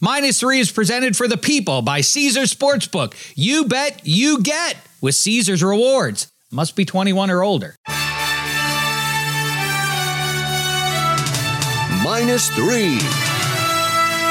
Minus 0.00 0.40
three 0.40 0.60
is 0.60 0.70
presented 0.70 1.16
for 1.16 1.26
the 1.26 1.38
people 1.38 1.80
by 1.80 2.02
Caesars 2.02 2.52
Sportsbook. 2.52 3.14
You 3.34 3.64
bet, 3.64 4.02
you 4.04 4.42
get 4.42 4.76
with 5.00 5.14
Caesars 5.14 5.62
Rewards. 5.62 6.28
Must 6.52 6.76
be 6.76 6.84
21 6.84 7.30
or 7.30 7.42
older. 7.42 7.76
Minus 12.04 12.50
three 12.50 12.98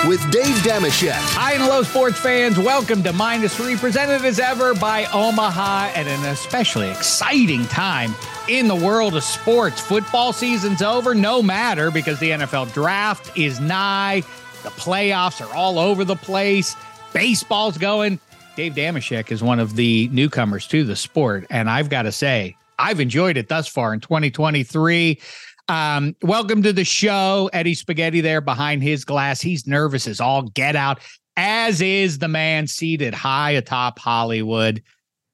with 0.07 0.21
Dave 0.31 0.55
Dameshek. 0.57 1.13
Hi 1.13 1.53
and 1.53 1.63
hello, 1.63 1.81
sports 1.81 2.19
fans. 2.19 2.59
Welcome 2.59 3.01
to 3.01 3.11
Minus 3.11 3.55
Three, 3.55 3.75
presented 3.75 4.23
as 4.23 4.39
ever 4.39 4.75
by 4.75 5.05
Omaha 5.05 5.91
at 5.95 6.05
an 6.05 6.23
especially 6.25 6.91
exciting 6.91 7.65
time 7.65 8.13
in 8.47 8.67
the 8.67 8.75
world 8.75 9.15
of 9.15 9.23
sports. 9.23 9.81
Football 9.81 10.31
season's 10.31 10.83
over, 10.83 11.15
no 11.15 11.41
matter, 11.41 11.89
because 11.89 12.19
the 12.19 12.29
NFL 12.29 12.71
draft 12.71 13.35
is 13.35 13.59
nigh. 13.59 14.21
The 14.65 14.71
playoffs 14.71 15.47
are 15.47 15.55
all 15.55 15.77
over 15.77 16.03
the 16.03 16.15
place. 16.15 16.75
Baseball's 17.13 17.77
going. 17.77 18.19
Dave 18.55 18.73
Dameshek 18.73 19.31
is 19.31 19.43
one 19.43 19.59
of 19.59 19.75
the 19.75 20.09
newcomers 20.11 20.65
to 20.69 20.83
the 20.83 20.95
sport. 20.95 21.45
And 21.51 21.69
I've 21.69 21.87
got 21.87 22.01
to 22.01 22.11
say, 22.11 22.57
I've 22.79 22.99
enjoyed 22.99 23.37
it 23.37 23.47
thus 23.47 23.67
far 23.67 23.93
in 23.93 23.99
2023. 23.99 25.21
Um, 25.67 26.15
welcome 26.23 26.63
to 26.63 26.73
the 26.73 26.83
show. 26.83 27.47
Eddie 27.53 27.75
Spaghetti 27.75 28.21
there 28.21 28.41
behind 28.41 28.81
his 28.81 29.05
glass. 29.05 29.39
He's 29.39 29.67
nervous 29.67 30.07
as 30.07 30.19
all 30.19 30.41
get 30.41 30.75
out, 30.75 30.99
as 31.37 31.79
is 31.79 32.17
the 32.17 32.27
man 32.27 32.65
seated 32.65 33.13
high 33.13 33.51
atop 33.51 33.99
Hollywood. 33.99 34.81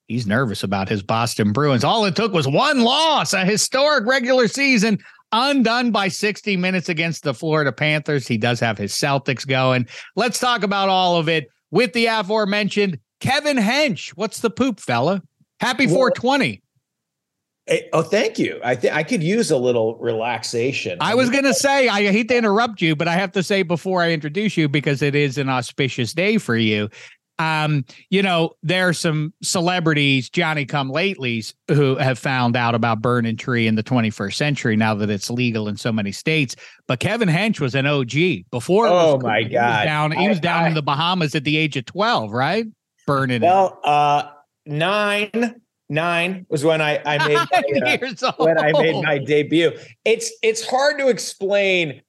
He's 0.09 0.27
nervous 0.27 0.61
about 0.61 0.89
his 0.89 1.03
Boston 1.03 1.53
Bruins. 1.53 1.85
All 1.85 2.03
it 2.03 2.17
took 2.17 2.33
was 2.33 2.49
one 2.49 2.81
loss, 2.81 3.31
a 3.31 3.45
historic 3.45 4.05
regular 4.05 4.49
season 4.49 4.99
undone 5.31 5.91
by 5.91 6.07
60 6.07 6.57
minutes 6.57 6.89
against 6.89 7.23
the 7.23 7.33
Florida 7.33 7.71
Panthers. 7.71 8.27
He 8.27 8.37
does 8.37 8.59
have 8.59 8.77
his 8.77 8.93
Celtics 8.93 9.47
going. 9.47 9.87
Let's 10.15 10.39
talk 10.39 10.63
about 10.63 10.89
all 10.89 11.17
of 11.17 11.29
it 11.29 11.49
with 11.71 11.93
the 11.93 12.07
aforementioned 12.07 12.99
Kevin 13.19 13.57
Hench. 13.57 14.09
What's 14.09 14.39
the 14.39 14.49
poop, 14.49 14.79
fella? 14.79 15.21
Happy 15.59 15.87
420. 15.87 16.61
Hey, 17.67 17.79
eh, 17.79 17.89
oh, 17.93 18.01
thank 18.01 18.39
you. 18.39 18.59
I 18.63 18.75
think 18.75 18.93
I 18.93 19.03
could 19.03 19.21
use 19.21 19.51
a 19.51 19.57
little 19.57 19.95
relaxation. 19.97 20.97
I 20.99 21.13
was 21.13 21.29
going 21.29 21.43
to 21.43 21.53
say, 21.53 21.87
I 21.87 22.11
hate 22.11 22.27
to 22.29 22.37
interrupt 22.37 22.81
you, 22.81 22.95
but 22.95 23.07
I 23.07 23.13
have 23.13 23.31
to 23.33 23.43
say 23.43 23.61
before 23.61 24.01
I 24.01 24.11
introduce 24.11 24.57
you, 24.57 24.67
because 24.67 25.03
it 25.03 25.13
is 25.13 25.37
an 25.37 25.47
auspicious 25.47 26.13
day 26.13 26.39
for 26.39 26.57
you, 26.57 26.89
um, 27.41 27.83
you 28.09 28.21
know, 28.21 28.53
there 28.61 28.87
are 28.87 28.93
some 28.93 29.33
celebrities, 29.41 30.29
Johnny 30.29 30.65
come 30.65 30.91
latelys, 30.91 31.53
who 31.69 31.95
have 31.95 32.19
found 32.19 32.55
out 32.55 32.75
about 32.75 33.01
burning 33.01 33.35
tree 33.35 33.65
in 33.67 33.75
the 33.75 33.83
21st 33.83 34.35
century 34.35 34.75
now 34.75 34.93
that 34.93 35.09
it's 35.09 35.29
legal 35.29 35.67
in 35.67 35.75
so 35.75 35.91
many 35.91 36.11
states. 36.11 36.55
But 36.87 36.99
Kevin 36.99 37.29
Hench 37.29 37.59
was 37.59 37.73
an 37.73 37.87
OG 37.87 38.49
before. 38.51 38.87
Oh 38.87 39.19
my 39.19 39.39
he 39.39 39.49
God. 39.49 39.79
Was 39.79 39.85
down, 39.85 40.11
he 40.11 40.29
was 40.29 40.39
down 40.39 40.65
I, 40.65 40.67
in 40.67 40.73
the 40.75 40.83
Bahamas 40.83 41.33
at 41.33 41.43
the 41.43 41.57
age 41.57 41.75
of 41.77 41.85
12, 41.85 42.31
right? 42.31 42.65
Burning. 43.07 43.41
Well, 43.41 43.79
it. 43.83 43.89
uh, 43.89 44.29
nine, 44.67 45.61
nine 45.89 46.45
was 46.49 46.63
when 46.63 46.79
I, 46.81 47.01
I 47.03 47.27
made 47.27 47.81
my, 47.81 47.99
uh, 48.27 48.33
when 48.37 48.59
I 48.59 48.71
made 48.73 49.03
my 49.03 49.17
debut. 49.17 49.71
It's, 50.05 50.31
it's 50.43 50.63
hard 50.65 50.99
to 50.99 51.07
explain. 51.07 52.03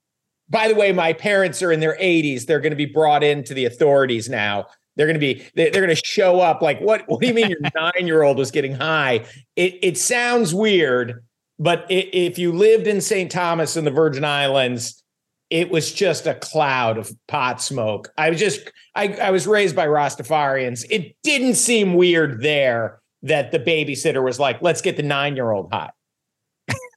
By 0.50 0.68
the 0.68 0.74
way, 0.74 0.92
my 0.92 1.14
parents 1.14 1.62
are 1.62 1.72
in 1.72 1.80
their 1.80 1.96
80s. 1.96 2.44
They're 2.44 2.60
going 2.60 2.72
to 2.72 2.76
be 2.76 2.84
brought 2.84 3.24
into 3.24 3.54
the 3.54 3.64
authorities 3.64 4.28
now 4.28 4.66
they're 4.96 5.06
going 5.06 5.14
to 5.14 5.20
be 5.20 5.44
they're 5.54 5.70
going 5.70 5.88
to 5.88 6.02
show 6.04 6.40
up 6.40 6.62
like 6.62 6.80
what 6.80 7.04
what 7.06 7.20
do 7.20 7.26
you 7.26 7.34
mean 7.34 7.48
your 7.48 7.60
9-year-old 7.76 8.38
was 8.38 8.50
getting 8.50 8.74
high? 8.74 9.24
It 9.56 9.78
it 9.82 9.98
sounds 9.98 10.54
weird, 10.54 11.24
but 11.58 11.86
it, 11.90 12.14
if 12.14 12.38
you 12.38 12.52
lived 12.52 12.86
in 12.86 13.00
St. 13.00 13.30
Thomas 13.30 13.76
in 13.76 13.84
the 13.84 13.90
Virgin 13.90 14.24
Islands, 14.24 15.02
it 15.50 15.70
was 15.70 15.92
just 15.92 16.26
a 16.26 16.34
cloud 16.34 16.98
of 16.98 17.12
pot 17.28 17.60
smoke. 17.62 18.10
I 18.18 18.30
was 18.30 18.38
just 18.38 18.70
I 18.94 19.08
I 19.14 19.30
was 19.30 19.46
raised 19.46 19.76
by 19.76 19.86
Rastafarians. 19.86 20.84
It 20.90 21.16
didn't 21.22 21.54
seem 21.54 21.94
weird 21.94 22.42
there 22.42 23.00
that 23.22 23.52
the 23.52 23.58
babysitter 23.58 24.22
was 24.22 24.38
like, 24.38 24.60
"Let's 24.62 24.82
get 24.82 24.96
the 24.96 25.02
9-year-old 25.02 25.72
high." 25.72 25.90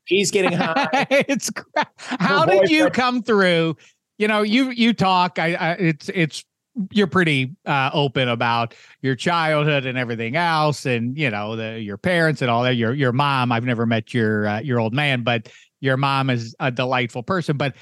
He's 0.06 0.32
getting 0.32 0.54
high. 0.54 0.88
it's 1.10 1.52
how 1.98 2.46
did 2.46 2.70
you 2.70 2.90
come 2.90 3.24
through? 3.24 3.76
You 4.18 4.28
know, 4.28 4.42
you 4.42 4.70
you 4.70 4.94
talk. 4.94 5.40
I, 5.40 5.56
I 5.56 5.72
it's 5.74 6.10
it's 6.14 6.44
you're 6.92 7.08
pretty 7.08 7.56
uh, 7.66 7.90
open 7.94 8.28
about 8.28 8.74
your 9.02 9.16
childhood 9.16 9.86
and 9.86 9.98
everything 9.98 10.36
else, 10.36 10.86
and 10.86 11.18
you 11.18 11.30
know 11.30 11.56
the, 11.56 11.80
your 11.80 11.98
parents 11.98 12.42
and 12.42 12.52
all 12.52 12.64
that. 12.64 12.76
Your 12.76 12.94
your 12.94 13.12
mom, 13.12 13.52
I've 13.52 13.66
never 13.66 13.86
met 13.86 14.14
your 14.14 14.48
uh, 14.48 14.60
your 14.60 14.80
old 14.80 14.94
man, 14.94 15.24
but 15.24 15.50
your 15.80 15.98
mom 15.98 16.30
is 16.30 16.56
a 16.60 16.72
delightful 16.72 17.24
person. 17.24 17.58
But 17.58 17.76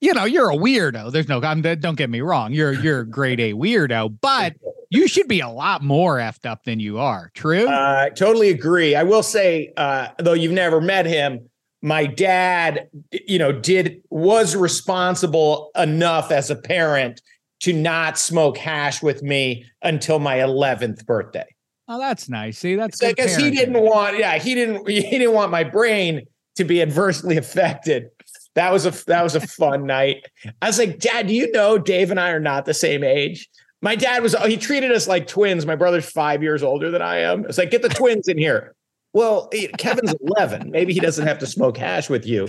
you 0.00 0.12
know 0.12 0.24
you're 0.24 0.50
a 0.50 0.56
weirdo. 0.56 1.10
There's 1.12 1.28
no 1.28 1.40
I'm, 1.42 1.62
don't 1.62 1.96
get 1.96 2.10
me 2.10 2.20
wrong. 2.20 2.52
You're 2.52 2.72
you're 2.72 3.04
grade 3.04 3.40
A 3.40 3.52
weirdo, 3.52 4.18
but 4.20 4.54
you 4.90 5.08
should 5.08 5.28
be 5.28 5.40
a 5.40 5.48
lot 5.48 5.82
more 5.82 6.18
effed 6.18 6.46
up 6.46 6.64
than 6.64 6.80
you 6.80 6.98
are. 6.98 7.30
True. 7.34 7.66
Uh, 7.66 8.10
totally 8.10 8.50
agree. 8.50 8.94
I 8.94 9.02
will 9.02 9.22
say, 9.22 9.72
uh, 9.76 10.08
though 10.18 10.34
you've 10.34 10.52
never 10.52 10.80
met 10.80 11.06
him, 11.06 11.48
my 11.82 12.06
dad, 12.06 12.88
you 13.26 13.38
know, 13.38 13.52
did 13.52 14.02
was 14.10 14.54
responsible 14.54 15.70
enough 15.76 16.30
as 16.30 16.48
a 16.50 16.56
parent 16.56 17.20
to 17.64 17.72
not 17.72 18.18
smoke 18.18 18.58
hash 18.58 19.02
with 19.02 19.22
me 19.22 19.64
until 19.80 20.18
my 20.18 20.36
11th 20.36 21.06
birthday. 21.06 21.46
Oh, 21.88 21.98
that's 21.98 22.28
nice. 22.28 22.58
See, 22.58 22.74
that's 22.74 23.02
because 23.02 23.34
he 23.36 23.50
didn't 23.50 23.80
want, 23.80 24.18
yeah, 24.18 24.36
he 24.36 24.54
didn't, 24.54 24.86
he 24.88 25.00
didn't 25.00 25.32
want 25.32 25.50
my 25.50 25.64
brain 25.64 26.26
to 26.56 26.64
be 26.64 26.82
adversely 26.82 27.36
affected. 27.38 28.10
That 28.54 28.70
was 28.70 28.84
a 28.84 28.90
that 29.06 29.22
was 29.22 29.34
a 29.34 29.40
fun 29.40 29.86
night. 29.86 30.26
I 30.60 30.66
was 30.66 30.78
like, 30.78 30.98
Dad, 30.98 31.26
do 31.26 31.34
you 31.34 31.50
know 31.52 31.78
Dave 31.78 32.10
and 32.10 32.20
I 32.20 32.30
are 32.30 32.40
not 32.40 32.66
the 32.66 32.74
same 32.74 33.02
age? 33.02 33.48
My 33.80 33.96
dad 33.96 34.22
was 34.22 34.36
he 34.44 34.58
treated 34.58 34.92
us 34.92 35.08
like 35.08 35.26
twins. 35.26 35.64
My 35.64 35.74
brother's 35.74 36.08
five 36.08 36.42
years 36.42 36.62
older 36.62 36.90
than 36.90 37.00
I 37.02 37.20
am. 37.20 37.46
It's 37.46 37.56
like, 37.56 37.70
get 37.70 37.80
the 37.80 37.88
twins 37.88 38.28
in 38.28 38.36
here. 38.36 38.73
Well, 39.14 39.48
Kevin's 39.78 40.14
11. 40.36 40.70
Maybe 40.70 40.92
he 40.92 41.00
doesn't 41.00 41.26
have 41.26 41.38
to 41.38 41.46
smoke 41.46 41.78
hash 41.78 42.10
with 42.10 42.26
you, 42.26 42.48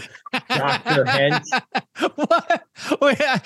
Dr. 0.49 1.05
Hench. 1.05 1.45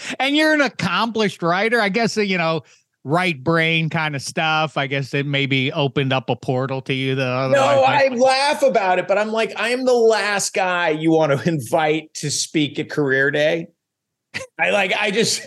and 0.19 0.35
you're 0.35 0.53
an 0.53 0.61
accomplished 0.61 1.43
writer. 1.43 1.81
I 1.81 1.89
guess, 1.89 2.15
you 2.15 2.37
know, 2.37 2.63
right 3.03 3.41
brain 3.43 3.89
kind 3.89 4.15
of 4.15 4.21
stuff. 4.21 4.77
I 4.77 4.87
guess 4.87 5.13
it 5.13 5.25
maybe 5.25 5.71
opened 5.73 6.13
up 6.13 6.29
a 6.29 6.35
portal 6.37 6.81
to 6.83 6.93
you. 6.93 7.13
The 7.13 7.49
no, 7.49 7.83
I 7.83 8.07
laugh 8.07 8.63
about 8.63 8.99
it, 8.99 9.07
but 9.07 9.17
I'm 9.17 9.33
like, 9.33 9.53
I 9.59 9.69
am 9.69 9.83
the 9.83 9.93
last 9.93 10.53
guy 10.53 10.89
you 10.89 11.11
want 11.11 11.37
to 11.37 11.47
invite 11.47 12.13
to 12.15 12.31
speak 12.31 12.79
at 12.79 12.89
career 12.89 13.31
day. 13.31 13.67
I 14.57 14.69
like, 14.69 14.93
I 14.97 15.11
just, 15.11 15.45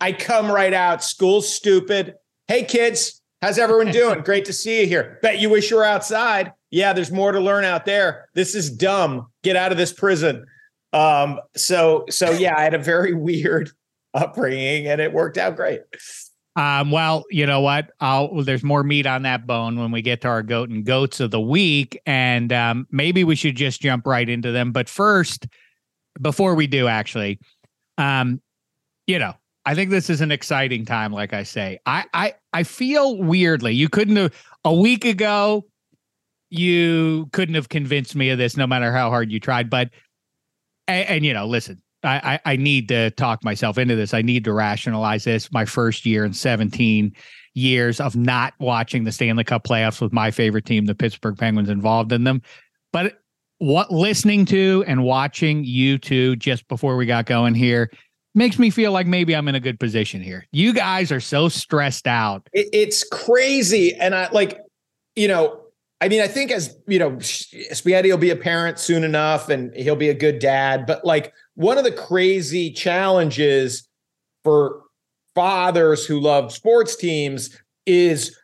I 0.00 0.12
come 0.12 0.50
right 0.50 0.74
out. 0.74 1.02
School's 1.02 1.48
stupid. 1.48 2.14
Hey, 2.46 2.64
kids, 2.64 3.22
how's 3.40 3.56
everyone 3.58 3.90
doing? 3.90 4.20
Great 4.20 4.44
to 4.46 4.52
see 4.52 4.82
you 4.82 4.86
here. 4.86 5.18
Bet 5.22 5.38
you 5.38 5.48
wish 5.48 5.70
you 5.70 5.78
were 5.78 5.84
outside 5.84 6.52
yeah, 6.74 6.92
there's 6.92 7.12
more 7.12 7.30
to 7.30 7.38
learn 7.38 7.64
out 7.64 7.84
there. 7.84 8.28
This 8.34 8.56
is 8.56 8.68
dumb. 8.68 9.28
Get 9.44 9.54
out 9.54 9.70
of 9.70 9.78
this 9.78 9.92
prison. 9.92 10.44
Um, 10.92 11.38
so 11.56 12.04
so 12.10 12.32
yeah, 12.32 12.56
I 12.56 12.62
had 12.62 12.74
a 12.74 12.78
very 12.78 13.14
weird 13.28 13.70
upbringing 14.12 14.88
and 14.88 15.00
it 15.00 15.12
worked 15.12 15.38
out 15.38 15.54
great. 15.54 15.82
Um, 16.56 16.90
well, 16.90 17.24
you 17.30 17.46
know 17.46 17.60
what? 17.60 17.92
I'll 18.00 18.42
there's 18.42 18.64
more 18.64 18.82
meat 18.82 19.06
on 19.06 19.22
that 19.22 19.46
bone 19.46 19.78
when 19.78 19.92
we 19.92 20.02
get 20.02 20.20
to 20.22 20.28
our 20.28 20.42
goat 20.42 20.68
and 20.68 20.84
goats 20.84 21.20
of 21.20 21.30
the 21.30 21.40
week. 21.40 22.00
And 22.06 22.52
um, 22.52 22.88
maybe 22.90 23.22
we 23.22 23.36
should 23.36 23.54
just 23.54 23.80
jump 23.80 24.04
right 24.04 24.28
into 24.28 24.50
them. 24.50 24.72
But 24.72 24.88
first, 24.88 25.46
before 26.20 26.56
we 26.56 26.66
do 26.66 26.88
actually, 26.88 27.38
um, 27.98 28.40
you 29.06 29.20
know, 29.20 29.34
I 29.64 29.76
think 29.76 29.90
this 29.90 30.10
is 30.10 30.20
an 30.20 30.32
exciting 30.32 30.84
time, 30.84 31.12
like 31.12 31.32
I 31.32 31.44
say. 31.44 31.78
I 31.86 32.04
I 32.12 32.34
I 32.52 32.64
feel 32.64 33.16
weirdly, 33.22 33.74
you 33.74 33.88
couldn't 33.88 34.16
have 34.16 34.34
a 34.64 34.74
week 34.74 35.04
ago 35.04 35.64
you 36.54 37.28
couldn't 37.32 37.54
have 37.54 37.68
convinced 37.68 38.14
me 38.14 38.30
of 38.30 38.38
this 38.38 38.56
no 38.56 38.66
matter 38.66 38.92
how 38.92 39.10
hard 39.10 39.30
you 39.30 39.40
tried. 39.40 39.68
But 39.70 39.90
and, 40.86 41.08
and 41.08 41.24
you 41.24 41.32
know, 41.32 41.46
listen, 41.46 41.82
I, 42.02 42.40
I, 42.44 42.52
I 42.52 42.56
need 42.56 42.88
to 42.88 43.10
talk 43.12 43.44
myself 43.44 43.78
into 43.78 43.96
this. 43.96 44.14
I 44.14 44.22
need 44.22 44.44
to 44.44 44.52
rationalize 44.52 45.24
this. 45.24 45.50
My 45.52 45.64
first 45.64 46.06
year 46.06 46.24
in 46.24 46.32
17 46.32 47.14
years 47.54 48.00
of 48.00 48.16
not 48.16 48.54
watching 48.58 49.04
the 49.04 49.12
Stanley 49.12 49.44
Cup 49.44 49.64
playoffs 49.64 50.00
with 50.00 50.12
my 50.12 50.30
favorite 50.30 50.66
team, 50.66 50.86
the 50.86 50.94
Pittsburgh 50.94 51.36
Penguins, 51.36 51.68
involved 51.68 52.12
in 52.12 52.24
them. 52.24 52.42
But 52.92 53.20
what 53.58 53.90
listening 53.90 54.44
to 54.46 54.84
and 54.86 55.04
watching 55.04 55.64
you 55.64 55.98
two 55.98 56.36
just 56.36 56.66
before 56.68 56.96
we 56.96 57.06
got 57.06 57.26
going 57.26 57.54
here 57.54 57.90
makes 58.34 58.58
me 58.58 58.68
feel 58.68 58.92
like 58.92 59.06
maybe 59.06 59.34
I'm 59.34 59.48
in 59.48 59.54
a 59.54 59.60
good 59.60 59.78
position 59.78 60.20
here. 60.20 60.44
You 60.52 60.72
guys 60.72 61.12
are 61.12 61.20
so 61.20 61.48
stressed 61.48 62.06
out. 62.06 62.48
It, 62.52 62.68
it's 62.72 63.04
crazy. 63.04 63.94
And 63.94 64.14
I 64.14 64.28
like, 64.30 64.60
you 65.14 65.28
know, 65.28 65.63
I 66.04 66.08
mean, 66.08 66.20
I 66.20 66.28
think 66.28 66.50
as 66.50 66.76
you 66.86 66.98
know, 66.98 67.18
Spaghetti 67.20 68.10
will 68.10 68.18
be 68.18 68.28
a 68.28 68.36
parent 68.36 68.78
soon 68.78 69.04
enough, 69.04 69.48
and 69.48 69.74
he'll 69.74 69.96
be 69.96 70.10
a 70.10 70.14
good 70.14 70.38
dad. 70.38 70.84
But 70.84 71.02
like 71.02 71.32
one 71.54 71.78
of 71.78 71.84
the 71.84 71.92
crazy 71.92 72.70
challenges 72.70 73.88
for 74.42 74.82
fathers 75.34 76.04
who 76.04 76.20
love 76.20 76.52
sports 76.52 76.94
teams 76.94 77.58
is, 77.86 78.38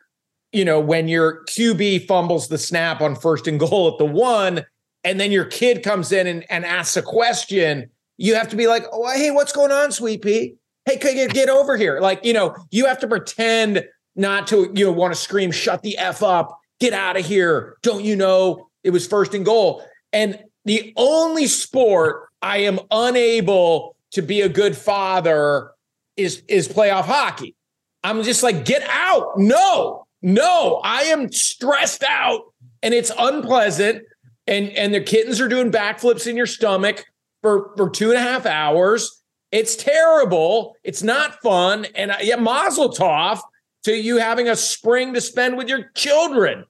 you 0.51 0.65
know, 0.65 0.79
when 0.79 1.07
your 1.07 1.43
QB 1.45 2.07
fumbles 2.07 2.47
the 2.47 2.57
snap 2.57 2.99
on 2.99 3.15
first 3.15 3.45
and 3.45 3.59
goal 3.59 3.89
at 3.91 3.99
the 3.99 4.05
one, 4.05 4.65
and 5.03 5.19
then 5.19 5.31
your 5.31 5.45
kid 5.45 5.83
comes 5.83 6.11
in 6.11 6.25
and, 6.25 6.43
and 6.49 6.65
asks 6.65 6.97
a 6.97 7.03
question, 7.03 7.91
you 8.17 8.33
have 8.33 8.49
to 8.49 8.55
be 8.55 8.65
like, 8.65 8.85
"Oh, 8.91 9.07
hey, 9.11 9.29
what's 9.29 9.51
going 9.51 9.71
on, 9.71 9.91
sweet 9.91 10.23
pea? 10.23 10.55
Hey, 10.85 10.97
hey, 10.99 11.21
you 11.21 11.27
get 11.27 11.47
over 11.47 11.77
here. 11.77 11.99
Like, 11.99 12.25
you 12.25 12.33
know, 12.33 12.55
you 12.71 12.87
have 12.87 12.97
to 13.01 13.07
pretend 13.07 13.85
not 14.15 14.47
to, 14.47 14.71
you 14.73 14.85
know, 14.85 14.91
want 14.91 15.13
to 15.13 15.19
scream, 15.19 15.51
shut 15.51 15.83
the 15.83 15.95
F 15.99 16.23
up, 16.23 16.57
get 16.81 16.93
out 16.93 17.15
of 17.15 17.25
here. 17.25 17.77
Don't 17.83 18.03
you 18.03 18.17
know 18.17 18.67
it 18.83 18.89
was 18.89 19.07
first 19.07 19.33
and 19.33 19.45
goal? 19.45 19.85
And 20.11 20.43
the 20.65 20.91
only 20.97 21.47
sport 21.47 22.27
I 22.41 22.57
am 22.57 22.79
unable 22.89 23.95
to 24.11 24.21
be 24.21 24.41
a 24.41 24.49
good 24.49 24.75
father 24.75 25.71
is 26.17 26.43
is 26.49 26.67
playoff 26.67 27.05
hockey. 27.05 27.55
I'm 28.03 28.23
just 28.23 28.43
like, 28.43 28.65
get 28.65 28.83
out. 28.89 29.37
No, 29.37 30.07
no, 30.21 30.81
I 30.83 31.03
am 31.03 31.31
stressed 31.31 32.03
out 32.03 32.41
and 32.83 32.93
it's 32.93 33.11
unpleasant. 33.17 34.03
And 34.47 34.69
and 34.71 34.93
the 34.93 35.01
kittens 35.01 35.39
are 35.39 35.47
doing 35.47 35.71
backflips 35.71 36.27
in 36.27 36.35
your 36.35 36.47
stomach 36.47 37.05
for, 37.41 37.71
for 37.77 37.89
two 37.89 38.09
and 38.09 38.17
a 38.17 38.21
half 38.21 38.45
hours. 38.45 39.21
It's 39.51 39.75
terrible. 39.75 40.75
It's 40.83 41.03
not 41.03 41.41
fun. 41.41 41.85
And 41.95 42.11
yeah, 42.21 42.37
mazel 42.37 42.89
tov 42.89 43.39
to 43.83 43.93
you 43.93 44.17
having 44.17 44.47
a 44.47 44.55
spring 44.55 45.13
to 45.13 45.21
spend 45.21 45.57
with 45.57 45.69
your 45.69 45.91
children. 45.95 46.65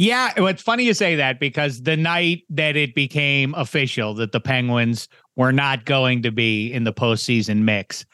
Yeah, 0.00 0.32
it's 0.34 0.62
funny 0.62 0.84
you 0.84 0.94
say 0.94 1.14
that 1.16 1.38
because 1.38 1.82
the 1.82 1.94
night 1.94 2.44
that 2.48 2.74
it 2.74 2.94
became 2.94 3.52
official 3.52 4.14
that 4.14 4.32
the 4.32 4.40
Penguins 4.40 5.08
were 5.36 5.52
not 5.52 5.84
going 5.84 6.22
to 6.22 6.32
be 6.32 6.72
in 6.72 6.84
the 6.84 6.92
postseason 6.92 7.64
mix, 7.64 8.06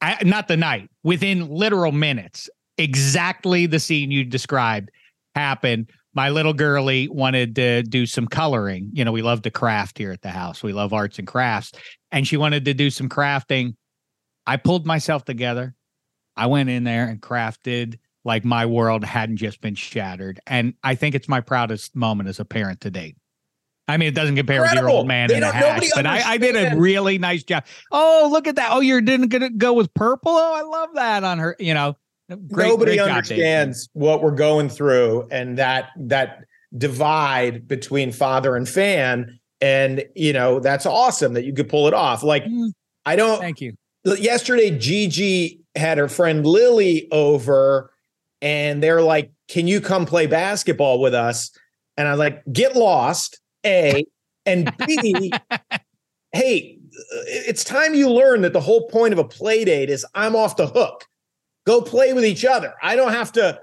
I, 0.00 0.22
not 0.22 0.46
the 0.46 0.56
night, 0.56 0.88
within 1.02 1.48
literal 1.48 1.90
minutes, 1.90 2.48
exactly 2.78 3.66
the 3.66 3.80
scene 3.80 4.12
you 4.12 4.22
described 4.22 4.92
happened. 5.34 5.90
My 6.14 6.30
little 6.30 6.54
girlie 6.54 7.08
wanted 7.08 7.56
to 7.56 7.82
do 7.82 8.06
some 8.06 8.28
coloring. 8.28 8.90
You 8.92 9.04
know, 9.04 9.10
we 9.10 9.22
love 9.22 9.42
to 9.42 9.50
craft 9.50 9.98
here 9.98 10.12
at 10.12 10.22
the 10.22 10.30
house. 10.30 10.62
We 10.62 10.72
love 10.72 10.92
arts 10.92 11.18
and 11.18 11.26
crafts. 11.26 11.72
And 12.12 12.24
she 12.24 12.36
wanted 12.36 12.64
to 12.66 12.74
do 12.74 12.88
some 12.88 13.08
crafting. 13.08 13.74
I 14.46 14.58
pulled 14.58 14.86
myself 14.86 15.24
together. 15.24 15.74
I 16.36 16.46
went 16.46 16.68
in 16.68 16.84
there 16.84 17.08
and 17.08 17.20
crafted 17.20 17.98
like 18.24 18.44
my 18.44 18.66
world 18.66 19.04
hadn't 19.04 19.36
just 19.36 19.60
been 19.60 19.74
shattered. 19.74 20.40
And 20.46 20.74
I 20.82 20.94
think 20.94 21.14
it's 21.14 21.28
my 21.28 21.40
proudest 21.40 21.96
moment 21.96 22.28
as 22.28 22.40
a 22.40 22.44
parent 22.44 22.80
to 22.82 22.90
date. 22.90 23.16
I 23.88 23.96
mean, 23.96 24.08
it 24.08 24.14
doesn't 24.14 24.36
compare 24.36 24.62
Incredible. 24.62 24.84
with 24.84 24.90
your 24.90 24.96
old 24.98 25.08
man 25.08 25.28
they 25.28 25.36
in 25.36 25.42
a 25.42 25.50
hash, 25.50 25.90
but 25.94 26.06
I, 26.06 26.22
I, 26.22 26.38
did 26.38 26.54
a 26.56 26.76
really 26.76 27.18
nice 27.18 27.42
job. 27.42 27.64
Oh, 27.90 28.28
look 28.30 28.46
at 28.46 28.54
that! 28.56 28.68
Oh, 28.70 28.80
you're 28.80 29.00
didn't 29.00 29.28
gonna 29.28 29.50
go 29.50 29.72
with 29.72 29.92
purple. 29.92 30.32
Oh, 30.32 30.54
I 30.54 30.62
love 30.62 30.90
that 30.94 31.24
on 31.24 31.40
her. 31.40 31.56
You 31.58 31.74
know, 31.74 31.96
great, 32.28 32.68
nobody 32.68 32.96
great 32.96 33.08
understands 33.08 33.88
what 33.92 34.22
we're 34.22 34.30
going 34.30 34.68
through 34.68 35.26
and 35.30 35.58
that 35.58 35.90
that 35.96 36.44
divide 36.76 37.66
between 37.66 38.12
father 38.12 38.56
and 38.56 38.68
fan. 38.68 39.38
And 39.60 40.04
you 40.14 40.32
know, 40.32 40.60
that's 40.60 40.86
awesome 40.86 41.34
that 41.34 41.44
you 41.44 41.52
could 41.52 41.68
pull 41.68 41.88
it 41.88 41.94
off. 41.94 42.22
Like, 42.22 42.44
mm. 42.44 42.70
I 43.04 43.16
don't. 43.16 43.40
Thank 43.40 43.60
you. 43.60 43.74
Yesterday, 44.04 44.76
Gigi 44.78 45.60
had 45.74 45.98
her 45.98 46.08
friend 46.08 46.46
Lily 46.46 47.08
over 47.10 47.91
and 48.42 48.82
they're 48.82 49.00
like, 49.00 49.30
"Can 49.48 49.66
you 49.66 49.80
come 49.80 50.04
play 50.04 50.26
basketball 50.26 51.00
with 51.00 51.14
us?" 51.14 51.50
And 51.96 52.06
I 52.06 52.10
was 52.10 52.18
like, 52.18 52.42
"Get 52.52 52.76
lost." 52.76 53.38
A 53.64 54.04
and 54.46 54.72
B. 54.86 55.32
hey, 56.32 56.78
it's 57.26 57.64
time 57.64 57.94
you 57.94 58.10
learn 58.10 58.42
that 58.42 58.52
the 58.52 58.60
whole 58.60 58.88
point 58.88 59.12
of 59.12 59.18
a 59.18 59.24
play 59.24 59.64
date 59.64 59.90
is 59.90 60.04
I'm 60.14 60.36
off 60.36 60.56
the 60.56 60.66
hook. 60.66 61.06
Go 61.66 61.80
play 61.80 62.12
with 62.12 62.24
each 62.24 62.44
other. 62.44 62.74
I 62.82 62.96
don't 62.96 63.12
have 63.12 63.32
to 63.32 63.60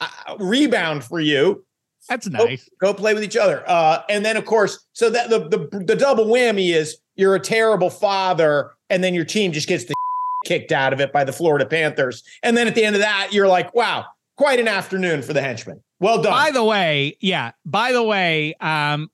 uh, 0.00 0.36
rebound 0.38 1.04
for 1.04 1.20
you. 1.20 1.64
That's 2.08 2.28
nice. 2.28 2.68
Go, 2.80 2.92
go 2.92 2.94
play 2.94 3.12
with 3.12 3.22
each 3.22 3.36
other. 3.36 3.62
Uh, 3.66 4.02
and 4.08 4.24
then, 4.24 4.36
of 4.36 4.44
course, 4.44 4.86
so 4.92 5.10
that 5.10 5.30
the, 5.30 5.48
the 5.48 5.84
the 5.84 5.96
double 5.96 6.26
whammy 6.26 6.72
is 6.74 6.98
you're 7.16 7.34
a 7.34 7.40
terrible 7.40 7.90
father, 7.90 8.72
and 8.88 9.04
then 9.04 9.14
your 9.14 9.24
team 9.24 9.52
just 9.52 9.68
gets 9.68 9.84
the 9.84 9.94
kicked 10.46 10.72
out 10.72 10.92
of 10.92 11.00
it 11.00 11.12
by 11.12 11.24
the 11.24 11.32
Florida 11.32 11.66
Panthers. 11.66 12.22
And 12.42 12.56
then 12.56 12.66
at 12.66 12.74
the 12.74 12.84
end 12.84 12.96
of 12.96 13.02
that, 13.02 13.28
you're 13.32 13.48
like, 13.48 13.74
wow, 13.74 14.06
quite 14.40 14.58
an 14.58 14.68
afternoon 14.68 15.20
for 15.20 15.34
the 15.34 15.42
henchman. 15.42 15.82
Well 16.00 16.22
done. 16.22 16.32
By 16.32 16.50
the 16.50 16.64
way, 16.64 17.18
yeah. 17.20 17.52
By 17.66 17.92
the 17.92 18.02
way, 18.02 18.54
um, 18.58 19.10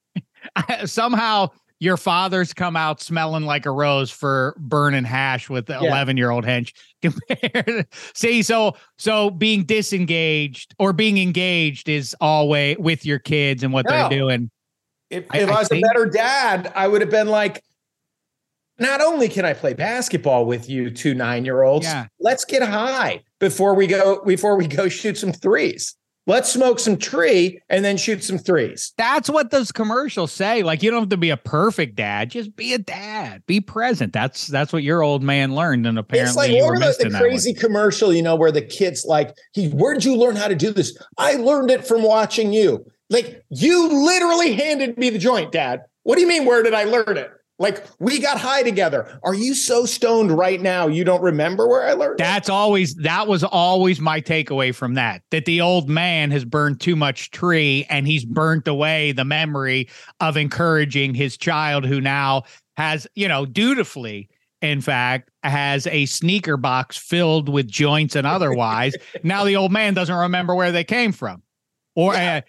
somehow 0.86 1.50
your 1.80 1.98
father's 1.98 2.54
come 2.54 2.74
out 2.74 2.98
smelling 3.02 3.44
like 3.44 3.66
a 3.66 3.70
rose 3.70 4.10
for 4.10 4.56
burning 4.58 5.04
hash 5.04 5.50
with 5.50 5.66
the 5.66 5.78
11 5.78 6.16
year 6.16 6.30
old 6.30 6.46
hench 6.46 6.72
compared 7.02 7.86
see 8.14 8.40
so 8.40 8.74
so 8.96 9.28
being 9.28 9.64
disengaged 9.64 10.74
or 10.78 10.94
being 10.94 11.18
engaged 11.18 11.90
is 11.90 12.16
always 12.22 12.78
with 12.78 13.04
your 13.04 13.18
kids 13.18 13.62
and 13.62 13.72
what 13.72 13.84
no. 13.84 13.90
they're 13.90 14.08
doing 14.08 14.50
if, 15.10 15.24
if 15.34 15.50
I, 15.50 15.52
I 15.52 15.58
was 15.58 15.68
think, 15.68 15.84
a 15.84 15.88
better 15.88 16.06
dad 16.06 16.72
i 16.74 16.88
would 16.88 17.02
have 17.02 17.10
been 17.10 17.28
like 17.28 17.62
not 18.78 19.00
only 19.00 19.28
can 19.28 19.44
I 19.44 19.52
play 19.52 19.74
basketball 19.74 20.46
with 20.46 20.68
you 20.68 20.90
two 20.90 21.14
nine 21.14 21.44
year 21.44 21.62
olds, 21.62 21.86
yeah. 21.86 22.06
let's 22.20 22.44
get 22.44 22.62
high 22.62 23.22
before 23.40 23.74
we 23.74 23.86
go 23.86 24.22
before 24.24 24.56
we 24.56 24.66
go 24.66 24.88
shoot 24.88 25.18
some 25.18 25.32
threes. 25.32 25.96
Let's 26.26 26.50
smoke 26.50 26.78
some 26.78 26.96
tree 26.96 27.60
and 27.68 27.84
then 27.84 27.98
shoot 27.98 28.24
some 28.24 28.38
threes. 28.38 28.94
That's 28.96 29.28
what 29.28 29.50
those 29.50 29.70
commercials 29.70 30.32
say. 30.32 30.62
Like 30.62 30.82
you 30.82 30.90
don't 30.90 31.00
have 31.00 31.08
to 31.10 31.18
be 31.18 31.28
a 31.28 31.36
perfect 31.36 31.96
dad, 31.96 32.30
just 32.30 32.56
be 32.56 32.72
a 32.72 32.78
dad, 32.78 33.42
be 33.46 33.60
present. 33.60 34.14
That's 34.14 34.46
that's 34.46 34.72
what 34.72 34.82
your 34.82 35.02
old 35.02 35.22
man 35.22 35.54
learned, 35.54 35.86
and 35.86 35.98
apparently 35.98 36.28
it's 36.28 36.36
like 36.36 36.50
you 36.50 36.66
were 36.66 36.78
the, 36.78 37.10
the 37.10 37.18
crazy 37.18 37.52
commercial, 37.52 38.12
you 38.12 38.22
know, 38.22 38.36
where 38.36 38.52
the 38.52 38.62
kids 38.62 39.04
like, 39.04 39.36
"He, 39.52 39.68
where'd 39.68 40.02
you 40.02 40.16
learn 40.16 40.36
how 40.36 40.48
to 40.48 40.54
do 40.54 40.70
this? 40.70 40.96
I 41.18 41.34
learned 41.34 41.70
it 41.70 41.86
from 41.86 42.02
watching 42.02 42.54
you. 42.54 42.86
Like 43.10 43.44
you 43.50 44.06
literally 44.06 44.54
handed 44.54 44.96
me 44.96 45.10
the 45.10 45.18
joint, 45.18 45.52
Dad. 45.52 45.82
What 46.04 46.14
do 46.14 46.22
you 46.22 46.28
mean? 46.28 46.46
Where 46.46 46.62
did 46.62 46.72
I 46.72 46.84
learn 46.84 47.18
it? 47.18 47.30
Like 47.58 47.86
we 48.00 48.18
got 48.18 48.38
high 48.38 48.64
together. 48.64 49.20
Are 49.22 49.34
you 49.34 49.54
so 49.54 49.86
stoned 49.86 50.32
right 50.32 50.60
now 50.60 50.88
you 50.88 51.04
don't 51.04 51.22
remember 51.22 51.68
where 51.68 51.86
I 51.86 51.92
learned? 51.92 52.18
That's 52.18 52.48
always 52.48 52.96
that 52.96 53.28
was 53.28 53.44
always 53.44 54.00
my 54.00 54.20
takeaway 54.20 54.74
from 54.74 54.94
that. 54.94 55.22
That 55.30 55.44
the 55.44 55.60
old 55.60 55.88
man 55.88 56.32
has 56.32 56.44
burned 56.44 56.80
too 56.80 56.96
much 56.96 57.30
tree 57.30 57.86
and 57.88 58.08
he's 58.08 58.24
burnt 58.24 58.66
away 58.66 59.12
the 59.12 59.24
memory 59.24 59.88
of 60.18 60.36
encouraging 60.36 61.14
his 61.14 61.36
child 61.36 61.84
who 61.84 62.00
now 62.00 62.42
has, 62.76 63.06
you 63.14 63.28
know, 63.28 63.46
dutifully 63.46 64.28
in 64.60 64.80
fact, 64.80 65.30
has 65.42 65.86
a 65.88 66.06
sneaker 66.06 66.56
box 66.56 66.96
filled 66.96 67.50
with 67.50 67.68
joints 67.68 68.16
and 68.16 68.26
otherwise. 68.26 68.94
now 69.22 69.44
the 69.44 69.56
old 69.56 69.70
man 69.70 69.92
doesn't 69.92 70.14
remember 70.14 70.54
where 70.54 70.72
they 70.72 70.84
came 70.84 71.12
from, 71.12 71.42
or 71.94 72.14
yeah. 72.14 72.38
uh, 72.38 72.40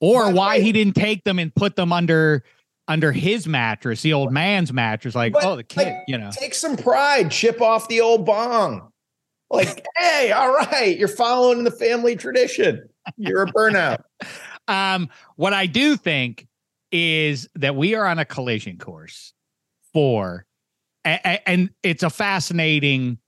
or 0.00 0.30
why 0.30 0.60
he 0.60 0.70
didn't 0.70 0.94
take 0.94 1.24
them 1.24 1.40
and 1.40 1.52
put 1.52 1.74
them 1.74 1.92
under 1.92 2.44
under 2.88 3.12
his 3.12 3.46
mattress, 3.46 4.02
the 4.02 4.14
old 4.14 4.32
man's 4.32 4.72
mattress. 4.72 5.14
Like, 5.14 5.34
but, 5.34 5.44
oh, 5.44 5.56
the 5.56 5.62
kid, 5.62 5.84
like, 5.84 5.96
you 6.08 6.16
know, 6.18 6.30
take 6.32 6.54
some 6.54 6.76
pride, 6.76 7.30
chip 7.30 7.60
off 7.60 7.86
the 7.88 8.00
old 8.00 8.24
bong. 8.24 8.90
Like, 9.50 9.86
hey, 9.96 10.32
all 10.32 10.52
right, 10.52 10.98
you're 10.98 11.06
following 11.06 11.64
the 11.64 11.70
family 11.70 12.16
tradition. 12.16 12.88
You're 13.16 13.42
a 13.42 13.52
burnout. 13.52 14.02
um, 14.68 15.08
what 15.36 15.52
I 15.52 15.66
do 15.66 15.96
think 15.96 16.48
is 16.90 17.48
that 17.54 17.76
we 17.76 17.94
are 17.94 18.06
on 18.06 18.18
a 18.18 18.24
collision 18.24 18.78
course 18.78 19.34
for, 19.92 20.46
and 21.04 21.70
it's 21.82 22.02
a 22.02 22.10
fascinating 22.10 23.18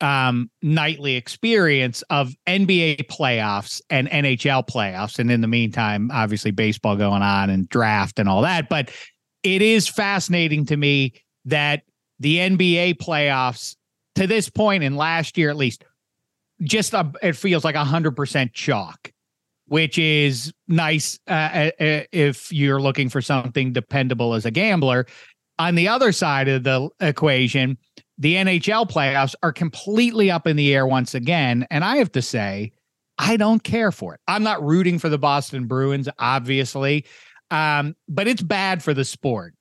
um, 0.00 0.50
nightly 0.62 1.16
experience 1.16 2.02
of 2.10 2.34
NBA 2.46 3.06
playoffs 3.06 3.80
and 3.90 4.08
NHL 4.10 4.66
playoffs. 4.68 5.18
And 5.18 5.30
in 5.30 5.40
the 5.40 5.48
meantime, 5.48 6.10
obviously 6.12 6.50
baseball 6.50 6.96
going 6.96 7.22
on 7.22 7.50
and 7.50 7.68
draft 7.68 8.18
and 8.18 8.28
all 8.28 8.42
that. 8.42 8.68
But 8.68 8.90
it 9.42 9.62
is 9.62 9.88
fascinating 9.88 10.66
to 10.66 10.76
me 10.76 11.14
that 11.44 11.82
the 12.18 12.38
NBA 12.38 12.96
playoffs 12.96 13.76
to 14.14 14.26
this 14.26 14.48
point 14.48 14.82
in 14.82 14.96
last 14.96 15.36
year, 15.36 15.50
at 15.50 15.56
least, 15.56 15.84
just 16.62 16.94
it 17.22 17.36
feels 17.36 17.64
like 17.64 17.74
a 17.74 17.84
hundred 17.84 18.12
percent 18.12 18.52
chalk, 18.52 19.12
which 19.66 19.98
is 19.98 20.52
nice 20.68 21.18
uh, 21.28 21.32
uh, 21.32 21.70
uh, 21.80 22.00
if 22.12 22.52
you're 22.52 22.80
looking 22.80 23.08
for 23.08 23.20
something 23.20 23.72
dependable 23.72 24.34
as 24.34 24.46
a 24.46 24.50
gambler. 24.50 25.06
On 25.58 25.74
the 25.74 25.88
other 25.88 26.10
side 26.12 26.48
of 26.48 26.64
the 26.64 26.88
equation, 27.00 27.78
the 28.18 28.34
NHL 28.34 28.88
playoffs 28.88 29.34
are 29.42 29.52
completely 29.52 30.30
up 30.30 30.46
in 30.46 30.56
the 30.56 30.74
air 30.74 30.86
once 30.86 31.14
again. 31.14 31.66
And 31.70 31.84
I 31.84 31.96
have 31.96 32.12
to 32.12 32.22
say, 32.22 32.72
I 33.18 33.36
don't 33.36 33.62
care 33.62 33.92
for 33.92 34.14
it. 34.14 34.20
I'm 34.28 34.42
not 34.42 34.62
rooting 34.62 34.98
for 34.98 35.08
the 35.08 35.18
Boston 35.18 35.66
Bruins, 35.66 36.08
obviously, 36.18 37.04
um, 37.50 37.94
but 38.08 38.26
it's 38.26 38.42
bad 38.42 38.82
for 38.82 38.94
the 38.94 39.04
sport 39.04 39.54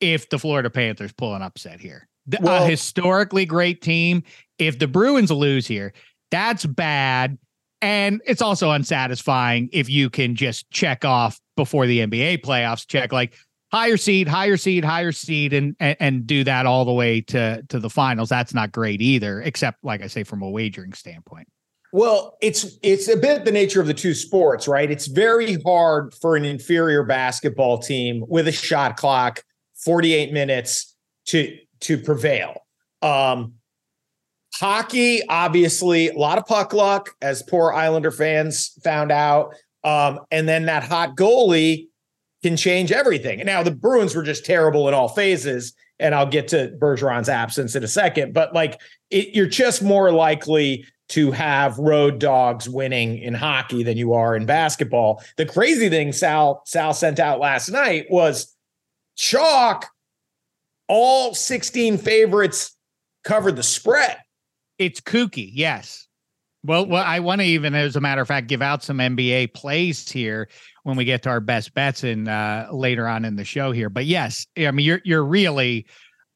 if 0.00 0.28
the 0.28 0.38
Florida 0.38 0.70
Panthers 0.70 1.12
pull 1.12 1.34
an 1.34 1.42
upset 1.42 1.80
here. 1.80 2.08
Well, 2.40 2.64
a 2.64 2.68
historically 2.68 3.44
great 3.44 3.82
team. 3.82 4.22
If 4.58 4.78
the 4.78 4.86
Bruins 4.86 5.30
lose 5.30 5.66
here, 5.66 5.92
that's 6.30 6.66
bad. 6.66 7.38
And 7.82 8.20
it's 8.26 8.42
also 8.42 8.70
unsatisfying 8.70 9.70
if 9.72 9.88
you 9.88 10.10
can 10.10 10.36
just 10.36 10.70
check 10.70 11.04
off 11.04 11.40
before 11.56 11.86
the 11.86 12.00
NBA 12.00 12.42
playoffs, 12.42 12.86
check 12.86 13.12
like, 13.12 13.34
higher 13.72 13.96
seed, 13.96 14.28
higher 14.28 14.56
seed, 14.56 14.84
higher 14.84 15.12
seed, 15.12 15.52
and, 15.52 15.76
and 15.80 15.96
and 16.00 16.26
do 16.26 16.44
that 16.44 16.66
all 16.66 16.84
the 16.84 16.92
way 16.92 17.20
to 17.22 17.62
to 17.68 17.78
the 17.78 17.90
finals. 17.90 18.28
That's 18.28 18.54
not 18.54 18.72
great 18.72 19.00
either, 19.00 19.40
except 19.40 19.84
like 19.84 20.02
I 20.02 20.06
say, 20.06 20.24
from 20.24 20.42
a 20.42 20.50
wagering 20.50 20.92
standpoint. 20.92 21.48
Well, 21.92 22.36
it's 22.40 22.78
it's 22.82 23.08
a 23.08 23.16
bit 23.16 23.44
the 23.44 23.52
nature 23.52 23.80
of 23.80 23.86
the 23.86 23.94
two 23.94 24.14
sports, 24.14 24.68
right? 24.68 24.90
It's 24.90 25.06
very 25.06 25.60
hard 25.62 26.14
for 26.14 26.36
an 26.36 26.44
inferior 26.44 27.02
basketball 27.02 27.78
team 27.78 28.24
with 28.28 28.46
a 28.46 28.52
shot 28.52 28.96
clock, 28.96 29.42
48 29.84 30.32
minutes 30.32 30.94
to 31.26 31.56
to 31.80 31.98
prevail. 31.98 32.66
Um, 33.02 33.54
hockey, 34.54 35.22
obviously, 35.28 36.08
a 36.08 36.18
lot 36.18 36.38
of 36.38 36.46
puck 36.46 36.72
luck, 36.72 37.10
as 37.22 37.42
poor 37.42 37.72
Islander 37.72 38.10
fans 38.10 38.72
found 38.84 39.10
out. 39.10 39.54
Um, 39.82 40.20
and 40.30 40.46
then 40.46 40.66
that 40.66 40.84
hot 40.84 41.16
goalie 41.16 41.86
can 42.42 42.56
change 42.56 42.92
everything. 42.92 43.44
Now, 43.44 43.62
the 43.62 43.70
Bruins 43.70 44.14
were 44.14 44.22
just 44.22 44.44
terrible 44.44 44.88
in 44.88 44.94
all 44.94 45.08
phases. 45.08 45.74
And 45.98 46.14
I'll 46.14 46.26
get 46.26 46.48
to 46.48 46.74
Bergeron's 46.80 47.28
absence 47.28 47.74
in 47.74 47.84
a 47.84 47.88
second, 47.88 48.32
but 48.32 48.54
like 48.54 48.80
it, 49.10 49.34
you're 49.34 49.46
just 49.46 49.82
more 49.82 50.10
likely 50.10 50.86
to 51.10 51.30
have 51.32 51.76
road 51.78 52.18
dogs 52.18 52.68
winning 52.68 53.18
in 53.18 53.34
hockey 53.34 53.82
than 53.82 53.98
you 53.98 54.14
are 54.14 54.34
in 54.34 54.46
basketball. 54.46 55.22
The 55.36 55.44
crazy 55.44 55.90
thing 55.90 56.12
Sal 56.12 56.62
Sal 56.64 56.94
sent 56.94 57.18
out 57.18 57.38
last 57.38 57.68
night 57.68 58.06
was 58.08 58.56
chalk. 59.16 59.90
All 60.88 61.34
16 61.34 61.98
favorites 61.98 62.76
covered 63.24 63.56
the 63.56 63.62
spread. 63.62 64.16
It's 64.78 65.00
kooky, 65.00 65.50
yes. 65.52 66.06
Well, 66.62 66.86
well, 66.86 67.04
I 67.04 67.20
want 67.20 67.40
to 67.40 67.46
even, 67.46 67.74
as 67.74 67.96
a 67.96 68.00
matter 68.00 68.20
of 68.20 68.28
fact, 68.28 68.46
give 68.46 68.60
out 68.60 68.82
some 68.82 68.98
NBA 68.98 69.54
plays 69.54 70.10
here 70.10 70.48
when 70.82 70.96
we 70.96 71.04
get 71.04 71.22
to 71.22 71.30
our 71.30 71.40
best 71.40 71.72
bets 71.74 72.04
in 72.04 72.28
uh, 72.28 72.68
later 72.70 73.08
on 73.08 73.24
in 73.24 73.36
the 73.36 73.44
show 73.44 73.72
here. 73.72 73.88
But 73.88 74.04
yes, 74.06 74.46
I 74.56 74.70
mean 74.70 74.84
you're 74.84 75.00
you're 75.04 75.24
really 75.24 75.86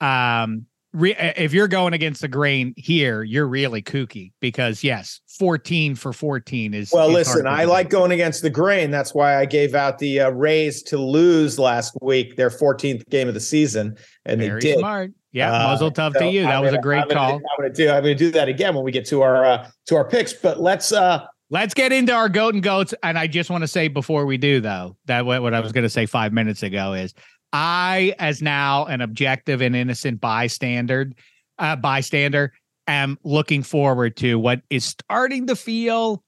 um, 0.00 0.66
re- 0.94 1.16
if 1.36 1.52
you're 1.52 1.68
going 1.68 1.92
against 1.92 2.22
the 2.22 2.28
grain 2.28 2.72
here, 2.76 3.22
you're 3.22 3.46
really 3.46 3.82
kooky 3.82 4.32
because 4.40 4.82
yes, 4.82 5.20
14 5.38 5.94
for 5.94 6.12
14 6.12 6.72
is 6.72 6.90
well. 6.92 7.08
is 7.08 7.14
listen, 7.14 7.46
I 7.46 7.64
like 7.64 7.90
going 7.90 8.12
against 8.12 8.42
the 8.42 8.50
grain. 8.50 8.90
That's 8.90 9.14
why 9.14 9.36
I 9.36 9.44
gave 9.44 9.74
out 9.74 9.98
the 9.98 10.20
uh, 10.20 10.30
Rays 10.30 10.82
to 10.84 10.98
lose 10.98 11.58
last 11.58 11.96
week, 12.00 12.36
their 12.36 12.50
14th 12.50 13.08
game 13.10 13.28
of 13.28 13.34
the 13.34 13.40
season, 13.40 13.96
and 14.24 14.40
Very 14.40 14.60
they 14.60 14.68
did. 14.68 14.78
Smart. 14.78 15.12
Yeah, 15.34 15.52
uh, 15.52 15.68
mazel 15.68 15.90
tov 15.90 16.12
so 16.12 16.20
to 16.20 16.26
you. 16.26 16.42
That 16.42 16.54
I'm 16.54 16.62
was 16.62 16.70
gonna, 16.70 16.78
a 16.78 16.82
great 16.82 17.02
I'm 17.02 17.08
call. 17.10 17.32
Gonna, 17.32 17.44
I'm 17.52 17.58
going 17.58 17.72
to 17.72 17.76
do. 17.76 17.90
I'm 17.90 18.02
to 18.04 18.14
do 18.14 18.30
that 18.30 18.48
again 18.48 18.74
when 18.74 18.84
we 18.84 18.92
get 18.92 19.04
to 19.06 19.20
our 19.22 19.44
uh, 19.44 19.68
to 19.86 19.96
our 19.96 20.08
picks. 20.08 20.32
But 20.32 20.60
let's 20.60 20.92
uh 20.92 21.26
let's 21.50 21.74
get 21.74 21.92
into 21.92 22.12
our 22.12 22.28
goat 22.28 22.54
and 22.54 22.62
goats. 22.62 22.94
And 23.02 23.18
I 23.18 23.26
just 23.26 23.50
want 23.50 23.62
to 23.62 23.68
say 23.68 23.88
before 23.88 24.26
we 24.26 24.36
do 24.36 24.60
though 24.60 24.96
that 25.06 25.26
what, 25.26 25.42
what 25.42 25.52
I 25.52 25.60
was 25.60 25.72
going 25.72 25.82
to 25.82 25.90
say 25.90 26.06
five 26.06 26.32
minutes 26.32 26.62
ago 26.62 26.94
is 26.94 27.14
I, 27.52 28.14
as 28.18 28.42
now 28.42 28.86
an 28.86 29.00
objective 29.00 29.60
and 29.60 29.76
innocent 29.76 30.20
bystander, 30.20 31.10
uh, 31.58 31.76
bystander, 31.76 32.52
am 32.86 33.18
looking 33.24 33.62
forward 33.62 34.16
to 34.18 34.38
what 34.38 34.62
is 34.70 34.84
starting 34.84 35.48
to 35.48 35.56
feel 35.56 36.22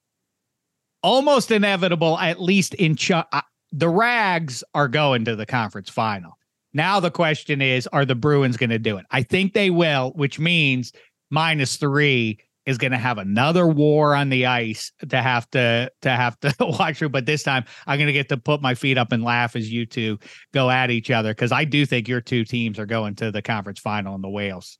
almost 1.03 1.51
inevitable, 1.51 2.19
at 2.19 2.41
least 2.41 2.75
in 2.75 2.97
ch- 2.97 3.13
uh, 3.13 3.41
the 3.73 3.89
Rags 3.89 4.65
are 4.75 4.89
going 4.89 5.25
to 5.27 5.37
the 5.37 5.47
conference 5.47 5.91
final. 5.91 6.36
Now 6.77 7.01
the 7.01 7.11
question 7.11 7.63
is, 7.63 7.87
are 7.87 8.05
the 8.05 8.15
Bruins 8.15 8.59
going 8.59 8.69
to 8.69 8.79
do 8.79 8.99
it? 8.99 9.07
I 9.11 9.23
think 9.23 9.55
they 9.55 9.71
will, 9.71 10.13
which 10.15 10.39
means 10.39 10.93
minus 11.31 11.77
three 11.77 12.39
is 12.67 12.77
going 12.77 12.91
to 12.91 12.99
have 12.99 13.17
another 13.17 13.67
war 13.67 14.15
on 14.15 14.29
the 14.29 14.45
ice 14.45 14.93
to 15.09 15.23
have 15.23 15.49
to 15.53 15.91
to 16.03 16.11
have 16.11 16.39
to 16.41 16.55
watch 16.61 16.99
through. 16.99 17.09
But 17.09 17.25
this 17.25 17.43
time, 17.43 17.65
I'm 17.87 17.97
going 17.97 18.09
to 18.09 18.13
get 18.13 18.29
to 18.29 18.37
put 18.37 18.61
my 18.61 18.75
feet 18.75 18.99
up 18.99 19.11
and 19.11 19.25
laugh 19.25 19.57
as 19.57 19.73
you 19.73 19.87
two 19.87 20.19
go 20.53 20.69
at 20.69 20.91
each 20.91 21.11
other 21.11 21.31
because 21.31 21.51
I 21.51 21.65
do 21.65 21.87
think 21.87 22.09
your 22.09 22.21
two 22.21 22.45
teams 22.45 22.79
are 22.79 22.85
going 22.85 23.15
to 23.17 23.31
the 23.31 23.41
conference 23.41 23.81
final 23.81 24.15
in 24.15 24.21
the 24.21 24.29
Wales. 24.29 24.79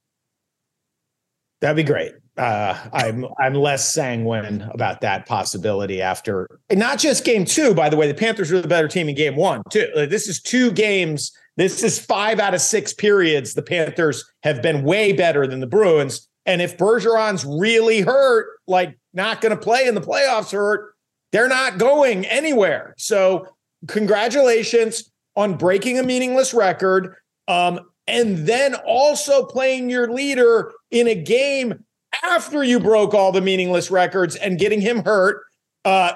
That'd 1.63 1.77
be 1.77 1.83
great. 1.83 2.13
Uh, 2.37 2.79
I'm 2.93 3.25
I'm 3.41 3.55
less 3.55 3.91
sanguine 3.91 4.69
about 4.75 5.01
that 5.01 5.25
possibility 5.25 6.03
after 6.03 6.61
not 6.71 6.99
just 6.99 7.25
game 7.25 7.47
two. 7.47 7.73
By 7.73 7.89
the 7.89 7.97
way, 7.97 8.07
the 8.07 8.13
Panthers 8.13 8.53
were 8.53 8.61
the 8.61 8.69
better 8.69 8.87
team 8.87 9.09
in 9.09 9.15
game 9.15 9.37
one 9.37 9.63
too. 9.71 9.89
This 9.95 10.29
is 10.29 10.43
two 10.43 10.71
games 10.73 11.33
this 11.57 11.83
is 11.83 11.99
five 11.99 12.39
out 12.39 12.55
of 12.55 12.61
six 12.61 12.93
periods. 12.93 13.55
The 13.55 13.63
Panthers 13.63 14.25
have 14.43 14.63
been 14.63 14.83
way 14.83 15.13
better 15.13 15.47
than 15.47 15.61
the 15.61 15.67
Bruins. 15.67 16.29
And 16.45 16.63
if 16.63 16.77
Bergeron's 16.77 17.45
really 17.45 18.03
hurt, 18.03 18.47
like 18.67 18.97
not 19.13 19.41
going 19.41 19.57
to 19.57 19.61
play 19.61 19.87
in 19.87 19.95
the 19.95 20.01
playoffs 20.01 20.53
hurt, 20.53 20.95
they're 21.33 21.49
not 21.49 21.79
going 21.79 22.25
anywhere. 22.27 22.95
So, 22.99 23.49
congratulations 23.89 25.11
on 25.35 25.57
breaking 25.57 25.99
a 25.99 26.03
meaningless 26.03 26.55
record. 26.55 27.15
Um, 27.49 27.81
and 28.07 28.47
then 28.47 28.75
also 28.75 29.45
playing 29.45 29.91
your 29.91 30.13
leader 30.13 30.73
in 30.91 31.09
a 31.09 31.15
game 31.15 31.85
after 32.25 32.63
you 32.63 32.81
broke 32.81 33.15
all 33.15 33.33
the 33.33 33.41
meaningless 33.41 33.91
records 33.91 34.37
and 34.37 34.59
getting 34.59 34.81
him 34.81 35.05
hurt. 35.05 35.43
Uh, 35.85 36.13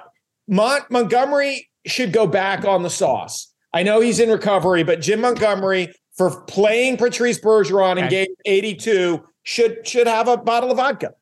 Mont- 0.48 0.90
Montgomery 0.90 1.68
should 1.86 2.12
go 2.12 2.26
back 2.26 2.64
on 2.64 2.82
the 2.82 2.90
sauce. 2.90 3.49
I 3.72 3.82
know 3.82 4.00
he's 4.00 4.18
in 4.18 4.30
recovery, 4.30 4.82
but 4.82 5.00
Jim 5.00 5.20
Montgomery 5.20 5.94
for 6.12 6.42
playing 6.42 6.96
Patrice 6.96 7.38
Bergeron 7.38 7.98
in 7.98 8.08
game 8.08 8.34
82 8.44 9.24
should 9.42 9.86
should 9.86 10.06
have 10.06 10.28
a 10.28 10.36
bottle 10.36 10.70
of 10.70 10.76
vodka. 10.76 11.14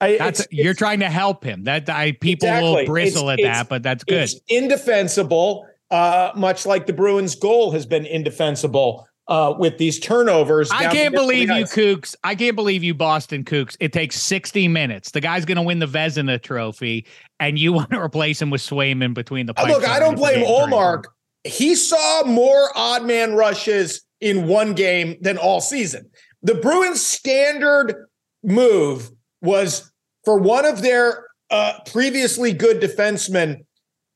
I, 0.00 0.18
that's 0.18 0.40
it's, 0.40 0.52
you're 0.52 0.72
it's, 0.72 0.78
trying 0.78 1.00
to 1.00 1.08
help 1.08 1.44
him. 1.44 1.64
That 1.64 1.88
I 1.88 2.12
people 2.12 2.48
exactly. 2.48 2.70
will 2.70 2.86
bristle 2.86 3.30
it's, 3.30 3.42
at 3.42 3.46
that, 3.46 3.68
but 3.68 3.82
that's 3.82 4.02
good. 4.02 4.22
It's 4.22 4.40
indefensible, 4.48 5.66
uh, 5.90 6.32
much 6.34 6.66
like 6.66 6.86
the 6.86 6.92
Bruins' 6.92 7.36
goal 7.36 7.70
has 7.70 7.86
been 7.86 8.04
indefensible 8.04 9.06
uh, 9.28 9.54
with 9.56 9.78
these 9.78 10.00
turnovers. 10.00 10.70
I 10.72 10.92
can't 10.92 11.14
believe 11.14 11.48
you, 11.48 11.64
Kooks. 11.64 12.16
I 12.24 12.34
can't 12.34 12.56
believe 12.56 12.82
you, 12.82 12.94
Boston 12.94 13.44
Kooks. 13.44 13.76
It 13.78 13.92
takes 13.92 14.20
60 14.20 14.66
minutes. 14.66 15.12
The 15.12 15.20
guy's 15.20 15.44
going 15.44 15.56
to 15.56 15.62
win 15.62 15.78
the 15.78 15.86
Vezina 15.86 16.42
Trophy, 16.42 17.06
and 17.38 17.58
you 17.58 17.72
want 17.72 17.90
to 17.90 18.00
replace 18.00 18.42
him 18.42 18.50
with 18.50 18.60
Swayman 18.60 19.14
between 19.14 19.46
the. 19.46 19.54
Look, 19.66 19.88
I 19.88 20.00
don't 20.00 20.16
blame 20.16 20.44
Ullmark 20.44 21.04
he 21.44 21.74
saw 21.74 22.24
more 22.24 22.70
odd 22.74 23.04
man 23.04 23.34
rushes 23.34 24.02
in 24.20 24.46
one 24.46 24.74
game 24.74 25.16
than 25.20 25.38
all 25.38 25.60
season. 25.60 26.08
The 26.42 26.54
Bruins' 26.54 27.04
standard 27.04 28.06
move 28.42 29.10
was 29.40 29.92
for 30.24 30.38
one 30.38 30.64
of 30.64 30.82
their 30.82 31.26
uh, 31.50 31.78
previously 31.86 32.52
good 32.52 32.80
defensemen 32.80 33.64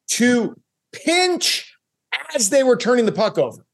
to 0.08 0.54
pinch 0.92 1.76
as 2.34 2.50
they 2.50 2.62
were 2.62 2.76
turning 2.76 3.06
the 3.06 3.12
puck 3.12 3.38
over. 3.38 3.64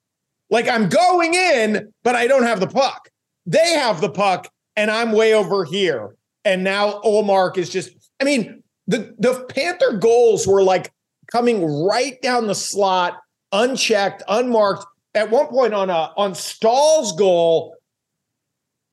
Like 0.50 0.68
I'm 0.68 0.88
going 0.88 1.34
in, 1.34 1.92
but 2.02 2.14
I 2.14 2.26
don't 2.26 2.42
have 2.42 2.60
the 2.60 2.66
puck. 2.66 3.08
They 3.46 3.72
have 3.74 4.00
the 4.00 4.10
puck, 4.10 4.48
and 4.76 4.90
I'm 4.90 5.12
way 5.12 5.34
over 5.34 5.64
here. 5.64 6.14
And 6.44 6.64
now 6.64 7.00
Ullmark 7.04 7.56
is 7.56 7.70
just, 7.70 7.90
I 8.20 8.24
mean, 8.24 8.62
the, 8.86 9.14
the 9.18 9.44
Panther 9.48 9.96
goals 9.98 10.46
were 10.46 10.62
like 10.62 10.92
coming 11.30 11.64
right 11.84 12.20
down 12.20 12.46
the 12.46 12.54
slot 12.54 13.18
unchecked, 13.52 14.22
unmarked. 14.28 14.86
At 15.14 15.30
one 15.30 15.46
point 15.48 15.74
on 15.74 15.90
a 15.90 16.12
on 16.16 16.34
Staal's 16.34 17.12
goal, 17.12 17.76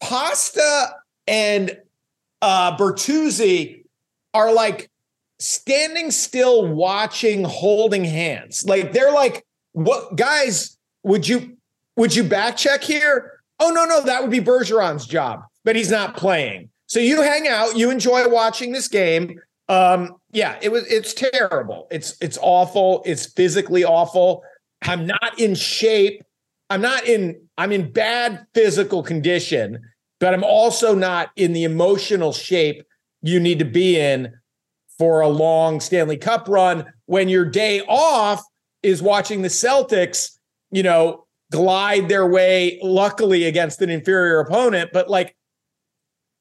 Pasta 0.01 0.95
and 1.27 1.77
uh, 2.41 2.75
Bertuzzi 2.75 3.85
are 4.33 4.53
like 4.53 4.89
standing 5.39 6.11
still, 6.11 6.67
watching, 6.67 7.45
holding 7.45 8.03
hands. 8.03 8.65
Like 8.65 8.91
they're 8.91 9.13
like, 9.13 9.45
"What 9.71 10.17
guys? 10.17 10.77
Would 11.03 11.27
you 11.27 11.55
would 11.95 12.15
you 12.15 12.23
back 12.23 12.57
check 12.57 12.83
here? 12.83 13.39
Oh 13.59 13.69
no, 13.69 13.85
no, 13.85 14.01
that 14.01 14.21
would 14.21 14.31
be 14.31 14.41
Bergeron's 14.41 15.05
job, 15.05 15.43
but 15.63 15.75
he's 15.75 15.91
not 15.91 16.15
playing. 16.15 16.69
So 16.87 16.99
you 16.99 17.21
hang 17.21 17.47
out, 17.47 17.77
you 17.77 17.91
enjoy 17.91 18.27
watching 18.27 18.71
this 18.71 18.87
game. 18.87 19.39
Um, 19.67 20.15
yeah, 20.31 20.57
it 20.61 20.71
was 20.71 20.85
it's 20.87 21.13
terrible. 21.13 21.87
It's 21.91 22.17
it's 22.21 22.37
awful. 22.41 23.03
It's 23.05 23.27
physically 23.27 23.83
awful. 23.83 24.43
I'm 24.81 25.05
not 25.05 25.39
in 25.39 25.55
shape. 25.55 26.23
I'm 26.69 26.81
not 26.81 27.05
in 27.05 27.41
I'm 27.57 27.71
in 27.71 27.91
bad 27.91 28.45
physical 28.53 29.03
condition, 29.03 29.79
but 30.19 30.33
I'm 30.33 30.43
also 30.43 30.95
not 30.95 31.31
in 31.35 31.53
the 31.53 31.63
emotional 31.63 32.31
shape 32.31 32.83
you 33.21 33.39
need 33.39 33.59
to 33.59 33.65
be 33.65 33.99
in 33.99 34.33
for 34.97 35.21
a 35.21 35.27
long 35.27 35.79
Stanley 35.79 36.17
Cup 36.17 36.47
run 36.47 36.85
when 37.05 37.29
your 37.29 37.45
day 37.45 37.81
off 37.87 38.43
is 38.83 39.01
watching 39.01 39.41
the 39.41 39.47
Celtics, 39.47 40.37
you 40.71 40.83
know, 40.83 41.25
glide 41.51 42.07
their 42.07 42.27
way 42.27 42.79
luckily 42.81 43.45
against 43.45 43.81
an 43.81 43.89
inferior 43.89 44.39
opponent, 44.39 44.91
but 44.93 45.09
like 45.09 45.35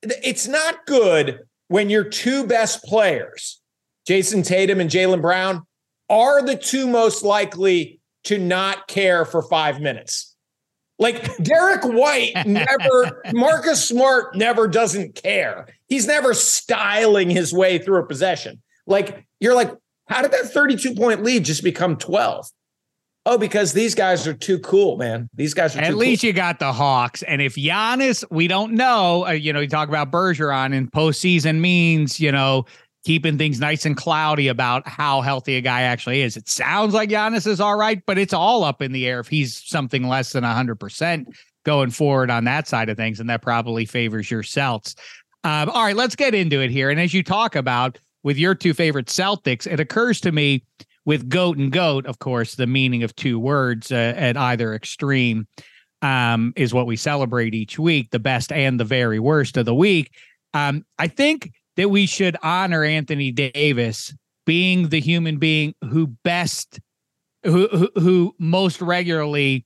it's 0.03 0.47
not 0.47 0.87
good 0.87 1.41
when 1.69 1.91
your 1.91 2.05
two 2.05 2.47
best 2.47 2.83
players, 2.85 3.61
Jayson 4.07 4.45
Tatum 4.45 4.81
and 4.81 4.91
Jaylen 4.91 5.23
Brown, 5.23 5.67
are 6.09 6.43
the 6.43 6.57
two 6.57 6.87
most 6.87 7.23
likely 7.23 7.98
to 8.25 8.39
not 8.39 8.89
care 8.89 9.25
for 9.25 9.43
five 9.43 9.81
minutes. 9.81 10.35
Like 10.99 11.37
Derrick 11.37 11.85
White 11.85 12.33
never, 12.47 13.23
Marcus 13.33 13.89
Smart 13.89 14.35
never 14.37 14.67
doesn't 14.67 15.15
care. 15.15 15.69
He's 15.87 16.07
never 16.07 16.35
styling 16.35 17.31
his 17.31 17.53
way 17.53 17.79
through 17.79 18.01
a 18.01 18.07
possession. 18.07 18.61
Like 18.87 19.25
you're 19.41 19.55
like, 19.55 19.73
how 20.09 20.23
did 20.23 20.33
that 20.33 20.47
32 20.47 20.95
point 20.95 21.23
lead 21.23 21.45
just 21.45 21.63
become 21.63 21.97
12? 21.97 22.47
Oh, 23.27 23.37
because 23.37 23.75
these 23.75 23.95
guys 23.95 24.27
are 24.27 24.33
too 24.33 24.59
cool, 24.61 24.97
man. 24.97 25.29
These 25.35 25.53
guys 25.53 25.77
are 25.77 25.81
at 25.81 25.97
least 25.97 26.23
cool. 26.23 26.29
you 26.29 26.33
got 26.33 26.59
the 26.59 26.73
Hawks. 26.73 27.23
And 27.25 27.43
if 27.43 27.57
Giannis, 27.57 28.25
we 28.31 28.49
don't 28.49 28.73
know, 28.73 29.27
uh, 29.27 29.33
you 29.33 29.53
know, 29.53 29.61
you 29.61 29.69
talk 29.69 29.91
about 29.91 30.11
Bergeron 30.11 30.75
and 30.75 30.91
postseason 30.91 31.61
means, 31.61 32.19
you 32.19 32.33
know, 32.33 32.65
keeping 33.05 33.39
things 33.39 33.61
nice 33.61 33.87
and 33.87 33.97
cloudy 33.97 34.49
about 34.49 34.87
how 34.87 35.21
healthy 35.21 35.57
a 35.57 35.61
guy 35.61 35.83
actually 35.83 36.21
is. 36.21 36.37
It 36.37 36.49
sounds 36.49 36.95
like 36.95 37.11
Giannis 37.11 37.47
is 37.47 37.61
all 37.61 37.77
right, 37.77 38.03
but 38.07 38.19
it's 38.19 38.33
all 38.35 38.65
up 38.65 38.83
in 38.83 38.93
the 38.93 39.07
air 39.07 39.21
if 39.21 39.29
he's 39.29 39.63
something 39.65 40.09
less 40.09 40.33
than 40.33 40.45
100% 40.45 41.27
going 41.65 41.91
forward 41.91 42.31
on 42.31 42.45
that 42.45 42.67
side 42.67 42.89
of 42.89 42.97
things. 42.97 43.21
And 43.21 43.31
that 43.31 43.43
probably 43.43 43.85
favors 43.85 44.31
your 44.31 44.43
Celts. 44.43 44.95
Um, 45.45 45.71
all 45.71 45.85
right, 45.85 45.97
let's 45.97 46.17
get 46.17 46.35
into 46.35 46.61
it 46.61 46.71
here. 46.71 46.91
And 46.91 47.01
as 47.01 47.15
you 47.15 47.23
talk 47.23 47.55
about 47.55 47.99
with 48.23 48.37
your 48.37 48.55
two 48.55 48.75
favorite 48.75 49.07
Celtics, 49.07 49.67
it 49.67 49.81
occurs 49.81 50.21
to 50.23 50.33
me 50.33 50.65
with 51.05 51.29
goat 51.29 51.57
and 51.57 51.73
goat, 51.73 52.05
of 52.07 52.19
course, 52.19 52.57
the 52.57 52.67
meaning 52.67 53.03
of 53.03 53.15
two 53.17 53.39
words 53.39 53.91
uh, 53.93 54.13
at 54.17 54.37
either 54.37 54.75
extreme 54.75 55.47
um, 56.03 56.53
is 56.57 56.75
what 56.75 56.87
we 56.87 56.97
celebrate 56.97 57.55
each 57.55 57.79
week, 57.79 58.11
the 58.11 58.19
best 58.19 58.53
and 58.53 58.79
the 58.79 58.85
very 58.85 59.19
worst 59.19 59.57
of 59.57 59.65
the 59.65 59.75
week. 59.75 60.13
Um, 60.53 60.85
I 60.99 61.09
think 61.09 61.53
that 61.79 61.91
we 61.91 62.07
should 62.07 62.37
honor 62.43 62.83
Anthony 62.83 63.31
Davis 63.31 64.13
being 64.45 64.89
the 64.89 65.01
human 65.01 65.39
being 65.39 65.75
who 65.89 66.09
best, 66.25 66.81
who, 67.45 67.69
who, 67.69 67.89
who 67.95 68.35
most 68.41 68.83
regularly 68.83 69.65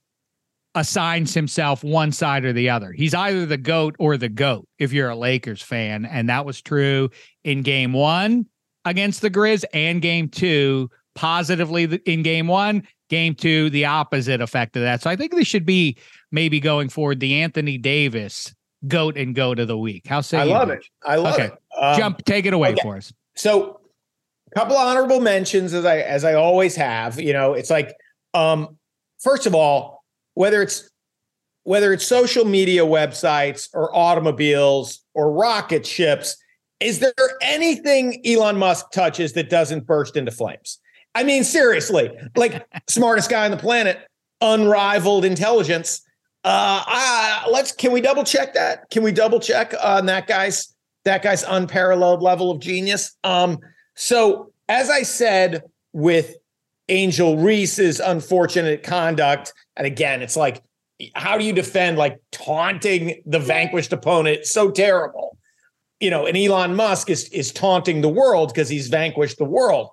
assigns 0.75 1.33
himself 1.33 1.83
one 1.83 2.13
side 2.13 2.45
or 2.45 2.53
the 2.53 2.69
other. 2.69 2.93
He's 2.93 3.15
either 3.15 3.47
the 3.47 3.57
GOAT 3.57 3.97
or 3.99 4.19
the 4.19 4.29
GOAT 4.29 4.69
if 4.79 4.93
you're 4.93 5.09
a 5.09 5.17
Lakers 5.17 5.63
fan. 5.63 6.05
And 6.05 6.29
that 6.29 6.45
was 6.45 6.61
true 6.61 7.09
in 7.45 7.63
game 7.63 7.95
one 7.95 8.45
against 8.85 9.23
the 9.23 9.31
Grizz 9.31 9.65
and 9.73 10.03
game 10.03 10.29
two, 10.29 10.91
positively 11.15 11.85
in 12.05 12.23
game 12.23 12.47
one, 12.47 12.87
game 13.09 13.35
two, 13.35 13.71
the 13.71 13.87
opposite 13.87 14.43
effect 14.43 14.77
of 14.77 14.83
that. 14.83 15.01
So 15.01 15.09
I 15.09 15.17
think 15.17 15.33
this 15.33 15.49
should 15.49 15.67
be 15.67 15.97
maybe 16.31 16.61
going 16.61 16.91
forward 16.91 17.21
the 17.21 17.41
Anthony 17.41 17.79
Davis 17.79 18.55
GOAT 18.89 19.17
and 19.17 19.35
GOAT 19.35 19.59
of 19.59 19.69
the 19.69 19.79
week. 19.79 20.07
How 20.07 20.21
say 20.21 20.39
I 20.39 20.45
you? 20.45 20.51
love 20.51 20.71
it. 20.71 20.85
I 21.05 21.17
love 21.17 21.35
okay. 21.35 21.47
it. 21.47 21.53
Um, 21.81 21.97
Jump, 21.97 22.25
take 22.25 22.47
it 22.47 22.53
away 22.53 22.73
okay. 22.73 22.83
for 22.83 22.97
us. 22.97 23.13
So 23.35 23.81
a 24.55 24.59
couple 24.59 24.77
of 24.77 24.87
honorable 24.87 25.21
mentions 25.21 25.73
as 25.73 25.85
I 25.85 25.99
as 25.99 26.25
I 26.25 26.35
always 26.35 26.77
have. 26.77 27.21
You 27.21 27.33
know, 27.33 27.55
it's 27.55 27.71
like 27.71 27.95
um, 28.35 28.77
first 29.21 29.47
of 29.47 29.55
all, 29.55 30.05
whether 30.35 30.63
it's 30.63 30.91
whether 31.65 31.93
it's 31.93 32.07
social 32.07 32.45
media 32.45 32.83
websites 32.83 33.69
or 33.73 33.95
automobiles 33.95 35.01
or 35.15 35.31
rocket 35.31 35.87
ships, 35.87 36.37
is 36.81 36.99
there 36.99 37.15
anything 37.41 38.21
Elon 38.27 38.59
Musk 38.59 38.91
touches 38.93 39.33
that 39.35 39.49
doesn't 39.49 39.87
burst 39.87 40.17
into 40.17 40.33
flames? 40.33 40.79
I 41.15 41.25
mean, 41.25 41.45
seriously, 41.45 42.11
like 42.37 42.67
smartest 42.89 43.31
guy 43.31 43.45
on 43.45 43.51
the 43.51 43.57
planet, 43.57 43.99
unrivaled 44.41 45.25
intelligence. 45.25 46.03
Uh, 46.45 46.83
uh, 46.87 47.45
let's 47.51 47.73
can 47.73 47.93
we 47.93 48.01
double 48.01 48.25
check 48.25 48.55
that? 48.55 48.91
Can 48.91 49.03
we 49.03 49.13
double 49.13 49.41
check 49.41 49.75
on 49.83 50.07
that 50.07 50.27
guy's 50.27 50.75
that 51.05 51.23
guy's 51.23 51.43
unparalleled 51.45 52.23
level 52.23 52.51
of 52.51 52.61
genius? 52.61 53.17
Um, 53.25 53.59
so 53.95 54.53
as 54.69 54.91
I 54.91 55.03
said 55.03 55.63
with 55.93 56.37
Angel 56.89 57.39
Reese's 57.39 58.01
unfortunate 58.01 58.83
conduct. 58.83 59.53
And 59.77 59.87
again, 59.87 60.23
it's 60.23 60.37
like, 60.37 60.63
how 61.15 61.39
do 61.39 61.45
you 61.45 61.53
defend 61.53 61.99
like 61.99 62.21
taunting 62.31 63.23
the 63.27 63.39
vanquished 63.39 63.93
opponent? 63.93 64.47
So 64.47 64.71
terrible. 64.71 65.39
You 66.01 66.11
know, 66.11 66.27
and 66.27 66.37
Elon 66.37 66.75
Musk 66.75 67.11
is 67.11 67.29
is 67.29 67.53
taunting 67.53 68.01
the 68.01 68.09
world 68.09 68.49
because 68.49 68.69
he's 68.69 68.89
vanquished 68.89 69.39
the 69.39 69.45
world. 69.45 69.91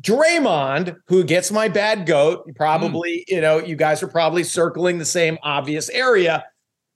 Draymond, 0.00 0.96
who 1.06 1.24
gets 1.24 1.50
my 1.50 1.68
bad 1.68 2.06
goat, 2.06 2.50
probably, 2.56 3.24
mm. 3.28 3.34
you 3.34 3.40
know, 3.40 3.58
you 3.58 3.76
guys 3.76 4.02
are 4.02 4.08
probably 4.08 4.44
circling 4.44 4.98
the 4.98 5.04
same 5.04 5.38
obvious 5.42 5.88
area. 5.90 6.44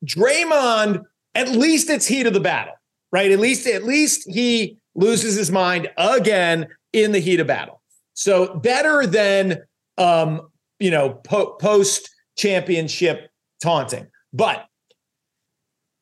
Draymond, 0.04 1.02
at 1.34 1.48
least 1.48 1.90
it's 1.90 2.06
heat 2.06 2.26
of 2.26 2.34
the 2.34 2.40
battle, 2.40 2.74
right? 3.12 3.30
At 3.30 3.40
least, 3.40 3.66
at 3.66 3.84
least 3.84 4.28
he 4.30 4.78
loses 4.94 5.34
his 5.34 5.50
mind 5.50 5.90
again 5.96 6.68
in 6.92 7.12
the 7.12 7.18
heat 7.18 7.40
of 7.40 7.46
battle. 7.46 7.80
So 8.14 8.54
better 8.54 9.06
than 9.06 9.62
um, 9.98 10.48
you 10.78 10.90
know 10.90 11.10
po- 11.10 11.54
post 11.54 12.08
championship 12.36 13.28
taunting. 13.62 14.08
But 14.32 14.64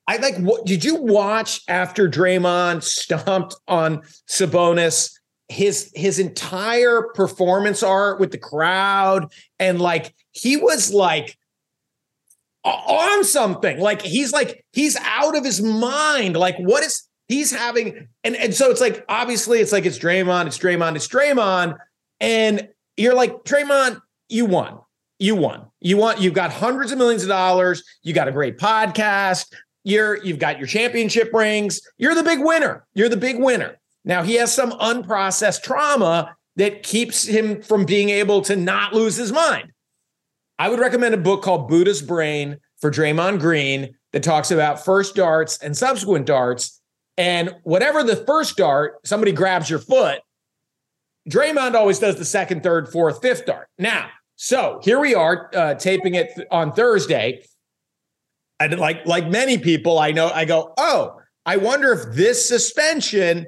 I 0.07 0.17
like 0.17 0.37
what 0.39 0.67
did 0.67 0.85
you 0.85 0.97
watch 0.97 1.63
after 1.69 2.09
Draymond 2.09 2.83
stomped 2.83 3.55
on 3.67 4.03
Sabonis? 4.29 5.13
His 5.53 5.91
his 5.95 6.19
entire 6.19 7.03
performance 7.15 7.83
art 7.83 8.19
with 8.19 8.33
the 8.33 8.39
crowd 8.39 9.31
and 9.59 9.81
like 9.81 10.15
he 10.33 10.57
was 10.57 10.93
like 10.93 11.37
on 12.65 13.25
something. 13.25 13.79
Like 13.79 14.03
he's 14.03 14.33
like 14.33 14.65
he's 14.73 14.97
out 14.97 15.37
of 15.37 15.45
his 15.45 15.61
mind. 15.61 16.37
Like 16.37 16.57
what 16.57 16.83
is 16.83 17.09
he's 17.29 17.53
having 17.53 18.09
and 18.25 18.37
and 18.37 18.55
so 18.55 18.71
it's 18.71 18.81
like 18.81 19.05
obviously 19.09 19.61
it's 19.61 19.73
like 19.73 19.87
it's 19.87 19.99
Draymond, 19.99 20.47
it's 20.47 20.59
Draymond, 20.59 20.97
it's 20.97 21.09
Draymond, 21.09 21.77
and 22.21 22.69
you're 22.97 23.15
like, 23.15 23.45
Draymond, 23.45 24.01
you 24.29 24.47
won. 24.47 24.79
You 25.19 25.37
won. 25.37 25.67
You 25.81 25.97
want 25.99 26.21
you've 26.21 26.35
got 26.35 26.51
hundreds 26.53 26.91
of 26.91 26.99
millions 26.99 27.23
of 27.23 27.29
dollars. 27.29 27.85
You 28.03 28.13
got 28.13 28.29
a 28.29 28.33
great 28.33 28.59
podcast. 28.59 29.53
You're 29.85 30.23
you've 30.25 30.39
got 30.39 30.59
your 30.59 30.67
championship 30.67 31.33
rings. 31.33 31.81
You're 31.97 32.15
the 32.15 32.23
big 32.23 32.41
winner. 32.41 32.85
You're 32.95 33.09
the 33.09 33.17
big 33.17 33.39
winner. 33.39 33.79
Now 34.05 34.23
he 34.23 34.35
has 34.35 34.55
some 34.55 34.73
unprocessed 34.73 35.63
trauma 35.63 36.37
that 36.57 36.83
keeps 36.83 37.27
him 37.27 37.63
from 37.63 37.85
being 37.85 38.11
able 38.11 38.43
to 38.43 38.57
not 38.57 38.93
lose 38.93 39.17
his 39.17 39.33
mind. 39.33 39.73
I 40.59 40.69
would 40.69 40.81
recommend 40.81 41.15
a 41.15 41.19
book 41.19 41.43
called 41.43 41.69
Buddha's 41.69 42.03
Brain 42.03 42.59
for 42.81 42.91
Draymond 42.91 43.41
Green 43.41 43.95
that 44.13 44.23
talks 44.23 44.51
about 44.51 44.85
first 44.85 45.15
darts 45.15 45.59
and 45.59 45.77
subsequent 45.77 46.27
darts. 46.27 46.81
And 47.17 47.55
whatever 47.63 48.03
the 48.03 48.17
first 48.17 48.57
dart, 48.57 49.01
somebody 49.05 49.33
grabs 49.33 49.71
your 49.71 49.79
foot, 49.79 50.21
Draymond 51.29 51.75
always 51.75 51.99
does 51.99 52.17
the 52.17 52.25
second, 52.25 52.63
third, 52.63 52.89
fourth, 52.89 53.23
fifth 53.23 53.47
dart. 53.47 53.69
Now, 53.79 54.09
so 54.37 54.81
here 54.83 54.99
we 54.99 55.15
are 55.15 55.51
uh, 55.55 55.75
taping 55.75 56.15
it 56.15 56.31
on 56.51 56.73
Thursday. 56.73 57.45
And 58.59 58.79
like 58.79 59.07
like 59.07 59.29
many 59.29 59.59
people, 59.59 59.99
I 59.99 60.13
know 60.13 60.29
I 60.29 60.45
go, 60.45 60.73
oh, 60.77 61.21
I 61.47 61.57
wonder 61.57 61.93
if 61.93 62.15
this 62.15 62.49
suspension 62.49 63.47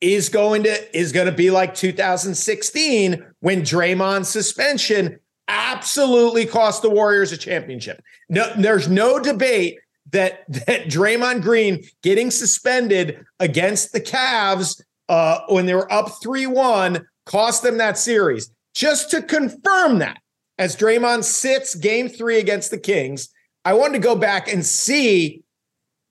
is 0.00 0.28
going 0.28 0.62
to 0.64 0.98
is 0.98 1.12
going 1.12 1.26
to 1.26 1.32
be 1.32 1.50
like 1.50 1.74
2016 1.74 3.24
when 3.40 3.62
Draymond's 3.62 4.28
suspension 4.28 5.18
absolutely 5.48 6.46
cost 6.46 6.82
the 6.82 6.90
Warriors 6.90 7.32
a 7.32 7.36
championship. 7.36 8.02
No, 8.28 8.52
there's 8.56 8.88
no 8.88 9.18
debate 9.18 9.78
that 10.10 10.44
that 10.66 10.86
Draymond 10.86 11.42
Green 11.42 11.84
getting 12.02 12.30
suspended 12.30 13.24
against 13.40 13.92
the 13.92 14.00
Cavs 14.00 14.80
uh, 15.08 15.40
when 15.48 15.66
they 15.66 15.74
were 15.74 15.90
up 15.92 16.20
3 16.22 16.46
1, 16.46 17.06
cost 17.26 17.62
them 17.62 17.78
that 17.78 17.98
series. 17.98 18.50
Just 18.74 19.10
to 19.10 19.22
confirm 19.22 19.98
that, 19.98 20.18
as 20.58 20.76
Draymond 20.76 21.24
sits 21.24 21.74
game 21.74 22.08
three 22.08 22.38
against 22.38 22.70
the 22.70 22.78
Kings, 22.78 23.28
I 23.64 23.74
wanted 23.74 23.94
to 23.94 23.98
go 24.00 24.14
back 24.14 24.52
and 24.52 24.64
see 24.64 25.42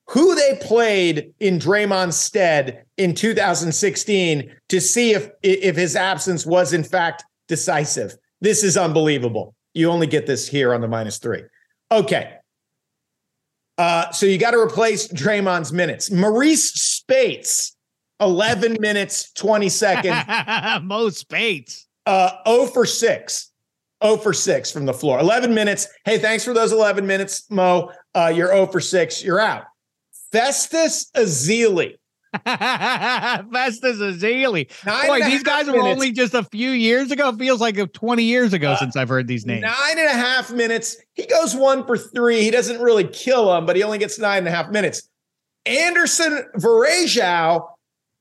who 0.09 0.35
they 0.35 0.57
played 0.61 1.33
in 1.39 1.59
Draymond's 1.59 2.17
stead 2.17 2.85
in 2.97 3.13
2016 3.13 4.55
to 4.69 4.81
see 4.81 5.13
if 5.13 5.29
if 5.43 5.75
his 5.75 5.95
absence 5.95 6.45
was 6.45 6.73
in 6.73 6.83
fact 6.83 7.25
decisive. 7.47 8.15
This 8.41 8.63
is 8.63 8.77
unbelievable. 8.77 9.55
You 9.73 9.89
only 9.91 10.07
get 10.07 10.25
this 10.25 10.47
here 10.47 10.73
on 10.73 10.81
the 10.81 10.87
minus 10.87 11.19
three. 11.19 11.43
Okay. 11.91 12.33
Uh, 13.77 14.09
so 14.11 14.25
you 14.25 14.37
got 14.37 14.51
to 14.51 14.59
replace 14.59 15.07
Draymond's 15.07 15.71
minutes. 15.71 16.09
Maurice 16.09 16.71
Speights, 16.71 17.75
11 18.19 18.77
minutes, 18.79 19.31
20 19.33 19.69
seconds. 19.69 20.83
Mo 20.83 21.09
Speights. 21.09 21.85
Uh, 22.05 22.31
0 22.47 22.65
for 22.67 22.85
6. 22.85 23.51
0 24.03 24.17
for 24.17 24.33
6 24.33 24.71
from 24.71 24.85
the 24.85 24.93
floor. 24.93 25.19
11 25.19 25.53
minutes. 25.53 25.87
Hey, 26.05 26.17
thanks 26.17 26.43
for 26.43 26.53
those 26.53 26.71
11 26.71 27.05
minutes, 27.05 27.49
Mo. 27.51 27.91
Uh, 28.15 28.31
you're 28.33 28.47
0 28.47 28.67
for 28.67 28.79
6. 28.79 29.23
You're 29.23 29.39
out. 29.39 29.65
Festus 30.31 31.09
Ezeli. 31.15 31.95
Festus 32.43 33.97
Ezeli. 33.97 34.67
Boy, 35.07 35.21
these 35.23 35.43
guys 35.43 35.65
minutes. 35.67 35.83
were 35.83 35.89
only 35.89 36.11
just 36.11 36.33
a 36.33 36.43
few 36.43 36.71
years 36.71 37.11
ago. 37.11 37.31
feels 37.33 37.61
like 37.61 37.77
20 37.93 38.23
years 38.23 38.53
ago 38.53 38.71
uh, 38.71 38.77
since 38.77 38.95
I've 38.95 39.09
heard 39.09 39.27
these 39.27 39.45
names. 39.45 39.61
Nine 39.61 39.97
and 39.97 40.07
a 40.07 40.13
half 40.13 40.51
minutes. 40.51 40.97
He 41.13 41.25
goes 41.25 41.55
one 41.55 41.85
for 41.85 41.97
three. 41.97 42.41
He 42.41 42.51
doesn't 42.51 42.81
really 42.81 43.05
kill 43.05 43.55
him, 43.55 43.65
but 43.65 43.75
he 43.75 43.83
only 43.83 43.97
gets 43.97 44.19
nine 44.19 44.39
and 44.39 44.47
a 44.47 44.51
half 44.51 44.69
minutes. 44.69 45.09
Anderson 45.65 46.45
Varejao 46.57 47.67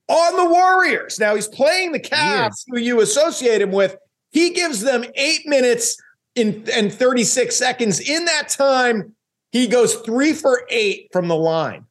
on 0.07 0.37
the 0.37 0.49
Warriors. 0.49 1.19
Now 1.19 1.35
he's 1.35 1.47
playing 1.47 1.91
the 1.91 1.99
Cavs, 1.99 2.63
who 2.67 2.77
you 2.79 3.01
associate 3.01 3.61
him 3.61 3.71
with. 3.71 3.97
He 4.31 4.51
gives 4.51 4.81
them 4.81 5.05
eight 5.15 5.45
minutes 5.45 5.97
in 6.35 6.65
and 6.73 6.93
36 6.93 7.55
seconds. 7.55 7.99
In 7.99 8.25
that 8.25 8.49
time, 8.49 9.15
he 9.51 9.67
goes 9.67 9.95
three 9.95 10.33
for 10.33 10.63
eight 10.69 11.07
from 11.11 11.27
the 11.27 11.35
line. 11.35 11.85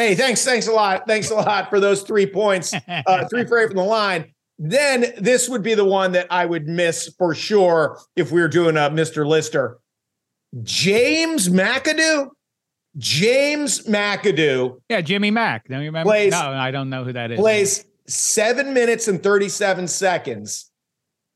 Hey, 0.00 0.14
thanks, 0.14 0.44
thanks 0.44 0.66
a 0.66 0.72
lot. 0.72 1.06
Thanks 1.06 1.30
a 1.30 1.34
lot 1.34 1.68
for 1.68 1.80
those 1.80 2.02
three 2.02 2.26
points. 2.26 2.72
Uh, 2.72 3.26
three 3.30 3.44
for 3.44 3.58
eight 3.58 3.68
from 3.68 3.76
the 3.76 3.84
line. 3.84 4.32
Then 4.58 5.12
this 5.18 5.48
would 5.48 5.62
be 5.62 5.74
the 5.74 5.84
one 5.84 6.12
that 6.12 6.26
I 6.30 6.46
would 6.46 6.66
miss 6.66 7.12
for 7.18 7.34
sure 7.34 7.98
if 8.16 8.30
we 8.30 8.40
were 8.40 8.48
doing 8.48 8.76
a 8.76 8.90
Mr. 8.90 9.26
Lister. 9.26 9.78
James 10.62 11.48
McAdoo 11.48 12.30
James 12.96 13.86
McAdoo. 13.86 14.80
Yeah, 14.88 15.00
Jimmy 15.00 15.30
Mack. 15.30 15.68
Don't 15.68 15.80
you 15.80 15.86
remember? 15.86 16.08
Plays, 16.08 16.32
no, 16.32 16.38
I 16.38 16.70
don't 16.70 16.90
know 16.90 17.04
who 17.04 17.12
that 17.12 17.30
is. 17.30 17.38
Plays 17.38 17.84
seven 18.06 18.74
minutes 18.74 19.06
and 19.06 19.22
37 19.22 19.86
seconds, 19.86 20.70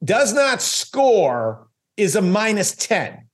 does 0.03 0.33
not 0.33 0.61
score, 0.61 1.69
is 1.97 2.17
a 2.17 2.23
minus 2.23 2.75
10. 2.75 3.29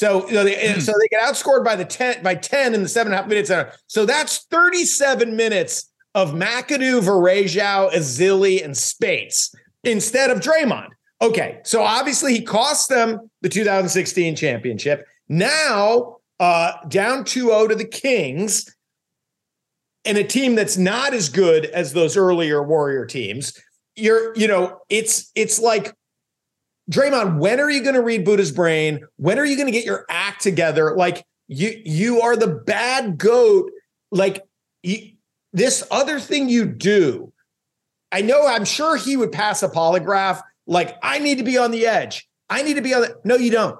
So 0.00 0.26
you 0.28 0.32
know, 0.32 0.44
they, 0.44 0.54
mm. 0.54 0.80
so 0.80 0.92
they 0.98 1.08
get 1.08 1.22
outscored 1.22 1.62
by 1.62 1.76
the 1.76 1.84
ten 1.84 2.22
by 2.22 2.34
ten 2.34 2.72
in 2.72 2.82
the 2.82 2.88
seven 2.88 3.12
and 3.12 3.18
a 3.18 3.22
half 3.22 3.28
minutes. 3.28 3.52
So 3.86 4.06
that's 4.06 4.46
thirty 4.46 4.86
seven 4.86 5.36
minutes 5.36 5.92
of 6.14 6.32
McAdoo, 6.32 7.02
Varejao, 7.02 7.92
Ezeli, 7.92 8.64
and 8.64 8.74
Speights 8.74 9.54
instead 9.84 10.30
of 10.30 10.40
Draymond. 10.40 10.88
Okay, 11.20 11.60
so 11.64 11.82
obviously 11.82 12.32
he 12.32 12.40
cost 12.40 12.88
them 12.88 13.30
the 13.42 13.50
2016 13.50 14.36
championship. 14.36 15.06
Now 15.28 16.16
uh, 16.40 16.72
down 16.88 17.24
2-0 17.24 17.68
to 17.68 17.74
the 17.74 17.84
Kings 17.84 18.74
and 20.06 20.16
a 20.16 20.24
team 20.24 20.54
that's 20.54 20.78
not 20.78 21.12
as 21.12 21.28
good 21.28 21.66
as 21.66 21.92
those 21.92 22.16
earlier 22.16 22.62
Warrior 22.62 23.04
teams. 23.04 23.52
You're, 23.96 24.34
you 24.34 24.48
know, 24.48 24.80
it's 24.88 25.30
it's 25.34 25.60
like 25.60 25.94
Draymond, 26.90 27.38
when 27.38 27.60
are 27.60 27.70
you 27.70 27.82
going 27.82 27.94
to 27.94 28.02
read 28.02 28.24
Buddha's 28.24 28.50
brain? 28.50 29.06
When 29.16 29.38
are 29.38 29.44
you 29.44 29.56
going 29.56 29.66
to 29.66 29.72
get 29.72 29.84
your 29.84 30.04
act 30.10 30.42
together? 30.42 30.96
Like 30.96 31.24
you, 31.46 31.80
you 31.84 32.20
are 32.20 32.36
the 32.36 32.48
bad 32.48 33.16
goat. 33.16 33.70
Like 34.10 34.44
you, 34.82 35.12
this 35.52 35.86
other 35.90 36.18
thing 36.18 36.48
you 36.48 36.66
do. 36.66 37.32
I 38.12 38.22
know. 38.22 38.46
I'm 38.46 38.64
sure 38.64 38.96
he 38.96 39.16
would 39.16 39.30
pass 39.30 39.62
a 39.62 39.68
polygraph. 39.68 40.42
Like 40.66 40.96
I 41.02 41.20
need 41.20 41.38
to 41.38 41.44
be 41.44 41.58
on 41.58 41.70
the 41.70 41.86
edge. 41.86 42.28
I 42.48 42.62
need 42.62 42.74
to 42.74 42.82
be 42.82 42.92
on 42.92 43.02
the. 43.02 43.20
No, 43.24 43.36
you 43.36 43.50
don't. 43.50 43.78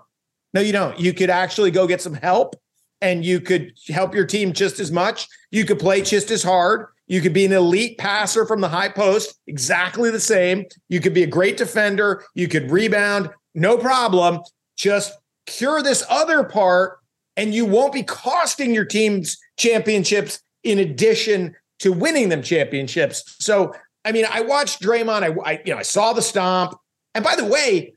No, 0.55 0.61
you 0.61 0.73
don't. 0.73 0.99
You 0.99 1.13
could 1.13 1.31
actually 1.31 1.71
go 1.71 1.87
get 1.87 2.01
some 2.01 2.15
help, 2.15 2.55
and 3.01 3.25
you 3.25 3.41
could 3.41 3.73
help 3.89 4.15
your 4.15 4.27
team 4.27 4.53
just 4.53 4.79
as 4.79 4.93
much. 4.93 5.27
You 5.51 5.65
could 5.65 5.79
play 5.79 6.03
just 6.03 6.31
as 6.31 6.43
hard. 6.43 6.87
You 7.11 7.21
could 7.21 7.33
be 7.33 7.45
an 7.45 7.53
elite 7.53 7.99
passer 7.99 8.47
from 8.47 8.61
the 8.61 8.69
high 8.69 8.89
post, 8.89 9.35
exactly 9.49 10.13
the 10.13 10.21
same. 10.21 10.65
You 10.89 11.01
could 11.01 11.13
be 11.13 11.25
a 11.25 11.27
great 11.27 11.57
defender. 11.57 12.25
You 12.35 12.47
could 12.47 12.71
rebound, 12.71 13.31
no 13.53 13.77
problem. 13.77 14.43
Just 14.77 15.19
cure 15.45 15.83
this 15.83 16.05
other 16.09 16.45
part, 16.45 17.01
and 17.37 17.53
you 17.53 17.67
won't 17.67 17.93
be 17.93 18.05
costing 18.05 18.73
your 18.73 18.85
teams 18.85 19.39
championships 19.59 20.41
in 20.63 20.79
addition 20.79 21.57
to 21.81 21.93
winning 21.93 22.29
them 22.29 22.43
championships. 22.43 23.25
So, 23.41 23.75
I 24.05 24.13
mean, 24.13 24.27
I 24.31 24.43
watched 24.43 24.81
Draymond. 24.81 25.25
I, 25.25 25.51
I 25.51 25.63
you 25.65 25.73
know, 25.73 25.79
I 25.79 25.83
saw 25.83 26.13
the 26.13 26.23
stomp. 26.23 26.75
And 27.17 27.25
by 27.25 27.35
the 27.35 27.45
way, 27.45 27.95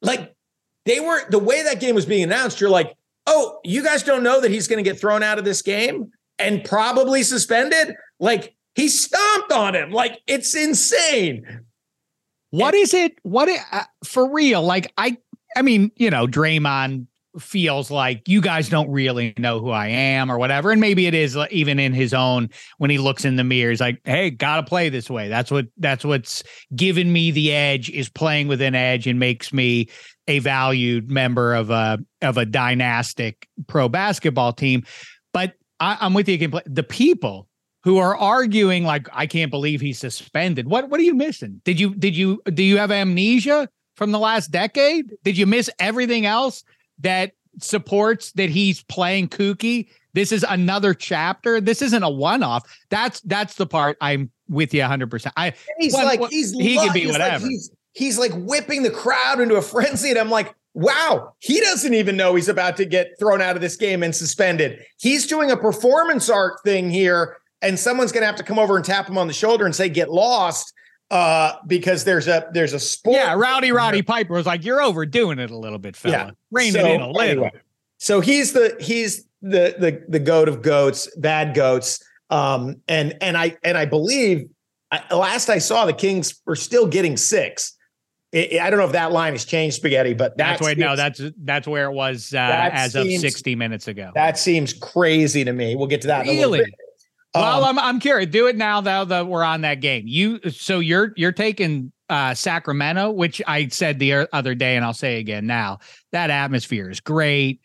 like 0.00 0.34
they 0.86 1.00
were 1.00 1.20
the 1.28 1.38
way 1.38 1.64
that 1.64 1.80
game 1.80 1.94
was 1.94 2.06
being 2.06 2.22
announced, 2.22 2.62
you're 2.62 2.70
like, 2.70 2.96
oh, 3.26 3.60
you 3.62 3.84
guys 3.84 4.02
don't 4.02 4.22
know 4.22 4.40
that 4.40 4.50
he's 4.50 4.68
going 4.68 4.82
to 4.82 4.90
get 4.90 4.98
thrown 4.98 5.22
out 5.22 5.38
of 5.38 5.44
this 5.44 5.60
game 5.60 6.12
and 6.38 6.64
probably 6.64 7.22
suspended? 7.22 7.94
Like 8.18 8.54
he 8.74 8.88
stomped 8.88 9.52
on 9.52 9.74
him. 9.74 9.90
Like 9.90 10.20
it's 10.26 10.54
insane. 10.54 11.64
What 12.50 12.74
and, 12.74 12.82
is 12.82 12.94
it? 12.94 13.18
What 13.22 13.48
uh, 13.48 13.84
for 14.04 14.30
real? 14.32 14.62
Like 14.62 14.92
I, 14.96 15.16
I 15.56 15.62
mean, 15.62 15.90
you 15.96 16.10
know, 16.10 16.26
Draymond 16.26 17.06
feels 17.38 17.90
like 17.90 18.28
you 18.28 18.40
guys 18.40 18.68
don't 18.68 18.90
really 18.90 19.34
know 19.38 19.60
who 19.60 19.70
I 19.70 19.88
am 19.88 20.30
or 20.30 20.38
whatever. 20.38 20.70
And 20.70 20.80
maybe 20.80 21.06
it 21.06 21.14
is 21.14 21.36
even 21.50 21.78
in 21.78 21.92
his 21.92 22.14
own 22.14 22.50
when 22.78 22.90
he 22.90 22.98
looks 22.98 23.24
in 23.24 23.36
the 23.36 23.44
mirror, 23.44 23.70
he's 23.70 23.80
like, 23.80 24.00
Hey, 24.04 24.30
gotta 24.30 24.62
play 24.62 24.88
this 24.88 25.10
way. 25.10 25.28
That's 25.28 25.50
what 25.50 25.66
that's 25.78 26.04
what's 26.04 26.42
given 26.74 27.12
me 27.12 27.30
the 27.30 27.52
edge 27.52 27.90
is 27.90 28.08
playing 28.08 28.48
with 28.48 28.60
an 28.62 28.74
edge 28.74 29.06
and 29.06 29.18
makes 29.18 29.52
me 29.52 29.88
a 30.28 30.38
valued 30.40 31.10
member 31.10 31.54
of 31.54 31.70
a 31.70 31.98
of 32.22 32.36
a 32.36 32.46
dynastic 32.46 33.48
pro 33.66 33.88
basketball 33.88 34.52
team. 34.52 34.84
But 35.32 35.54
I, 35.80 36.06
am 36.06 36.14
with 36.14 36.28
you. 36.28 36.34
Again. 36.34 36.52
The 36.66 36.82
people 36.82 37.48
who 37.86 37.98
are 37.98 38.16
arguing 38.16 38.82
like 38.82 39.08
I 39.12 39.26
can't 39.26 39.50
believe 39.50 39.80
he's 39.80 39.98
suspended. 39.98 40.68
What 40.68 40.90
what 40.90 40.98
are 40.98 41.04
you 41.04 41.14
missing? 41.14 41.60
Did 41.64 41.78
you 41.78 41.94
did 41.94 42.16
you 42.16 42.42
do 42.52 42.62
you 42.62 42.78
have 42.78 42.90
amnesia 42.90 43.68
from 43.94 44.10
the 44.10 44.18
last 44.18 44.50
decade? 44.50 45.12
Did 45.22 45.38
you 45.38 45.46
miss 45.46 45.70
everything 45.78 46.26
else 46.26 46.64
that 46.98 47.32
supports 47.60 48.32
that 48.32 48.50
he's 48.50 48.82
playing 48.82 49.28
kooky? 49.28 49.88
This 50.14 50.32
is 50.32 50.44
another 50.48 50.94
chapter. 50.94 51.60
This 51.60 51.80
isn't 51.80 52.02
a 52.02 52.10
one-off. 52.10 52.64
That's 52.88 53.20
that's 53.20 53.54
the 53.54 53.66
part 53.66 53.98
I'm 54.00 54.32
with 54.48 54.74
you 54.74 54.80
100. 54.80 55.08
percent 55.08 55.34
I 55.36 55.54
he's 55.78 55.94
like 55.94 56.20
he's 56.30 56.52
he 56.52 56.76
can 56.76 56.92
be 56.92 57.06
whatever. 57.06 57.44
Like 57.44 57.50
he's, 57.50 57.70
he's 57.92 58.18
like 58.18 58.32
whipping 58.34 58.82
the 58.82 58.90
crowd 58.90 59.40
into 59.40 59.54
a 59.54 59.62
frenzy, 59.62 60.10
and 60.10 60.18
I'm 60.18 60.30
like, 60.30 60.54
wow, 60.76 61.32
he 61.40 61.58
doesn't 61.60 61.94
even 61.94 62.16
know 62.16 62.34
he's 62.34 62.50
about 62.50 62.76
to 62.76 62.84
get 62.84 63.18
thrown 63.18 63.40
out 63.40 63.56
of 63.56 63.62
this 63.62 63.76
game 63.76 64.02
and 64.02 64.14
suspended. 64.14 64.84
He's 64.98 65.26
doing 65.26 65.50
a 65.50 65.56
performance 65.56 66.28
art 66.28 66.62
thing 66.64 66.90
here, 66.90 67.38
and 67.62 67.78
someone's 67.78 68.12
going 68.12 68.20
to 68.22 68.26
have 68.26 68.36
to 68.36 68.42
come 68.42 68.58
over 68.58 68.76
and 68.76 68.84
tap 68.84 69.08
him 69.08 69.16
on 69.16 69.26
the 69.26 69.32
shoulder 69.32 69.64
and 69.64 69.74
say, 69.74 69.88
"Get 69.88 70.10
lost." 70.10 70.72
Uh, 71.10 71.52
because 71.66 72.04
there's 72.04 72.28
a 72.28 72.48
there's 72.52 72.74
a 72.74 72.80
sport. 72.80 73.16
Yeah, 73.16 73.34
Rowdy 73.34 73.72
Roddy 73.72 74.02
Piper 74.02 74.34
was 74.34 74.44
like, 74.44 74.64
"You're 74.64 74.82
overdoing 74.82 75.38
it 75.38 75.50
a 75.50 75.56
little 75.56 75.78
bit, 75.78 75.96
fella. 75.96 76.14
Yeah. 76.14 76.30
Rein 76.50 76.72
so, 76.72 76.80
it 76.80 76.94
in 76.94 77.00
a 77.00 77.10
little." 77.10 77.22
Anyway, 77.22 77.52
so 77.98 78.20
he's 78.20 78.52
the 78.52 78.76
he's 78.78 79.24
the 79.40 79.74
the 79.78 80.04
the 80.08 80.18
goat 80.18 80.48
of 80.48 80.62
goats, 80.62 81.08
bad 81.16 81.54
goats. 81.54 82.04
Um, 82.28 82.82
and 82.86 83.16
and 83.22 83.36
I 83.36 83.56
and 83.62 83.78
I 83.78 83.86
believe 83.86 84.48
I, 84.90 85.14
last 85.14 85.48
I 85.48 85.58
saw 85.58 85.86
the 85.86 85.92
Kings 85.92 86.42
were 86.44 86.56
still 86.56 86.86
getting 86.86 87.16
six. 87.16 87.75
I 88.34 88.68
don't 88.70 88.78
know 88.78 88.84
if 88.84 88.92
that 88.92 89.12
line 89.12 89.32
has 89.32 89.44
changed, 89.44 89.76
Spaghetti, 89.76 90.12
but 90.12 90.36
that's 90.36 90.60
where 90.60 90.74
no, 90.74 90.96
that's 90.96 91.20
that's 91.42 91.66
where 91.66 91.86
it 91.86 91.92
was 91.92 92.34
uh, 92.34 92.70
as 92.72 92.92
seems, 92.92 93.14
of 93.14 93.20
sixty 93.20 93.54
minutes 93.54 93.88
ago. 93.88 94.10
That 94.14 94.38
seems 94.38 94.72
crazy 94.72 95.44
to 95.44 95.52
me. 95.52 95.76
We'll 95.76 95.86
get 95.86 96.02
to 96.02 96.08
that. 96.08 96.26
Really? 96.26 96.64
well, 97.34 97.64
um, 97.64 97.78
I'm 97.78 97.84
I'm 97.84 98.00
curious. 98.00 98.30
Do 98.30 98.48
it 98.48 98.56
now, 98.56 98.80
though. 98.80 99.04
That 99.04 99.26
we're 99.26 99.44
on 99.44 99.62
that 99.62 99.80
game. 99.80 100.04
You 100.06 100.40
so 100.50 100.80
you're 100.80 101.12
you're 101.16 101.32
taking 101.32 101.92
uh, 102.08 102.34
Sacramento, 102.34 103.12
which 103.12 103.40
I 103.46 103.68
said 103.68 103.98
the 103.98 104.28
other 104.32 104.54
day, 104.54 104.76
and 104.76 104.84
I'll 104.84 104.92
say 104.94 105.18
again 105.18 105.46
now. 105.46 105.78
That 106.12 106.30
atmosphere 106.30 106.90
is 106.90 107.00
great. 107.00 107.60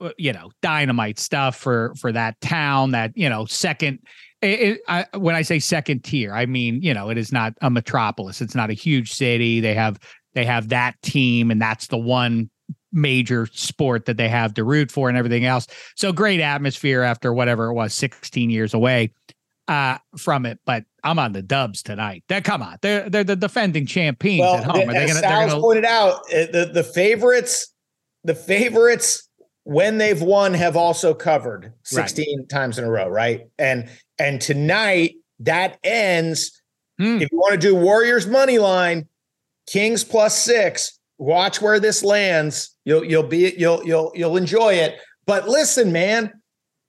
Uh, 0.00 0.10
you 0.18 0.32
know, 0.32 0.50
dynamite 0.62 1.20
stuff 1.20 1.56
for 1.56 1.94
for 2.00 2.12
that 2.12 2.40
town. 2.40 2.90
That 2.90 3.12
you 3.14 3.28
know, 3.28 3.46
second 3.46 4.00
it, 4.42 4.60
it, 4.60 4.80
I, 4.88 5.06
when 5.16 5.34
I 5.34 5.42
say 5.42 5.58
second 5.58 6.04
tier, 6.04 6.34
I 6.34 6.46
mean 6.46 6.82
you 6.82 6.92
know 6.92 7.10
it 7.10 7.18
is 7.18 7.32
not 7.32 7.54
a 7.62 7.70
metropolis. 7.70 8.40
It's 8.40 8.54
not 8.54 8.70
a 8.70 8.74
huge 8.74 9.12
city. 9.12 9.60
They 9.60 9.74
have 9.74 9.98
they 10.34 10.44
have 10.44 10.68
that 10.68 11.00
team, 11.02 11.50
and 11.50 11.60
that's 11.60 11.86
the 11.86 11.98
one 11.98 12.50
major 12.92 13.46
sport 13.46 14.04
that 14.04 14.16
they 14.16 14.28
have 14.28 14.54
to 14.54 14.64
root 14.64 14.90
for 14.90 15.08
and 15.08 15.16
everything 15.16 15.44
else. 15.44 15.66
So 15.96 16.12
great 16.12 16.40
atmosphere 16.40 17.02
after 17.02 17.32
whatever 17.32 17.68
it 17.68 17.74
was, 17.74 17.94
16 17.94 18.50
years 18.50 18.74
away 18.74 19.12
uh, 19.68 19.98
from 20.16 20.44
it. 20.44 20.58
But 20.66 20.84
I'm 21.02 21.18
on 21.18 21.32
the 21.32 21.42
Dubs 21.42 21.82
tonight. 21.82 22.24
That 22.28 22.44
come 22.44 22.62
on, 22.62 22.78
they're 22.82 23.08
they're 23.08 23.24
the 23.24 23.36
defending 23.36 23.86
champions 23.86 24.40
well, 24.40 24.56
at 24.56 24.64
home. 24.64 24.88
Are 24.88 24.92
they 24.92 25.06
gonna, 25.06 25.20
Sal's 25.20 25.50
gonna... 25.52 25.62
pointed 25.62 25.84
out, 25.84 26.20
uh, 26.32 26.46
the 26.52 26.70
the 26.72 26.84
favorites, 26.84 27.72
the 28.24 28.34
favorites 28.34 29.28
when 29.64 29.98
they've 29.98 30.20
won 30.20 30.54
have 30.54 30.76
also 30.76 31.14
covered 31.14 31.72
16 31.84 32.38
right. 32.38 32.48
times 32.48 32.78
in 32.78 32.84
a 32.84 32.90
row, 32.90 33.08
right? 33.08 33.42
And 33.58 33.88
and 34.22 34.40
tonight 34.40 35.16
that 35.40 35.78
ends. 35.82 36.62
Hmm. 36.98 37.20
If 37.20 37.32
you 37.32 37.38
want 37.38 37.52
to 37.52 37.58
do 37.58 37.74
Warriors 37.74 38.26
money 38.26 38.58
line, 38.58 39.08
Kings 39.66 40.04
plus 40.04 40.38
six. 40.38 40.98
Watch 41.18 41.60
where 41.60 41.80
this 41.80 42.02
lands. 42.02 42.74
You'll 42.84 43.04
you'll 43.04 43.22
be 43.24 43.54
you'll 43.58 43.84
you'll 43.84 44.12
you'll 44.14 44.36
enjoy 44.36 44.74
it. 44.74 44.96
But 45.26 45.48
listen, 45.48 45.92
man, 45.92 46.32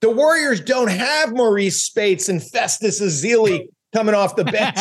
the 0.02 0.10
Warriors 0.10 0.60
don't 0.62 0.90
have 0.90 1.34
Maurice 1.34 1.84
Speights 1.84 2.30
and 2.30 2.44
Festus 2.44 3.02
Ezeli 3.02 3.68
coming 3.94 4.16
off 4.16 4.36
the 4.36 4.46
bench 4.46 4.80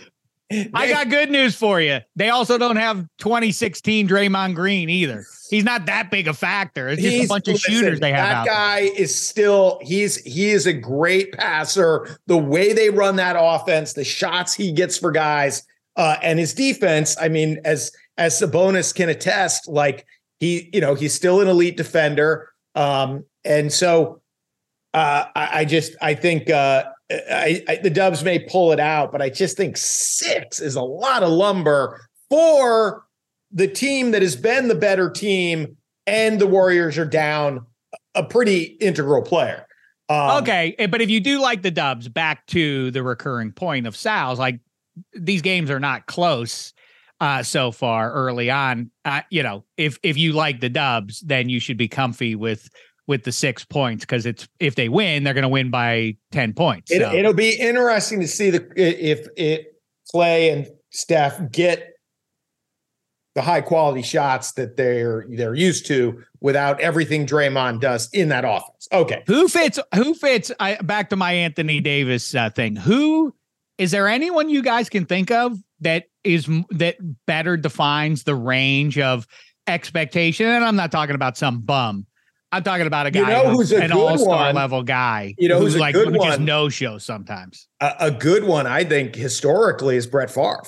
I 0.50 0.88
got 0.88 1.10
good 1.10 1.30
news 1.30 1.54
for 1.54 1.80
you. 1.80 2.00
They 2.16 2.30
also 2.30 2.56
don't 2.56 2.76
have 2.76 3.06
2016 3.18 4.08
Draymond 4.08 4.54
Green 4.54 4.88
either. 4.88 5.24
He's 5.50 5.64
not 5.64 5.86
that 5.86 6.10
big 6.10 6.26
a 6.26 6.34
factor. 6.34 6.88
It's 6.88 7.02
just 7.02 7.14
he's, 7.14 7.24
a 7.26 7.28
bunch 7.28 7.48
of 7.48 7.54
listen, 7.54 7.74
shooters 7.74 8.00
they 8.00 8.12
have. 8.12 8.44
That 8.44 8.46
guy 8.46 8.80
there. 8.82 8.94
is 8.94 9.14
still 9.14 9.78
he's 9.82 10.16
he 10.24 10.50
is 10.50 10.66
a 10.66 10.72
great 10.72 11.32
passer. 11.32 12.18
The 12.26 12.38
way 12.38 12.72
they 12.72 12.90
run 12.90 13.16
that 13.16 13.36
offense, 13.38 13.92
the 13.92 14.04
shots 14.04 14.54
he 14.54 14.72
gets 14.72 14.96
for 14.96 15.10
guys, 15.10 15.66
uh, 15.96 16.16
and 16.22 16.38
his 16.38 16.54
defense. 16.54 17.16
I 17.20 17.28
mean, 17.28 17.60
as 17.64 17.92
as 18.16 18.40
Sabonis 18.40 18.94
can 18.94 19.08
attest, 19.08 19.68
like 19.68 20.06
he, 20.40 20.70
you 20.72 20.80
know, 20.80 20.94
he's 20.94 21.14
still 21.14 21.40
an 21.40 21.48
elite 21.48 21.76
defender. 21.76 22.50
Um, 22.74 23.24
and 23.44 23.72
so 23.72 24.20
uh, 24.94 25.24
I, 25.34 25.60
I 25.60 25.64
just 25.64 25.94
I 26.00 26.14
think 26.14 26.48
uh, 26.48 26.84
I, 27.10 27.62
I, 27.68 27.76
the 27.76 27.90
Dubs 27.90 28.22
may 28.22 28.38
pull 28.38 28.72
it 28.72 28.80
out, 28.80 29.12
but 29.12 29.22
I 29.22 29.30
just 29.30 29.56
think 29.56 29.76
six 29.76 30.60
is 30.60 30.74
a 30.74 30.82
lot 30.82 31.22
of 31.22 31.30
lumber 31.30 32.00
for 32.28 33.04
the 33.50 33.66
team 33.66 34.10
that 34.10 34.22
has 34.22 34.36
been 34.36 34.68
the 34.68 34.74
better 34.74 35.10
team, 35.10 35.76
and 36.06 36.38
the 36.38 36.46
Warriors 36.46 36.98
are 36.98 37.06
down 37.06 37.64
a 38.14 38.22
pretty 38.22 38.62
integral 38.80 39.22
player. 39.22 39.66
Um, 40.10 40.42
okay, 40.42 40.74
eh, 40.78 40.86
but 40.86 41.00
if 41.00 41.10
you 41.10 41.20
do 41.20 41.40
like 41.40 41.62
the 41.62 41.70
Dubs, 41.70 42.08
back 42.08 42.46
to 42.48 42.90
the 42.90 43.02
recurring 43.02 43.52
point 43.52 43.86
of 43.86 43.96
Sal's, 43.96 44.38
like 44.38 44.60
these 45.14 45.42
games 45.42 45.70
are 45.70 45.80
not 45.80 46.06
close 46.06 46.72
uh, 47.20 47.42
so 47.42 47.72
far 47.72 48.12
early 48.12 48.50
on. 48.50 48.90
Uh, 49.04 49.22
you 49.30 49.42
know, 49.42 49.64
if 49.76 49.98
if 50.02 50.16
you 50.16 50.32
like 50.32 50.60
the 50.60 50.68
Dubs, 50.68 51.20
then 51.20 51.48
you 51.48 51.60
should 51.60 51.76
be 51.76 51.88
comfy 51.88 52.34
with 52.34 52.70
with 53.08 53.24
the 53.24 53.32
six 53.32 53.64
points 53.64 54.04
because 54.04 54.26
it's 54.26 54.46
if 54.60 54.76
they 54.76 54.88
win, 54.88 55.24
they're 55.24 55.34
going 55.34 55.42
to 55.42 55.48
win 55.48 55.70
by 55.70 56.16
ten 56.30 56.52
points. 56.52 56.92
So. 56.94 57.10
It, 57.10 57.24
will 57.24 57.34
be 57.34 57.54
interesting 57.58 58.20
to 58.20 58.28
see 58.28 58.50
the 58.50 58.70
if 58.76 59.26
it 59.36 59.74
Klay 60.14 60.52
and 60.52 60.68
Steph 60.90 61.50
get 61.50 61.94
the 63.34 63.42
high 63.42 63.62
quality 63.62 64.02
shots 64.02 64.52
that 64.52 64.76
they're 64.76 65.26
they're 65.30 65.54
used 65.54 65.86
to 65.86 66.22
without 66.40 66.80
everything 66.80 67.26
Draymond 67.26 67.80
does 67.80 68.08
in 68.12 68.28
that 68.28 68.44
offense. 68.44 68.86
Okay, 68.92 69.24
who 69.26 69.48
fits? 69.48 69.80
Who 69.94 70.14
fits? 70.14 70.52
I 70.60 70.76
back 70.76 71.10
to 71.10 71.16
my 71.16 71.32
Anthony 71.32 71.80
Davis 71.80 72.34
uh, 72.34 72.50
thing. 72.50 72.76
Who 72.76 73.34
is 73.78 73.90
there? 73.90 74.06
Anyone 74.06 74.50
you 74.50 74.62
guys 74.62 74.88
can 74.88 75.06
think 75.06 75.30
of 75.30 75.58
that 75.80 76.04
is 76.24 76.48
that 76.70 76.96
better 77.26 77.56
defines 77.56 78.24
the 78.24 78.34
range 78.34 78.98
of 78.98 79.26
expectation? 79.66 80.46
And 80.46 80.64
I'm 80.64 80.76
not 80.76 80.92
talking 80.92 81.14
about 81.14 81.38
some 81.38 81.60
bum. 81.60 82.06
I'm 82.50 82.62
talking 82.62 82.86
about 82.86 83.06
a 83.06 83.10
guy, 83.10 83.20
you 83.20 83.26
know, 83.26 83.50
who's 83.50 83.72
a 83.72 83.82
an 83.82 83.92
all-star 83.92 84.52
level 84.52 84.82
guy. 84.82 85.34
You 85.38 85.48
know, 85.48 85.58
who's, 85.58 85.74
who's 85.74 85.80
like 85.80 85.94
who 85.94 86.10
just 86.18 86.40
no 86.40 86.68
show 86.68 86.96
sometimes. 86.96 87.68
A, 87.80 87.94
a, 88.00 88.10
good 88.10 88.44
one, 88.44 88.66
I 88.66 88.84
think, 88.84 89.14
historically, 89.14 89.96
is 89.96 90.06
Brett 90.06 90.30
Favre. 90.30 90.62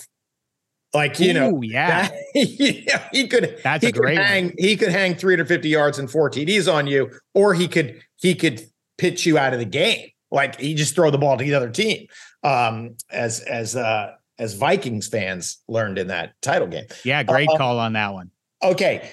Like 0.93 1.19
you 1.21 1.31
Ooh, 1.31 1.35
know, 1.35 1.63
yeah, 1.63 2.09
that, 2.09 2.15
yeah, 2.35 3.09
he 3.13 3.29
could. 3.29 3.59
That's 3.63 3.83
he 3.83 3.91
a 3.91 3.93
great. 3.93 4.19
hang, 4.19 4.47
one. 4.47 4.55
He 4.59 4.77
could 4.77 4.91
hang 4.91 5.15
350 5.15 5.69
yards 5.69 5.99
and 5.99 6.11
four 6.11 6.29
TDs 6.29 6.73
on 6.73 6.87
you, 6.87 7.11
or 7.33 7.55
he 7.55 7.69
could 7.69 8.03
he 8.17 8.35
could 8.35 8.63
pitch 8.99 9.25
you 9.25 9.39
out 9.39 9.53
of 9.53 9.61
the 9.61 9.65
game. 9.65 10.09
Like 10.31 10.59
he 10.61 10.75
just 10.75 10.95
throw 10.95 11.11
the 11.11 11.19
ball 11.19 11.39
to 11.39 11.45
the 11.45 11.55
other 11.55 11.71
team. 11.71 12.09
Um, 12.43 12.97
as 13.11 13.41
as 13.41 13.77
uh 13.77 14.15
as 14.39 14.55
Vikings 14.55 15.07
fans 15.07 15.59
learned 15.69 15.99
in 15.99 16.09
that 16.09 16.33
title 16.43 16.67
game. 16.67 16.87
Yeah, 17.05 17.23
great 17.23 17.49
uh, 17.49 17.57
call 17.57 17.79
on 17.79 17.93
that 17.93 18.13
one. 18.13 18.31
Okay, 18.63 19.11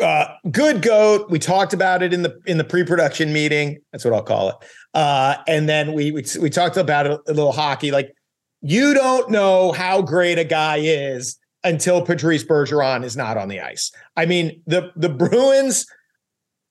uh, 0.00 0.26
good 0.50 0.82
goat. 0.82 1.30
We 1.30 1.38
talked 1.38 1.72
about 1.72 2.02
it 2.02 2.12
in 2.12 2.22
the 2.22 2.38
in 2.46 2.58
the 2.58 2.64
pre-production 2.64 3.32
meeting. 3.32 3.78
That's 3.92 4.04
what 4.04 4.14
I'll 4.14 4.22
call 4.22 4.50
it. 4.50 4.56
Uh, 4.94 5.36
and 5.46 5.68
then 5.68 5.92
we 5.92 6.10
we 6.10 6.24
we 6.40 6.50
talked 6.50 6.76
about 6.76 7.06
a, 7.06 7.20
a 7.26 7.32
little 7.32 7.52
hockey. 7.52 7.90
Like 7.90 8.12
you 8.60 8.94
don't 8.94 9.30
know 9.30 9.72
how 9.72 10.02
great 10.02 10.38
a 10.38 10.44
guy 10.44 10.78
is 10.78 11.38
until 11.64 12.02
Patrice 12.02 12.44
Bergeron 12.44 13.04
is 13.04 13.16
not 13.16 13.36
on 13.36 13.48
the 13.48 13.60
ice. 13.60 13.90
I 14.16 14.26
mean, 14.26 14.62
the 14.66 14.92
the 14.96 15.08
Bruins, 15.08 15.86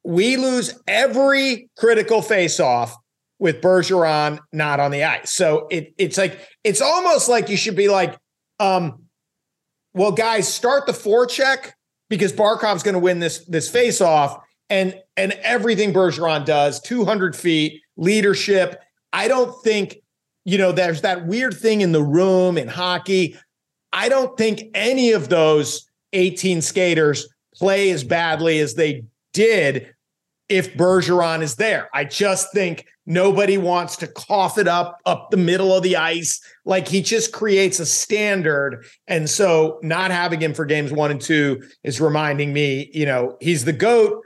we 0.04 0.38
lose 0.38 0.78
every 0.88 1.70
critical 1.78 2.22
face-off 2.22 2.96
with 3.40 3.62
Bergeron 3.62 4.40
not 4.54 4.80
on 4.80 4.92
the 4.92 5.04
ice. 5.04 5.34
So 5.34 5.68
it 5.72 5.94
it's 5.98 6.18
like 6.18 6.40
it's 6.64 6.82
almost 6.82 7.30
like 7.30 7.50
you 7.50 7.58
should 7.58 7.76
be 7.76 7.90
like, 7.90 8.18
um, 8.60 9.04
well, 9.94 10.12
guys, 10.12 10.52
start 10.52 10.86
the 10.86 10.94
forecheck 10.94 11.72
because 12.12 12.34
Barkov's 12.34 12.84
going 12.84 12.94
to 12.94 13.00
win 13.00 13.18
this 13.18 13.44
this 13.46 13.68
face-off, 13.68 14.38
and 14.70 14.96
and 15.18 15.32
everything 15.42 15.92
Bergeron 15.92 16.46
does, 16.46 16.80
200 16.82 17.36
feet, 17.36 17.82
leadership. 17.98 18.80
I 19.12 19.28
don't 19.28 19.60
think 19.64 19.98
you 20.44 20.58
know, 20.58 20.72
there's 20.72 21.02
that 21.02 21.28
weird 21.28 21.56
thing 21.56 21.82
in 21.82 21.92
the 21.92 22.04
room 22.04 22.58
in 22.58 22.68
hockey. 22.68 23.38
I 23.94 24.10
don't 24.10 24.36
think 24.38 24.64
any 24.74 25.12
of 25.12 25.30
those 25.30 25.88
18 26.14 26.62
skaters 26.62 27.28
play 27.56 27.92
as 27.92 28.04
badly 28.04 28.60
as 28.60 28.74
they 28.74 29.04
did 29.34 29.94
if 30.52 30.74
Bergeron 30.74 31.42
is 31.42 31.56
there. 31.56 31.90
I 31.94 32.04
just 32.04 32.52
think 32.54 32.86
nobody 33.06 33.58
wants 33.58 33.96
to 33.96 34.08
cough 34.08 34.58
it 34.58 34.68
up 34.68 35.00
up 35.06 35.32
the 35.32 35.38
middle 35.38 35.74
of 35.74 35.82
the 35.82 35.96
ice. 35.96 36.42
Like 36.66 36.90
he 36.90 37.02
just 37.02 37.32
creates 37.32 37.80
a 37.80 37.86
standard. 37.86 38.86
And 39.08 39.30
so 39.30 39.80
not 39.82 40.12
having 40.12 40.42
him 40.42 40.54
for 40.54 40.66
games 40.66 40.92
one 40.92 41.10
and 41.10 41.22
two 41.22 41.64
is 41.86 42.02
reminding 42.02 42.52
me, 42.52 42.92
you 42.94 43.06
know, 43.06 43.38
he's 43.40 43.64
the 43.64 43.72
GOAT 43.72 44.22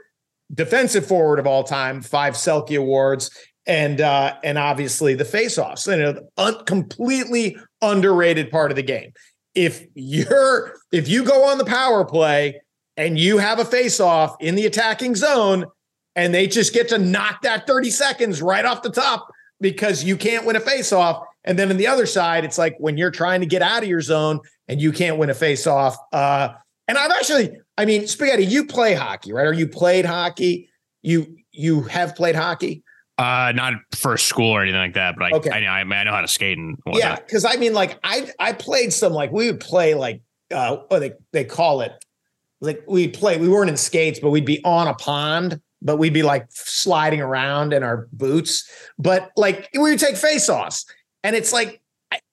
defensive 0.52 1.06
forward 1.06 1.38
of 1.38 1.46
all 1.46 1.62
time, 1.62 2.02
five 2.02 2.34
Selke 2.34 2.76
awards 2.76 3.30
and 3.64 4.00
uh, 4.00 4.34
and 4.42 4.58
obviously 4.58 5.14
the 5.14 5.24
faceoffs, 5.24 5.86
you 5.86 6.02
know, 6.02 6.28
un- 6.36 6.64
completely 6.64 7.56
underrated 7.82 8.50
part 8.50 8.72
of 8.72 8.76
the 8.76 8.82
game. 8.82 9.12
If 9.54 9.84
you're 9.94 10.74
if 10.90 11.06
you 11.06 11.24
go 11.24 11.44
on 11.44 11.58
the 11.58 11.64
power 11.64 12.04
play 12.04 12.60
and 12.96 13.16
you 13.16 13.38
have 13.38 13.60
a 13.60 13.64
faceoff 13.64 14.34
in 14.40 14.56
the 14.56 14.66
attacking 14.66 15.14
zone, 15.14 15.66
and 16.16 16.34
they 16.34 16.48
just 16.48 16.72
get 16.72 16.88
to 16.88 16.98
knock 16.98 17.42
that 17.42 17.66
30 17.66 17.90
seconds 17.90 18.42
right 18.42 18.64
off 18.64 18.82
the 18.82 18.90
top 18.90 19.30
because 19.60 20.02
you 20.02 20.16
can't 20.16 20.46
win 20.46 20.56
a 20.56 20.60
faceoff. 20.60 21.22
And 21.44 21.58
then 21.58 21.70
on 21.70 21.76
the 21.76 21.86
other 21.86 22.06
side, 22.06 22.44
it's 22.44 22.58
like 22.58 22.74
when 22.78 22.96
you're 22.96 23.10
trying 23.10 23.40
to 23.40 23.46
get 23.46 23.62
out 23.62 23.82
of 23.82 23.88
your 23.88 24.00
zone 24.00 24.40
and 24.66 24.80
you 24.80 24.90
can't 24.90 25.18
win 25.18 25.30
a 25.30 25.34
faceoff. 25.34 25.94
Uh, 26.12 26.48
and 26.88 26.98
I've 26.98 27.10
actually, 27.10 27.56
I 27.76 27.84
mean, 27.84 28.06
Spaghetti, 28.06 28.44
you 28.44 28.66
play 28.66 28.94
hockey, 28.94 29.32
right? 29.32 29.46
Or 29.46 29.52
you 29.52 29.68
played 29.68 30.06
hockey? 30.06 30.70
You 31.02 31.36
you 31.52 31.82
have 31.82 32.16
played 32.16 32.34
hockey? 32.34 32.82
Uh, 33.18 33.52
not 33.54 33.74
for 33.94 34.16
school 34.16 34.50
or 34.50 34.62
anything 34.62 34.80
like 34.80 34.94
that, 34.94 35.14
but 35.16 35.32
I, 35.32 35.36
okay. 35.36 35.50
I, 35.50 35.78
I, 35.78 35.80
I 35.80 36.04
know 36.04 36.10
how 36.10 36.20
to 36.20 36.28
skate 36.28 36.58
and 36.58 36.76
whatnot. 36.84 37.00
yeah, 37.00 37.16
because 37.16 37.44
I 37.44 37.56
mean, 37.56 37.72
like 37.72 37.98
I 38.02 38.30
I 38.38 38.52
played 38.52 38.92
some 38.92 39.12
like 39.12 39.30
we 39.32 39.50
would 39.50 39.60
play 39.60 39.94
like 39.94 40.22
uh 40.50 40.78
what 40.88 40.98
they 40.98 41.12
they 41.32 41.44
call 41.44 41.80
it 41.80 41.92
like 42.60 42.82
we 42.86 43.08
play 43.08 43.38
we 43.38 43.48
weren't 43.48 43.70
in 43.70 43.76
skates, 43.76 44.18
but 44.20 44.30
we'd 44.30 44.44
be 44.44 44.62
on 44.64 44.88
a 44.88 44.94
pond, 44.94 45.60
but 45.86 45.96
we'd 45.96 46.12
be 46.12 46.22
like 46.22 46.46
sliding 46.50 47.20
around 47.20 47.72
in 47.72 47.82
our 47.82 48.08
boots, 48.12 48.68
but 48.98 49.30
like 49.36 49.68
we 49.72 49.80
would 49.80 49.98
take 49.98 50.16
face 50.16 50.48
offs, 50.48 50.84
and 51.22 51.36
it's 51.36 51.52
like 51.52 51.80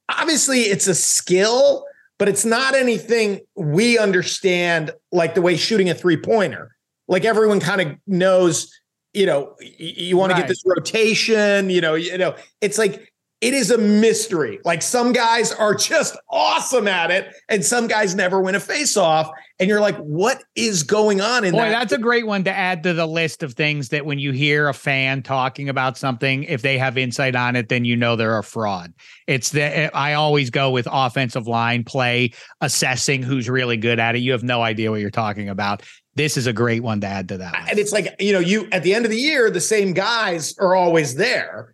obviously 0.10 0.62
it's 0.62 0.88
a 0.88 0.96
skill, 0.96 1.86
but 2.20 2.28
it's 2.28 2.44
not 2.44 2.76
anything 2.76 3.42
we 3.56 3.98
understand 3.98 4.92
like 5.12 5.36
the 5.36 5.42
way 5.42 5.56
shooting 5.56 5.90
a 5.90 5.96
three 5.96 6.18
pointer. 6.18 6.76
Like 7.08 7.26
everyone 7.26 7.60
kind 7.60 7.82
of 7.82 7.98
knows 8.08 8.72
you 9.14 9.28
know, 9.28 9.56
you 9.62 10.18
want 10.18 10.32
right. 10.32 10.38
to 10.38 10.42
get 10.42 10.48
this 10.48 10.64
rotation, 10.66 11.70
you 11.70 11.82
know, 11.82 11.94
you 11.94 12.18
know, 12.18 12.36
it's 12.62 12.80
like 12.80 13.13
it 13.44 13.54
is 13.54 13.72
a 13.72 13.78
mystery. 13.78 14.60
Like 14.64 14.82
some 14.82 15.12
guys 15.12 15.52
are 15.52 15.76
just 15.76 16.16
awesome 16.30 16.88
at 16.88 17.12
it, 17.12 17.36
and 17.50 17.64
some 17.64 17.88
guys 17.88 18.16
never 18.16 18.40
win 18.40 18.56
a 18.56 18.60
face-off. 18.60 19.30
And 19.60 19.68
you're 19.68 19.82
like, 19.82 19.98
what 19.98 20.42
is 20.56 20.84
going 20.84 21.20
on 21.20 21.44
in 21.44 21.52
Boy, 21.52 21.58
that? 21.58 21.70
that's 21.72 21.92
a 21.92 21.98
great 21.98 22.26
one 22.26 22.46
to 22.46 22.52
add 22.52 22.84
to 22.84 22.94
the 22.94 23.06
list 23.06 23.44
of 23.44 23.54
things 23.54 23.90
that 23.90 24.06
when 24.06 24.18
you 24.18 24.32
hear 24.32 24.70
a 24.70 24.74
fan 24.74 25.24
talking 25.24 25.68
about 25.68 25.98
something, 25.98 26.44
if 26.46 26.62
they 26.62 26.78
have 26.78 26.98
insight 26.98 27.36
on 27.36 27.58
it, 27.58 27.68
then 27.68 27.84
you 27.84 27.98
know 27.98 28.16
they're 28.16 28.38
a 28.38 28.44
fraud. 28.44 28.94
It's 29.28 29.50
the 29.50 29.94
I 29.96 30.14
always 30.14 30.50
go 30.50 30.72
with 30.72 30.88
offensive 30.90 31.46
line 31.46 31.84
play, 31.84 32.32
assessing 32.62 33.24
who's 33.24 33.50
really 33.50 33.76
good 33.76 34.00
at 34.00 34.16
it. 34.16 34.20
You 34.20 34.32
have 34.32 34.44
no 34.44 34.62
idea 34.62 34.90
what 34.90 35.02
you're 35.02 35.12
talking 35.12 35.50
about 35.50 35.84
this 36.16 36.38
is 36.38 36.46
a 36.46 36.54
great 36.54 36.84
one 36.84 37.02
to 37.02 37.08
add 37.08 37.28
to 37.28 37.40
that. 37.40 37.70
And 37.72 37.80
it's 37.80 37.92
like, 37.92 38.16
you 38.20 38.34
know, 38.34 38.40
you 38.40 38.68
at 38.72 38.84
the 38.84 38.94
end 38.94 39.04
of 39.04 39.10
the 39.10 39.18
year, 39.18 39.50
the 39.50 39.60
same 39.60 39.94
guys 39.94 40.56
are 40.60 40.76
always 40.76 41.16
there. 41.16 41.74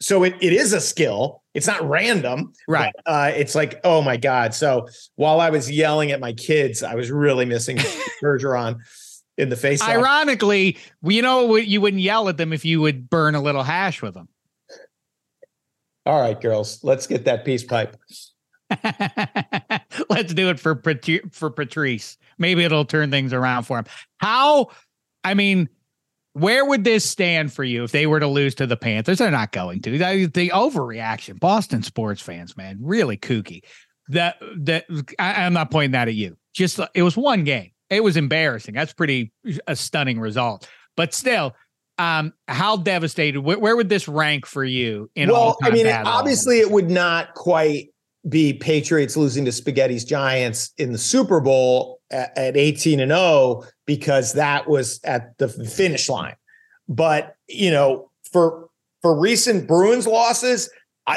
So 0.00 0.24
it, 0.24 0.34
it 0.40 0.52
is 0.52 0.72
a 0.72 0.80
skill. 0.80 1.42
It's 1.54 1.66
not 1.66 1.86
random. 1.88 2.52
Right. 2.68 2.92
But, 3.04 3.10
uh, 3.10 3.32
it's 3.34 3.54
like, 3.54 3.80
oh 3.82 4.02
my 4.02 4.16
God. 4.16 4.54
So 4.54 4.88
while 5.14 5.40
I 5.40 5.50
was 5.50 5.70
yelling 5.70 6.12
at 6.12 6.20
my 6.20 6.32
kids, 6.32 6.82
I 6.82 6.94
was 6.94 7.10
really 7.10 7.46
missing 7.46 7.76
Bergeron 8.22 8.78
in 9.38 9.48
the 9.48 9.56
face. 9.56 9.82
Ironically, 9.82 10.76
you 11.02 11.22
know, 11.22 11.56
you 11.56 11.80
wouldn't 11.80 12.02
yell 12.02 12.28
at 12.28 12.36
them 12.36 12.52
if 12.52 12.64
you 12.64 12.80
would 12.80 13.08
burn 13.08 13.34
a 13.34 13.40
little 13.40 13.62
hash 13.62 14.02
with 14.02 14.14
them. 14.14 14.28
All 16.04 16.20
right, 16.20 16.40
girls, 16.40 16.84
let's 16.84 17.06
get 17.06 17.24
that 17.24 17.44
peace 17.44 17.64
pipe. 17.64 17.96
let's 20.10 20.34
do 20.34 20.50
it 20.50 20.60
for 20.60 20.80
for 21.32 21.50
Patrice. 21.50 22.16
Maybe 22.38 22.64
it'll 22.64 22.84
turn 22.84 23.10
things 23.10 23.32
around 23.32 23.64
for 23.64 23.78
him. 23.78 23.86
How, 24.18 24.68
I 25.24 25.34
mean, 25.34 25.68
where 26.36 26.66
would 26.66 26.84
this 26.84 27.08
stand 27.08 27.50
for 27.50 27.64
you 27.64 27.82
if 27.84 27.92
they 27.92 28.06
were 28.06 28.20
to 28.20 28.26
lose 28.26 28.54
to 28.56 28.66
the 28.66 28.76
Panthers? 28.76 29.18
They're 29.18 29.30
not 29.30 29.52
going 29.52 29.80
to. 29.82 29.96
The, 29.96 30.26
the 30.26 30.50
overreaction, 30.50 31.40
Boston 31.40 31.82
sports 31.82 32.20
fans, 32.20 32.58
man, 32.58 32.78
really 32.82 33.16
kooky. 33.16 33.62
That 34.08 34.36
that 34.58 34.84
I, 35.18 35.44
I'm 35.44 35.54
not 35.54 35.70
pointing 35.70 35.92
that 35.92 36.08
at 36.08 36.14
you. 36.14 36.36
Just 36.52 36.78
it 36.94 37.02
was 37.02 37.16
one 37.16 37.44
game. 37.44 37.70
It 37.88 38.04
was 38.04 38.18
embarrassing. 38.18 38.74
That's 38.74 38.92
pretty 38.92 39.32
a 39.66 39.74
stunning 39.74 40.20
result. 40.20 40.68
But 40.94 41.14
still, 41.14 41.56
um, 41.96 42.34
how 42.48 42.76
devastated? 42.76 43.40
Where, 43.40 43.58
where 43.58 43.74
would 43.74 43.88
this 43.88 44.06
rank 44.06 44.44
for 44.44 44.62
you? 44.62 45.10
In 45.16 45.30
well, 45.30 45.56
I 45.62 45.70
mean, 45.70 45.86
obviously, 45.86 46.60
it 46.60 46.70
would 46.70 46.90
not 46.90 47.32
quite 47.32 47.88
be 48.28 48.52
Patriots 48.54 49.16
losing 49.16 49.44
to 49.44 49.52
Spaghetti's 49.52 50.04
Giants 50.04 50.72
in 50.78 50.92
the 50.92 50.98
Super 50.98 51.40
Bowl 51.40 52.00
at, 52.10 52.36
at 52.36 52.56
18 52.56 53.00
and 53.00 53.10
0 53.10 53.64
because 53.86 54.32
that 54.32 54.68
was 54.68 55.00
at 55.04 55.36
the 55.38 55.48
finish 55.48 56.08
line. 56.08 56.34
But, 56.88 57.36
you 57.48 57.70
know, 57.70 58.10
for 58.32 58.68
for 59.02 59.18
recent 59.18 59.68
Bruins 59.68 60.06
losses, 60.06 60.70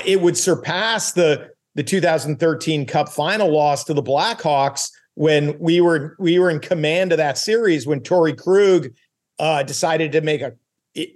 it 0.06 0.22
would 0.22 0.38
surpass 0.38 1.13
the 1.13 1.50
the 1.76 1.84
2013 1.84 2.86
Cup 2.86 3.10
final 3.10 3.52
loss 3.52 3.84
to 3.86 3.93
the 3.93 4.04
Blackhawks 4.04 4.91
when 5.15 5.58
we 5.60 5.82
were 5.82 6.15
we 6.19 6.39
were 6.39 6.50
in 6.50 6.60
command 6.60 7.12
of 7.12 7.17
that 7.17 7.38
series 7.38 7.88
when 7.88 8.02
Torey 8.02 8.38
Krug 8.38 8.89
uh, 9.39 9.63
decided 9.63 10.12
to 10.12 10.22
make 10.22 10.41
a 10.41 10.54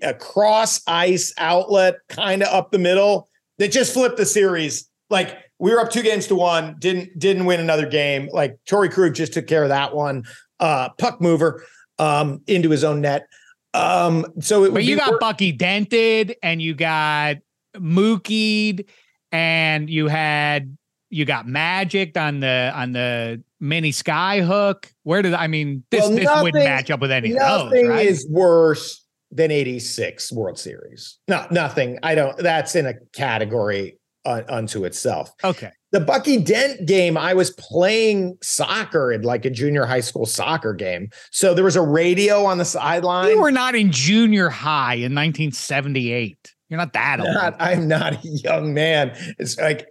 a 0.02 0.14
cross 0.14 0.82
ice 0.88 1.34
outlet 1.38 1.96
kind 2.10 2.44
of 2.44 2.50
up 2.50 2.72
the 2.72 2.80
middle 2.80 3.28
that 3.58 3.72
just 3.72 3.94
flipped 3.94 4.18
the 4.18 4.26
series. 4.26 4.90
Like 5.10 5.38
we 5.60 5.72
were 5.72 5.80
up 5.80 5.92
two 5.92 6.02
games 6.02 6.28
to 6.28 6.36
one, 6.36 6.76
didn't 6.80 7.18
didn't 7.18 7.46
win 7.46 7.60
another 7.60 7.88
game. 7.88 8.30
Like 8.32 8.58
Torey 8.68 8.92
Krug 8.92 9.14
just 9.14 9.34
took 9.34 9.48
care 9.48 9.64
of 9.64 9.70
that 9.70 9.96
one. 9.96 10.24
Uh, 10.60 10.90
puck 10.98 11.22
mover 11.22 11.66
um, 12.00 12.42
into 12.48 12.70
his 12.70 12.84
own 12.84 13.02
net. 13.02 13.28
Um, 13.74 14.26
so 14.40 14.70
but 14.72 14.84
you 14.84 14.96
got 14.96 15.20
Bucky 15.20 15.52
dented, 15.52 16.36
and 16.44 16.62
you 16.62 16.74
got 16.74 17.38
Mookie'd, 17.76 18.86
and 19.32 19.90
you 19.90 20.08
had 20.08 20.78
you 21.10 21.26
got 21.26 21.48
Magic 21.48 22.18
on 22.18 22.40
the 22.40 22.72
on 22.74 22.92
the 22.92 23.44
mini 23.60 23.92
skyhook. 23.92 24.92
Where 25.04 25.22
did 25.22 25.34
I 25.34 25.48
mean 25.48 25.84
this? 25.90 26.02
Well, 26.02 26.12
this 26.12 26.42
wouldn't 26.42 26.64
match 26.64 26.92
up 26.92 27.00
with 27.00 27.12
any 27.12 27.32
of 27.32 27.40
those. 27.40 27.64
Nothing 27.66 27.88
right? 27.88 28.06
is 28.06 28.28
worse 28.30 29.06
than 29.32 29.50
'86 29.50 30.32
World 30.32 30.60
Series. 30.60 31.18
No, 31.28 31.46
nothing. 31.50 32.00
I 32.04 32.16
don't. 32.16 32.38
That's 32.38 32.76
in 32.76 32.86
a 32.86 32.94
category 33.14 33.98
un, 34.26 34.46
unto 34.50 34.86
itself. 34.86 35.32
Okay. 35.44 35.72
The 35.92 36.00
Bucky 36.00 36.38
Dent 36.38 36.88
game, 36.88 37.18
I 37.18 37.34
was 37.34 37.52
playing 37.52 38.38
soccer 38.42 39.12
in 39.12 39.22
like 39.22 39.46
a 39.46 39.50
junior 39.50 39.86
high 39.86 40.00
school 40.00 40.26
soccer 40.26 40.74
game. 40.74 41.10
So 41.32 41.54
there 41.54 41.64
was 41.64 41.76
a 41.76 41.82
radio 41.82 42.46
on 42.46 42.58
the 42.58 42.66
sideline. 42.66 43.30
You 43.30 43.42
were 43.42 43.52
not 43.52 43.76
in 43.76 43.92
junior 43.92 44.50
high 44.50 44.96
in 44.96 45.14
1978. 45.14 46.54
You're 46.70 46.80
not 46.80 46.94
that 46.94 47.20
old. 47.20 47.34
Not, 47.34 47.56
I'm 47.60 47.88
not 47.88 48.26
a 48.26 48.28
young 48.28 48.74
man. 48.74 49.16
It's 49.38 49.60
like, 49.60 49.86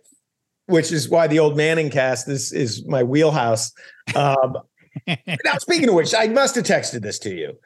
which 0.66 0.90
is 0.90 1.08
why 1.08 1.28
the 1.28 1.38
old 1.38 1.56
Manning 1.56 1.90
cast 1.90 2.28
is 2.28 2.52
is 2.52 2.84
my 2.86 3.02
wheelhouse. 3.02 3.72
Um, 4.16 4.56
now, 5.06 5.58
speaking 5.58 5.88
of 5.88 5.94
which, 5.94 6.14
I 6.14 6.26
must 6.26 6.54
have 6.56 6.64
texted 6.64 7.02
this 7.02 7.18
to 7.20 7.34
you, 7.34 7.58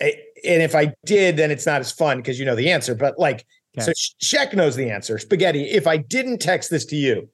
and 0.00 0.12
if 0.44 0.74
I 0.74 0.94
did, 1.06 1.36
then 1.36 1.50
it's 1.50 1.66
not 1.66 1.80
as 1.80 1.90
fun 1.90 2.18
because 2.18 2.38
you 2.38 2.44
know 2.44 2.54
the 2.54 2.70
answer. 2.70 2.94
But 2.94 3.18
like, 3.18 3.46
okay. 3.82 3.92
so 3.92 4.12
Shek 4.20 4.54
knows 4.54 4.76
the 4.76 4.90
answer. 4.90 5.18
Spaghetti. 5.18 5.64
If 5.64 5.86
I 5.86 5.96
didn't 5.96 6.38
text 6.38 6.70
this 6.70 6.84
to 6.86 6.96
you, 6.96 7.28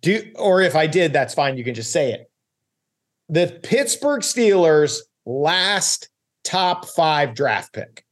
do 0.00 0.30
or 0.36 0.60
if 0.60 0.76
I 0.76 0.86
did, 0.86 1.12
that's 1.12 1.34
fine. 1.34 1.56
You 1.56 1.64
can 1.64 1.74
just 1.74 1.92
say 1.92 2.12
it. 2.12 2.30
The 3.28 3.58
Pittsburgh 3.62 4.22
Steelers 4.22 5.00
last 5.26 6.08
top 6.44 6.86
five 6.86 7.34
draft 7.34 7.72
pick. 7.72 8.04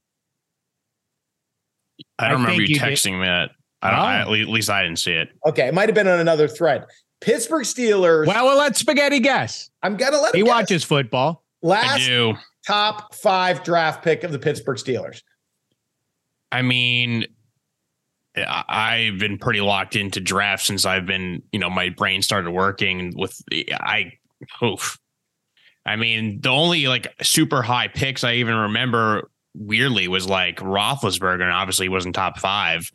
I 2.18 2.28
don't 2.28 2.38
I 2.38 2.44
remember 2.44 2.62
you 2.62 2.78
texting 2.78 3.20
did. 3.20 3.28
that. 3.28 3.50
I 3.82 3.90
don't. 3.90 3.98
Oh. 3.98 4.02
I, 4.02 4.40
at 4.42 4.48
least 4.48 4.70
I 4.70 4.82
didn't 4.82 4.98
see 4.98 5.12
it. 5.12 5.28
Okay, 5.46 5.68
it 5.68 5.74
might 5.74 5.88
have 5.88 5.94
been 5.94 6.08
on 6.08 6.18
another 6.18 6.48
thread. 6.48 6.84
Pittsburgh 7.20 7.64
Steelers. 7.64 8.26
Well, 8.26 8.44
we'll 8.44 8.58
let 8.58 8.76
Spaghetti 8.76 9.20
guess. 9.20 9.70
I'm 9.82 9.96
gonna 9.96 10.20
let 10.20 10.34
him. 10.34 10.40
He 10.40 10.44
guess. 10.44 10.54
watches 10.54 10.84
football. 10.84 11.44
Last 11.62 12.08
top 12.66 13.14
five 13.14 13.62
draft 13.62 14.02
pick 14.02 14.24
of 14.24 14.32
the 14.32 14.38
Pittsburgh 14.38 14.76
Steelers. 14.76 15.22
I 16.56 16.62
mean, 16.62 17.26
I've 18.34 19.18
been 19.18 19.36
pretty 19.36 19.60
locked 19.60 19.94
into 19.94 20.20
drafts 20.20 20.68
since 20.68 20.86
I've 20.86 21.04
been, 21.04 21.42
you 21.52 21.58
know, 21.58 21.68
my 21.68 21.90
brain 21.90 22.22
started 22.22 22.50
working 22.50 23.12
with 23.14 23.38
I 23.70 24.12
oof. 24.64 24.98
I 25.84 25.96
mean, 25.96 26.40
the 26.40 26.48
only 26.48 26.86
like 26.86 27.12
super 27.22 27.60
high 27.60 27.88
picks 27.88 28.24
I 28.24 28.36
even 28.36 28.54
remember 28.54 29.30
weirdly 29.54 30.08
was 30.08 30.26
like 30.26 30.56
Roethlisberger, 30.56 31.42
and 31.42 31.52
obviously 31.52 31.84
he 31.84 31.90
wasn't 31.90 32.14
top 32.14 32.38
five. 32.38 32.90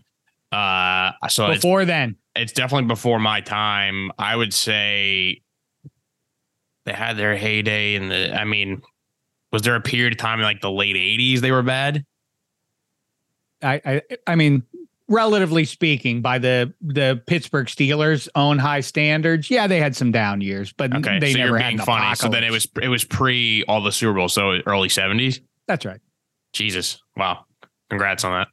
Uh, 0.51 1.11
so 1.29 1.47
before 1.53 1.83
it's, 1.83 1.87
then, 1.87 2.15
it's 2.35 2.53
definitely 2.53 2.87
before 2.87 3.19
my 3.19 3.41
time. 3.41 4.11
I 4.17 4.35
would 4.35 4.55
say 4.55 5.43
they 6.85 6.93
had 6.93 7.15
their 7.15 7.37
heyday 7.37 7.93
in 7.93 8.09
the. 8.09 8.33
I 8.33 8.45
mean, 8.45 8.81
was 9.51 9.61
there 9.61 9.75
a 9.75 9.81
period 9.81 10.13
of 10.13 10.17
time 10.17 10.39
in 10.39 10.45
like 10.45 10.61
the 10.61 10.71
late 10.71 10.95
'80s 10.95 11.41
they 11.41 11.51
were 11.51 11.61
bad? 11.61 12.03
I, 13.63 13.81
I, 13.85 14.01
I 14.27 14.35
mean, 14.35 14.63
relatively 15.07 15.65
speaking, 15.65 16.21
by 16.21 16.39
the 16.39 16.73
the 16.81 17.21
Pittsburgh 17.27 17.67
Steelers' 17.67 18.27
own 18.35 18.57
high 18.57 18.81
standards, 18.81 19.49
yeah, 19.49 19.67
they 19.67 19.79
had 19.79 19.95
some 19.95 20.11
down 20.11 20.41
years, 20.41 20.73
but 20.73 20.95
okay, 20.95 21.19
they 21.19 21.33
so 21.33 21.39
never 21.39 21.57
had 21.57 21.79
funny. 21.79 21.83
Apocalypse. 21.83 22.21
So 22.21 22.29
then 22.29 22.43
it 22.43 22.51
was 22.51 22.67
it 22.81 22.87
was 22.87 23.03
pre 23.03 23.63
all 23.67 23.81
the 23.81 23.91
Super 23.91 24.13
Bowls, 24.13 24.33
so 24.33 24.59
early 24.65 24.89
seventies. 24.89 25.41
That's 25.67 25.85
right. 25.85 25.99
Jesus. 26.53 27.01
Wow. 27.15 27.45
Congrats 27.89 28.23
on 28.23 28.31
that. 28.31 28.47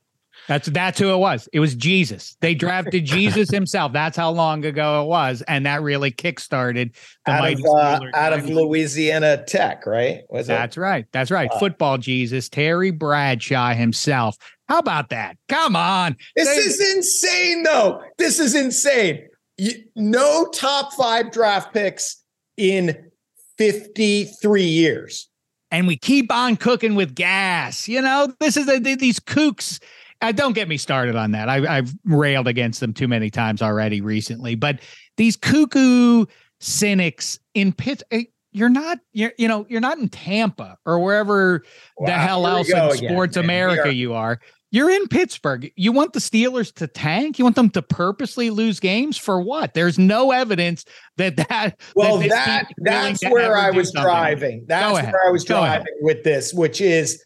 That's 0.48 0.66
that's 0.68 0.98
who 0.98 1.12
it 1.12 1.18
was. 1.18 1.46
It 1.52 1.60
was 1.60 1.74
Jesus. 1.74 2.36
They 2.40 2.54
drafted 2.54 3.04
Jesus 3.04 3.50
himself. 3.50 3.92
That's 3.92 4.16
how 4.16 4.30
long 4.30 4.64
ago 4.64 5.02
it 5.02 5.06
was, 5.06 5.42
and 5.42 5.66
that 5.66 5.82
really 5.82 6.10
kickstarted 6.10 6.94
the 7.26 7.32
out 7.32 7.52
of 7.52 7.64
uh, 7.64 8.00
out 8.14 8.32
of 8.32 8.48
Louisiana 8.48 9.44
Tech, 9.46 9.84
right? 9.86 10.22
Was 10.30 10.46
that's 10.46 10.78
it? 10.78 10.80
right. 10.80 11.06
That's 11.12 11.30
right. 11.30 11.50
Uh, 11.52 11.58
Football 11.58 11.98
Jesus, 11.98 12.48
Terry 12.48 12.90
Bradshaw 12.90 13.74
himself. 13.74 14.36
How 14.68 14.78
about 14.78 15.11
that? 15.11 15.37
Come 15.48 15.76
on. 15.76 16.16
This 16.37 16.48
they, 16.48 16.54
is 16.54 16.96
insane, 16.96 17.62
though. 17.62 18.02
This 18.18 18.38
is 18.38 18.54
insane. 18.54 19.26
You, 19.57 19.72
no 19.96 20.48
top 20.54 20.92
five 20.92 21.33
draft 21.33 21.72
picks 21.72 22.22
in 22.57 23.11
53 23.57 24.62
years 24.62 25.28
and 25.70 25.87
we 25.87 25.96
keep 25.96 26.33
on 26.33 26.57
cooking 26.57 26.94
with 26.94 27.14
gas. 27.14 27.88
You 27.88 28.02
know, 28.02 28.33
this 28.40 28.57
is 28.57 28.68
a, 28.68 28.78
these 28.78 29.20
kooks. 29.20 29.81
Uh, 30.20 30.33
don't 30.33 30.54
get 30.54 30.68
me 30.68 30.76
started 30.76 31.14
on 31.14 31.33
that. 31.33 31.48
I, 31.48 31.76
have 31.76 31.94
railed 32.04 32.48
against 32.48 32.81
them 32.81 32.92
too 32.92 33.07
many 33.07 33.31
times 33.31 33.62
already 33.62 34.00
recently. 34.00 34.54
But 34.54 34.81
these 35.16 35.37
cuckoo 35.37 36.26
cynics 36.61 37.38
in 37.54 37.72
Pitt, 37.72 38.02
eh, 38.11 38.24
you're 38.50 38.68
not, 38.68 38.98
you're, 39.12 39.33
you 39.38 39.46
know, 39.46 39.64
you're 39.68 39.81
not 39.81 39.98
in 39.98 40.09
Tampa 40.09 40.76
or 40.85 40.98
wherever 40.98 41.62
wow, 41.98 42.07
the 42.07 42.12
hell 42.12 42.46
else 42.46 42.68
in 42.68 42.90
sports. 42.96 43.37
America 43.37 43.88
are, 43.88 43.92
you 43.92 44.14
are. 44.14 44.40
You're 44.70 44.90
in 44.90 45.09
Pittsburgh. 45.09 45.70
You 45.76 45.92
want 45.92 46.12
the 46.12 46.18
Steelers 46.18 46.72
to 46.74 46.87
tank? 46.87 47.38
You 47.38 47.44
want 47.44 47.57
them 47.57 47.70
to 47.70 47.83
purposely 47.83 48.50
lose 48.50 48.81
games 48.81 49.16
for 49.16 49.40
what? 49.40 49.72
There's 49.72 49.98
no 49.98 50.31
evidence 50.31 50.85
that 51.16 51.37
that. 51.37 51.81
Well, 51.96 52.18
that, 52.18 52.28
that 52.28 52.68
that's 52.78 53.24
where 53.31 53.57
I 53.57 53.70
was 53.70 53.92
driving. 53.92 54.64
That's 54.68 54.92
where 54.92 55.26
I 55.26 55.31
was 55.31 55.44
driving 55.44 55.94
with 56.02 56.22
this, 56.22 56.52
which 56.52 56.81
is 56.81 57.24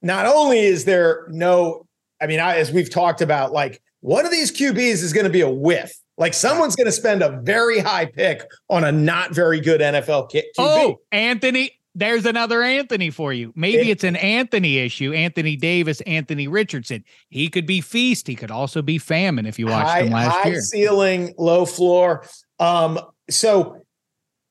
not 0.00 0.26
only 0.26 0.60
is 0.60 0.84
there 0.84 1.26
no, 1.28 1.86
I 2.20 2.26
mean, 2.26 2.40
I, 2.40 2.56
as 2.56 2.72
we've 2.72 2.90
talked 2.90 3.20
about, 3.20 3.52
like 3.52 3.82
one 4.00 4.24
of 4.24 4.30
these 4.30 4.50
QBs 4.50 5.02
is 5.02 5.12
going 5.12 5.24
to 5.24 5.30
be 5.30 5.42
a 5.42 5.50
whiff. 5.50 5.92
Like 6.16 6.34
someone's 6.34 6.76
going 6.76 6.86
to 6.86 6.92
spend 6.92 7.22
a 7.22 7.40
very 7.42 7.80
high 7.80 8.06
pick 8.06 8.42
on 8.70 8.84
a 8.84 8.92
not 8.92 9.34
very 9.34 9.60
good 9.60 9.80
NFL 9.80 10.30
QB. 10.30 10.42
Oh, 10.58 11.00
Anthony 11.10 11.78
there's 11.94 12.24
another 12.24 12.62
Anthony 12.62 13.10
for 13.10 13.32
you. 13.32 13.52
Maybe 13.54 13.90
it's 13.90 14.04
an 14.04 14.16
Anthony 14.16 14.78
issue. 14.78 15.12
Anthony 15.12 15.56
Davis, 15.56 16.00
Anthony 16.02 16.48
Richardson. 16.48 17.04
He 17.28 17.48
could 17.48 17.66
be 17.66 17.80
feast. 17.80 18.26
He 18.26 18.34
could 18.34 18.50
also 18.50 18.80
be 18.80 18.98
famine 18.98 19.46
if 19.46 19.58
you 19.58 19.66
watched 19.66 19.88
high, 19.88 20.02
him 20.04 20.12
last 20.12 20.32
high 20.32 20.48
year. 20.48 20.54
High 20.56 20.60
ceiling, 20.60 21.34
low 21.38 21.66
floor. 21.66 22.26
Um, 22.58 22.98
so 23.28 23.82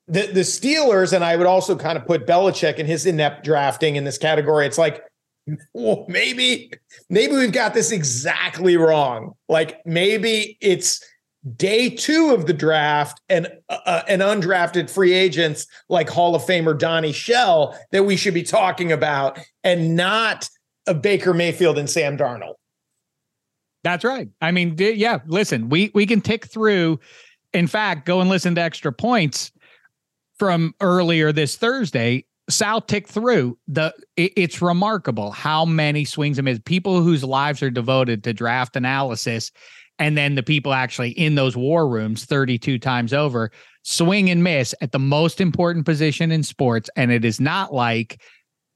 the 0.06 0.28
the 0.28 0.40
Steelers, 0.40 1.12
and 1.12 1.24
I 1.24 1.36
would 1.36 1.46
also 1.46 1.76
kind 1.76 1.98
of 1.98 2.06
put 2.06 2.26
Belichick 2.26 2.78
and 2.78 2.88
his 2.88 3.06
inept 3.06 3.44
drafting 3.44 3.96
in 3.96 4.04
this 4.04 4.18
category. 4.18 4.66
It's 4.66 4.78
like, 4.78 5.02
well, 5.72 6.04
maybe, 6.08 6.70
maybe 7.10 7.34
we've 7.34 7.52
got 7.52 7.74
this 7.74 7.90
exactly 7.90 8.76
wrong. 8.76 9.32
Like 9.48 9.84
maybe 9.84 10.56
it's 10.60 11.04
day 11.56 11.90
two 11.90 12.32
of 12.32 12.46
the 12.46 12.52
draft 12.52 13.20
and 13.28 13.48
uh, 13.68 13.78
uh, 13.84 14.02
an 14.08 14.20
undrafted 14.20 14.88
free 14.88 15.12
agents 15.12 15.66
like 15.88 16.08
Hall 16.08 16.34
of 16.34 16.42
Famer 16.42 16.78
Donnie 16.78 17.12
Shell 17.12 17.76
that 17.90 18.04
we 18.04 18.16
should 18.16 18.34
be 18.34 18.42
talking 18.42 18.92
about 18.92 19.38
and 19.64 19.96
not 19.96 20.48
a 20.86 20.94
Baker 20.94 21.34
Mayfield 21.34 21.78
and 21.78 21.90
Sam 21.90 22.16
Darnold. 22.16 22.54
That's 23.84 24.04
right. 24.04 24.28
I 24.40 24.52
mean, 24.52 24.76
yeah, 24.78 25.18
listen, 25.26 25.68
we 25.68 25.90
we 25.94 26.06
can 26.06 26.20
tick 26.20 26.46
through. 26.46 27.00
In 27.52 27.66
fact, 27.66 28.06
go 28.06 28.20
and 28.20 28.30
listen 28.30 28.54
to 28.54 28.60
extra 28.60 28.92
points 28.92 29.50
from 30.38 30.74
earlier 30.80 31.32
this 31.32 31.56
Thursday. 31.56 32.24
Sal 32.48 32.80
ticked 32.80 33.10
through 33.10 33.58
the. 33.66 33.92
It, 34.16 34.32
it's 34.36 34.62
remarkable 34.62 35.32
how 35.32 35.64
many 35.64 36.04
swings 36.04 36.38
and 36.38 36.44
misses. 36.44 36.62
People 36.64 37.02
whose 37.02 37.24
lives 37.24 37.60
are 37.62 37.70
devoted 37.70 38.22
to 38.24 38.32
draft 38.32 38.76
analysis 38.76 39.50
and 40.02 40.18
then 40.18 40.34
the 40.34 40.42
people 40.42 40.74
actually 40.74 41.10
in 41.10 41.36
those 41.36 41.56
war 41.56 41.88
rooms 41.88 42.24
32 42.24 42.78
times 42.80 43.12
over 43.12 43.52
swing 43.84 44.28
and 44.28 44.42
miss 44.42 44.74
at 44.80 44.90
the 44.90 44.98
most 44.98 45.40
important 45.40 45.86
position 45.86 46.32
in 46.32 46.42
sports 46.42 46.90
and 46.96 47.12
it 47.12 47.24
is 47.24 47.40
not 47.40 47.72
like 47.72 48.20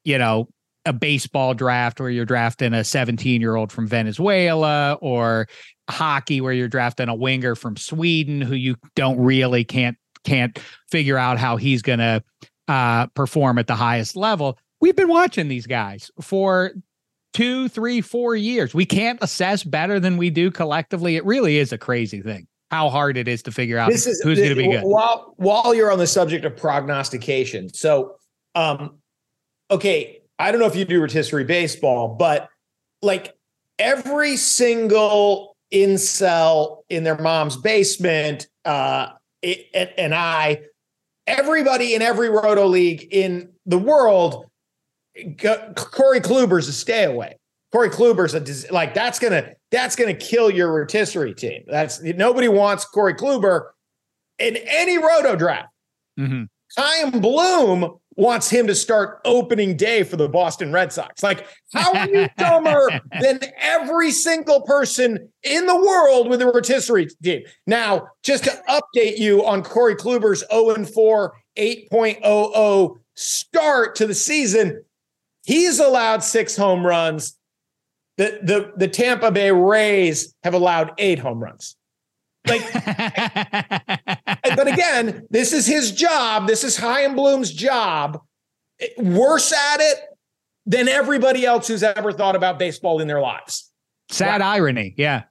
you 0.04 0.16
know 0.16 0.48
a 0.84 0.92
baseball 0.92 1.52
draft 1.52 1.98
where 1.98 2.10
you're 2.10 2.24
drafting 2.24 2.72
a 2.72 2.84
17 2.84 3.40
year 3.40 3.56
old 3.56 3.72
from 3.72 3.88
Venezuela 3.88 4.96
or 5.00 5.48
hockey 5.90 6.40
where 6.40 6.52
you're 6.52 6.68
drafting 6.68 7.08
a 7.08 7.14
winger 7.14 7.56
from 7.56 7.76
Sweden 7.76 8.40
who 8.40 8.54
you 8.54 8.76
don't 8.94 9.18
really 9.18 9.64
can't 9.64 9.96
can't 10.22 10.60
figure 10.88 11.18
out 11.18 11.38
how 11.38 11.56
he's 11.56 11.82
going 11.82 11.98
to 11.98 12.22
uh, 12.68 13.06
perform 13.08 13.58
at 13.58 13.66
the 13.66 13.74
highest 13.74 14.14
level. 14.14 14.58
We've 14.80 14.96
been 14.96 15.08
watching 15.08 15.48
these 15.48 15.66
guys 15.66 16.10
for 16.20 16.72
two, 17.36 17.68
three, 17.68 18.00
four 18.00 18.34
years. 18.34 18.74
We 18.74 18.86
can't 18.86 19.18
assess 19.20 19.62
better 19.62 20.00
than 20.00 20.16
we 20.16 20.30
do 20.30 20.50
collectively. 20.50 21.16
It 21.16 21.24
really 21.26 21.58
is 21.58 21.70
a 21.70 21.76
crazy 21.76 22.22
thing 22.22 22.46
how 22.70 22.88
hard 22.88 23.16
it 23.18 23.28
is 23.28 23.42
to 23.42 23.52
figure 23.52 23.78
out 23.78 23.90
this 23.90 24.06
is, 24.06 24.20
who's 24.22 24.38
going 24.38 24.48
to 24.48 24.56
be 24.56 24.68
good. 24.68 24.82
While 24.82 25.34
while 25.36 25.74
you're 25.74 25.92
on 25.92 25.98
the 25.98 26.06
subject 26.06 26.46
of 26.46 26.56
prognostication, 26.56 27.68
so 27.74 28.16
um, 28.54 28.98
okay, 29.70 30.22
I 30.38 30.50
don't 30.50 30.60
know 30.62 30.66
if 30.66 30.76
you 30.76 30.86
do 30.86 30.98
rotisserie 30.98 31.44
baseball, 31.44 32.16
but 32.18 32.48
like 33.02 33.34
every 33.78 34.38
single 34.38 35.54
incel 35.70 36.84
in 36.88 37.04
their 37.04 37.18
mom's 37.18 37.58
basement, 37.58 38.46
uh, 38.64 39.10
it, 39.42 39.92
and 39.98 40.14
I, 40.14 40.62
everybody 41.26 41.94
in 41.94 42.00
every 42.00 42.30
roto 42.30 42.66
league 42.66 43.06
in 43.10 43.52
the 43.66 43.78
world 43.78 44.46
Corey 45.76 46.20
Kluber's 46.20 46.68
a 46.68 46.72
stay 46.72 47.04
away. 47.04 47.36
Corey 47.72 47.90
Kluber's 47.90 48.34
a 48.34 48.72
like 48.72 48.94
that's 48.94 49.18
gonna 49.18 49.52
that's 49.70 49.96
to 49.96 50.14
kill 50.14 50.50
your 50.50 50.72
rotisserie 50.72 51.34
team. 51.34 51.62
That's 51.66 52.02
nobody 52.02 52.48
wants 52.48 52.84
Corey 52.84 53.14
Kluber 53.14 53.70
in 54.38 54.56
any 54.56 54.98
roto 54.98 55.36
draft. 55.36 55.68
Mm-hmm. 56.18 57.20
Bloom 57.20 57.98
wants 58.16 58.48
him 58.48 58.66
to 58.66 58.74
start 58.74 59.20
opening 59.24 59.76
day 59.76 60.02
for 60.02 60.16
the 60.16 60.28
Boston 60.28 60.72
Red 60.72 60.92
Sox. 60.92 61.22
Like, 61.22 61.46
how 61.72 61.92
are 61.92 62.08
you 62.08 62.28
dumber 62.38 62.88
than 63.20 63.40
every 63.58 64.10
single 64.10 64.62
person 64.62 65.28
in 65.42 65.66
the 65.66 65.76
world 65.76 66.28
with 66.28 66.40
a 66.40 66.46
rotisserie 66.46 67.08
team? 67.22 67.42
Now, 67.66 68.08
just 68.22 68.44
to 68.44 68.62
update 68.68 69.18
you 69.18 69.44
on 69.44 69.62
Corey 69.62 69.94
Kluber's 69.94 70.42
0 70.50 70.84
4, 70.84 71.34
8.00 71.58 72.96
start 73.14 73.94
to 73.96 74.06
the 74.06 74.14
season, 74.14 74.82
he's 75.46 75.78
allowed 75.78 76.22
six 76.22 76.56
home 76.56 76.86
runs. 76.86 77.38
The, 78.18 78.38
the, 78.42 78.72
the 78.76 78.88
Tampa 78.88 79.30
Bay 79.30 79.50
Rays 79.50 80.34
have 80.42 80.54
allowed 80.54 80.92
eight 80.98 81.18
home 81.18 81.42
runs. 81.42 81.76
Like, 82.46 82.62
but 82.74 84.68
again, 84.68 85.26
this 85.30 85.52
is 85.52 85.66
his 85.66 85.92
job. 85.92 86.46
This 86.46 86.64
is 86.64 86.76
Chaim 86.76 87.14
Bloom's 87.14 87.52
job. 87.52 88.20
Worse 88.98 89.52
at 89.52 89.80
it 89.80 89.98
than 90.66 90.88
everybody 90.88 91.44
else 91.44 91.68
who's 91.68 91.82
ever 91.82 92.12
thought 92.12 92.36
about 92.36 92.58
baseball 92.58 93.00
in 93.00 93.08
their 93.08 93.20
lives. 93.20 93.70
Sad 94.10 94.40
wow. 94.40 94.52
irony. 94.52 94.94
Yeah. 94.96 95.24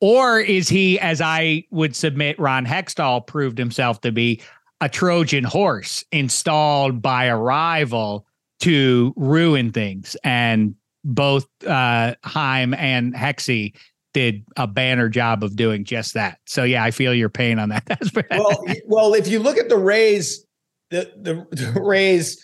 Or 0.00 0.40
is 0.40 0.68
he, 0.68 0.98
as 1.00 1.20
I 1.20 1.64
would 1.70 1.96
submit, 1.96 2.38
Ron 2.38 2.66
Hextall 2.66 3.26
proved 3.26 3.58
himself 3.58 4.00
to 4.02 4.12
be 4.12 4.42
a 4.80 4.88
Trojan 4.88 5.44
horse 5.44 6.04
installed 6.12 7.00
by 7.00 7.24
a 7.24 7.36
rival 7.36 8.26
to 8.60 9.12
ruin 9.16 9.72
things? 9.72 10.16
And 10.24 10.74
both 11.04 11.46
uh, 11.66 12.14
Chaim 12.24 12.74
and 12.74 13.14
Hexy 13.14 13.74
did 14.16 14.44
a 14.56 14.66
banner 14.66 15.08
job 15.08 15.44
of 15.44 15.56
doing 15.56 15.84
just 15.84 16.14
that. 16.14 16.38
So 16.46 16.64
yeah, 16.64 16.82
I 16.82 16.90
feel 16.90 17.12
your 17.12 17.28
pain 17.28 17.58
on 17.58 17.68
that. 17.68 17.84
That's 17.86 18.10
well, 18.30 18.64
well, 18.86 19.14
if 19.14 19.28
you 19.28 19.38
look 19.38 19.58
at 19.58 19.68
the 19.68 19.76
Rays, 19.76 20.44
the, 20.90 21.12
the 21.20 21.46
the 21.54 21.80
Rays, 21.80 22.42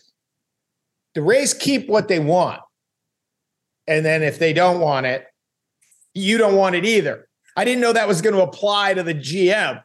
the 1.14 1.22
Rays 1.22 1.54
keep 1.54 1.88
what 1.88 2.08
they 2.08 2.18
want, 2.18 2.60
and 3.86 4.04
then 4.04 4.22
if 4.22 4.38
they 4.38 4.52
don't 4.52 4.80
want 4.80 5.06
it, 5.06 5.24
you 6.14 6.38
don't 6.38 6.56
want 6.56 6.74
it 6.74 6.84
either. 6.84 7.26
I 7.56 7.64
didn't 7.64 7.80
know 7.80 7.92
that 7.92 8.08
was 8.08 8.22
going 8.22 8.34
to 8.34 8.42
apply 8.42 8.94
to 8.94 9.02
the 9.02 9.14
GM. 9.14 9.82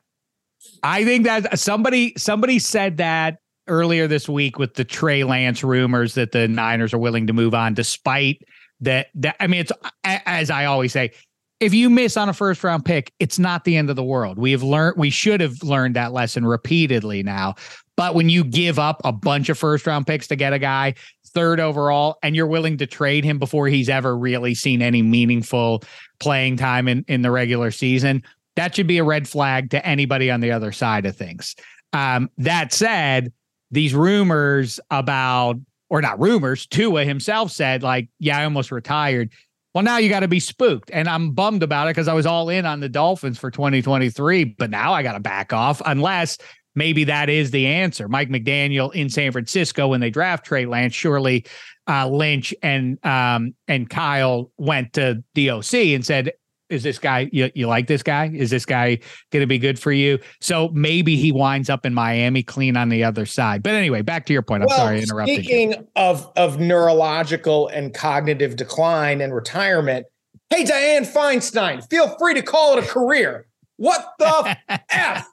I 0.83 1.05
think 1.05 1.25
that 1.25 1.57
somebody 1.57 2.13
somebody 2.17 2.59
said 2.59 2.97
that 2.97 3.37
earlier 3.67 4.07
this 4.07 4.27
week 4.27 4.57
with 4.57 4.75
the 4.75 4.83
Trey 4.83 5.23
Lance 5.23 5.63
rumors 5.63 6.13
that 6.15 6.31
the 6.31 6.47
Niners 6.47 6.93
are 6.93 6.99
willing 6.99 7.27
to 7.27 7.33
move 7.33 7.53
on, 7.53 7.73
despite 7.73 8.41
that. 8.81 9.07
That 9.15 9.35
I 9.39 9.47
mean, 9.47 9.61
it's 9.61 9.71
as 10.03 10.49
I 10.49 10.65
always 10.65 10.93
say, 10.93 11.11
if 11.59 11.73
you 11.73 11.89
miss 11.89 12.17
on 12.17 12.29
a 12.29 12.33
first 12.33 12.63
round 12.63 12.85
pick, 12.85 13.11
it's 13.19 13.39
not 13.39 13.63
the 13.63 13.77
end 13.77 13.89
of 13.89 13.95
the 13.95 14.03
world. 14.03 14.37
We 14.37 14.51
have 14.51 14.63
learned, 14.63 14.97
we 14.97 15.09
should 15.09 15.41
have 15.41 15.63
learned 15.63 15.95
that 15.95 16.13
lesson 16.13 16.45
repeatedly 16.45 17.23
now. 17.23 17.55
But 17.95 18.13
when 18.13 18.29
you 18.29 18.43
give 18.43 18.77
up 18.77 19.01
a 19.03 19.11
bunch 19.11 19.49
of 19.49 19.57
first 19.57 19.87
round 19.87 20.05
picks 20.05 20.27
to 20.27 20.35
get 20.35 20.53
a 20.53 20.59
guy 20.59 20.93
third 21.29 21.59
overall 21.59 22.17
and 22.23 22.35
you're 22.35 22.47
willing 22.47 22.77
to 22.77 22.87
trade 22.87 23.23
him 23.23 23.39
before 23.39 23.67
he's 23.67 23.89
ever 23.89 24.17
really 24.17 24.53
seen 24.53 24.81
any 24.81 25.01
meaningful 25.01 25.83
playing 26.19 26.57
time 26.57 26.87
in, 26.87 27.03
in 27.07 27.21
the 27.21 27.31
regular 27.31 27.71
season, 27.71 28.23
that 28.55 28.75
should 28.75 28.87
be 28.87 28.97
a 28.97 29.03
red 29.03 29.27
flag 29.27 29.69
to 29.71 29.85
anybody 29.85 30.31
on 30.31 30.39
the 30.39 30.51
other 30.51 30.71
side 30.71 31.05
of 31.05 31.15
things. 31.15 31.55
Um, 31.93 32.29
that 32.37 32.73
said, 32.73 33.31
these 33.71 33.93
rumors 33.93 34.79
about, 34.89 35.57
or 35.89 36.01
not 36.01 36.19
rumors, 36.19 36.65
Tua 36.67 37.03
himself 37.03 37.51
said, 37.51 37.83
like, 37.83 38.09
yeah, 38.19 38.39
I 38.39 38.43
almost 38.43 38.71
retired. 38.71 39.31
Well, 39.73 39.83
now 39.83 39.97
you 39.97 40.09
got 40.09 40.21
to 40.21 40.27
be 40.27 40.39
spooked. 40.39 40.89
And 40.91 41.07
I'm 41.07 41.31
bummed 41.31 41.63
about 41.63 41.87
it 41.87 41.91
because 41.91 42.07
I 42.07 42.13
was 42.13 42.25
all 42.25 42.49
in 42.49 42.65
on 42.65 42.79
the 42.79 42.89
Dolphins 42.89 43.37
for 43.37 43.51
2023, 43.51 44.43
but 44.45 44.69
now 44.69 44.93
I 44.93 45.03
got 45.03 45.13
to 45.13 45.19
back 45.19 45.53
off 45.53 45.81
unless 45.85 46.37
maybe 46.75 47.03
that 47.05 47.29
is 47.29 47.51
the 47.51 47.67
answer. 47.67 48.07
Mike 48.07 48.29
McDaniel 48.29 48.93
in 48.93 49.09
San 49.09 49.31
Francisco 49.31 49.87
when 49.87 49.99
they 49.99 50.09
draft 50.09 50.45
Trey 50.45 50.65
Lance, 50.65 50.93
surely 50.93 51.45
uh, 51.87 52.07
Lynch 52.07 52.53
and 52.61 53.03
um, 53.05 53.55
and 53.67 53.89
Kyle 53.89 54.51
went 54.57 54.93
to 54.93 55.23
DOC 55.35 55.73
and 55.73 56.05
said, 56.05 56.31
is 56.69 56.83
this 56.83 56.99
guy 56.99 57.29
you, 57.31 57.51
you 57.55 57.67
like 57.67 57.87
this 57.87 58.03
guy? 58.03 58.31
Is 58.33 58.49
this 58.49 58.65
guy 58.65 58.99
going 59.31 59.41
to 59.41 59.47
be 59.47 59.57
good 59.57 59.79
for 59.79 59.91
you? 59.91 60.19
So 60.41 60.69
maybe 60.69 61.15
he 61.15 61.31
winds 61.31 61.69
up 61.69 61.85
in 61.85 61.93
miami 61.93 62.43
clean 62.43 62.77
on 62.77 62.89
the 62.89 63.03
other 63.03 63.25
side. 63.25 63.63
But 63.63 63.73
anyway 63.73 64.01
back 64.01 64.25
to 64.27 64.33
your 64.33 64.41
point. 64.41 64.63
I'm 64.63 64.67
well, 64.67 64.77
sorry 64.77 65.01
interrupting 65.01 65.35
speaking 65.43 65.71
you. 65.71 65.87
of 65.95 66.31
of 66.35 66.59
neurological 66.59 67.67
and 67.69 67.93
cognitive 67.93 68.55
decline 68.55 69.21
and 69.21 69.33
retirement 69.33 70.05
hey 70.49 70.63
Dianne 70.63 71.11
Feinstein 71.11 71.87
feel 71.89 72.17
free 72.17 72.33
to 72.33 72.41
call 72.41 72.77
it 72.77 72.83
a 72.83 72.87
career. 72.87 73.47
What 73.77 74.13
the 74.17 74.57
f? 74.89 75.27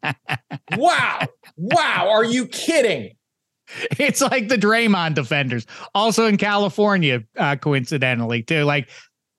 Wow. 0.76 1.20
Wow. 1.56 2.08
Are 2.10 2.24
you 2.24 2.46
kidding? 2.46 3.14
It's 3.98 4.20
like 4.20 4.48
the 4.48 4.56
Draymond 4.56 5.14
defenders, 5.14 5.66
also 5.94 6.26
in 6.26 6.36
California, 6.36 7.22
uh, 7.36 7.56
coincidentally, 7.56 8.42
too. 8.42 8.64
Like 8.64 8.88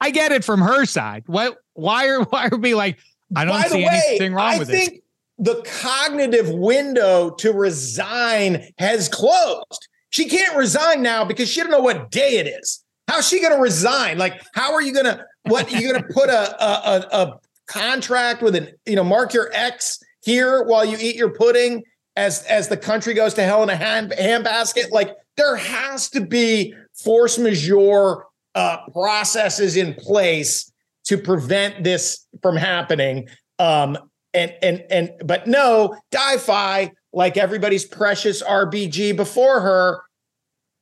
I 0.05 0.11
get 0.11 0.31
it 0.31 0.43
from 0.43 0.61
her 0.61 0.85
side. 0.85 1.23
What? 1.25 1.57
Why 1.73 2.07
are 2.09 2.21
why 2.25 2.49
are 2.51 2.57
we 2.57 2.75
like? 2.75 2.99
I 3.35 3.43
don't 3.43 3.59
see 3.63 3.83
way, 3.83 4.01
anything 4.05 4.35
wrong 4.35 4.53
I 4.53 4.59
with 4.59 4.69
think 4.69 4.91
this. 4.91 4.99
The 5.39 5.63
cognitive 5.81 6.49
window 6.49 7.31
to 7.31 7.51
resign 7.51 8.67
has 8.77 9.09
closed. 9.09 9.87
She 10.11 10.25
can't 10.29 10.55
resign 10.55 11.01
now 11.01 11.25
because 11.25 11.49
she 11.49 11.59
don't 11.59 11.71
know 11.71 11.79
what 11.79 12.11
day 12.11 12.37
it 12.37 12.47
is. 12.47 12.83
How's 13.07 13.27
she 13.27 13.41
going 13.41 13.53
to 13.53 13.59
resign? 13.59 14.17
Like, 14.17 14.41
how 14.53 14.73
are 14.73 14.81
you 14.81 14.93
going 14.93 15.05
to? 15.05 15.25
What 15.43 15.71
you 15.71 15.91
going 15.91 16.01
to 16.01 16.13
put 16.13 16.29
a, 16.29 16.63
a 16.63 17.07
a 17.11 17.39
contract 17.65 18.43
with 18.43 18.55
an 18.55 18.69
you 18.85 18.95
know 18.95 19.03
mark 19.03 19.33
your 19.33 19.49
X 19.53 19.99
here 20.23 20.63
while 20.63 20.85
you 20.85 20.97
eat 20.99 21.15
your 21.15 21.31
pudding 21.31 21.83
as 22.15 22.43
as 22.43 22.67
the 22.67 22.77
country 22.77 23.15
goes 23.15 23.33
to 23.33 23.43
hell 23.43 23.63
in 23.63 23.69
a 23.69 23.75
hand 23.75 24.13
handbasket? 24.19 24.91
Like, 24.91 25.15
there 25.35 25.55
has 25.55 26.09
to 26.11 26.21
be 26.21 26.75
force 26.93 27.39
majeure 27.39 28.25
uh, 28.55 28.77
processes 28.91 29.77
in 29.77 29.93
place 29.93 30.71
to 31.05 31.17
prevent 31.17 31.83
this 31.83 32.25
from 32.41 32.55
happening. 32.55 33.27
Um, 33.59 33.97
and 34.33 34.53
and 34.61 34.83
and 34.89 35.11
but 35.23 35.47
no, 35.47 35.97
Di-Fi, 36.11 36.91
like 37.13 37.37
everybody's 37.37 37.85
precious 37.85 38.41
RBG 38.43 39.15
before 39.15 39.61
her. 39.61 40.01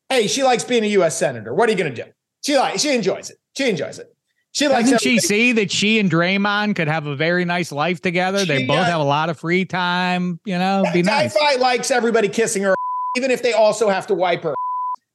Hey, 0.09 0.27
she 0.27 0.43
likes 0.43 0.63
being 0.63 0.83
a 0.83 0.87
U.S. 0.87 1.17
senator. 1.17 1.53
What 1.53 1.69
are 1.69 1.71
you 1.71 1.77
going 1.77 1.93
to 1.93 2.03
do? 2.03 2.09
She 2.45 2.57
like 2.57 2.79
she 2.79 2.93
enjoys 2.93 3.29
it. 3.29 3.37
She 3.55 3.69
enjoys 3.69 3.99
it. 3.99 4.07
She 4.51 4.67
likes 4.67 4.83
Doesn't 4.89 5.01
she 5.01 5.17
see 5.17 5.51
that 5.53 5.71
she 5.71 5.97
and 5.97 6.11
Draymond 6.11 6.75
could 6.75 6.87
have 6.87 7.07
a 7.07 7.15
very 7.15 7.43
nice 7.43 7.71
life 7.71 8.01
together? 8.01 8.39
She, 8.39 8.45
they 8.45 8.65
both 8.67 8.85
have 8.85 9.01
a 9.01 9.03
lot 9.03 9.29
of 9.29 9.39
free 9.39 9.65
time. 9.65 10.39
You 10.45 10.59
know, 10.59 10.85
be 10.93 11.01
nice. 11.01 11.33
Di-Fi 11.33 11.55
likes 11.55 11.89
everybody 11.89 12.29
kissing 12.29 12.61
her, 12.61 12.75
even 13.17 13.31
if 13.31 13.41
they 13.41 13.53
also 13.53 13.89
have 13.89 14.05
to 14.07 14.13
wipe 14.13 14.43
her. 14.43 14.53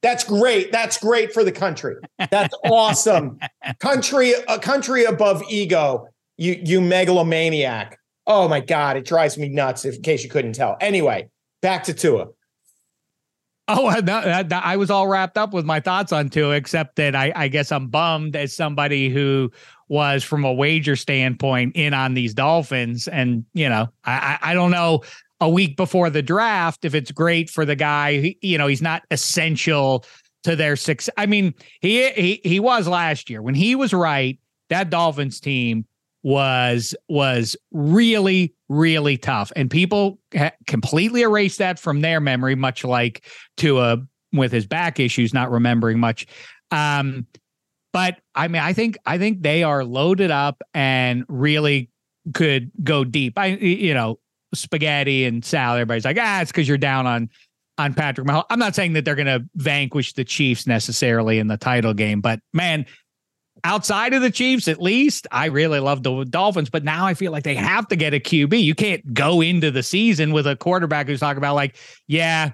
That's 0.02 0.24
great. 0.24 0.70
That's 0.70 0.98
great 0.98 1.32
for 1.32 1.42
the 1.42 1.52
country. 1.52 1.96
That's 2.30 2.54
awesome. 2.64 3.38
country, 3.80 4.32
a 4.46 4.58
country 4.58 5.04
above 5.04 5.42
ego. 5.48 6.08
You, 6.36 6.60
you 6.62 6.80
megalomaniac. 6.80 7.98
Oh 8.26 8.46
my 8.46 8.60
God, 8.60 8.96
it 8.96 9.04
drives 9.04 9.36
me 9.36 9.48
nuts. 9.48 9.84
If, 9.84 9.96
in 9.96 10.02
case 10.02 10.22
you 10.22 10.30
couldn't 10.30 10.52
tell. 10.52 10.76
Anyway, 10.80 11.28
back 11.62 11.84
to 11.84 11.94
Tua. 11.94 12.28
Oh, 13.70 13.88
uh, 13.88 14.00
that, 14.00 14.48
that, 14.48 14.64
I 14.64 14.76
was 14.76 14.90
all 14.90 15.08
wrapped 15.08 15.36
up 15.36 15.52
with 15.52 15.66
my 15.66 15.78
thoughts 15.80 16.10
on 16.10 16.30
Tua, 16.30 16.54
except 16.54 16.96
that 16.96 17.14
I, 17.14 17.32
I 17.36 17.48
guess 17.48 17.70
I'm 17.70 17.88
bummed 17.88 18.34
as 18.34 18.54
somebody 18.54 19.10
who 19.10 19.50
was, 19.88 20.24
from 20.24 20.44
a 20.44 20.52
wager 20.52 20.96
standpoint, 20.96 21.76
in 21.76 21.92
on 21.92 22.14
these 22.14 22.32
Dolphins. 22.32 23.08
And 23.08 23.44
you 23.52 23.68
know, 23.68 23.88
I, 24.04 24.38
I 24.40 24.54
don't 24.54 24.70
know 24.70 25.02
a 25.40 25.48
week 25.48 25.76
before 25.76 26.10
the 26.10 26.22
draft 26.22 26.84
if 26.84 26.94
it's 26.94 27.10
great 27.10 27.50
for 27.50 27.64
the 27.64 27.76
guy. 27.76 28.34
You 28.42 28.58
know, 28.58 28.66
he's 28.66 28.82
not 28.82 29.02
essential 29.10 30.04
to 30.44 30.56
their 30.56 30.76
success. 30.76 31.12
I 31.16 31.26
mean, 31.26 31.54
he 31.80 32.10
he 32.10 32.40
he 32.44 32.60
was 32.60 32.88
last 32.88 33.30
year 33.30 33.42
when 33.42 33.54
he 33.54 33.74
was 33.74 33.92
right. 33.92 34.38
That 34.70 34.90
Dolphins 34.90 35.40
team 35.40 35.86
was 36.22 36.94
was 37.08 37.56
really 37.72 38.54
really 38.68 39.16
tough, 39.16 39.52
and 39.56 39.70
people 39.70 40.18
ha- 40.36 40.52
completely 40.66 41.22
erased 41.22 41.58
that 41.58 41.78
from 41.78 42.00
their 42.00 42.20
memory. 42.20 42.54
Much 42.54 42.84
like 42.84 43.24
Tua 43.56 43.98
with 44.32 44.52
his 44.52 44.66
back 44.66 45.00
issues, 45.00 45.32
not 45.32 45.50
remembering 45.50 45.98
much. 45.98 46.26
Um, 46.70 47.26
but 47.92 48.20
I 48.34 48.48
mean, 48.48 48.62
I 48.62 48.72
think 48.72 48.98
I 49.06 49.18
think 49.18 49.42
they 49.42 49.62
are 49.62 49.84
loaded 49.84 50.30
up 50.30 50.62
and 50.74 51.24
really 51.28 51.90
could 52.34 52.70
go 52.82 53.04
deep. 53.04 53.38
I 53.38 53.46
you 53.46 53.94
know 53.94 54.18
spaghetti 54.54 55.24
and 55.24 55.44
salad. 55.44 55.80
Everybody's 55.80 56.04
like, 56.04 56.18
ah, 56.20 56.40
it's 56.40 56.50
because 56.50 56.68
you're 56.68 56.78
down 56.78 57.06
on 57.06 57.28
on 57.78 57.94
Patrick 57.94 58.26
Mahomes. 58.26 58.44
I'm 58.50 58.58
not 58.58 58.74
saying 58.74 58.94
that 58.94 59.04
they're 59.04 59.14
going 59.14 59.26
to 59.26 59.44
vanquish 59.54 60.14
the 60.14 60.24
Chiefs 60.24 60.66
necessarily 60.66 61.38
in 61.38 61.46
the 61.46 61.56
title 61.56 61.94
game, 61.94 62.20
but 62.20 62.40
man, 62.52 62.86
outside 63.64 64.14
of 64.14 64.22
the 64.22 64.30
Chiefs, 64.30 64.68
at 64.68 64.80
least, 64.80 65.26
I 65.30 65.46
really 65.46 65.80
love 65.80 66.02
the 66.02 66.24
Dolphins. 66.24 66.70
But 66.70 66.84
now 66.84 67.06
I 67.06 67.14
feel 67.14 67.32
like 67.32 67.44
they 67.44 67.54
have 67.54 67.86
to 67.88 67.96
get 67.96 68.14
a 68.14 68.20
QB. 68.20 68.62
You 68.62 68.74
can't 68.74 69.14
go 69.14 69.40
into 69.40 69.70
the 69.70 69.82
season 69.82 70.32
with 70.32 70.46
a 70.46 70.56
quarterback 70.56 71.06
who's 71.06 71.20
talking 71.20 71.38
about 71.38 71.54
like, 71.54 71.76
yeah, 72.06 72.50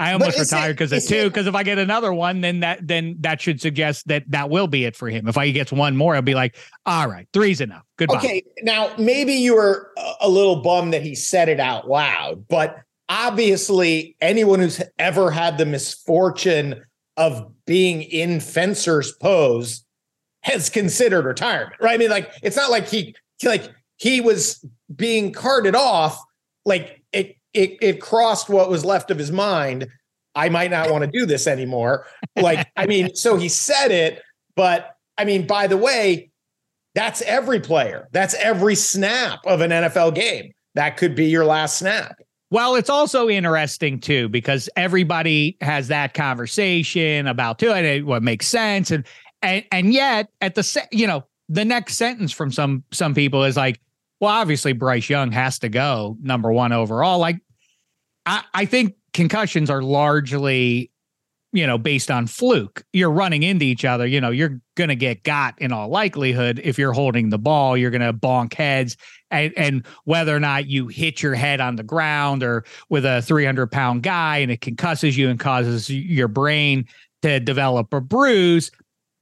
I 0.00 0.14
almost 0.14 0.38
retired 0.38 0.72
because 0.72 0.92
of 0.92 1.04
two. 1.04 1.28
Because 1.28 1.46
if 1.46 1.54
I 1.54 1.62
get 1.62 1.78
another 1.78 2.12
one, 2.12 2.40
then 2.40 2.60
that 2.60 2.86
then 2.86 3.16
that 3.20 3.40
should 3.40 3.60
suggest 3.60 4.08
that 4.08 4.24
that 4.28 4.48
will 4.48 4.66
be 4.66 4.86
it 4.86 4.96
for 4.96 5.08
him. 5.10 5.28
If 5.28 5.36
I 5.36 5.50
gets 5.50 5.70
one 5.70 5.96
more, 5.96 6.14
I'll 6.14 6.22
be 6.22 6.34
like, 6.34 6.56
all 6.86 7.06
right, 7.06 7.28
three's 7.34 7.60
enough. 7.60 7.84
Goodbye. 7.98 8.16
Okay, 8.16 8.42
now 8.62 8.90
maybe 8.98 9.34
you 9.34 9.54
were 9.54 9.92
a 10.20 10.28
little 10.28 10.62
bummed 10.62 10.94
that 10.94 11.02
he 11.02 11.14
said 11.14 11.50
it 11.50 11.60
out 11.60 11.86
loud, 11.86 12.48
but 12.48 12.80
obviously, 13.10 14.16
anyone 14.22 14.60
who's 14.60 14.80
ever 14.98 15.30
had 15.30 15.58
the 15.58 15.66
misfortune 15.66 16.82
of 17.18 17.52
being 17.66 18.02
in 18.02 18.40
Fencer's 18.40 19.12
pose 19.12 19.84
has 20.42 20.70
considered 20.70 21.26
retirement, 21.26 21.76
right? 21.78 21.94
I 21.94 21.96
mean, 21.98 22.08
like 22.08 22.32
it's 22.42 22.56
not 22.56 22.70
like 22.70 22.88
he 22.88 23.14
like 23.44 23.68
he 23.98 24.22
was 24.22 24.64
being 24.94 25.32
carted 25.32 25.74
off, 25.74 26.18
like 26.64 26.99
it 27.54 27.76
it 27.80 28.00
crossed 28.00 28.48
what 28.48 28.70
was 28.70 28.84
left 28.84 29.10
of 29.10 29.18
his 29.18 29.32
mind. 29.32 29.88
I 30.34 30.48
might 30.48 30.70
not 30.70 30.90
want 30.90 31.04
to 31.04 31.10
do 31.10 31.26
this 31.26 31.46
anymore. 31.46 32.06
Like, 32.36 32.68
I 32.76 32.86
mean, 32.86 33.14
so 33.14 33.36
he 33.36 33.48
said 33.48 33.90
it, 33.90 34.22
but 34.54 34.94
I 35.18 35.24
mean, 35.24 35.46
by 35.46 35.66
the 35.66 35.76
way, 35.76 36.30
that's 36.94 37.22
every 37.22 37.60
player. 37.60 38.08
That's 38.12 38.34
every 38.34 38.74
snap 38.74 39.40
of 39.46 39.60
an 39.60 39.70
NFL 39.70 40.14
game. 40.14 40.52
That 40.74 40.96
could 40.96 41.14
be 41.14 41.26
your 41.26 41.44
last 41.44 41.78
snap. 41.78 42.16
Well, 42.50 42.74
it's 42.74 42.90
also 42.90 43.28
interesting 43.28 44.00
too 44.00 44.28
because 44.28 44.68
everybody 44.76 45.56
has 45.60 45.88
that 45.88 46.14
conversation 46.14 47.26
about 47.26 47.58
too, 47.58 47.72
and 47.72 47.86
it, 47.86 48.06
what 48.06 48.22
makes 48.22 48.48
sense, 48.48 48.90
and 48.90 49.06
and 49.42 49.64
and 49.70 49.92
yet 49.92 50.30
at 50.40 50.56
the 50.56 50.88
you 50.90 51.06
know 51.06 51.24
the 51.48 51.64
next 51.64 51.94
sentence 51.94 52.32
from 52.32 52.50
some 52.50 52.82
some 52.90 53.14
people 53.14 53.44
is 53.44 53.56
like, 53.56 53.80
well, 54.20 54.30
obviously 54.30 54.72
Bryce 54.72 55.08
Young 55.08 55.32
has 55.32 55.58
to 55.60 55.68
go 55.68 56.16
number 56.20 56.52
one 56.52 56.72
overall. 56.72 57.18
Like, 57.18 57.40
I 58.26 58.44
I 58.54 58.64
think 58.66 58.94
concussions 59.12 59.70
are 59.70 59.82
largely 59.82 60.90
you 61.52 61.66
know, 61.66 61.78
based 61.78 62.10
on 62.10 62.26
fluke. 62.26 62.84
You're 62.92 63.10
running 63.10 63.42
into 63.42 63.64
each 63.64 63.84
other. 63.84 64.06
You 64.06 64.20
know, 64.20 64.30
you're 64.30 64.60
going 64.76 64.88
to 64.88 64.96
get 64.96 65.24
got 65.24 65.60
in 65.60 65.72
all 65.72 65.88
likelihood 65.88 66.60
if 66.62 66.78
you're 66.78 66.92
holding 66.92 67.30
the 67.30 67.38
ball. 67.38 67.76
You're 67.76 67.90
going 67.90 68.02
to 68.02 68.12
bonk 68.12 68.54
heads. 68.54 68.96
And, 69.32 69.52
and 69.56 69.86
whether 70.04 70.34
or 70.34 70.40
not 70.40 70.68
you 70.68 70.88
hit 70.88 71.22
your 71.22 71.34
head 71.34 71.60
on 71.60 71.76
the 71.76 71.82
ground 71.82 72.42
or 72.42 72.64
with 72.88 73.04
a 73.04 73.22
300 73.22 73.70
pound 73.70 74.02
guy 74.02 74.38
and 74.38 74.50
it 74.50 74.60
concusses 74.60 75.16
you 75.16 75.28
and 75.28 75.40
causes 75.40 75.90
your 75.90 76.28
brain 76.28 76.86
to 77.22 77.40
develop 77.40 77.92
a 77.92 78.00
bruise 78.00 78.70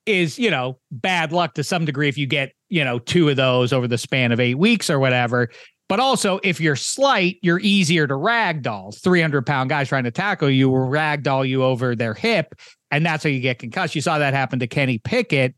is, 0.08 0.38
you 0.38 0.50
know, 0.50 0.78
bad 0.90 1.32
luck 1.32 1.54
to 1.54 1.62
some 1.62 1.84
degree 1.84 2.08
if 2.08 2.16
you 2.16 2.26
get, 2.26 2.52
you 2.68 2.82
know, 2.82 2.98
two 2.98 3.28
of 3.28 3.36
those 3.36 3.72
over 3.72 3.86
the 3.86 3.98
span 3.98 4.32
of 4.32 4.40
eight 4.40 4.56
weeks 4.56 4.88
or 4.88 4.98
whatever. 4.98 5.50
But 5.88 6.00
also, 6.00 6.40
if 6.42 6.60
you're 6.60 6.76
slight, 6.76 7.38
you're 7.42 7.60
easier 7.60 8.06
to 8.06 8.14
ragdoll. 8.14 8.98
300 9.00 9.46
pound 9.46 9.70
guys 9.70 9.88
trying 9.88 10.04
to 10.04 10.10
tackle 10.10 10.50
you 10.50 10.68
will 10.68 10.88
ragdoll 10.88 11.48
you 11.48 11.62
over 11.62 11.94
their 11.94 12.14
hip. 12.14 12.54
And 12.90 13.04
that's 13.04 13.24
how 13.24 13.30
you 13.30 13.40
get 13.40 13.58
concussed. 13.58 13.94
You 13.94 14.00
saw 14.00 14.18
that 14.18 14.34
happen 14.34 14.58
to 14.58 14.66
Kenny 14.66 14.98
Pickett, 14.98 15.54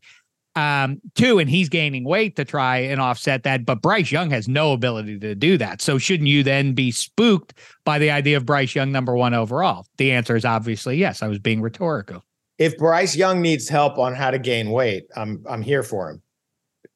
um, 0.55 1.01
too. 1.15 1.39
And 1.39 1.49
he's 1.49 1.69
gaining 1.69 2.03
weight 2.03 2.35
to 2.37 2.45
try 2.45 2.77
and 2.77 3.01
offset 3.01 3.43
that. 3.43 3.65
But 3.65 3.81
Bryce 3.81 4.11
Young 4.11 4.29
has 4.31 4.47
no 4.47 4.73
ability 4.73 5.19
to 5.19 5.35
do 5.35 5.57
that. 5.57 5.81
So 5.81 5.97
shouldn't 5.97 6.29
you 6.29 6.43
then 6.43 6.73
be 6.73 6.91
spooked 6.91 7.53
by 7.85 7.99
the 7.99 8.11
idea 8.11 8.37
of 8.37 8.45
Bryce 8.45 8.75
Young 8.75 8.91
number 8.91 9.15
one 9.15 9.33
overall? 9.33 9.85
The 9.97 10.11
answer 10.11 10.35
is 10.35 10.45
obviously 10.45 10.97
yes. 10.97 11.21
I 11.21 11.27
was 11.27 11.39
being 11.39 11.61
rhetorical. 11.61 12.23
If 12.61 12.77
Bryce 12.77 13.15
Young 13.15 13.41
needs 13.41 13.67
help 13.67 13.97
on 13.97 14.13
how 14.13 14.29
to 14.29 14.37
gain 14.37 14.69
weight, 14.69 15.07
I'm 15.15 15.43
I'm 15.49 15.63
here 15.63 15.81
for 15.81 16.11
him. 16.11 16.21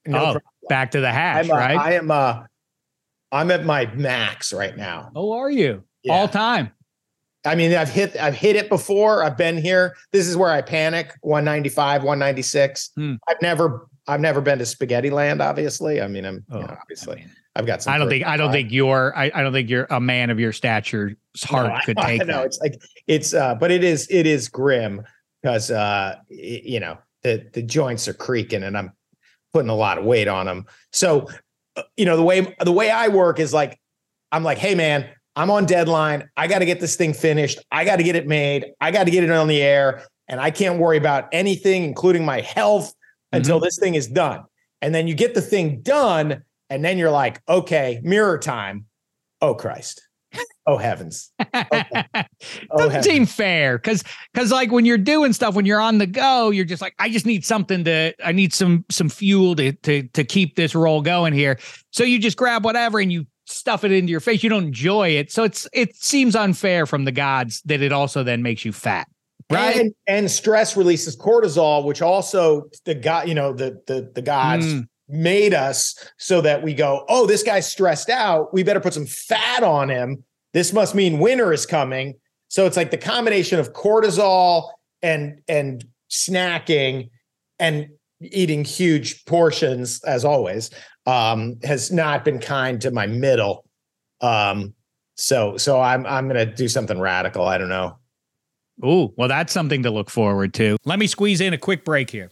No 0.05 0.20
oh, 0.20 0.22
problem. 0.24 0.43
back 0.70 0.91
to 0.91 1.01
the 1.01 1.11
hash, 1.11 1.45
I'm 1.45 1.51
a, 1.51 1.53
right? 1.55 1.78
I 1.78 1.93
am 1.93 2.11
a 2.11 2.47
I'm 3.32 3.49
at 3.49 3.66
my 3.66 3.88
max 3.95 4.53
right 4.53 4.78
now. 4.78 5.09
Oh, 5.16 5.34
are 5.34 5.49
you? 5.49 5.84
Yeah. 6.03 6.13
All 6.13 6.28
time. 6.28 6.72
I 7.47 7.55
mean, 7.55 7.74
I've 7.74 7.89
hit 7.89 8.16
I've 8.16 8.36
hit 8.36 8.55
it 8.55 8.70
before. 8.70 9.24
I've 9.24 9.38
been 9.38 9.57
here. 9.57 9.95
This 10.11 10.28
is 10.28 10.38
where 10.38 10.51
I 10.51 10.61
panic. 10.61 11.13
195, 11.22 12.03
196. 12.03 12.91
Hmm. 12.95 13.16
I've 13.28 13.41
never 13.41 13.88
I've 14.07 14.22
never 14.22 14.41
been 14.41 14.59
to 14.59 14.68
spaghetti 14.68 15.09
land, 15.09 15.41
obviously. 15.41 15.99
I 15.99 16.07
mean, 16.07 16.26
I'm 16.26 16.45
oh, 16.51 16.59
you 16.59 16.68
know, 16.68 16.78
obviously 16.80 17.16
I 17.16 17.20
mean, 17.22 17.32
I've 17.55 17.66
got 17.66 17.82
some. 17.82 17.91
I 17.91 17.97
don't 17.97 18.09
think 18.09 18.24
I 18.24 18.38
don't 18.38 18.51
think 18.51 18.72
you're 18.72 19.18
I, 19.18 19.32
I 19.34 19.41
don't 19.41 19.51
think 19.53 19.72
you're 19.72 19.88
a 19.89 19.99
man 19.99 20.30
of 20.30 20.39
your 20.39 20.51
stature's 20.51 21.16
heart 21.43 21.74
no, 21.74 21.80
could 21.86 21.97
take 21.97 22.22
I 22.22 22.24
know 22.24 22.41
that. 22.41 22.45
it's 22.45 22.59
like 22.59 22.80
it's 23.07 23.34
uh 23.34 23.55
but 23.55 23.72
it 23.72 23.84
is 23.84 24.07
it 24.11 24.28
is 24.28 24.47
grim 24.47 25.03
because 25.46 25.70
uh 25.70 26.16
you 26.28 26.80
know 26.80 26.98
the 27.22 27.48
the 27.54 27.62
joints 27.62 28.08
are 28.08 28.14
creaking 28.14 28.64
and 28.64 28.76
I'm 28.76 28.91
putting 29.54 29.70
a 29.70 29.76
lot 29.76 30.00
of 30.00 30.04
weight 30.04 30.28
on 30.28 30.48
them. 30.48 30.66
So 30.91 31.28
you 31.96 32.06
know, 32.06 32.18
the 32.18 32.24
way 32.24 32.56
the 32.62 32.72
way 32.72 32.89
I 32.89 33.10
work 33.10 33.39
is 33.39 33.54
like, 33.54 33.80
I'm 34.32 34.43
like, 34.43 34.58
hey 34.58 34.74
man, 34.74 35.08
I'm 35.36 35.52
on 35.52 35.66
deadline. 35.66 36.30
I 36.36 36.48
got 36.48 36.60
to 36.60 36.66
get 36.66 36.80
this 36.80 36.96
thing 36.96 37.14
finished. 37.14 37.60
I 37.72 37.86
got 37.86 37.98
to 37.98 38.04
get 38.04 38.16
it 38.16 38.28
made. 38.28 38.66
I 38.82 38.89
got 38.89 39.04
to 39.04 39.12
get 39.12 39.24
it 39.24 39.30
on 39.30 39.48
the 39.48 39.62
air. 39.62 40.04
And 40.28 40.39
I 40.39 40.50
can't 40.50 40.80
worry 40.80 40.98
about 40.98 41.28
anything, 41.32 41.84
including 41.84 42.26
my 42.26 42.41
health, 42.41 42.88
mm-hmm. 42.88 43.38
until 43.38 43.60
this 43.60 43.78
thing 43.78 43.93
is 43.93 44.08
done. 44.08 44.43
And 44.82 44.96
then 44.96 45.08
you 45.08 45.14
get 45.14 45.36
the 45.36 45.41
thing 45.41 45.82
done, 45.82 46.43
and 46.70 46.84
then 46.84 46.98
you're 46.98 47.12
like, 47.12 47.41
okay, 47.48 48.02
mirror 48.04 48.39
time. 48.39 48.86
Oh 49.41 49.54
Christ. 49.54 50.05
Oh 50.68 50.78
heavens! 50.78 51.32
Okay. 51.53 52.03
Oh, 52.72 52.78
Doesn't 52.78 52.91
heavens. 52.91 53.05
seem 53.05 53.26
fair 53.26 53.78
because 53.78 54.03
because 54.34 54.51
like 54.51 54.72
when 54.72 54.86
you're 54.86 54.97
doing 54.97 55.34
stuff 55.34 55.55
when 55.55 55.66
you're 55.66 55.80
on 55.80 55.99
the 55.99 56.07
go, 56.07 56.49
you're 56.49 56.66
just 56.66 56.82
like 56.82 56.93
I 56.99 57.09
just 57.09 57.26
need 57.26 57.45
something 57.45 57.84
to 57.86 58.13
I 58.24 58.32
need 58.32 58.53
some 58.53 58.86
some 58.89 59.09
fuel 59.09 59.55
to 59.55 59.72
to 59.72 60.03
to 60.09 60.24
keep 60.24 60.55
this 60.55 60.76
roll 60.76 61.01
going 61.01 61.34
here. 61.34 61.59
So 61.91 62.03
you 62.03 62.20
just 62.20 62.38
grab 62.38 62.66
whatever 62.66 62.99
and 62.99 63.11
you 63.11 63.26
stuff 63.45 63.84
it 63.84 63.91
into 63.91 64.11
your 64.11 64.20
face. 64.20 64.43
You 64.43 64.49
don't 64.49 64.66
enjoy 64.66 65.09
it, 65.09 65.32
so 65.32 65.43
it's 65.43 65.68
it 65.74 65.95
seems 65.95 66.36
unfair 66.36 66.86
from 66.86 67.05
the 67.05 67.11
gods 67.11 67.61
that 67.66 67.82
it 67.82 67.91
also 67.91 68.24
then 68.24 68.41
makes 68.41 68.66
you 68.66 68.72
fat. 68.72 69.07
Right. 69.51 69.78
And, 69.78 69.93
and 70.07 70.32
stress 70.32 70.76
releases 70.76 71.16
cortisol, 71.16 71.86
which 71.86 72.01
also 72.01 72.70
the 72.86 72.95
god, 72.95 73.28
you 73.28 73.36
know, 73.36 73.53
the 73.53 73.82
the 73.88 74.11
the 74.13 74.22
gods 74.22 74.66
mm 74.66 74.88
made 75.07 75.53
us 75.53 75.95
so 76.18 76.41
that 76.41 76.63
we 76.63 76.74
go, 76.74 77.05
oh, 77.09 77.28
this 77.28 77.43
guy's 77.43 77.72
stressed 77.72 78.09
out. 78.09 78.51
We 78.51 78.63
better 78.63 78.80
put 78.80 78.91
some 78.91 79.05
fat 79.05 79.61
on 79.61 79.88
him 79.88 80.24
this 80.56 80.72
must 80.72 80.95
mean 80.95 81.20
winter 81.20 81.51
is 81.51 81.66
coming. 81.66 82.16
So 82.47 82.66
it's 82.66 82.78
like 82.78 82.89
the 82.89 82.97
combination 82.97 83.60
of 83.60 83.74
cortisol 83.74 84.70
and 85.01 85.41
and 85.49 85.86
snacking 86.10 87.10
and 87.60 87.89
eating 88.22 88.64
huge 88.64 89.26
portions 89.26 90.01
as 90.06 90.24
always 90.24 90.70
um, 91.06 91.58
has 91.64 91.91
not 91.91 92.24
been 92.24 92.39
kind 92.39 92.80
to 92.82 92.91
my 92.91 93.06
middle. 93.06 93.66
Um, 94.22 94.74
so 95.16 95.58
so 95.58 95.82
I'm 95.82 96.06
I'm 96.06 96.28
gonna 96.28 96.45
do 96.45 96.70
something 96.70 97.01
radical. 97.01 97.45
I 97.45 97.58
don't 97.58 97.70
know. 97.70 97.97
Ooh, 98.86 99.14
well, 99.18 99.28
that's 99.28 99.51
something 99.51 99.84
to 99.84 99.91
look 99.91 100.10
forward 100.10 100.53
to. 100.53 100.78
Let 100.86 100.99
me 100.99 101.08
squeeze 101.08 101.41
in 101.41 101.53
a 101.53 101.58
quick 101.58 101.84
break 101.84 102.10
here. 102.10 102.32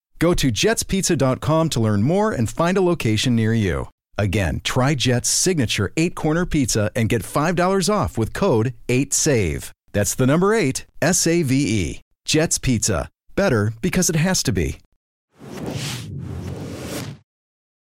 Go 0.21 0.35
to 0.35 0.51
jetspizza.com 0.51 1.69
to 1.69 1.79
learn 1.79 2.03
more 2.03 2.31
and 2.31 2.47
find 2.47 2.77
a 2.77 2.81
location 2.81 3.35
near 3.35 3.55
you. 3.55 3.89
Again, 4.19 4.61
try 4.63 4.93
Jet's 4.93 5.27
signature 5.27 5.91
eight 5.97 6.13
corner 6.13 6.45
pizza 6.45 6.91
and 6.95 7.09
get 7.09 7.23
$5 7.23 7.91
off 7.91 8.19
with 8.19 8.31
code 8.31 8.75
8SAVE. 8.87 9.71
That's 9.93 10.13
the 10.13 10.27
number 10.27 10.53
eight, 10.53 10.85
S 11.01 11.25
A 11.25 11.41
V 11.41 11.55
E. 11.55 12.01
Jet's 12.23 12.59
Pizza. 12.59 13.09
Better 13.35 13.73
because 13.81 14.11
it 14.11 14.15
has 14.15 14.43
to 14.43 14.51
be. 14.51 14.77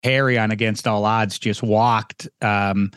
Harry 0.03 0.39
on 0.39 0.49
Against 0.49 0.87
All 0.87 1.05
Odds 1.05 1.37
just 1.37 1.61
walked 1.61 2.27
um, 2.41 2.89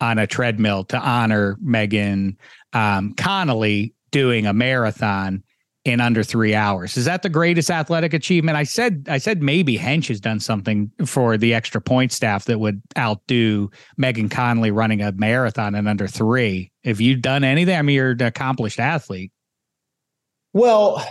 on 0.00 0.18
a 0.18 0.26
treadmill 0.26 0.82
to 0.86 0.98
honor 0.98 1.56
Megan 1.60 2.36
um, 2.72 3.14
Connolly 3.14 3.94
doing 4.10 4.46
a 4.46 4.52
marathon 4.52 5.44
in 5.84 6.00
under 6.00 6.22
three 6.22 6.54
hours. 6.54 6.96
Is 6.96 7.06
that 7.06 7.22
the 7.22 7.28
greatest 7.28 7.70
athletic 7.70 8.12
achievement? 8.12 8.56
I 8.56 8.64
said 8.64 9.06
I 9.08 9.18
said 9.18 9.42
maybe 9.42 9.78
Hench 9.78 10.08
has 10.08 10.20
done 10.20 10.40
something 10.40 10.90
for 11.06 11.38
the 11.38 11.54
extra 11.54 11.80
point 11.80 12.12
staff 12.12 12.44
that 12.46 12.60
would 12.60 12.82
outdo 12.98 13.70
Megan 13.96 14.28
Connolly 14.28 14.70
running 14.70 15.00
a 15.00 15.12
marathon 15.12 15.74
in 15.74 15.86
under 15.86 16.06
three. 16.06 16.70
Have 16.84 17.00
you 17.00 17.16
done 17.16 17.44
anything? 17.44 17.76
I 17.76 17.82
mean, 17.82 17.96
you're 17.96 18.10
an 18.10 18.22
accomplished 18.22 18.78
athlete. 18.78 19.32
Well, 20.52 21.04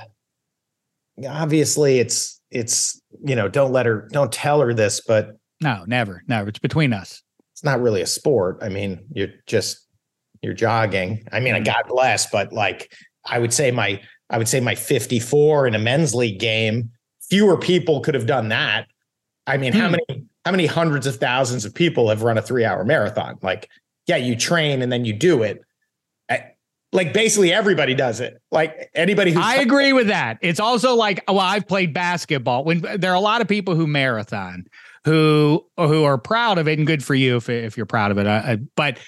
obviously 1.27 1.99
it's 1.99 2.39
it's 2.51 3.01
you 3.25 3.35
know, 3.35 3.47
don't 3.47 3.71
let 3.71 3.85
her 3.85 4.07
don't 4.11 4.31
tell 4.31 4.61
her 4.61 4.73
this, 4.73 5.01
but 5.01 5.37
no, 5.61 5.83
never. 5.87 6.23
No, 6.27 6.45
it's 6.45 6.59
between 6.59 6.93
us. 6.93 7.23
It's 7.53 7.63
not 7.63 7.81
really 7.81 8.01
a 8.01 8.07
sport. 8.07 8.59
I 8.61 8.69
mean, 8.69 9.03
you're 9.11 9.29
just 9.47 9.87
you're 10.41 10.53
jogging. 10.53 11.27
I 11.31 11.39
mean, 11.39 11.55
I 11.55 11.59
mm. 11.59 11.65
God 11.65 11.83
bless, 11.87 12.29
but 12.29 12.53
like 12.53 12.93
I 13.25 13.39
would 13.39 13.53
say 13.53 13.71
my 13.71 14.01
I 14.29 14.37
would 14.37 14.47
say 14.47 14.59
my 14.59 14.75
54 14.75 15.67
in 15.67 15.75
a 15.75 15.79
men's 15.79 16.13
league 16.13 16.39
game. 16.39 16.91
Fewer 17.29 17.57
people 17.57 18.01
could 18.01 18.15
have 18.15 18.25
done 18.25 18.49
that. 18.49 18.87
I 19.47 19.57
mean, 19.57 19.73
hmm. 19.73 19.79
how 19.79 19.89
many 19.89 20.25
how 20.45 20.51
many 20.51 20.65
hundreds 20.65 21.05
of 21.05 21.17
thousands 21.17 21.65
of 21.65 21.73
people 21.73 22.09
have 22.09 22.23
run 22.23 22.37
a 22.37 22.41
three 22.41 22.65
hour 22.65 22.83
marathon? 22.83 23.37
Like, 23.41 23.69
yeah, 24.07 24.17
you 24.17 24.35
train 24.35 24.81
and 24.81 24.91
then 24.91 25.05
you 25.05 25.13
do 25.13 25.43
it. 25.43 25.61
like 26.91 27.13
basically 27.13 27.53
everybody 27.53 27.93
does 27.93 28.19
it. 28.19 28.41
Like 28.51 28.89
anybody 28.95 29.31
who 29.31 29.39
I 29.39 29.55
agree 29.55 29.93
with 29.93 30.07
that. 30.07 30.37
It's 30.41 30.59
also 30.59 30.95
like 30.95 31.23
well, 31.27 31.39
I've 31.39 31.67
played 31.67 31.93
basketball. 31.93 32.63
When 32.63 32.81
there 32.97 33.11
are 33.11 33.15
a 33.15 33.19
lot 33.19 33.41
of 33.41 33.47
people 33.47 33.75
who 33.75 33.85
marathon 33.87 34.65
who 35.05 35.65
who 35.77 36.03
are 36.03 36.17
proud 36.17 36.57
of 36.57 36.67
it 36.67 36.77
and 36.77 36.87
good 36.87 37.03
for 37.03 37.15
you 37.15 37.37
if 37.37 37.49
if 37.49 37.77
you're 37.77 37.85
proud 37.85 38.11
of 38.11 38.17
it. 38.17 38.27
Uh, 38.27 38.57
but 38.75 38.99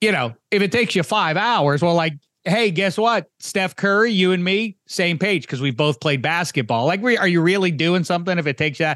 you 0.00 0.12
know, 0.12 0.34
if 0.50 0.62
it 0.62 0.72
takes 0.72 0.94
you 0.94 1.02
five 1.02 1.36
hours, 1.36 1.82
well, 1.82 1.94
like 1.94 2.14
hey, 2.48 2.70
guess 2.70 2.98
what? 2.98 3.30
Steph 3.38 3.76
Curry, 3.76 4.12
you 4.12 4.32
and 4.32 4.42
me, 4.42 4.76
same 4.86 5.18
page 5.18 5.42
because 5.42 5.60
we've 5.60 5.76
both 5.76 6.00
played 6.00 6.22
basketball. 6.22 6.86
Like, 6.86 7.02
are 7.02 7.28
you 7.28 7.40
really 7.40 7.70
doing 7.70 8.04
something 8.04 8.38
if 8.38 8.46
it 8.46 8.56
takes 8.56 8.80
you? 8.80 8.92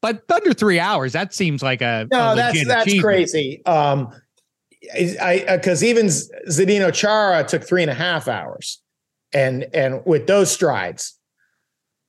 But 0.00 0.24
under 0.30 0.52
three 0.52 0.78
hours, 0.78 1.12
that 1.12 1.32
seems 1.32 1.62
like 1.62 1.80
a 1.80 2.06
no. 2.10 2.32
A 2.32 2.36
that's 2.36 2.66
that's 2.66 3.00
crazy. 3.00 3.64
Um, 3.64 4.12
I 4.94 5.44
because 5.48 5.82
uh, 5.82 5.86
even 5.86 6.06
Zdeno 6.06 6.92
Chara 6.92 7.44
took 7.44 7.62
three 7.62 7.82
and 7.82 7.90
a 7.90 7.94
half 7.94 8.28
hours, 8.28 8.82
and 9.32 9.66
and 9.72 10.02
with 10.04 10.26
those 10.26 10.50
strides. 10.50 11.18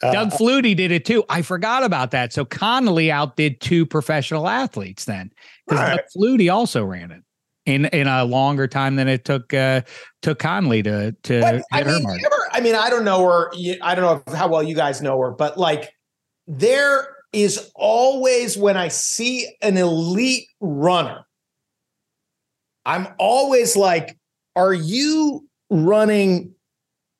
Uh, 0.03 0.11
Doug 0.11 0.31
Flutie 0.31 0.75
did 0.75 0.91
it 0.91 1.05
too. 1.05 1.23
I 1.29 1.41
forgot 1.41 1.83
about 1.83 2.11
that. 2.11 2.33
So 2.33 2.43
Connolly 2.43 3.09
outdid 3.09 3.61
two 3.61 3.85
professional 3.85 4.49
athletes 4.49 5.05
then, 5.05 5.31
because 5.65 5.81
right. 5.81 5.95
Doug 5.95 6.05
Flutie 6.17 6.53
also 6.53 6.83
ran 6.83 7.11
it 7.11 7.23
in 7.65 7.85
in 7.85 8.07
a 8.07 8.23
longer 8.23 8.67
time 8.67 8.95
than 8.95 9.07
it 9.07 9.25
took 9.25 9.53
uh, 9.53 9.81
took 10.21 10.39
Conley 10.39 10.83
to 10.83 11.11
to 11.23 11.41
but, 11.41 11.63
I 11.71 11.83
mean, 11.83 12.05
ever, 12.05 12.49
I 12.51 12.61
mean, 12.61 12.75
I 12.75 12.89
don't 12.89 13.05
know 13.05 13.23
her. 13.23 13.51
I 13.81 13.95
don't 13.95 14.27
know 14.27 14.35
how 14.35 14.47
well 14.47 14.63
you 14.63 14.75
guys 14.75 15.01
know 15.01 15.19
her, 15.19 15.31
but 15.31 15.57
like 15.57 15.91
there 16.47 17.07
is 17.33 17.71
always 17.75 18.57
when 18.57 18.77
I 18.77 18.87
see 18.87 19.55
an 19.61 19.77
elite 19.77 20.47
runner, 20.61 21.25
I'm 22.85 23.07
always 23.19 23.75
like, 23.75 24.17
are 24.55 24.73
you 24.73 25.47
running 25.69 26.53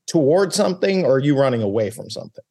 towards 0.08 0.56
something 0.56 1.04
or 1.04 1.16
are 1.16 1.20
you 1.20 1.38
running 1.38 1.62
away 1.62 1.89
from 1.89 2.10
something? 2.10 2.43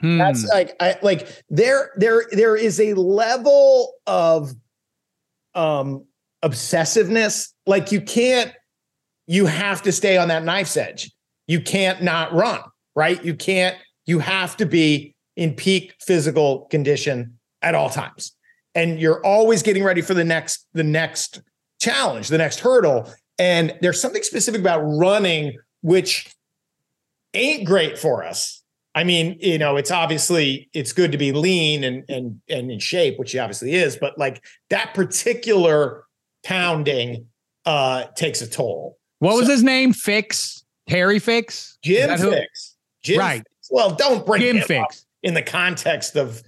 Hmm. 0.00 0.18
That's 0.18 0.46
like 0.48 0.76
I 0.80 0.96
like 1.02 1.28
there 1.48 1.92
there 1.96 2.24
there 2.32 2.56
is 2.56 2.78
a 2.80 2.94
level 2.94 3.94
of 4.06 4.52
um 5.54 6.04
obsessiveness. 6.42 7.52
Like 7.66 7.92
you 7.92 8.00
can't, 8.00 8.52
you 9.26 9.46
have 9.46 9.82
to 9.82 9.92
stay 9.92 10.16
on 10.16 10.28
that 10.28 10.44
knife's 10.44 10.76
edge. 10.76 11.10
You 11.46 11.60
can't 11.60 12.02
not 12.02 12.32
run, 12.32 12.60
right? 12.94 13.22
You 13.24 13.34
can't, 13.34 13.76
you 14.06 14.18
have 14.18 14.56
to 14.58 14.66
be 14.66 15.14
in 15.36 15.54
peak 15.54 15.94
physical 16.00 16.66
condition 16.70 17.38
at 17.62 17.74
all 17.74 17.90
times. 17.90 18.32
And 18.74 19.00
you're 19.00 19.24
always 19.24 19.62
getting 19.62 19.84
ready 19.84 20.00
for 20.00 20.14
the 20.14 20.24
next, 20.24 20.66
the 20.72 20.84
next 20.84 21.42
challenge, 21.80 22.28
the 22.28 22.38
next 22.38 22.60
hurdle. 22.60 23.12
And 23.38 23.76
there's 23.80 24.00
something 24.00 24.22
specific 24.22 24.60
about 24.60 24.80
running, 24.80 25.58
which 25.82 26.34
ain't 27.34 27.66
great 27.66 27.98
for 27.98 28.24
us. 28.24 28.62
I 28.94 29.04
mean, 29.04 29.38
you 29.40 29.58
know, 29.58 29.76
it's 29.76 29.90
obviously 29.90 30.68
it's 30.74 30.92
good 30.92 31.12
to 31.12 31.18
be 31.18 31.32
lean 31.32 31.82
and 31.82 32.04
and 32.08 32.40
and 32.48 32.70
in 32.70 32.78
shape, 32.78 33.18
which 33.18 33.32
he 33.32 33.38
obviously 33.38 33.74
is, 33.74 33.96
but 33.96 34.18
like 34.18 34.44
that 34.68 34.92
particular 34.92 36.04
pounding 36.44 37.26
uh, 37.64 38.04
takes 38.16 38.42
a 38.42 38.48
toll. 38.48 38.98
What 39.18 39.32
so, 39.32 39.38
was 39.40 39.48
his 39.48 39.62
name? 39.62 39.92
Fix 39.92 40.64
Harry 40.88 41.18
Fix. 41.18 41.78
Jim 41.82 42.10
Fixx. 42.10 42.74
Jim 43.02 43.18
right. 43.18 43.38
Fix. 43.38 43.68
Well, 43.70 43.94
don't 43.94 44.26
bring 44.26 44.42
Jim 44.42 44.56
Fixx 44.58 45.04
in 45.22 45.34
the 45.34 45.42
context 45.42 46.16
of 46.16 46.42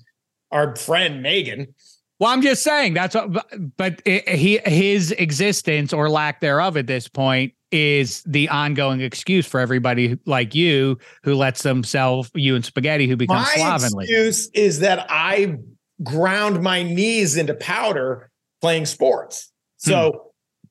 our 0.50 0.74
friend 0.76 1.22
Megan. 1.22 1.74
Well, 2.20 2.30
I'm 2.30 2.42
just 2.42 2.62
saying 2.62 2.94
that's 2.94 3.14
what, 3.14 3.76
but 3.76 4.00
it, 4.04 4.28
he 4.28 4.58
his 4.64 5.10
existence 5.12 5.92
or 5.92 6.08
lack 6.08 6.40
thereof 6.40 6.76
at 6.76 6.86
this 6.86 7.08
point 7.08 7.52
is 7.72 8.22
the 8.22 8.48
ongoing 8.48 9.00
excuse 9.00 9.46
for 9.46 9.58
everybody 9.58 10.16
like 10.26 10.54
you 10.54 10.96
who 11.24 11.34
lets 11.34 11.62
themselves 11.64 12.30
you 12.34 12.54
and 12.54 12.64
spaghetti 12.64 13.08
who 13.08 13.16
become 13.16 13.42
My 13.42 13.52
slovenly. 13.56 14.04
excuse 14.04 14.48
is 14.54 14.78
that 14.78 15.06
I 15.10 15.56
ground 16.04 16.62
my 16.62 16.84
knees 16.84 17.36
into 17.36 17.54
powder 17.54 18.30
playing 18.60 18.86
sports. 18.86 19.50
So 19.84 20.10
hmm. 20.10 20.68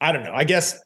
I 0.00 0.12
don't 0.12 0.24
know. 0.24 0.32
I 0.34 0.44
guess 0.44 0.78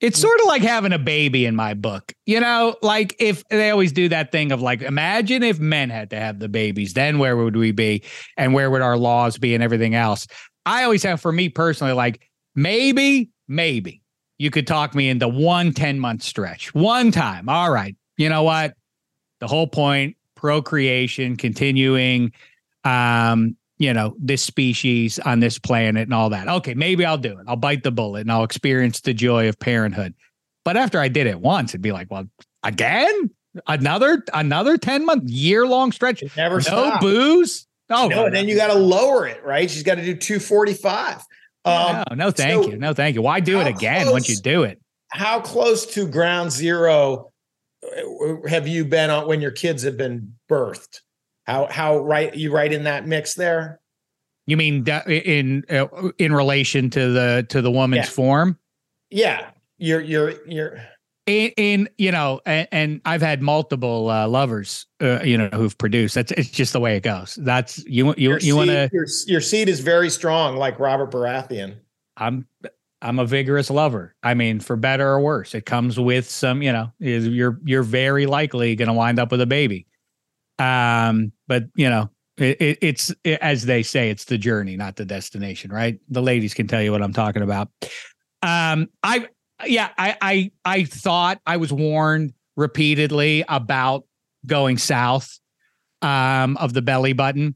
it's 0.00 0.18
sort 0.18 0.38
of 0.40 0.46
like 0.46 0.62
having 0.62 0.92
a 0.92 0.98
baby 0.98 1.46
in 1.46 1.56
my 1.56 1.74
book. 1.74 2.12
You 2.26 2.40
know, 2.40 2.76
like 2.82 3.16
if 3.18 3.42
they 3.48 3.70
always 3.70 3.92
do 3.92 4.08
that 4.10 4.32
thing 4.32 4.52
of 4.52 4.60
like, 4.60 4.82
imagine 4.82 5.42
if 5.42 5.58
men 5.58 5.88
had 5.90 6.10
to 6.10 6.16
have 6.16 6.40
the 6.40 6.48
babies, 6.48 6.92
then 6.94 7.18
where 7.18 7.36
would 7.36 7.56
we 7.56 7.72
be? 7.72 8.02
And 8.36 8.52
where 8.52 8.70
would 8.70 8.82
our 8.82 8.98
laws 8.98 9.38
be 9.38 9.54
and 9.54 9.62
everything 9.62 9.94
else? 9.94 10.26
I 10.66 10.84
always 10.84 11.02
have, 11.04 11.20
for 11.20 11.32
me 11.32 11.48
personally, 11.48 11.94
like 11.94 12.28
maybe, 12.54 13.30
maybe 13.48 14.02
you 14.38 14.50
could 14.50 14.66
talk 14.66 14.94
me 14.94 15.08
into 15.08 15.28
one 15.28 15.72
10 15.72 15.98
month 15.98 16.22
stretch 16.22 16.74
one 16.74 17.10
time. 17.10 17.48
All 17.48 17.70
right. 17.70 17.96
You 18.16 18.28
know 18.28 18.42
what? 18.42 18.74
The 19.40 19.46
whole 19.46 19.66
point, 19.66 20.16
procreation, 20.34 21.36
continuing, 21.36 22.32
um, 22.84 23.56
you 23.78 23.92
know, 23.92 24.14
this 24.18 24.42
species 24.42 25.18
on 25.20 25.40
this 25.40 25.58
planet 25.58 26.02
and 26.02 26.14
all 26.14 26.30
that. 26.30 26.48
Okay, 26.48 26.74
maybe 26.74 27.04
I'll 27.04 27.18
do 27.18 27.38
it. 27.38 27.44
I'll 27.48 27.56
bite 27.56 27.82
the 27.82 27.90
bullet 27.90 28.20
and 28.20 28.32
I'll 28.32 28.44
experience 28.44 29.00
the 29.00 29.14
joy 29.14 29.48
of 29.48 29.58
parenthood. 29.58 30.14
But 30.64 30.76
after 30.76 31.00
I 31.00 31.08
did 31.08 31.26
it 31.26 31.40
once, 31.40 31.72
it'd 31.72 31.82
be 31.82 31.92
like, 31.92 32.10
well, 32.10 32.28
again? 32.62 33.30
Another 33.68 34.24
another 34.32 34.76
10 34.76 35.06
month 35.06 35.30
year 35.30 35.64
long 35.64 35.92
stretch. 35.92 36.22
It 36.22 36.36
never 36.36 36.56
no 36.56 36.60
stopped. 36.60 37.02
booze. 37.02 37.68
Oh 37.88 38.08
no, 38.08 38.26
and 38.26 38.34
then 38.34 38.48
you 38.48 38.56
got 38.56 38.68
to 38.68 38.74
lower 38.74 39.28
it, 39.28 39.44
right? 39.44 39.70
She's 39.70 39.84
got 39.84 39.94
to 39.96 40.04
do 40.04 40.16
245. 40.16 41.22
Um, 41.64 42.04
no, 42.10 42.16
no, 42.16 42.30
thank 42.30 42.64
so 42.64 42.70
you. 42.70 42.76
No, 42.76 42.92
thank 42.92 43.14
you. 43.14 43.22
Why 43.22 43.40
do 43.40 43.60
it 43.60 43.66
again 43.68 44.02
close, 44.02 44.12
once 44.12 44.28
you 44.28 44.36
do 44.36 44.64
it? 44.64 44.80
How 45.12 45.40
close 45.40 45.86
to 45.94 46.08
ground 46.08 46.50
zero 46.50 47.32
uh, 47.84 48.48
have 48.48 48.66
you 48.66 48.84
been 48.84 49.10
on 49.10 49.28
when 49.28 49.40
your 49.40 49.50
kids 49.50 49.82
have 49.84 49.96
been 49.96 50.34
birthed? 50.50 51.00
How 51.46 51.66
how 51.70 51.98
right 51.98 52.34
you 52.34 52.52
right 52.52 52.72
in 52.72 52.84
that 52.84 53.06
mix 53.06 53.34
there? 53.34 53.80
You 54.46 54.56
mean 54.56 54.86
in 55.06 55.64
uh, 55.70 55.86
in 56.18 56.32
relation 56.32 56.90
to 56.90 57.10
the 57.12 57.46
to 57.48 57.62
the 57.62 57.70
woman's 57.70 58.06
yeah. 58.06 58.10
form? 58.10 58.58
Yeah, 59.10 59.50
you're 59.78 60.00
you're 60.00 60.46
you're 60.46 60.78
in, 61.26 61.52
in 61.56 61.88
you 61.96 62.12
know, 62.12 62.40
and, 62.44 62.68
and, 62.70 63.00
I've 63.04 63.22
had 63.22 63.40
multiple 63.40 64.10
uh, 64.10 64.28
lovers, 64.28 64.86
uh, 65.00 65.22
you 65.22 65.38
know, 65.38 65.48
who've 65.52 65.76
produced. 65.78 66.14
That's 66.14 66.32
it's 66.32 66.50
just 66.50 66.72
the 66.72 66.80
way 66.80 66.96
it 66.96 67.02
goes. 67.02 67.38
That's 67.40 67.84
you 67.86 68.08
you 68.16 68.30
your 68.30 68.38
you 68.38 68.56
want 68.56 68.70
to 68.70 68.90
your, 68.92 69.06
your 69.26 69.40
seed 69.40 69.68
is 69.68 69.80
very 69.80 70.10
strong, 70.10 70.56
like 70.56 70.78
Robert 70.78 71.10
Baratheon. 71.10 71.76
I'm 72.16 72.46
I'm 73.00 73.18
a 73.18 73.26
vigorous 73.26 73.70
lover. 73.70 74.14
I 74.22 74.34
mean, 74.34 74.60
for 74.60 74.76
better 74.76 75.08
or 75.08 75.20
worse, 75.20 75.54
it 75.54 75.66
comes 75.66 75.98
with 75.98 76.28
some, 76.28 76.62
you 76.62 76.72
know, 76.72 76.92
is 77.00 77.26
you're 77.28 77.58
you're 77.64 77.82
very 77.82 78.26
likely 78.26 78.76
going 78.76 78.88
to 78.88 78.94
wind 78.94 79.18
up 79.18 79.30
with 79.30 79.40
a 79.40 79.46
baby. 79.46 79.86
Um, 80.58 81.32
but 81.46 81.64
you 81.74 81.88
know, 81.88 82.10
it, 82.36 82.60
it, 82.60 82.78
it's 82.80 83.14
it, 83.24 83.38
as 83.40 83.64
they 83.66 83.82
say, 83.82 84.10
it's 84.10 84.24
the 84.24 84.38
journey, 84.38 84.76
not 84.76 84.96
the 84.96 85.04
destination, 85.04 85.72
right? 85.72 85.98
The 86.08 86.22
ladies 86.22 86.54
can 86.54 86.66
tell 86.66 86.82
you 86.82 86.92
what 86.92 87.02
I'm 87.02 87.12
talking 87.12 87.42
about. 87.42 87.68
Um, 88.42 88.88
I 89.02 89.28
yeah, 89.66 89.90
I 89.96 90.16
I 90.20 90.50
I 90.64 90.84
thought 90.84 91.40
I 91.46 91.56
was 91.56 91.72
warned 91.72 92.34
repeatedly 92.56 93.44
about 93.48 94.04
going 94.46 94.78
south 94.78 95.38
um, 96.02 96.56
of 96.58 96.72
the 96.72 96.82
belly 96.82 97.12
button 97.12 97.54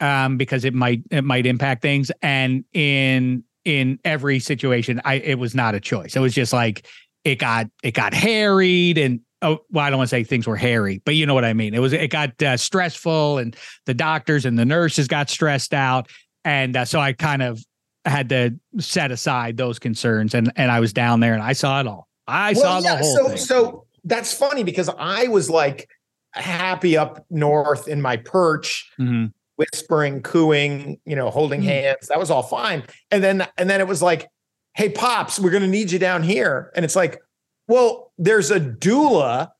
um, 0.00 0.36
because 0.36 0.64
it 0.64 0.74
might 0.74 1.02
it 1.10 1.24
might 1.24 1.46
impact 1.46 1.82
things, 1.82 2.10
and 2.22 2.64
in 2.72 3.44
in 3.64 3.98
every 4.04 4.38
situation, 4.38 5.00
I 5.04 5.14
it 5.14 5.38
was 5.38 5.54
not 5.54 5.74
a 5.74 5.80
choice. 5.80 6.16
It 6.16 6.20
was 6.20 6.34
just 6.34 6.52
like 6.52 6.86
it 7.24 7.38
got 7.38 7.66
it 7.82 7.92
got 7.92 8.14
harried 8.14 8.98
and 8.98 9.20
oh 9.42 9.58
well 9.70 9.84
i 9.84 9.90
don't 9.90 9.98
want 9.98 10.08
to 10.08 10.14
say 10.14 10.24
things 10.24 10.46
were 10.46 10.56
hairy 10.56 11.00
but 11.04 11.14
you 11.14 11.26
know 11.26 11.34
what 11.34 11.44
i 11.44 11.52
mean 11.52 11.74
it 11.74 11.80
was 11.80 11.92
it 11.92 12.10
got 12.10 12.42
uh, 12.42 12.56
stressful 12.56 13.38
and 13.38 13.56
the 13.84 13.94
doctors 13.94 14.44
and 14.44 14.58
the 14.58 14.64
nurses 14.64 15.08
got 15.08 15.28
stressed 15.28 15.74
out 15.74 16.08
and 16.44 16.76
uh, 16.76 16.84
so 16.84 17.00
i 17.00 17.12
kind 17.12 17.42
of 17.42 17.60
had 18.06 18.28
to 18.28 18.54
set 18.78 19.10
aside 19.10 19.56
those 19.56 19.78
concerns 19.78 20.34
and 20.34 20.52
and 20.56 20.70
I 20.70 20.80
was 20.80 20.92
down 20.92 21.20
there 21.20 21.34
and 21.34 21.42
I 21.42 21.52
saw 21.52 21.80
it 21.80 21.86
all. 21.86 22.08
I 22.26 22.52
well, 22.52 22.80
saw 22.80 22.88
yeah, 22.88 22.96
the 22.96 23.02
whole 23.02 23.16
so, 23.16 23.28
thing. 23.28 23.36
So 23.36 23.86
that's 24.04 24.32
funny 24.32 24.62
because 24.62 24.88
I 24.98 25.28
was 25.28 25.50
like 25.50 25.88
happy 26.32 26.96
up 26.96 27.24
north 27.30 27.88
in 27.88 28.00
my 28.00 28.16
perch, 28.16 28.90
mm-hmm. 28.98 29.26
whispering, 29.56 30.22
cooing, 30.22 31.00
you 31.04 31.16
know, 31.16 31.30
holding 31.30 31.60
mm-hmm. 31.60 31.68
hands. 31.68 32.08
That 32.08 32.18
was 32.18 32.30
all 32.30 32.42
fine. 32.42 32.84
And 33.10 33.22
then 33.22 33.46
and 33.58 33.68
then 33.68 33.80
it 33.80 33.88
was 33.88 34.02
like, 34.02 34.28
hey, 34.74 34.88
pops, 34.88 35.40
we're 35.40 35.50
gonna 35.50 35.66
need 35.66 35.90
you 35.90 35.98
down 35.98 36.22
here. 36.22 36.70
And 36.74 36.84
it's 36.84 36.96
like, 36.96 37.20
well, 37.68 38.12
there's 38.18 38.50
a 38.50 38.60
doula 38.60 39.50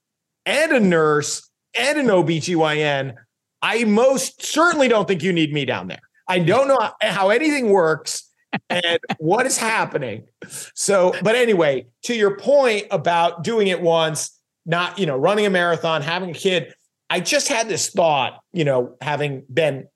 and 0.44 0.72
a 0.72 0.80
nurse 0.80 1.48
and 1.74 1.98
an 1.98 2.06
OBGYN. 2.06 3.14
I 3.62 3.84
most 3.84 4.44
certainly 4.44 4.88
don't 4.88 5.08
think 5.08 5.22
you 5.22 5.32
need 5.32 5.52
me 5.52 5.64
down 5.64 5.88
there. 5.88 6.00
I 6.28 6.38
don't 6.40 6.68
know 6.68 6.90
how 7.02 7.30
anything 7.30 7.70
works 7.70 8.30
and 8.70 8.98
what 9.18 9.46
is 9.46 9.58
happening? 9.58 10.24
So, 10.74 11.14
but 11.22 11.34
anyway, 11.34 11.86
to 12.04 12.14
your 12.14 12.36
point 12.36 12.86
about 12.90 13.44
doing 13.44 13.68
it 13.68 13.80
once, 13.80 14.38
not, 14.64 14.98
you 14.98 15.06
know, 15.06 15.16
running 15.16 15.46
a 15.46 15.50
marathon, 15.50 16.02
having 16.02 16.30
a 16.30 16.34
kid, 16.34 16.74
I 17.08 17.20
just 17.20 17.48
had 17.48 17.68
this 17.68 17.90
thought, 17.90 18.40
you 18.52 18.64
know, 18.64 18.96
having 19.00 19.44
been 19.52 19.86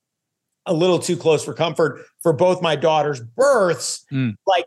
a 0.67 0.73
little 0.73 0.99
too 0.99 1.17
close 1.17 1.45
for 1.45 1.55
comfort 1.55 2.05
for 2.23 2.33
both 2.33 2.63
my 2.63 2.77
daughter's 2.77 3.21
births, 3.21 4.05
mm. 4.13 4.35
like 4.47 4.67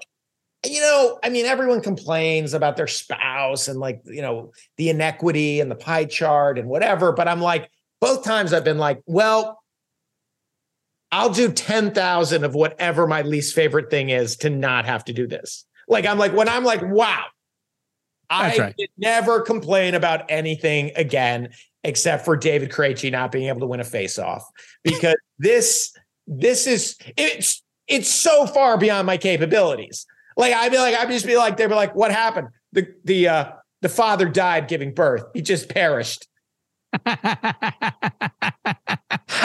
you 0.66 0.80
know, 0.82 1.20
I 1.24 1.30
mean, 1.30 1.46
everyone 1.46 1.82
complains 1.82 2.54
about 2.54 2.78
their 2.78 2.88
spouse 2.88 3.68
and 3.68 3.80
like, 3.80 4.02
you 4.06 4.22
know, 4.22 4.54
the 4.78 4.90
inequity 4.90 5.60
and 5.60 5.70
the 5.70 5.76
pie 5.76 6.06
chart 6.06 6.58
and 6.58 6.70
whatever. 6.70 7.12
But 7.12 7.28
I'm 7.28 7.42
like, 7.42 7.70
both 8.00 8.24
times 8.24 8.54
I've 8.54 8.64
been 8.64 8.78
like, 8.78 9.02
well, 9.06 9.62
I'll 11.12 11.30
do 11.30 11.52
10,000 11.52 12.44
of 12.44 12.56
whatever 12.56 13.08
my 13.08 13.22
least 13.22 13.54
favorite 13.54 13.90
thing 13.90 14.10
is 14.10 14.38
to 14.38 14.50
not 14.50 14.86
have 14.86 15.06
to 15.06 15.14
do 15.14 15.28
this. 15.28 15.66
Like, 15.88 16.06
I'm 16.06 16.18
like, 16.18 16.34
when 16.34 16.50
I'm 16.50 16.64
like, 16.64 16.82
wow, 16.82 17.26
That's 18.30 18.60
I 18.60 18.64
right. 18.64 18.76
never 18.98 19.42
complain 19.42 19.96
about 19.96 20.26
anything 20.30 20.92
again 20.96 21.50
except 21.84 22.24
for 22.26 22.38
David 22.38 22.72
Krejci 22.72 23.12
not 23.12 23.32
being 23.32 23.48
able 23.48 23.60
to 23.60 23.68
win 23.68 23.82
a 23.82 23.84
face-off 23.84 24.46
because 24.84 25.16
this 25.38 25.94
this 26.26 26.66
is 26.66 26.98
it's 27.18 27.62
it's 27.88 28.10
so 28.10 28.48
far 28.48 28.78
beyond 28.78 29.06
my 29.06 29.18
capabilities. 29.18 30.06
Like 30.38 30.54
I'd 30.54 30.72
be 30.72 30.78
like 30.78 30.96
I'd 30.96 31.10
just 31.10 31.26
be 31.26 31.38
like 31.38 31.58
they'd 31.58 31.68
be 31.68 31.76
like 31.76 31.96
what 31.96 32.12
happened? 32.12 32.50
The 32.72 32.88
the 33.04 33.28
uh 33.28 33.52
the 33.82 33.90
father 33.90 34.28
died 34.30 34.68
giving 34.68 34.94
birth. 34.94 35.26
He 35.34 35.42
just 35.42 35.70
perished. 35.70 36.28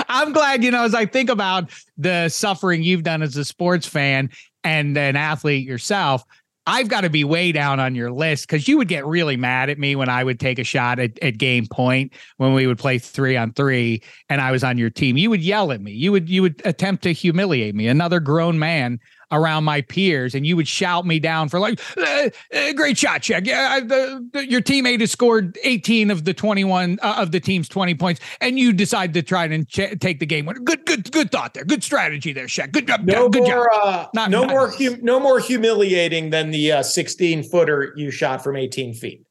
I'm 0.09 0.33
glad, 0.33 0.63
you 0.63 0.71
know, 0.71 0.85
as 0.85 0.95
I 0.95 1.07
think 1.07 1.31
about 1.31 1.71
the 1.97 2.29
suffering 2.29 2.83
you've 2.83 3.03
done 3.03 3.23
as 3.23 3.37
a 3.37 3.45
sports 3.45 3.87
fan 3.87 4.31
and 4.65 4.97
an 4.97 5.17
athlete 5.17 5.67
yourself, 5.67 6.25
I've 6.67 6.89
got 6.89 7.01
to 7.01 7.11
be 7.11 7.25
way 7.25 7.51
down 7.51 7.81
on 7.81 7.95
your 7.95 8.13
list 8.13 8.47
because 8.47 8.69
you 8.69 8.77
would 8.77 8.89
get 8.89 9.07
really 9.07 9.39
mad 9.39 9.71
at 9.71 9.79
me 9.79 9.97
when 9.97 10.11
I 10.11 10.23
would 10.23 10.39
take 10.39 10.59
a 10.59 10.65
shot 10.65 10.99
at, 10.99 11.19
at 11.23 11.39
game 11.39 11.67
point 11.67 12.13
when 12.37 12.53
we 12.53 12.67
would 12.67 12.79
play 12.79 12.99
three 12.99 13.39
on 13.39 13.55
three 13.55 14.03
and 14.29 14.43
I 14.43 14.53
was 14.53 14.63
on 14.63 14.77
your 14.77 14.91
team. 14.91 15.17
You 15.17 15.31
would 15.31 15.41
yell 15.41 15.73
at 15.73 15.81
me. 15.81 15.93
You 15.93 16.13
would 16.13 16.29
you 16.29 16.43
would 16.43 16.61
attempt 16.67 17.03
to 17.05 17.13
humiliate 17.15 17.75
me. 17.75 17.89
Another 17.89 18.21
grown 18.21 18.59
man 18.59 19.01
around 19.31 19.65
my 19.65 19.81
peers 19.83 20.35
and 20.35 20.47
you 20.47 20.57
would 20.57 20.69
shout 20.69 21.07
me 21.07 21.19
down 21.19 21.49
for 21.49 21.61
like 21.61 21.81
uh, 21.99 22.31
uh, 22.55 22.73
great 22.73 22.97
shot 22.97 23.21
check 23.21 23.47
yeah 23.47 23.81
the, 23.81 24.27
the, 24.33 24.49
your 24.51 24.61
teammate 24.61 25.01
has 25.01 25.11
scored 25.11 25.59
18 25.65 26.11
of 26.11 26.25
the 26.25 26.33
21 26.33 26.99
uh, 27.03 27.17
of 27.19 27.33
the 27.33 27.41
team's 27.41 27.69
20 27.69 27.95
points 27.95 28.21
and 28.41 28.59
you 28.59 28.73
decide 28.73 29.13
to 29.15 29.23
try 29.23 29.45
and 29.45 29.69
ch- 29.69 29.99
take 30.01 30.21
the 30.21 30.27
game. 30.27 30.47
Winner 30.47 30.61
good 30.61 30.85
good 30.87 31.11
good 31.13 31.31
thought 31.31 31.55
there. 31.55 31.65
Good 31.65 31.83
strategy 31.85 32.33
there 32.33 32.47
Shaq. 32.47 32.73
Good 32.73 32.87
job 32.87 33.05
no 33.05 33.29
good 33.29 33.43
more 33.43 33.69
job. 33.73 33.83
Uh, 33.83 34.07
not, 34.15 34.31
no 34.31 34.45
not, 34.45 34.51
more 34.51 34.71
hum- 34.71 34.99
no 35.03 35.21
more 35.21 35.41
humiliating 35.41 36.31
than 36.31 36.51
the 36.51 36.83
16 36.83 37.39
uh, 37.39 37.43
footer 37.43 37.93
you 37.97 38.11
shot 38.11 38.43
from 38.43 38.57
18 38.57 38.95
feet. 38.95 39.25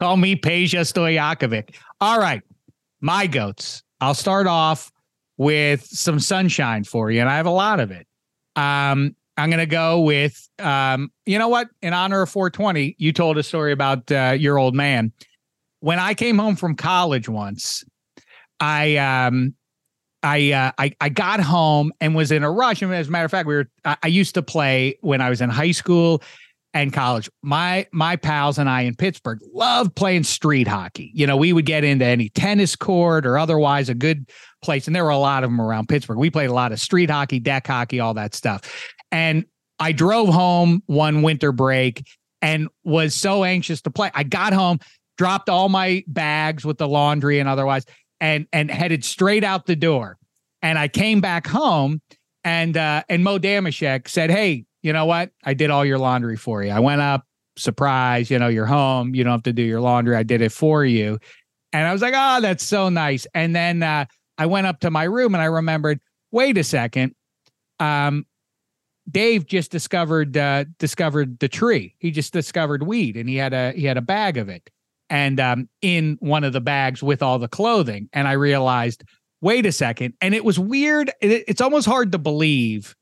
Call 0.00 0.16
me 0.16 0.36
Peja 0.36 0.80
Stojakovic. 0.80 1.74
All 2.00 2.18
right 2.18 2.42
my 3.00 3.26
goats. 3.26 3.82
I'll 4.00 4.14
start 4.14 4.46
off 4.46 4.90
with 5.36 5.84
some 5.84 6.20
sunshine 6.20 6.84
for 6.84 7.10
you, 7.10 7.20
and 7.20 7.28
I 7.28 7.36
have 7.36 7.46
a 7.46 7.50
lot 7.50 7.80
of 7.80 7.90
it. 7.90 8.06
Um, 8.56 9.16
I'm 9.36 9.50
going 9.50 9.58
to 9.58 9.66
go 9.66 10.00
with, 10.00 10.48
um, 10.60 11.10
you 11.26 11.38
know 11.38 11.48
what? 11.48 11.68
In 11.82 11.92
honor 11.92 12.22
of 12.22 12.30
420, 12.30 12.94
you 12.98 13.12
told 13.12 13.36
a 13.36 13.42
story 13.42 13.72
about 13.72 14.10
uh, 14.12 14.36
your 14.38 14.58
old 14.58 14.74
man. 14.74 15.12
When 15.80 15.98
I 15.98 16.14
came 16.14 16.38
home 16.38 16.56
from 16.56 16.76
college 16.76 17.28
once, 17.28 17.84
I 18.60 18.96
um, 18.96 19.54
I, 20.22 20.52
uh, 20.52 20.72
I 20.78 20.92
I 21.00 21.08
got 21.10 21.40
home 21.40 21.92
and 22.00 22.14
was 22.14 22.30
in 22.32 22.42
a 22.42 22.50
rush. 22.50 22.80
And 22.80 22.94
as 22.94 23.08
a 23.08 23.10
matter 23.10 23.26
of 23.26 23.30
fact, 23.30 23.46
we 23.46 23.56
were 23.56 23.70
I, 23.84 23.96
I 24.04 24.06
used 24.06 24.34
to 24.34 24.42
play 24.42 24.96
when 25.02 25.20
I 25.20 25.28
was 25.28 25.40
in 25.40 25.50
high 25.50 25.72
school 25.72 26.22
and 26.74 26.92
college. 26.92 27.30
My 27.42 27.86
my 27.92 28.16
pals 28.16 28.58
and 28.58 28.68
I 28.68 28.82
in 28.82 28.96
Pittsburgh 28.96 29.38
loved 29.52 29.94
playing 29.94 30.24
street 30.24 30.66
hockey. 30.66 31.10
You 31.14 31.26
know, 31.26 31.36
we 31.36 31.52
would 31.52 31.64
get 31.64 31.84
into 31.84 32.04
any 32.04 32.28
tennis 32.30 32.76
court 32.76 33.24
or 33.24 33.38
otherwise 33.38 33.88
a 33.88 33.94
good 33.94 34.28
place, 34.60 34.86
and 34.86 34.94
there 34.94 35.04
were 35.04 35.10
a 35.10 35.16
lot 35.16 35.44
of 35.44 35.50
them 35.50 35.60
around 35.60 35.88
Pittsburgh. 35.88 36.18
We 36.18 36.30
played 36.30 36.50
a 36.50 36.54
lot 36.54 36.72
of 36.72 36.80
street 36.80 37.08
hockey, 37.08 37.38
deck 37.38 37.66
hockey, 37.66 38.00
all 38.00 38.14
that 38.14 38.34
stuff. 38.34 38.92
And 39.12 39.44
I 39.78 39.92
drove 39.92 40.28
home 40.28 40.82
one 40.86 41.22
winter 41.22 41.52
break 41.52 42.04
and 42.42 42.68
was 42.82 43.14
so 43.14 43.44
anxious 43.44 43.80
to 43.82 43.90
play. 43.90 44.10
I 44.12 44.24
got 44.24 44.52
home, 44.52 44.80
dropped 45.16 45.48
all 45.48 45.68
my 45.68 46.04
bags 46.08 46.64
with 46.64 46.78
the 46.78 46.88
laundry 46.88 47.38
and 47.38 47.48
otherwise, 47.48 47.84
and 48.20 48.46
and 48.52 48.70
headed 48.70 49.04
straight 49.04 49.44
out 49.44 49.66
the 49.66 49.76
door. 49.76 50.18
And 50.60 50.78
I 50.78 50.88
came 50.88 51.20
back 51.20 51.46
home, 51.46 52.02
and 52.42 52.76
uh, 52.76 53.04
and 53.08 53.22
Mo 53.22 53.38
Dameshek 53.38 54.08
said, 54.08 54.30
"Hey, 54.30 54.64
you 54.84 54.92
know 54.92 55.06
what? 55.06 55.30
I 55.42 55.54
did 55.54 55.70
all 55.70 55.84
your 55.84 55.98
laundry 55.98 56.36
for 56.36 56.62
you. 56.62 56.70
I 56.70 56.78
went 56.78 57.00
up, 57.00 57.26
surprise, 57.56 58.30
you 58.30 58.38
know, 58.38 58.48
you're 58.48 58.66
home. 58.66 59.14
You 59.14 59.24
don't 59.24 59.32
have 59.32 59.42
to 59.44 59.52
do 59.52 59.62
your 59.62 59.80
laundry. 59.80 60.14
I 60.14 60.22
did 60.22 60.42
it 60.42 60.52
for 60.52 60.84
you. 60.84 61.18
And 61.72 61.88
I 61.88 61.92
was 61.92 62.02
like, 62.02 62.12
oh, 62.14 62.42
that's 62.42 62.62
so 62.62 62.90
nice. 62.90 63.26
And 63.32 63.56
then 63.56 63.82
uh, 63.82 64.04
I 64.36 64.44
went 64.44 64.66
up 64.66 64.80
to 64.80 64.90
my 64.90 65.04
room 65.04 65.34
and 65.34 65.40
I 65.40 65.46
remembered, 65.46 66.00
wait 66.32 66.58
a 66.58 66.64
second. 66.64 67.14
Um, 67.80 68.26
Dave 69.10 69.46
just 69.46 69.70
discovered 69.70 70.36
uh, 70.36 70.66
discovered 70.78 71.38
the 71.38 71.48
tree. 71.48 71.94
He 71.98 72.10
just 72.10 72.32
discovered 72.32 72.82
weed, 72.82 73.16
and 73.16 73.28
he 73.28 73.36
had 73.36 73.52
a 73.52 73.72
he 73.72 73.84
had 73.84 73.98
a 73.98 74.02
bag 74.02 74.38
of 74.38 74.48
it, 74.48 74.70
and 75.10 75.38
um, 75.40 75.68
in 75.82 76.16
one 76.20 76.42
of 76.42 76.54
the 76.54 76.60
bags 76.60 77.02
with 77.02 77.22
all 77.22 77.38
the 77.38 77.48
clothing. 77.48 78.08
And 78.14 78.26
I 78.26 78.32
realized, 78.32 79.04
wait 79.42 79.66
a 79.66 79.72
second. 79.72 80.14
And 80.22 80.34
it 80.34 80.42
was 80.42 80.58
weird. 80.58 81.10
It, 81.20 81.44
it's 81.48 81.60
almost 81.60 81.86
hard 81.86 82.12
to 82.12 82.18
believe 82.18 82.96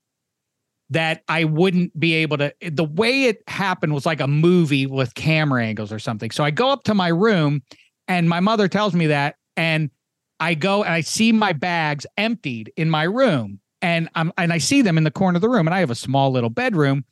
that 0.93 1.23
I 1.29 1.45
wouldn't 1.45 1.99
be 1.99 2.15
able 2.15 2.39
to. 2.39 2.55
The 2.61 2.85
way 2.85 3.25
it 3.25 3.43
happened 3.49 3.95
was 3.95 4.05
like 4.05 4.21
a 4.21 4.27
movie 4.27 4.87
with 4.87 5.15
camera 5.15 5.65
angles 5.65 5.91
or 5.91 5.99
something. 5.99 6.31
So 6.31 6.45
I 6.45 6.51
go 6.51 6.69
up 6.69 6.85
to 6.85 6.95
my 6.95 7.09
room 7.09 7.63
and 8.09 8.29
my 8.29 8.41
mother 8.41 8.69
tells 8.69 8.95
me 8.95 9.07
that. 9.07 9.37
And 9.57 9.91
I 10.39 10.55
go 10.55 10.83
and 10.83 10.93
I 10.93 11.01
see 11.01 11.33
my 11.33 11.53
bags 11.53 12.07
emptied 12.17 12.73
in 12.77 12.91
my 12.91 13.05
room. 13.05 13.61
And 13.81 14.09
I'm 14.15 14.33
and 14.37 14.53
I 14.53 14.59
see 14.59 14.83
them 14.83 14.99
in 14.99 15.05
the 15.05 15.11
corner 15.11 15.37
of 15.37 15.43
the 15.43 15.49
room. 15.49 15.67
And 15.67 15.75
I 15.75 15.81
have 15.81 15.91
a 15.91 15.97
small 15.97 16.31
little 16.31 16.51
bedroom. 16.51 17.05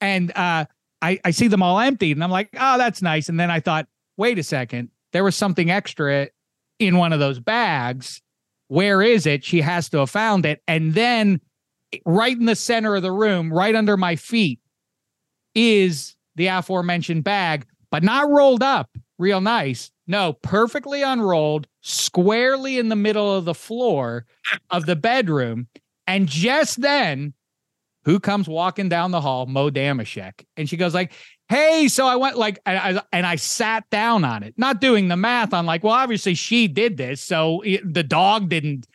And 0.00 0.30
uh, 0.36 0.66
I, 1.02 1.18
I 1.24 1.30
see 1.32 1.48
them 1.48 1.62
all 1.62 1.80
emptied. 1.80 2.16
And 2.16 2.22
I'm 2.22 2.30
like, 2.30 2.50
oh, 2.58 2.78
that's 2.78 3.02
nice. 3.02 3.28
And 3.28 3.38
then 3.38 3.50
I 3.50 3.60
thought, 3.60 3.88
wait 4.16 4.38
a 4.38 4.42
second, 4.44 4.90
there 5.12 5.24
was 5.24 5.34
something 5.34 5.70
extra 5.70 6.28
in 6.78 6.96
one 6.96 7.12
of 7.12 7.18
those 7.18 7.40
bags. 7.40 8.22
Where 8.68 9.02
is 9.02 9.26
it? 9.26 9.44
She 9.44 9.60
has 9.60 9.88
to 9.90 9.98
have 9.98 10.10
found 10.10 10.46
it. 10.46 10.62
And 10.68 10.94
then 10.94 11.40
right 12.04 12.36
in 12.36 12.46
the 12.46 12.56
center 12.56 12.96
of 12.96 13.02
the 13.02 13.12
room, 13.12 13.52
right 13.52 13.74
under 13.74 13.96
my 13.96 14.16
feet, 14.16 14.60
is 15.54 16.16
the 16.36 16.46
aforementioned 16.46 17.24
bag, 17.24 17.66
but 17.90 18.02
not 18.02 18.30
rolled 18.30 18.62
up 18.62 18.90
real 19.18 19.40
nice. 19.40 19.90
No, 20.06 20.32
perfectly 20.32 21.02
unrolled, 21.02 21.66
squarely 21.82 22.78
in 22.78 22.88
the 22.88 22.96
middle 22.96 23.34
of 23.34 23.44
the 23.44 23.54
floor 23.54 24.24
of 24.70 24.86
the 24.86 24.96
bedroom. 24.96 25.68
And 26.06 26.28
just 26.28 26.80
then, 26.80 27.34
who 28.04 28.18
comes 28.18 28.48
walking 28.48 28.88
down 28.88 29.10
the 29.10 29.20
hall? 29.20 29.44
Mo 29.46 29.70
Dameshek. 29.70 30.44
And 30.56 30.68
she 30.68 30.78
goes 30.78 30.94
like, 30.94 31.12
hey, 31.50 31.88
so 31.88 32.06
I 32.06 32.16
went 32.16 32.38
like, 32.38 32.58
and 32.64 32.98
I, 32.98 33.02
and 33.12 33.26
I 33.26 33.36
sat 33.36 33.88
down 33.90 34.24
on 34.24 34.42
it, 34.42 34.54
not 34.56 34.80
doing 34.80 35.08
the 35.08 35.16
math 35.16 35.52
on 35.52 35.66
like, 35.66 35.84
well, 35.84 35.92
obviously 35.92 36.34
she 36.34 36.68
did 36.68 36.96
this. 36.96 37.20
So 37.20 37.62
the 37.84 38.02
dog 38.02 38.48
didn't 38.48 38.86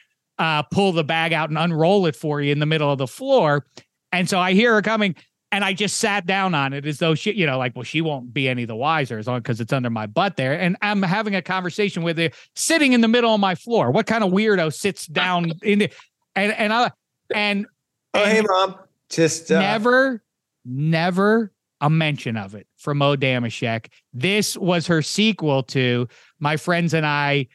uh, 0.43 0.61
pull 0.61 0.91
the 0.91 1.05
bag 1.05 1.31
out 1.31 1.47
and 1.47 1.57
unroll 1.57 2.05
it 2.05 2.17
for 2.17 2.41
you 2.41 2.51
in 2.51 2.59
the 2.59 2.65
middle 2.65 2.91
of 2.91 2.97
the 2.97 3.07
floor. 3.07 3.65
And 4.11 4.29
so 4.29 4.39
I 4.39 4.51
hear 4.51 4.73
her 4.73 4.81
coming 4.81 5.15
and 5.53 5.63
I 5.63 5.71
just 5.71 5.99
sat 5.99 6.25
down 6.25 6.53
on 6.53 6.73
it 6.73 6.85
as 6.85 6.97
though 6.97 7.15
she, 7.15 7.31
you 7.31 7.45
know, 7.45 7.57
like, 7.57 7.77
well, 7.77 7.83
she 7.83 8.01
won't 8.01 8.33
be 8.33 8.49
any 8.49 8.65
the 8.65 8.75
wiser 8.75 9.17
as 9.17 9.25
long 9.25 9.39
because 9.39 9.61
it's 9.61 9.71
under 9.71 9.89
my 9.89 10.05
butt 10.05 10.35
there. 10.35 10.59
And 10.59 10.75
I'm 10.81 11.01
having 11.01 11.33
a 11.33 11.41
conversation 11.41 12.03
with 12.03 12.17
her 12.17 12.29
sitting 12.57 12.91
in 12.91 12.99
the 12.99 13.07
middle 13.07 13.33
of 13.33 13.39
my 13.39 13.55
floor. 13.55 13.89
What 13.89 14.05
kind 14.05 14.21
of 14.21 14.31
weirdo 14.31 14.73
sits 14.73 15.07
down 15.07 15.53
in 15.63 15.79
the, 15.79 15.89
and, 16.35 16.51
and 16.51 16.73
I, 16.73 16.91
and, 17.33 17.65
oh, 18.13 18.25
hey, 18.25 18.41
mom, 18.41 18.75
just 19.09 19.49
uh... 19.49 19.59
never, 19.61 20.21
never 20.65 21.53
a 21.79 21.89
mention 21.89 22.35
of 22.35 22.53
it 22.53 22.67
from 22.75 22.97
Mo 22.97 23.15
Dameshek. 23.15 23.87
This 24.11 24.57
was 24.57 24.87
her 24.87 25.01
sequel 25.01 25.63
to 25.63 26.09
my 26.39 26.57
friends 26.57 26.93
and 26.93 27.05
I, 27.05 27.47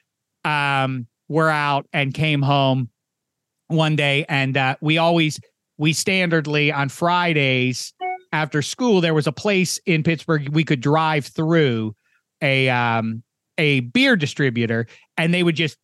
um, 0.44 1.06
were 1.28 1.50
out 1.50 1.86
and 1.92 2.14
came 2.14 2.42
home 2.42 2.90
one 3.68 3.96
day, 3.96 4.24
and 4.28 4.56
uh, 4.56 4.76
we 4.80 4.98
always 4.98 5.40
we 5.76 5.92
standardly 5.92 6.74
on 6.74 6.88
Fridays 6.88 7.94
after 8.32 8.62
school 8.62 9.00
there 9.00 9.14
was 9.14 9.26
a 9.26 9.32
place 9.32 9.78
in 9.86 10.02
Pittsburgh 10.02 10.48
we 10.50 10.64
could 10.64 10.80
drive 10.80 11.26
through 11.26 11.94
a 12.42 12.68
um 12.68 13.22
a 13.56 13.80
beer 13.80 14.16
distributor 14.16 14.86
and 15.16 15.32
they 15.32 15.42
would 15.42 15.56
just 15.56 15.78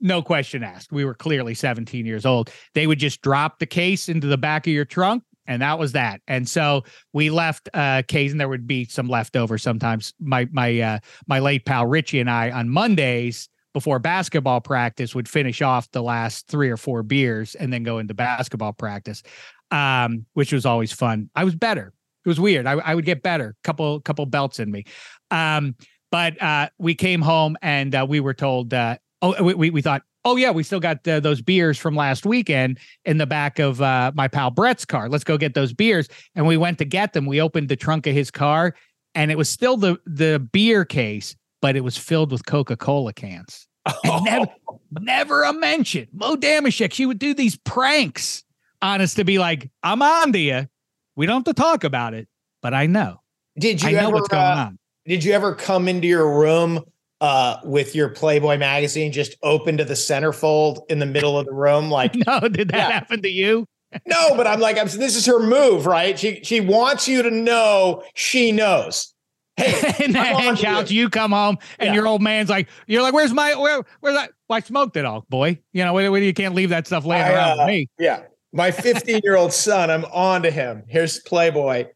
no 0.00 0.20
question 0.20 0.64
asked. 0.64 0.90
We 0.90 1.04
were 1.04 1.14
clearly 1.14 1.54
17 1.54 2.04
years 2.04 2.26
old. 2.26 2.50
They 2.74 2.88
would 2.88 2.98
just 2.98 3.22
drop 3.22 3.60
the 3.60 3.66
case 3.66 4.08
into 4.08 4.26
the 4.26 4.38
back 4.38 4.66
of 4.66 4.72
your 4.72 4.84
trunk 4.84 5.22
and 5.46 5.62
that 5.62 5.78
was 5.78 5.92
that. 5.92 6.20
And 6.26 6.48
so 6.48 6.84
we 7.12 7.30
left 7.30 7.68
uh 7.74 8.02
case 8.08 8.32
and 8.32 8.40
there 8.40 8.48
would 8.48 8.66
be 8.66 8.86
some 8.86 9.08
leftover 9.08 9.58
sometimes. 9.58 10.14
My 10.18 10.48
my 10.50 10.80
uh 10.80 10.98
my 11.26 11.38
late 11.38 11.64
pal 11.66 11.86
richie 11.86 12.20
and 12.20 12.30
i 12.30 12.50
on 12.50 12.68
mondays 12.68 13.48
before 13.72 13.98
basketball 13.98 14.60
practice 14.60 15.14
would 15.14 15.28
finish 15.28 15.62
off 15.62 15.90
the 15.90 16.02
last 16.02 16.48
three 16.48 16.70
or 16.70 16.76
four 16.76 17.02
beers 17.02 17.54
and 17.54 17.72
then 17.72 17.82
go 17.82 17.98
into 17.98 18.14
basketball 18.14 18.72
practice, 18.72 19.22
um, 19.70 20.26
which 20.34 20.52
was 20.52 20.66
always 20.66 20.92
fun. 20.92 21.30
I 21.34 21.44
was 21.44 21.54
better. 21.54 21.92
It 22.24 22.28
was 22.28 22.40
weird. 22.40 22.66
I, 22.66 22.72
I 22.72 22.94
would 22.94 23.04
get 23.04 23.22
better, 23.22 23.56
couple 23.64 24.00
couple 24.00 24.26
belts 24.26 24.58
in 24.58 24.70
me. 24.70 24.84
Um, 25.30 25.74
but 26.10 26.40
uh, 26.42 26.68
we 26.78 26.94
came 26.94 27.22
home 27.22 27.56
and 27.62 27.94
uh, 27.94 28.04
we 28.08 28.20
were 28.20 28.34
told, 28.34 28.74
uh, 28.74 28.98
oh, 29.22 29.42
we, 29.42 29.70
we 29.70 29.80
thought, 29.80 30.02
oh 30.24 30.36
yeah, 30.36 30.50
we 30.50 30.62
still 30.62 30.80
got 30.80 31.06
uh, 31.08 31.20
those 31.20 31.40
beers 31.40 31.78
from 31.78 31.94
last 31.94 32.26
weekend 32.26 32.78
in 33.04 33.18
the 33.18 33.26
back 33.26 33.58
of 33.58 33.80
uh, 33.80 34.12
my 34.14 34.28
pal 34.28 34.50
Brett's 34.50 34.84
car. 34.84 35.08
Let's 35.08 35.24
go 35.24 35.38
get 35.38 35.54
those 35.54 35.72
beers. 35.72 36.08
And 36.34 36.46
we 36.46 36.56
went 36.56 36.78
to 36.78 36.84
get 36.84 37.12
them. 37.12 37.26
We 37.26 37.40
opened 37.40 37.68
the 37.68 37.76
trunk 37.76 38.06
of 38.06 38.14
his 38.14 38.30
car, 38.30 38.74
and 39.14 39.30
it 39.30 39.38
was 39.38 39.48
still 39.48 39.76
the 39.76 39.98
the 40.04 40.46
beer 40.52 40.84
case, 40.84 41.36
but 41.60 41.76
it 41.76 41.80
was 41.80 41.96
filled 41.96 42.32
with 42.32 42.46
Coca 42.46 42.76
Cola 42.76 43.12
cans. 43.12 43.66
Never, 44.04 44.46
never 44.90 45.42
a 45.42 45.54
mention. 45.54 46.06
Mo 46.12 46.36
Dameshek, 46.36 46.92
she 46.92 47.06
would 47.06 47.18
do 47.18 47.32
these 47.32 47.56
pranks 47.56 48.44
on 48.82 49.00
us 49.00 49.14
to 49.14 49.24
be 49.24 49.38
like, 49.38 49.70
I'm 49.82 50.02
on 50.02 50.32
to 50.32 50.38
you. 50.38 50.68
We 51.16 51.26
don't 51.26 51.46
have 51.46 51.54
to 51.54 51.60
talk 51.60 51.82
about 51.82 52.14
it, 52.14 52.28
but 52.62 52.74
I 52.74 52.86
know. 52.86 53.20
Did 53.58 53.82
you 53.82 53.88
I 53.88 53.92
know 53.92 53.98
ever, 54.08 54.12
what's 54.12 54.28
going 54.28 54.42
uh, 54.42 54.66
on. 54.66 54.78
Did 55.06 55.24
you 55.24 55.32
ever 55.32 55.54
come 55.54 55.88
into 55.88 56.06
your 56.06 56.38
room 56.38 56.84
uh, 57.20 57.58
with 57.64 57.94
your 57.94 58.10
Playboy 58.10 58.58
magazine 58.58 59.12
just 59.12 59.34
open 59.42 59.76
to 59.78 59.84
the 59.84 59.94
centerfold 59.94 60.80
in 60.88 60.98
the 60.98 61.06
middle 61.06 61.38
of 61.38 61.46
the 61.46 61.52
room? 61.52 61.90
Like, 61.90 62.14
no, 62.26 62.40
did 62.40 62.68
that 62.68 62.76
yeah. 62.76 62.90
happen 62.90 63.22
to 63.22 63.30
you? 63.30 63.66
no, 64.06 64.36
but 64.36 64.46
I'm 64.46 64.60
like, 64.60 64.78
I'm, 64.78 64.86
this 64.86 65.16
is 65.16 65.26
her 65.26 65.40
move, 65.40 65.86
right? 65.86 66.18
She 66.18 66.40
she 66.44 66.60
wants 66.60 67.08
you 67.08 67.22
to 67.22 67.30
know 67.30 68.04
she 68.14 68.52
knows. 68.52 69.12
Hey, 69.56 70.04
and 70.04 70.14
then 70.14 70.56
couch, 70.56 70.90
you 70.90 71.10
come 71.10 71.32
home 71.32 71.58
and 71.78 71.88
yeah. 71.88 71.94
your 71.94 72.06
old 72.06 72.22
man's 72.22 72.48
like, 72.48 72.68
you're 72.86 73.02
like, 73.02 73.14
where's 73.14 73.32
my 73.32 73.54
where 73.54 73.82
where's 74.00 74.16
that? 74.16 74.32
Well, 74.48 74.56
I 74.56 74.60
smoked 74.60 74.96
it 74.96 75.04
all, 75.04 75.26
boy. 75.28 75.60
You 75.72 75.84
know, 75.84 75.98
you 75.98 76.34
can't 76.34 76.54
leave 76.54 76.70
that 76.70 76.86
stuff 76.86 77.04
laying 77.04 77.24
I, 77.24 77.32
around 77.32 77.60
uh, 77.60 77.66
me. 77.66 77.88
Yeah, 77.98 78.22
my 78.52 78.70
15 78.70 79.20
year 79.22 79.36
old 79.36 79.52
son, 79.52 79.90
I'm 79.90 80.04
on 80.06 80.42
to 80.42 80.50
him. 80.50 80.84
Here's 80.88 81.20
Playboy. 81.20 81.86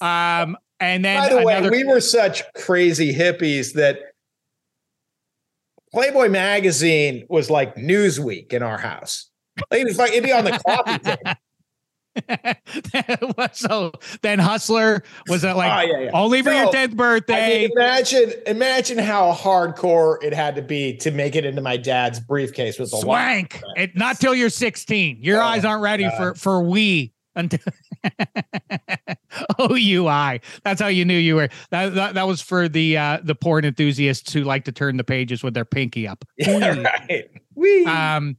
Um, 0.00 0.56
and 0.78 1.04
then 1.04 1.22
by 1.22 1.28
the 1.28 1.38
another- 1.38 1.70
way, 1.70 1.82
we 1.82 1.84
were 1.84 2.00
such 2.00 2.42
crazy 2.54 3.14
hippies 3.14 3.72
that 3.74 3.98
Playboy 5.92 6.28
magazine 6.28 7.24
was 7.28 7.48
like 7.48 7.74
Newsweek 7.76 8.52
in 8.52 8.62
our 8.62 8.78
house. 8.78 9.30
Like, 9.70 9.80
it 9.80 9.84
was 9.86 9.98
like 9.98 10.10
it'd 10.10 10.24
be 10.24 10.32
on 10.32 10.44
the 10.44 10.60
coffee 10.66 10.98
table. 10.98 11.32
so 13.52 13.92
then 14.22 14.38
Hustler 14.38 15.02
was 15.28 15.42
that 15.42 15.56
like 15.56 15.72
oh, 15.72 15.90
yeah, 15.90 16.04
yeah. 16.04 16.10
only 16.12 16.42
for 16.42 16.52
your 16.52 16.66
10th 16.66 16.96
birthday? 16.96 17.34
I 17.34 17.58
mean, 17.60 17.70
imagine 17.72 18.32
imagine 18.46 18.98
how 18.98 19.32
hardcore 19.32 20.22
it 20.22 20.32
had 20.32 20.56
to 20.56 20.62
be 20.62 20.96
to 20.98 21.10
make 21.10 21.36
it 21.36 21.44
into 21.44 21.60
my 21.60 21.76
dad's 21.76 22.20
briefcase 22.20 22.78
with 22.78 22.90
the 22.90 22.98
swank. 22.98 23.62
It, 23.76 23.96
not 23.96 24.18
till 24.18 24.34
you're 24.34 24.50
16. 24.50 25.18
Your 25.20 25.40
oh, 25.40 25.44
eyes 25.44 25.64
aren't 25.64 25.82
ready 25.82 26.04
God. 26.04 26.16
for 26.16 26.34
for 26.34 26.62
we 26.62 27.12
until 27.36 27.60
OUI. 29.60 30.40
That's 30.64 30.80
how 30.80 30.88
you 30.88 31.04
knew 31.04 31.18
you 31.18 31.36
were. 31.36 31.48
That, 31.70 31.94
that, 31.94 32.14
that 32.14 32.26
was 32.26 32.40
for 32.40 32.68
the 32.68 32.96
uh 32.96 33.18
the 33.22 33.34
porn 33.34 33.64
enthusiasts 33.64 34.32
who 34.32 34.42
like 34.42 34.64
to 34.64 34.72
turn 34.72 34.96
the 34.96 35.04
pages 35.04 35.42
with 35.42 35.54
their 35.54 35.64
pinky 35.64 36.08
up. 36.08 36.24
Yeah, 36.38 36.82
right. 37.08 37.30
Wee. 37.54 37.84
Um 37.86 38.36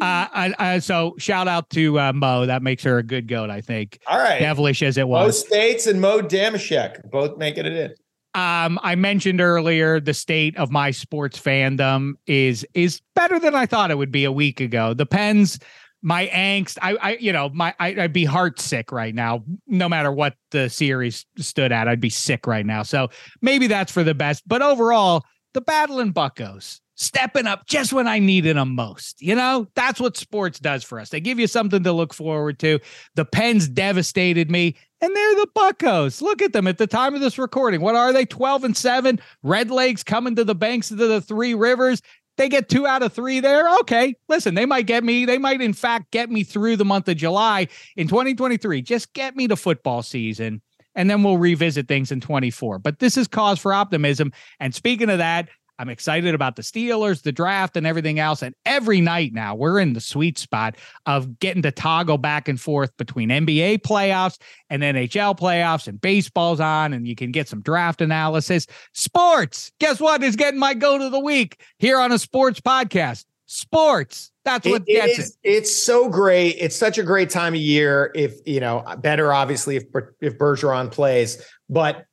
uh, 0.00 0.50
uh, 0.58 0.80
so 0.80 1.14
shout 1.18 1.48
out 1.48 1.70
to 1.70 1.98
uh, 1.98 2.12
Mo. 2.12 2.46
That 2.46 2.62
makes 2.62 2.82
her 2.84 2.98
a 2.98 3.02
good 3.02 3.28
goat, 3.28 3.50
I 3.50 3.60
think. 3.60 3.98
All 4.06 4.18
right. 4.18 4.40
Devilish 4.40 4.82
as 4.82 4.98
it 4.98 5.08
was. 5.08 5.26
Mo 5.26 5.48
Speights 5.48 5.86
and 5.86 6.00
Mo 6.00 6.20
Dameshek 6.20 7.10
both 7.10 7.36
making 7.38 7.66
it 7.66 7.72
in. 7.72 7.94
Um, 8.40 8.80
I 8.82 8.96
mentioned 8.96 9.40
earlier 9.40 10.00
the 10.00 10.14
state 10.14 10.56
of 10.56 10.70
my 10.70 10.90
sports 10.90 11.38
fandom 11.38 12.14
is 12.26 12.66
is 12.74 13.00
better 13.14 13.38
than 13.38 13.54
I 13.54 13.66
thought 13.66 13.92
it 13.92 13.98
would 13.98 14.10
be 14.10 14.24
a 14.24 14.32
week 14.32 14.60
ago. 14.60 14.92
The 14.92 15.06
Pens 15.06 15.58
my 16.04 16.26
angst. 16.26 16.76
I, 16.82 16.96
I, 16.96 17.16
you 17.16 17.32
know, 17.32 17.48
my 17.48 17.74
I, 17.80 17.92
would 17.92 18.12
be 18.12 18.26
heart 18.26 18.60
sick 18.60 18.92
right 18.92 19.14
now. 19.14 19.42
No 19.66 19.88
matter 19.88 20.12
what 20.12 20.34
the 20.50 20.68
series 20.68 21.24
stood 21.38 21.72
at, 21.72 21.88
I'd 21.88 22.00
be 22.00 22.10
sick 22.10 22.46
right 22.46 22.66
now. 22.66 22.82
So 22.82 23.08
maybe 23.40 23.66
that's 23.66 23.90
for 23.90 24.04
the 24.04 24.14
best. 24.14 24.46
But 24.46 24.60
overall, 24.60 25.24
the 25.54 25.62
battle 25.62 26.00
in 26.00 26.12
Buccos 26.12 26.80
stepping 26.96 27.46
up 27.46 27.66
just 27.66 27.92
when 27.92 28.06
I 28.06 28.18
needed 28.18 28.56
them 28.56 28.74
most. 28.74 29.20
You 29.20 29.34
know, 29.34 29.66
that's 29.74 30.00
what 30.00 30.16
sports 30.16 30.58
does 30.58 30.84
for 30.84 31.00
us. 31.00 31.10
They 31.10 31.20
give 31.20 31.38
you 31.38 31.46
something 31.46 31.82
to 31.82 31.92
look 31.92 32.14
forward 32.14 32.58
to. 32.60 32.78
The 33.14 33.24
Pens 33.24 33.68
devastated 33.68 34.50
me, 34.50 34.76
and 35.00 35.14
they're 35.14 35.34
the 35.36 35.48
Buccos. 35.56 36.22
Look 36.22 36.42
at 36.42 36.52
them 36.52 36.66
at 36.66 36.78
the 36.78 36.86
time 36.86 37.14
of 37.14 37.20
this 37.20 37.38
recording. 37.38 37.80
What 37.80 37.96
are 37.96 38.12
they? 38.12 38.24
12 38.24 38.64
and 38.64 38.76
7. 38.76 39.20
Red 39.42 39.70
Legs 39.70 40.02
coming 40.02 40.36
to 40.36 40.44
the 40.44 40.54
banks 40.54 40.90
of 40.90 40.98
the 40.98 41.20
three 41.20 41.54
rivers. 41.54 42.00
They 42.36 42.48
get 42.48 42.68
two 42.68 42.86
out 42.86 43.02
of 43.02 43.12
three 43.12 43.38
there. 43.38 43.68
Okay. 43.80 44.16
Listen, 44.28 44.54
they 44.54 44.66
might 44.66 44.86
get 44.86 45.04
me. 45.04 45.24
They 45.24 45.38
might, 45.38 45.60
in 45.60 45.72
fact, 45.72 46.10
get 46.10 46.30
me 46.30 46.42
through 46.42 46.76
the 46.76 46.84
month 46.84 47.08
of 47.08 47.16
July 47.16 47.68
in 47.96 48.08
2023. 48.08 48.82
Just 48.82 49.12
get 49.12 49.36
me 49.36 49.46
to 49.46 49.56
football 49.56 50.02
season 50.02 50.60
and 50.94 51.10
then 51.10 51.22
we'll 51.22 51.38
revisit 51.38 51.88
things 51.88 52.12
in 52.12 52.20
24. 52.20 52.78
But 52.78 52.98
this 52.98 53.16
is 53.16 53.28
cause 53.28 53.58
for 53.58 53.72
optimism. 53.72 54.32
And 54.60 54.74
speaking 54.74 55.10
of 55.10 55.18
that, 55.18 55.48
I'm 55.78 55.88
excited 55.88 56.34
about 56.34 56.56
the 56.56 56.62
Steelers, 56.62 57.22
the 57.22 57.32
draft, 57.32 57.76
and 57.76 57.86
everything 57.86 58.18
else. 58.18 58.42
And 58.42 58.54
every 58.64 59.00
night 59.00 59.32
now, 59.32 59.54
we're 59.54 59.80
in 59.80 59.92
the 59.92 60.00
sweet 60.00 60.38
spot 60.38 60.76
of 61.06 61.38
getting 61.38 61.62
to 61.62 61.72
toggle 61.72 62.18
back 62.18 62.48
and 62.48 62.60
forth 62.60 62.96
between 62.96 63.28
NBA 63.28 63.78
playoffs 63.78 64.38
and 64.70 64.82
NHL 64.82 65.38
playoffs, 65.38 65.88
and 65.88 66.00
baseball's 66.00 66.60
on, 66.60 66.92
and 66.92 67.08
you 67.08 67.16
can 67.16 67.32
get 67.32 67.48
some 67.48 67.60
draft 67.60 68.00
analysis. 68.00 68.66
Sports, 68.92 69.72
guess 69.80 70.00
what 70.00 70.22
is 70.22 70.36
getting 70.36 70.60
my 70.60 70.74
go 70.74 70.98
to 70.98 71.10
the 71.10 71.20
week 71.20 71.60
here 71.78 71.98
on 71.98 72.12
a 72.12 72.18
sports 72.18 72.60
podcast? 72.60 73.24
Sports. 73.46 74.30
That's 74.44 74.66
what 74.66 74.82
it 74.86 74.92
gets 74.92 75.18
is, 75.18 75.38
it. 75.42 75.48
It's 75.48 75.74
so 75.74 76.08
great. 76.08 76.56
It's 76.58 76.76
such 76.76 76.98
a 76.98 77.02
great 77.02 77.30
time 77.30 77.54
of 77.54 77.60
year. 77.60 78.12
If 78.14 78.34
you 78.46 78.60
know, 78.60 78.84
better 78.98 79.32
obviously 79.32 79.76
if 79.76 79.84
if 80.20 80.38
Bergeron 80.38 80.90
plays, 80.90 81.42
but 81.68 82.04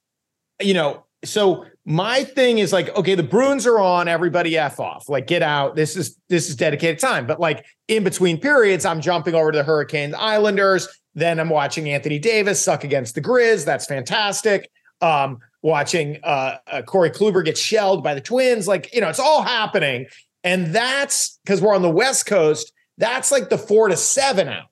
you 0.62 0.74
know, 0.74 1.06
so 1.24 1.66
my 1.86 2.24
thing 2.24 2.60
is 2.60 2.74
like, 2.74 2.96
okay, 2.96 3.16
the 3.16 3.24
Bruins 3.24 3.66
are 3.66 3.80
on, 3.80 4.08
everybody 4.08 4.58
F 4.58 4.80
off. 4.80 5.10
Like, 5.10 5.28
get 5.28 5.42
out. 5.42 5.76
This 5.76 5.96
is 5.96 6.18
this 6.30 6.50
is 6.50 6.56
dedicated 6.56 7.00
time. 7.00 7.28
But 7.28 7.40
like 7.40 7.66
in 7.88 8.04
between 8.04 8.40
periods, 8.40 8.86
I'm 8.86 9.02
jumping 9.02 9.36
over 9.36 9.52
to 9.52 9.58
the 9.58 9.64
Hurricanes 9.64 10.14
Islanders. 10.14 10.88
Then 11.14 11.40
I'm 11.40 11.50
watching 11.50 11.90
Anthony 11.90 12.20
Davis 12.20 12.64
suck 12.64 12.84
against 12.84 13.16
the 13.16 13.22
Grizz. 13.22 13.66
That's 13.66 13.86
fantastic. 13.86 14.70
Um, 15.02 15.40
watching 15.64 16.20
uh, 16.24 16.58
uh 16.68 16.82
Corey 16.84 17.12
Kluber 17.12 17.44
get 17.44 17.58
shelled 17.58 18.04
by 18.04 18.14
the 18.14 18.22
twins. 18.22 18.68
Like, 18.68 18.94
you 18.94 19.02
know, 19.02 19.10
it's 19.10 19.20
all 19.20 19.42
happening. 19.42 20.08
And 20.44 20.68
that's 20.68 21.40
because 21.44 21.62
we're 21.62 21.76
on 21.76 21.82
the 21.82 21.90
West 21.90 22.26
Coast. 22.26 22.72
That's 22.98 23.32
like 23.32 23.50
the 23.50 23.58
four 23.58 23.90
to 23.90 23.98
seven 23.98 24.48
out. 24.48 24.71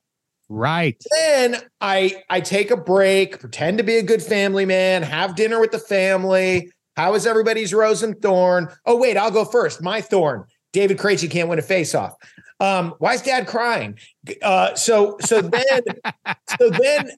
Right. 0.49 1.01
Then 1.11 1.57
I 1.79 2.23
I 2.29 2.41
take 2.41 2.71
a 2.71 2.77
break, 2.77 3.39
pretend 3.39 3.77
to 3.77 3.83
be 3.83 3.97
a 3.97 4.03
good 4.03 4.21
family 4.21 4.65
man, 4.65 5.03
have 5.03 5.35
dinner 5.35 5.59
with 5.59 5.71
the 5.71 5.79
family. 5.79 6.71
How 6.97 7.13
is 7.13 7.27
everybody's 7.27 7.73
rose 7.73 8.03
and 8.03 8.19
thorn? 8.21 8.67
Oh, 8.85 8.97
wait, 8.97 9.15
I'll 9.15 9.31
go 9.31 9.45
first. 9.45 9.81
My 9.81 10.01
thorn. 10.01 10.45
David 10.73 10.97
Krejci 10.97 11.29
can't 11.29 11.49
win 11.49 11.59
a 11.59 11.61
faceoff. 11.61 12.13
Um, 12.59 12.93
why 12.99 13.13
is 13.13 13.21
dad 13.21 13.47
crying? 13.47 13.97
Uh, 14.41 14.75
so 14.75 15.17
so 15.21 15.41
then 15.41 15.81
so 16.59 16.69
then 16.69 17.11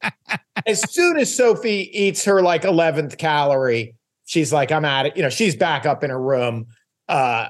as 0.67 0.81
soon 0.91 1.17
as 1.17 1.35
Sophie 1.35 1.89
eats 1.97 2.23
her 2.25 2.41
like 2.41 2.63
11th 2.63 3.17
calorie, 3.17 3.95
she's 4.25 4.53
like, 4.53 4.71
I'm 4.71 4.85
at 4.85 5.07
it. 5.07 5.17
You 5.17 5.23
know, 5.23 5.29
she's 5.29 5.55
back 5.55 5.85
up 5.85 6.03
in 6.03 6.09
her 6.09 6.21
room. 6.21 6.67
Uh, 7.11 7.49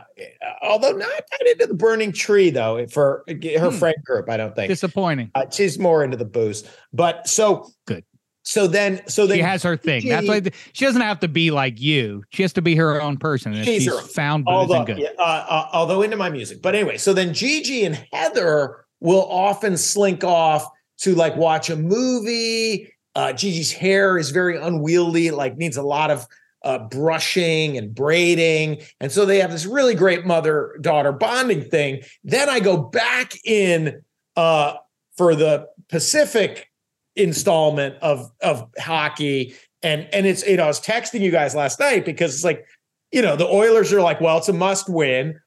although 0.64 0.92
not 0.92 1.08
that 1.08 1.48
into 1.52 1.68
the 1.68 1.76
burning 1.76 2.12
tree 2.12 2.50
though 2.50 2.84
for 2.88 3.24
her 3.28 3.70
hmm. 3.70 3.78
friend 3.78 3.96
group, 4.04 4.28
I 4.28 4.36
don't 4.36 4.56
think. 4.56 4.70
Disappointing. 4.70 5.30
Uh, 5.36 5.46
she's 5.52 5.78
more 5.78 6.04
into 6.04 6.18
the 6.18 6.26
booze, 6.26 6.68
but 6.92 7.28
so 7.28 7.70
good. 7.86 8.04
So 8.42 8.66
then, 8.66 9.08
so 9.08 9.28
then 9.28 9.38
she 9.38 9.44
has 9.44 9.62
her 9.62 9.78
thing. 9.78 10.02
She, 10.02 10.10
That's 10.10 10.26
like 10.26 10.56
she 10.74 10.84
doesn't 10.84 11.04
have 11.04 11.20
to 11.20 11.28
be 11.28 11.52
like 11.52 11.80
you. 11.80 12.24
She 12.32 12.42
has 12.42 12.54
to 12.54 12.62
be 12.64 12.76
her 12.76 13.00
own 13.00 13.18
person. 13.18 13.54
she's, 13.64 13.84
she's 13.84 14.00
found 14.14 14.46
although, 14.48 14.84
good. 14.84 14.98
Yeah, 14.98 15.10
uh, 15.20 15.46
uh, 15.48 15.68
although 15.74 16.02
into 16.02 16.18
my 16.18 16.32
music, 16.32 16.60
but 16.64 16.74
anyway. 16.74 16.98
So 16.98 17.14
then 17.14 17.32
Gigi 17.32 17.86
and 17.86 18.04
Heather 18.12 18.86
will 19.00 19.28
often 19.30 19.78
slink 19.78 20.24
off 20.24 20.68
to 21.02 21.14
like 21.14 21.36
watch 21.36 21.70
a 21.70 21.76
movie. 21.76 22.92
Uh, 23.14 23.32
Gigi's 23.34 23.72
hair 23.72 24.18
is 24.18 24.32
very 24.32 24.58
unwieldy. 24.58 25.30
Like 25.30 25.56
needs 25.58 25.78
a 25.78 25.84
lot 25.84 26.10
of 26.10 26.26
uh, 26.64 26.80
brushing 26.80 27.78
and 27.78 27.94
braiding. 27.94 28.82
And 29.00 29.12
so 29.12 29.26
they 29.26 29.40
have 29.40 29.52
this 29.52 29.66
really 29.66 29.96
great 29.96 30.26
mother 30.26 30.78
daughter 30.82 31.12
bonding 31.12 31.64
thing. 31.64 32.04
Then 32.24 32.50
I 32.50 32.60
go 32.60 32.78
back 32.78 33.34
in 33.46 34.02
uh, 34.36 34.76
for 35.18 35.36
the 35.36 35.68
Pacific 35.90 36.70
installment 37.16 37.96
of 38.02 38.32
of 38.42 38.70
hockey. 38.80 39.56
And 39.84 40.08
and 40.14 40.26
it's 40.26 40.46
you 40.46 40.58
know, 40.58 40.64
I 40.64 40.68
was 40.68 40.80
texting 40.80 41.22
you 41.22 41.32
guys 41.32 41.56
last 41.56 41.80
night 41.80 42.06
because 42.06 42.34
it's 42.36 42.44
like, 42.44 42.66
you 43.12 43.22
know, 43.22 43.36
the 43.36 43.48
Oilers 43.48 43.92
are 43.92 44.02
like, 44.02 44.22
well, 44.22 44.38
it's 44.38 44.50
a 44.50 44.54
must 44.54 44.90
win. 44.90 45.40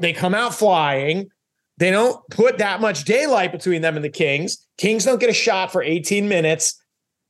They 0.00 0.12
come 0.12 0.34
out 0.34 0.54
flying. 0.54 1.30
They 1.76 1.90
don't 1.90 2.22
put 2.30 2.58
that 2.58 2.80
much 2.80 3.04
daylight 3.04 3.52
between 3.52 3.82
them 3.82 3.96
and 3.96 4.04
the 4.04 4.10
Kings. 4.10 4.64
Kings 4.78 5.04
don't 5.04 5.20
get 5.20 5.28
a 5.28 5.34
shot 5.34 5.72
for 5.72 5.82
18 5.82 6.28
minutes. 6.28 6.80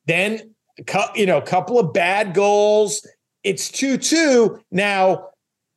Then, 0.07 0.55
you 1.15 1.25
know, 1.25 1.39
a 1.39 1.43
couple 1.43 1.79
of 1.79 1.95
bad 1.95 2.35
goals 2.35 3.07
it's 3.45 3.71
2 3.71 3.99
2. 3.99 4.61
Now, 4.73 5.29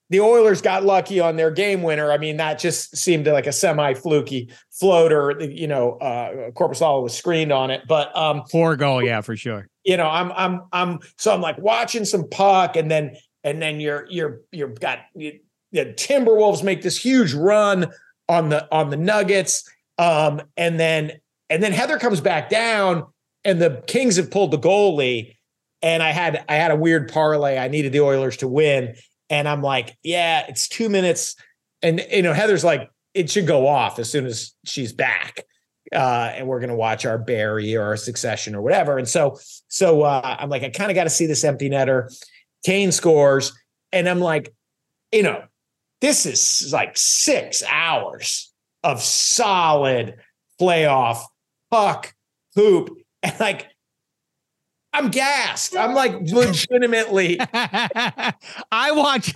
the 0.10 0.22
Oilers 0.22 0.62
got 0.62 0.86
lucky 0.86 1.20
on 1.20 1.36
their 1.36 1.52
game 1.52 1.84
winner. 1.84 2.12
I 2.12 2.18
mean, 2.18 2.38
that 2.38 2.60
just 2.60 2.96
seemed 2.96 3.28
like 3.28 3.46
a 3.46 3.52
semi 3.52 3.94
fluky 3.94 4.50
floater. 4.72 5.36
You 5.42 5.68
know, 5.68 5.98
uh, 5.98 6.52
Korpisalo 6.52 7.04
was 7.04 7.16
screened 7.16 7.52
on 7.52 7.72
it, 7.72 7.82
but 7.88 8.16
um, 8.16 8.44
four 8.50 8.76
goal, 8.78 9.04
yeah, 9.04 9.22
for 9.22 9.36
sure. 9.36 9.68
You 9.84 9.98
know, 9.98 10.08
I'm, 10.08 10.32
I'm, 10.32 10.62
I'm. 10.72 11.00
So 11.18 11.34
I'm 11.34 11.42
like 11.42 11.58
watching 11.58 12.06
some 12.06 12.28
puck, 12.30 12.78
and 12.78 12.90
then, 12.90 13.18
and 13.44 13.62
then 13.62 13.80
you're, 13.80 14.08
you're, 14.10 14.42
you're 14.52 14.70
got 14.70 15.00
you, 15.14 15.40
the 15.74 15.86
Timberwolves 15.86 16.64
make 16.64 16.82
this 16.82 16.98
huge 16.98 17.34
run 17.34 17.92
on 18.30 18.50
the 18.50 18.68
on 18.74 18.90
the 18.90 18.98
Nuggets, 18.98 19.70
um, 19.98 20.42
and 20.56 20.80
then, 20.80 21.14
and 21.50 21.62
then 21.62 21.74
Heather 21.74 22.00
comes 22.00 22.22
back 22.22 22.50
down, 22.50 23.06
and 23.44 23.62
the 23.62 23.84
Kings 23.88 24.16
have 24.16 24.32
pulled 24.32 24.52
the 24.52 24.60
goalie, 24.60 25.36
and 25.82 26.02
I 26.02 26.12
had 26.12 26.44
I 26.50 26.56
had 26.56 26.72
a 26.72 26.76
weird 26.76 27.12
parlay. 27.12 27.58
I 27.58 27.68
needed 27.68 27.92
the 27.92 28.02
Oilers 28.02 28.38
to 28.38 28.48
win, 28.48 28.96
and 29.30 29.48
I'm 29.48 29.62
like, 29.62 29.98
yeah, 30.04 30.46
it's 30.48 30.68
two 30.68 30.90
minutes, 30.90 31.36
and 31.82 32.06
you 32.12 32.22
know 32.22 32.34
Heather's 32.34 32.64
like, 32.64 32.90
it 33.14 33.30
should 33.30 33.48
go 33.48 33.68
off 33.68 34.00
as 34.00 34.10
soon 34.10 34.26
as 34.26 34.54
she's 34.66 34.94
back, 34.94 35.44
uh, 35.94 36.32
and 36.36 36.48
we're 36.48 36.60
gonna 36.60 36.76
watch 36.76 37.06
our 37.06 37.18
Barry 37.18 37.76
or 37.76 37.84
our 37.84 37.98
Succession 37.98 38.56
or 38.56 38.62
whatever. 38.62 38.98
And 38.98 39.08
so 39.08 39.38
so 39.68 40.04
uh, 40.04 40.38
I'm 40.40 40.50
like, 40.50 40.64
I 40.64 40.70
kind 40.70 40.92
of 40.92 40.96
got 40.96 41.06
to 41.06 41.10
see 41.10 41.26
this 41.26 41.44
empty 41.44 41.70
netter. 41.70 42.12
Kane 42.66 42.92
scores, 42.92 43.54
and 43.92 44.10
I'm 44.10 44.20
like, 44.20 44.54
you 45.12 45.24
know, 45.24 45.44
this 46.02 46.26
is 46.26 46.74
like 46.74 46.98
six 46.98 47.64
hours 47.70 48.52
of 48.84 49.02
solid 49.02 50.16
playoff 50.60 51.22
puck 51.70 52.14
poop, 52.56 52.90
and 53.24 53.40
like 53.40 53.68
I'm 54.98 55.12
gassed. 55.12 55.78
I'm 55.78 55.94
like 55.94 56.20
legitimately. 56.22 57.40
I 57.54 58.92
watch. 58.92 59.32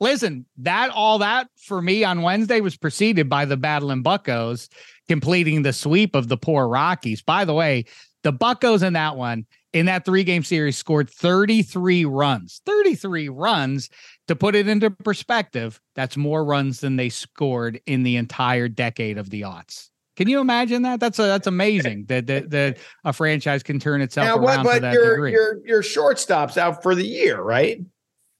Listen, 0.00 0.44
that 0.58 0.90
all 0.90 1.18
that 1.20 1.48
for 1.56 1.80
me 1.80 2.04
on 2.04 2.20
Wednesday 2.20 2.60
was 2.60 2.76
preceded 2.76 3.30
by 3.30 3.46
the 3.46 3.56
battle 3.56 3.90
in 3.90 4.04
Buccos 4.04 4.68
completing 5.08 5.62
the 5.62 5.72
sweep 5.72 6.14
of 6.14 6.28
the 6.28 6.36
poor 6.36 6.68
Rockies. 6.68 7.22
By 7.22 7.46
the 7.46 7.54
way, 7.54 7.86
the 8.22 8.34
Buccos 8.34 8.82
in 8.82 8.92
that 8.92 9.16
one 9.16 9.46
in 9.72 9.86
that 9.86 10.04
three 10.04 10.24
game 10.24 10.42
series 10.42 10.76
scored 10.76 11.08
33 11.08 12.04
runs. 12.04 12.60
33 12.66 13.30
runs. 13.30 13.88
To 14.28 14.36
put 14.36 14.54
it 14.54 14.68
into 14.68 14.90
perspective, 14.90 15.80
that's 15.94 16.18
more 16.18 16.44
runs 16.44 16.80
than 16.80 16.96
they 16.96 17.08
scored 17.08 17.80
in 17.86 18.02
the 18.02 18.16
entire 18.16 18.68
decade 18.68 19.16
of 19.16 19.30
the 19.30 19.42
aughts. 19.42 19.88
Can 20.16 20.28
you 20.28 20.40
imagine 20.40 20.82
that? 20.82 21.00
That's 21.00 21.18
a, 21.18 21.22
that's 21.22 21.46
amazing 21.46 22.04
that, 22.08 22.26
that 22.26 22.50
that 22.50 22.78
a 23.04 23.12
franchise 23.12 23.62
can 23.62 23.78
turn 23.78 24.02
itself 24.02 24.26
now, 24.26 24.36
around 24.36 24.64
but, 24.64 24.74
to 24.74 24.80
that 24.80 24.94
your, 24.94 25.10
degree. 25.16 25.32
Your 25.32 25.66
your 25.66 25.82
shortstop's 25.82 26.58
out 26.58 26.82
for 26.82 26.94
the 26.94 27.06
year, 27.06 27.40
right? 27.40 27.80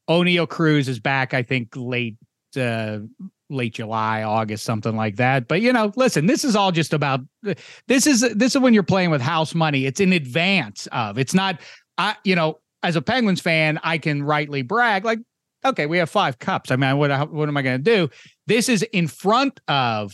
Oneil 0.09 0.49
Cruz 0.49 0.89
is 0.89 1.01
back. 1.01 1.33
I 1.33 1.43
think 1.43 1.71
late 1.75 2.17
uh, 2.57 2.99
late 3.49 3.75
July, 3.75 4.23
August, 4.23 4.65
something 4.65 4.97
like 4.97 5.17
that. 5.17 5.49
But 5.49 5.61
you 5.63 5.73
know, 5.73 5.93
listen, 5.97 6.27
this 6.27 6.45
is 6.45 6.57
all 6.57 6.73
just 6.73 6.93
about 6.93 7.21
this 7.87 8.07
is 8.07 8.21
this 8.35 8.55
is 8.55 8.61
when 8.61 8.75
you're 8.75 8.83
playing 8.83 9.11
with 9.11 9.21
house 9.21 9.55
money. 9.55 9.87
It's 9.87 10.01
in 10.01 10.13
advance 10.13 10.89
of. 10.93 11.19
It's 11.19 11.35
not. 11.35 11.61
I 11.99 12.17
you 12.25 12.35
know, 12.35 12.59
as 12.83 12.97
a 12.97 13.03
Penguins 13.03 13.41
fan, 13.41 13.79
I 13.83 13.99
can 13.99 14.23
rightly 14.23 14.63
brag 14.63 15.05
like. 15.05 15.21
Okay, 15.65 15.87
we 15.87 15.99
have 15.99 16.11
five 16.11 16.41
cups. 16.41 16.73
I 16.73 16.77
mean, 16.77 16.99
what 16.99 17.31
what 17.31 17.49
am 17.49 17.57
I 17.57 17.63
going 17.63 17.83
to 17.83 17.91
do? 17.97 18.11
This 18.49 18.69
is 18.69 18.83
in 18.83 19.07
front 19.07 19.61
of 19.69 20.13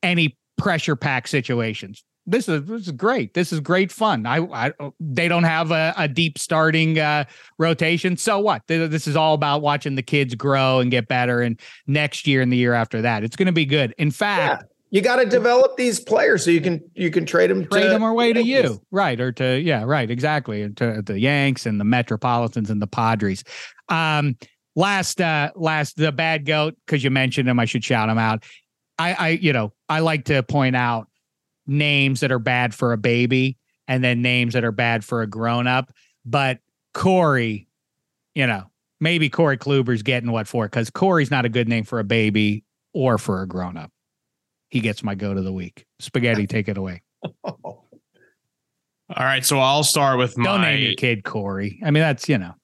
any 0.00 0.36
pressure 0.56 0.96
pack 0.96 1.28
situations. 1.28 2.04
This 2.28 2.48
is 2.48 2.64
this 2.64 2.82
is 2.82 2.92
great. 2.92 3.34
This 3.34 3.52
is 3.52 3.60
great 3.60 3.92
fun. 3.92 4.26
I, 4.26 4.38
I 4.38 4.72
they 4.98 5.28
don't 5.28 5.44
have 5.44 5.70
a, 5.70 5.94
a 5.96 6.08
deep 6.08 6.38
starting 6.38 6.98
uh, 6.98 7.24
rotation. 7.58 8.16
So 8.16 8.40
what? 8.40 8.62
This 8.66 9.06
is 9.06 9.14
all 9.14 9.34
about 9.34 9.62
watching 9.62 9.94
the 9.94 10.02
kids 10.02 10.34
grow 10.34 10.80
and 10.80 10.90
get 10.90 11.06
better. 11.06 11.40
And 11.40 11.60
next 11.86 12.26
year 12.26 12.42
and 12.42 12.50
the 12.50 12.56
year 12.56 12.74
after 12.74 13.00
that, 13.02 13.22
it's 13.22 13.36
going 13.36 13.46
to 13.46 13.52
be 13.52 13.64
good. 13.64 13.94
In 13.96 14.10
fact, 14.10 14.64
you 14.90 15.02
got 15.02 15.16
to 15.16 15.26
develop 15.26 15.76
these 15.76 16.00
players 16.00 16.44
so 16.44 16.50
you 16.50 16.60
can 16.60 16.82
you 16.94 17.10
can 17.10 17.26
trade 17.26 17.50
them 17.50 17.66
trade 17.68 17.90
them 17.90 18.02
away 18.02 18.32
to 18.32 18.42
you 18.42 18.80
right 18.90 19.20
or 19.20 19.32
to 19.32 19.60
yeah 19.60 19.82
right 19.82 20.10
exactly 20.10 20.68
to 20.70 21.02
the 21.02 21.18
yanks 21.18 21.66
and 21.66 21.80
the 21.80 21.84
metropolitans 21.84 22.70
and 22.70 22.80
the 22.80 22.86
padres 22.86 23.42
um 23.88 24.36
last 24.74 25.20
uh 25.20 25.50
last 25.54 25.96
the 25.96 26.12
bad 26.12 26.46
goat 26.46 26.74
because 26.86 27.02
you 27.02 27.10
mentioned 27.10 27.48
him 27.48 27.58
i 27.58 27.64
should 27.64 27.84
shout 27.84 28.08
him 28.08 28.18
out 28.18 28.44
i 28.98 29.12
i 29.14 29.28
you 29.28 29.52
know 29.52 29.72
i 29.88 30.00
like 30.00 30.24
to 30.24 30.42
point 30.42 30.76
out 30.76 31.08
names 31.66 32.20
that 32.20 32.30
are 32.30 32.38
bad 32.38 32.74
for 32.74 32.92
a 32.92 32.98
baby 32.98 33.56
and 33.88 34.02
then 34.02 34.22
names 34.22 34.54
that 34.54 34.64
are 34.64 34.72
bad 34.72 35.04
for 35.04 35.22
a 35.22 35.26
grown 35.26 35.66
up 35.66 35.92
but 36.24 36.58
corey 36.94 37.68
you 38.34 38.46
know 38.46 38.64
maybe 39.00 39.28
corey 39.28 39.58
kluber's 39.58 40.02
getting 40.02 40.30
what 40.30 40.46
for 40.46 40.66
because 40.66 40.90
corey's 40.90 41.30
not 41.30 41.44
a 41.44 41.48
good 41.48 41.68
name 41.68 41.84
for 41.84 41.98
a 41.98 42.04
baby 42.04 42.64
or 42.92 43.18
for 43.18 43.42
a 43.42 43.46
grown 43.46 43.76
up 43.76 43.90
he 44.68 44.80
gets 44.80 45.02
my 45.02 45.14
goat 45.14 45.36
of 45.36 45.44
the 45.44 45.52
week. 45.52 45.86
Spaghetti, 46.00 46.46
take 46.46 46.68
it 46.68 46.76
away. 46.76 47.02
All 47.44 47.88
right, 49.16 49.44
so 49.44 49.58
I'll 49.58 49.84
start 49.84 50.18
with 50.18 50.36
my. 50.36 50.44
Don't 50.44 50.62
name 50.62 50.82
your 50.82 50.94
kid 50.94 51.24
Corey. 51.24 51.80
I 51.84 51.90
mean, 51.90 52.02
that's 52.02 52.28
you 52.28 52.38
know. 52.38 52.54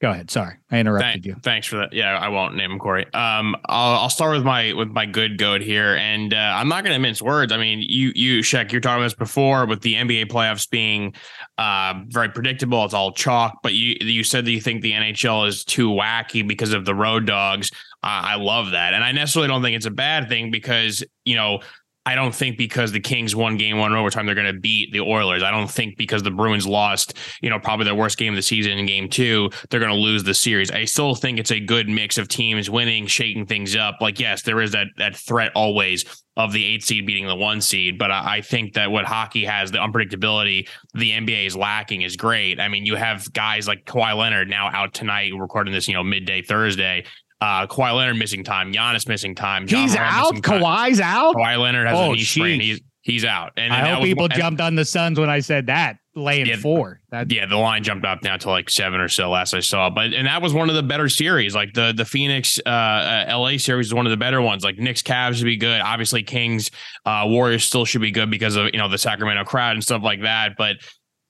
Go 0.00 0.10
ahead. 0.10 0.30
Sorry, 0.30 0.54
I 0.70 0.78
interrupted 0.78 1.12
Thank, 1.12 1.26
you. 1.26 1.36
Thanks 1.42 1.66
for 1.66 1.76
that. 1.76 1.92
Yeah, 1.92 2.16
I 2.16 2.28
won't 2.28 2.56
name 2.56 2.70
him 2.70 2.78
Corey. 2.78 3.04
Um, 3.12 3.54
I'll, 3.66 4.00
I'll 4.00 4.08
start 4.10 4.34
with 4.34 4.44
my 4.44 4.72
with 4.72 4.88
my 4.88 5.04
good 5.04 5.36
goat 5.36 5.60
here, 5.60 5.94
and 5.96 6.32
uh, 6.32 6.38
I'm 6.38 6.68
not 6.68 6.84
going 6.84 6.94
to 6.94 6.98
mince 6.98 7.20
words. 7.20 7.52
I 7.52 7.58
mean, 7.58 7.84
you 7.86 8.10
you 8.14 8.42
Shek, 8.42 8.72
you're 8.72 8.80
talking 8.80 8.96
about 8.96 9.06
this 9.06 9.14
before 9.14 9.66
with 9.66 9.82
the 9.82 9.96
NBA 9.96 10.28
playoffs 10.28 10.70
being 10.70 11.12
uh, 11.58 12.00
very 12.08 12.30
predictable. 12.30 12.82
It's 12.86 12.94
all 12.94 13.12
chalk, 13.12 13.58
but 13.62 13.74
you 13.74 13.94
you 14.00 14.24
said 14.24 14.46
that 14.46 14.52
you 14.52 14.60
think 14.62 14.80
the 14.80 14.92
NHL 14.92 15.46
is 15.46 15.64
too 15.64 15.90
wacky 15.90 16.48
because 16.48 16.72
of 16.72 16.86
the 16.86 16.94
road 16.94 17.26
dogs. 17.26 17.70
Uh, 18.02 18.24
I 18.24 18.36
love 18.36 18.70
that, 18.70 18.94
and 18.94 19.04
I 19.04 19.12
necessarily 19.12 19.48
don't 19.48 19.60
think 19.60 19.76
it's 19.76 19.84
a 19.84 19.90
bad 19.90 20.30
thing 20.30 20.50
because 20.50 21.04
you 21.26 21.36
know 21.36 21.60
I 22.06 22.14
don't 22.14 22.34
think 22.34 22.56
because 22.56 22.92
the 22.92 23.00
Kings 23.00 23.36
won 23.36 23.58
game 23.58 23.78
one 23.78 23.94
overtime, 23.94 24.24
they're 24.24 24.34
going 24.34 24.52
to 24.52 24.58
beat 24.58 24.90
the 24.92 25.00
Oilers. 25.00 25.42
I 25.42 25.50
don't 25.50 25.70
think 25.70 25.98
because 25.98 26.22
the 26.22 26.30
Bruins 26.30 26.66
lost, 26.66 27.18
you 27.42 27.50
know, 27.50 27.58
probably 27.58 27.84
their 27.84 27.94
worst 27.94 28.16
game 28.16 28.32
of 28.32 28.36
the 28.36 28.42
season 28.42 28.78
in 28.78 28.86
game 28.86 29.08
two, 29.08 29.50
they're 29.68 29.80
going 29.80 29.92
to 29.92 29.98
lose 29.98 30.24
the 30.24 30.32
series. 30.32 30.70
I 30.70 30.86
still 30.86 31.14
think 31.14 31.38
it's 31.38 31.52
a 31.52 31.60
good 31.60 31.88
mix 31.88 32.16
of 32.16 32.26
teams 32.28 32.70
winning, 32.70 33.06
shaking 33.06 33.44
things 33.44 33.76
up. 33.76 33.96
Like, 34.00 34.18
yes, 34.18 34.42
there 34.42 34.62
is 34.62 34.72
that 34.72 34.86
that 34.96 35.14
threat 35.14 35.52
always 35.54 36.06
of 36.36 36.52
the 36.52 36.64
eight 36.64 36.82
seed 36.82 37.06
beating 37.06 37.26
the 37.26 37.36
one 37.36 37.60
seed. 37.60 37.98
But 37.98 38.10
I, 38.10 38.36
I 38.36 38.40
think 38.40 38.74
that 38.74 38.90
what 38.90 39.04
hockey 39.04 39.44
has, 39.44 39.70
the 39.70 39.78
unpredictability 39.78 40.68
the 40.94 41.12
NBA 41.12 41.46
is 41.46 41.56
lacking 41.56 42.02
is 42.02 42.16
great. 42.16 42.58
I 42.60 42.68
mean, 42.68 42.86
you 42.86 42.96
have 42.96 43.30
guys 43.32 43.68
like 43.68 43.84
Kawhi 43.84 44.16
Leonard 44.16 44.48
now 44.48 44.70
out 44.72 44.94
tonight, 44.94 45.32
recording 45.36 45.72
this, 45.72 45.86
you 45.86 45.94
know, 45.94 46.02
midday 46.02 46.40
Thursday. 46.40 47.04
Uh, 47.40 47.66
Kawhi 47.66 47.96
Leonard 47.96 48.16
missing 48.16 48.44
time. 48.44 48.72
Giannis 48.72 49.08
missing 49.08 49.34
time. 49.34 49.66
John 49.66 49.82
he's 49.82 49.94
Morant 49.94 50.14
out. 50.14 50.34
Kawhi's 50.34 51.00
out. 51.00 51.34
Kawhi 51.34 51.58
Leonard 51.58 51.86
has 51.88 51.98
oh, 51.98 52.12
a 52.12 52.14
knee 52.14 52.22
sprain. 52.22 52.60
He's 52.60 52.80
he's 53.02 53.24
out. 53.24 53.52
And, 53.56 53.72
I 53.72 53.94
hope 53.94 54.04
people 54.04 54.28
jumped 54.28 54.60
on 54.60 54.74
the 54.74 54.84
Suns 54.84 55.18
when 55.18 55.30
I 55.30 55.40
said 55.40 55.66
that. 55.66 55.96
Laying 56.16 56.46
yeah, 56.46 56.56
four. 56.56 57.00
That, 57.10 57.30
yeah, 57.30 57.46
the 57.46 57.56
line 57.56 57.84
jumped 57.84 58.04
up 58.04 58.24
now 58.24 58.36
to 58.36 58.50
like 58.50 58.68
seven 58.68 59.00
or 59.00 59.08
so 59.08 59.30
last 59.30 59.54
I 59.54 59.60
saw. 59.60 59.88
But 59.88 60.12
and 60.12 60.26
that 60.26 60.42
was 60.42 60.52
one 60.52 60.68
of 60.68 60.74
the 60.74 60.82
better 60.82 61.08
series. 61.08 61.54
Like 61.54 61.72
the 61.72 61.94
the 61.96 62.04
Phoenix 62.04 62.58
uh, 62.66 62.68
uh 62.68 63.38
LA 63.38 63.58
series 63.58 63.86
is 63.86 63.94
one 63.94 64.06
of 64.06 64.10
the 64.10 64.16
better 64.16 64.42
ones. 64.42 64.64
Like 64.64 64.76
Knicks 64.76 65.02
Cavs 65.02 65.36
should 65.36 65.44
be 65.44 65.56
good. 65.56 65.80
Obviously 65.80 66.24
Kings 66.24 66.72
uh 67.06 67.24
Warriors 67.26 67.64
still 67.64 67.84
should 67.84 68.00
be 68.00 68.10
good 68.10 68.28
because 68.28 68.56
of 68.56 68.66
you 68.72 68.78
know 68.78 68.88
the 68.88 68.98
Sacramento 68.98 69.44
crowd 69.44 69.74
and 69.74 69.84
stuff 69.84 70.02
like 70.02 70.22
that. 70.22 70.56
But 70.58 70.78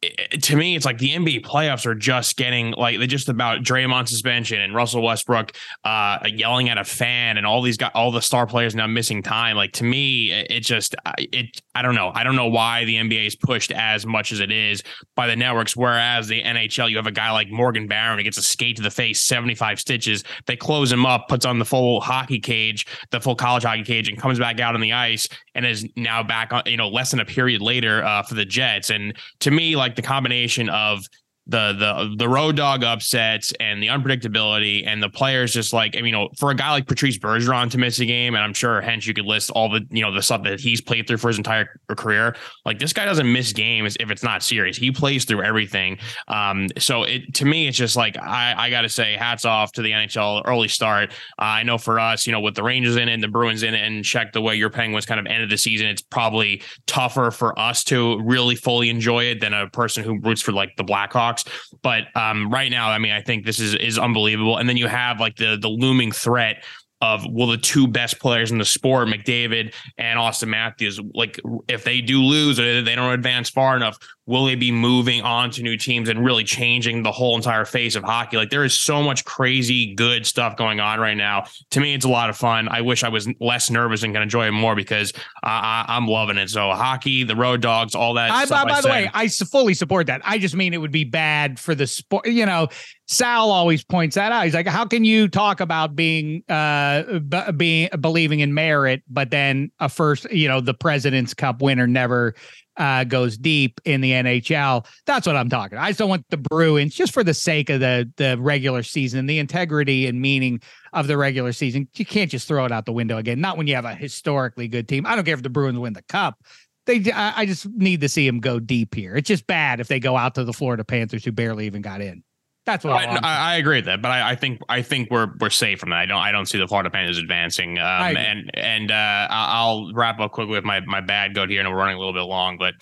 to 0.03 0.57
me, 0.57 0.77
it's 0.77 0.87
like 0.87 0.97
the 0.97 1.11
NBA 1.11 1.45
playoffs 1.45 1.85
are 1.85 1.95
just 1.95 2.37
getting 2.37 2.73
like 2.73 2.97
they're 2.97 3.07
just 3.07 3.29
about 3.29 3.61
Draymond 3.61 4.09
suspension 4.09 4.59
and 4.61 4.75
Russell 4.75 5.03
Westbrook 5.03 5.53
uh, 5.85 6.19
yelling 6.27 6.71
at 6.71 6.79
a 6.79 6.85
fan 6.85 7.37
and 7.37 7.47
all 7.47 7.61
these 7.61 7.77
guys, 7.77 7.91
all 7.95 8.11
the 8.11 8.23
star 8.23 8.47
players 8.47 8.75
now 8.75 8.87
missing 8.87 9.23
time. 9.23 9.57
Like 9.57 9.73
to 9.73 9.85
me, 9.85 10.33
it 10.33 10.61
just 10.61 10.95
it 11.19 11.61
I 11.75 11.83
don't 11.83 11.95
know. 11.95 12.13
I 12.15 12.25
don't 12.25 12.35
know 12.35 12.49
why 12.49 12.87
the 12.87 12.97
NBA 12.97 13.27
is 13.27 13.37
pushed 13.37 13.73
as 13.73 14.07
much 14.07 14.33
as 14.33 14.41
it 14.41 14.51
is 14.51 14.83
by 15.17 15.27
the 15.27 15.37
networks. 15.37 15.77
Whereas 15.77 16.29
the 16.29 16.43
NHL, 16.43 16.89
you 16.89 16.97
have 16.97 17.07
a 17.07 17.13
guy 17.13 17.31
like 17.31 17.51
Morgan 17.51 17.87
Barron 17.87 18.19
who 18.19 18.25
gets 18.25 18.39
a 18.39 18.43
skate 18.43 18.77
to 18.77 18.83
the 18.83 18.91
face, 18.91 19.21
seventy 19.21 19.55
five 19.55 19.79
stitches. 19.79 20.25
They 20.47 20.57
close 20.57 20.91
him 20.91 21.05
up, 21.05 21.29
puts 21.29 21.45
on 21.45 21.59
the 21.59 21.67
full 21.67 22.01
hockey 22.01 22.41
cage, 22.41 22.87
the 23.11 23.21
full 23.21 23.37
college 23.37 23.65
hockey 23.65 23.85
cage, 23.85 24.09
and 24.09 24.19
comes 24.19 24.39
back 24.39 24.61
out 24.61 24.75
on 24.75 24.81
the 24.81 24.95
ice 24.95 25.29
and 25.65 25.71
is 25.71 25.87
now 25.97 26.23
back 26.23 26.53
on. 26.53 26.63
You 26.67 26.77
know, 26.77 26.89
less 26.89 27.11
than 27.11 27.21
a 27.21 27.25
period 27.25 27.61
later 27.61 28.03
uh, 28.05 28.23
for 28.23 28.35
the 28.35 28.45
Jets. 28.45 28.91
And 28.91 29.15
to 29.41 29.51
me, 29.51 29.77
like 29.77 29.97
the 29.97 30.03
combination 30.03 30.69
of 30.69 31.05
the 31.51 31.73
the 31.73 32.15
the 32.17 32.29
road 32.29 32.57
dog 32.57 32.85
upsets 32.85 33.53
and 33.59 33.83
the 33.83 33.89
unpredictability 33.89 34.87
and 34.87 35.03
the 35.03 35.09
players 35.09 35.53
just 35.53 35.73
like 35.73 35.97
I 35.97 35.99
mean, 35.99 36.07
you 36.07 36.13
know 36.13 36.29
for 36.39 36.51
a 36.51 36.55
guy 36.55 36.71
like 36.71 36.87
Patrice 36.87 37.19
Bergeron 37.19 37.71
to 37.73 37.79
miss 37.79 37.99
a 37.99 38.07
game 38.07 38.35
and 38.35 38.45
I'm 38.45 38.55
sure 38.55 38.81
Hench 38.81 39.07
you 39.07 39.15
could 39.15 39.25
list 39.25 39.51
all 39.51 39.69
the 39.69 39.85
you 39.91 40.01
know 40.01 40.13
the 40.13 40.23
stuff 40.23 40.45
that 40.45 40.61
he's 40.61 40.81
played 40.81 41.09
through 41.09 41.17
for 41.17 41.29
his 41.29 41.39
entire 41.39 41.81
career 41.89 42.37
like 42.65 42.79
this 42.79 42.93
guy 42.93 43.05
doesn't 43.05 43.31
miss 43.31 43.53
games 43.53 43.97
if 43.99 44.11
it's 44.11 44.23
not 44.23 44.43
serious. 44.43 44.77
He 44.77 44.93
plays 44.93 45.25
through 45.25 45.43
everything. 45.43 45.99
Um 46.29 46.69
so 46.79 47.03
it 47.03 47.35
to 47.35 47.45
me 47.45 47.67
it's 47.67 47.77
just 47.77 47.97
like 47.97 48.17
I 48.17 48.55
I 48.57 48.71
got 48.71 48.83
to 48.83 48.89
say 48.89 49.17
hats 49.17 49.45
off 49.45 49.73
to 49.73 49.83
the 49.83 49.91
NHL 49.91 50.43
early 50.47 50.69
start. 50.69 51.11
Uh, 51.39 51.43
I 51.61 51.63
know 51.65 51.79
for 51.79 51.99
us 51.99 52.27
you 52.27 52.33
know 52.33 52.41
with 52.41 52.55
the 52.55 52.63
Rangers 52.63 52.95
in 52.95 53.09
it 53.09 53.13
and 53.13 53.23
the 53.23 53.29
Bruins 53.29 53.65
in 53.65 53.75
it 53.75 53.83
and 53.85 54.07
Shek 54.07 54.33
the 54.33 54.41
way 54.41 54.55
your 54.55 54.71
Penguins 54.71 55.05
kind 55.05 55.19
of 55.19 55.27
ended 55.27 55.51
the 55.51 55.59
season 55.59 55.89
it's 55.89 56.03
probably 56.03 56.63
tougher 56.87 57.33
for 57.33 57.59
us 57.59 57.83
to 57.85 58.21
really 58.23 58.55
fully 58.55 58.89
enjoy 58.89 59.25
it 59.25 59.41
than 59.41 59.53
a 59.53 59.69
person 59.69 60.05
who 60.05 60.21
roots 60.21 60.41
for 60.41 60.53
like 60.53 60.77
the 60.77 60.85
Blackhawks 60.85 61.40
but 61.83 62.05
um, 62.17 62.51
right 62.51 62.71
now, 62.71 62.91
I 62.91 62.99
mean, 62.99 63.13
I 63.13 63.23
think 63.23 63.45
this 63.45 63.61
is 63.61 63.75
is 63.75 63.99
unbelievable. 63.99 64.59
And 64.59 64.69
then 64.69 64.77
you 64.77 64.87
have 64.87 65.21
like 65.21 65.37
the 65.37 65.57
the 65.61 65.69
looming 65.69 66.13
threat 66.13 66.65
of 67.01 67.25
will 67.31 67.47
the 67.47 67.57
two 67.57 67.87
best 67.87 68.19
players 68.19 68.51
in 68.51 68.59
the 68.59 68.65
sport, 68.65 69.09
McDavid 69.09 69.73
and 69.97 70.19
Auston 70.19 70.49
Matthews, 70.49 71.01
like 71.15 71.41
if 71.69 71.85
they 71.85 72.01
do 72.01 72.23
lose 72.23 72.61
or 72.61 72.83
they 72.83 72.95
don't 72.95 73.13
advance 73.13 73.49
far 73.49 73.77
enough, 73.77 73.99
will 74.27 74.45
they 74.45 74.55
be 74.55 74.71
moving 74.71 75.23
on 75.23 75.51
to 75.51 75.63
new 75.63 75.77
teams 75.77 76.09
and 76.09 76.25
really 76.25 76.45
changing 76.45 77.03
the 77.03 77.11
whole 77.11 77.37
entire 77.37 77.65
face 77.65 77.97
of 77.97 78.05
hockey? 78.05 78.37
Like 78.37 78.51
there 78.51 78.65
is 78.65 78.79
so 78.79 79.03
much 79.03 79.25
crazy 79.25 79.95
good 79.95 80.27
stuff 80.27 80.57
going 80.57 80.79
on 80.79 81.01
right 81.01 81.17
now. 81.17 81.47
To 81.71 81.81
me, 81.81 81.95
it's 81.95 82.05
a 82.05 82.09
lot 82.09 82.31
of 82.31 82.37
fun. 82.37 82.69
I 82.69 82.83
wish 82.83 83.03
I 83.03 83.09
was 83.09 83.29
less 83.41 83.71
nervous 83.71 84.03
and 84.03 84.15
can 84.15 84.23
enjoy 84.23 84.47
it 84.47 84.53
more 84.53 84.77
because 84.77 85.13
I, 85.43 85.85
am 85.89 86.07
loving 86.07 86.37
it. 86.37 86.51
So 86.51 86.71
hockey, 86.71 87.25
the 87.25 87.35
road 87.35 87.61
dogs, 87.61 87.95
all 87.95 88.15
that. 88.15 88.31
I, 88.31 88.47
by, 88.47 88.65
by 88.65 88.81
the 88.81 88.89
way, 88.89 89.11
I 89.13 89.27
fully 89.29 89.75
support 89.75 90.07
that. 90.07 90.21
I 90.25 90.39
just 90.39 90.55
mean 90.55 90.75
it 90.75 90.79
would 90.79 90.93
be 90.93 91.05
bad 91.05 91.59
for 91.59 91.75
the 91.75 91.87
sport. 91.87 92.27
You 92.27 92.47
know, 92.47 92.69
Sal 93.11 93.51
always 93.51 93.83
points 93.83 94.15
that 94.15 94.31
out. 94.31 94.45
He's 94.45 94.55
like, 94.55 94.69
how 94.69 94.85
can 94.85 95.05
you 95.05 95.27
talk 95.27 95.59
about 95.59 95.97
being, 95.97 96.45
uh, 96.49 97.19
b- 97.19 97.53
being 97.57 97.89
believing 98.01 98.39
in 98.39 98.55
merit, 98.55 99.03
but 99.09 99.33
then 99.33 99.73
a 99.81 99.89
first, 99.89 100.31
you 100.31 100.47
know, 100.47 100.61
the 100.61 100.75
President's 100.75 101.35
Cup 101.35 101.61
winner 101.61 101.89
never 101.89 102.37
uh, 102.77 103.03
goes 103.03 103.37
deep 103.37 103.81
in 103.85 104.01
the 104.01 104.13
NHL. 104.13 104.87
That's 105.07 105.27
what 105.27 105.35
I'm 105.35 105.49
talking. 105.49 105.77
I 105.77 105.89
just 105.89 105.99
don't 105.99 106.09
want 106.09 106.25
the 106.31 106.37
Bruins 106.37 106.95
just 106.95 107.13
for 107.13 107.25
the 107.25 107.35
sake 107.35 107.69
of 107.69 107.81
the 107.81 108.09
the 108.17 108.39
regular 108.39 108.85
season, 108.85 109.27
the 109.27 109.41
integrity 109.41 110.07
and 110.07 110.21
meaning 110.21 110.63
of 110.93 111.09
the 111.09 111.19
regular 111.19 111.53
season. 111.53 111.89
You 111.97 112.07
can't 112.07 112.31
just 112.31 112.47
throw 112.47 112.65
it 112.65 112.71
out 112.71 112.87
the 112.87 112.93
window 112.93 113.19
again. 113.19 113.41
Not 113.41 113.57
when 113.59 113.67
you 113.67 113.75
have 113.75 113.85
a 113.87 113.95
historically 113.95 114.69
good 114.69 114.87
team. 114.87 115.05
I 115.05 115.17
don't 115.17 115.25
care 115.25 115.35
if 115.35 115.43
the 115.43 115.51
Bruins 115.51 115.81
win 115.81 115.95
the 115.95 116.03
cup. 116.03 116.39
They, 116.87 117.11
I 117.13 117.45
just 117.45 117.69
need 117.71 118.03
to 118.03 118.09
see 118.09 118.27
them 118.27 118.39
go 118.39 118.61
deep 118.61 118.95
here. 118.95 119.17
It's 119.17 119.29
just 119.29 119.49
bad 119.49 119.81
if 119.81 119.89
they 119.89 120.01
go 120.01 120.17
out 120.17 120.37
to 120.37 120.45
the 120.45 120.53
Florida 120.53 120.85
Panthers, 120.85 121.25
who 121.25 121.33
barely 121.33 121.67
even 121.67 121.83
got 121.83 122.01
in. 122.01 122.23
That's 122.67 122.85
what 122.85 122.93
I, 122.93 123.17
I, 123.17 123.53
I, 123.53 123.57
agree 123.57 123.79
with 123.79 123.87
that, 123.87 124.03
but 124.03 124.11
I, 124.11 124.31
I, 124.31 124.35
think 124.37 124.61
I 124.69 124.83
think 124.83 125.11
we're 125.11 125.29
we're 125.41 125.51
safe 125.51 125.81
from 125.81 125.91
that. 125.91 125.97
I 125.97 126.07
don't 126.07 126.19
I 126.19 126.31
don't 126.31 126.47
see 126.47 126.59
the 126.59 126.69
Florida 126.69 126.91
Panthers 126.91 127.19
advancing. 127.19 127.79
Um, 127.79 128.17
and 128.17 128.51
and 128.55 128.91
uh, 128.91 129.27
I'll 129.31 129.93
wrap 129.95 130.21
up 130.21 130.33
quickly 130.33 130.53
with 130.53 130.65
my 130.65 130.81
my 130.81 131.01
bad 131.01 131.35
goat 131.35 131.49
here, 131.49 131.61
and 131.61 131.69
we're 131.71 131.77
running 131.77 131.97
a 131.97 131.99
little 131.99 132.13
bit 132.13 132.21
long, 132.21 132.59
but 132.59 132.75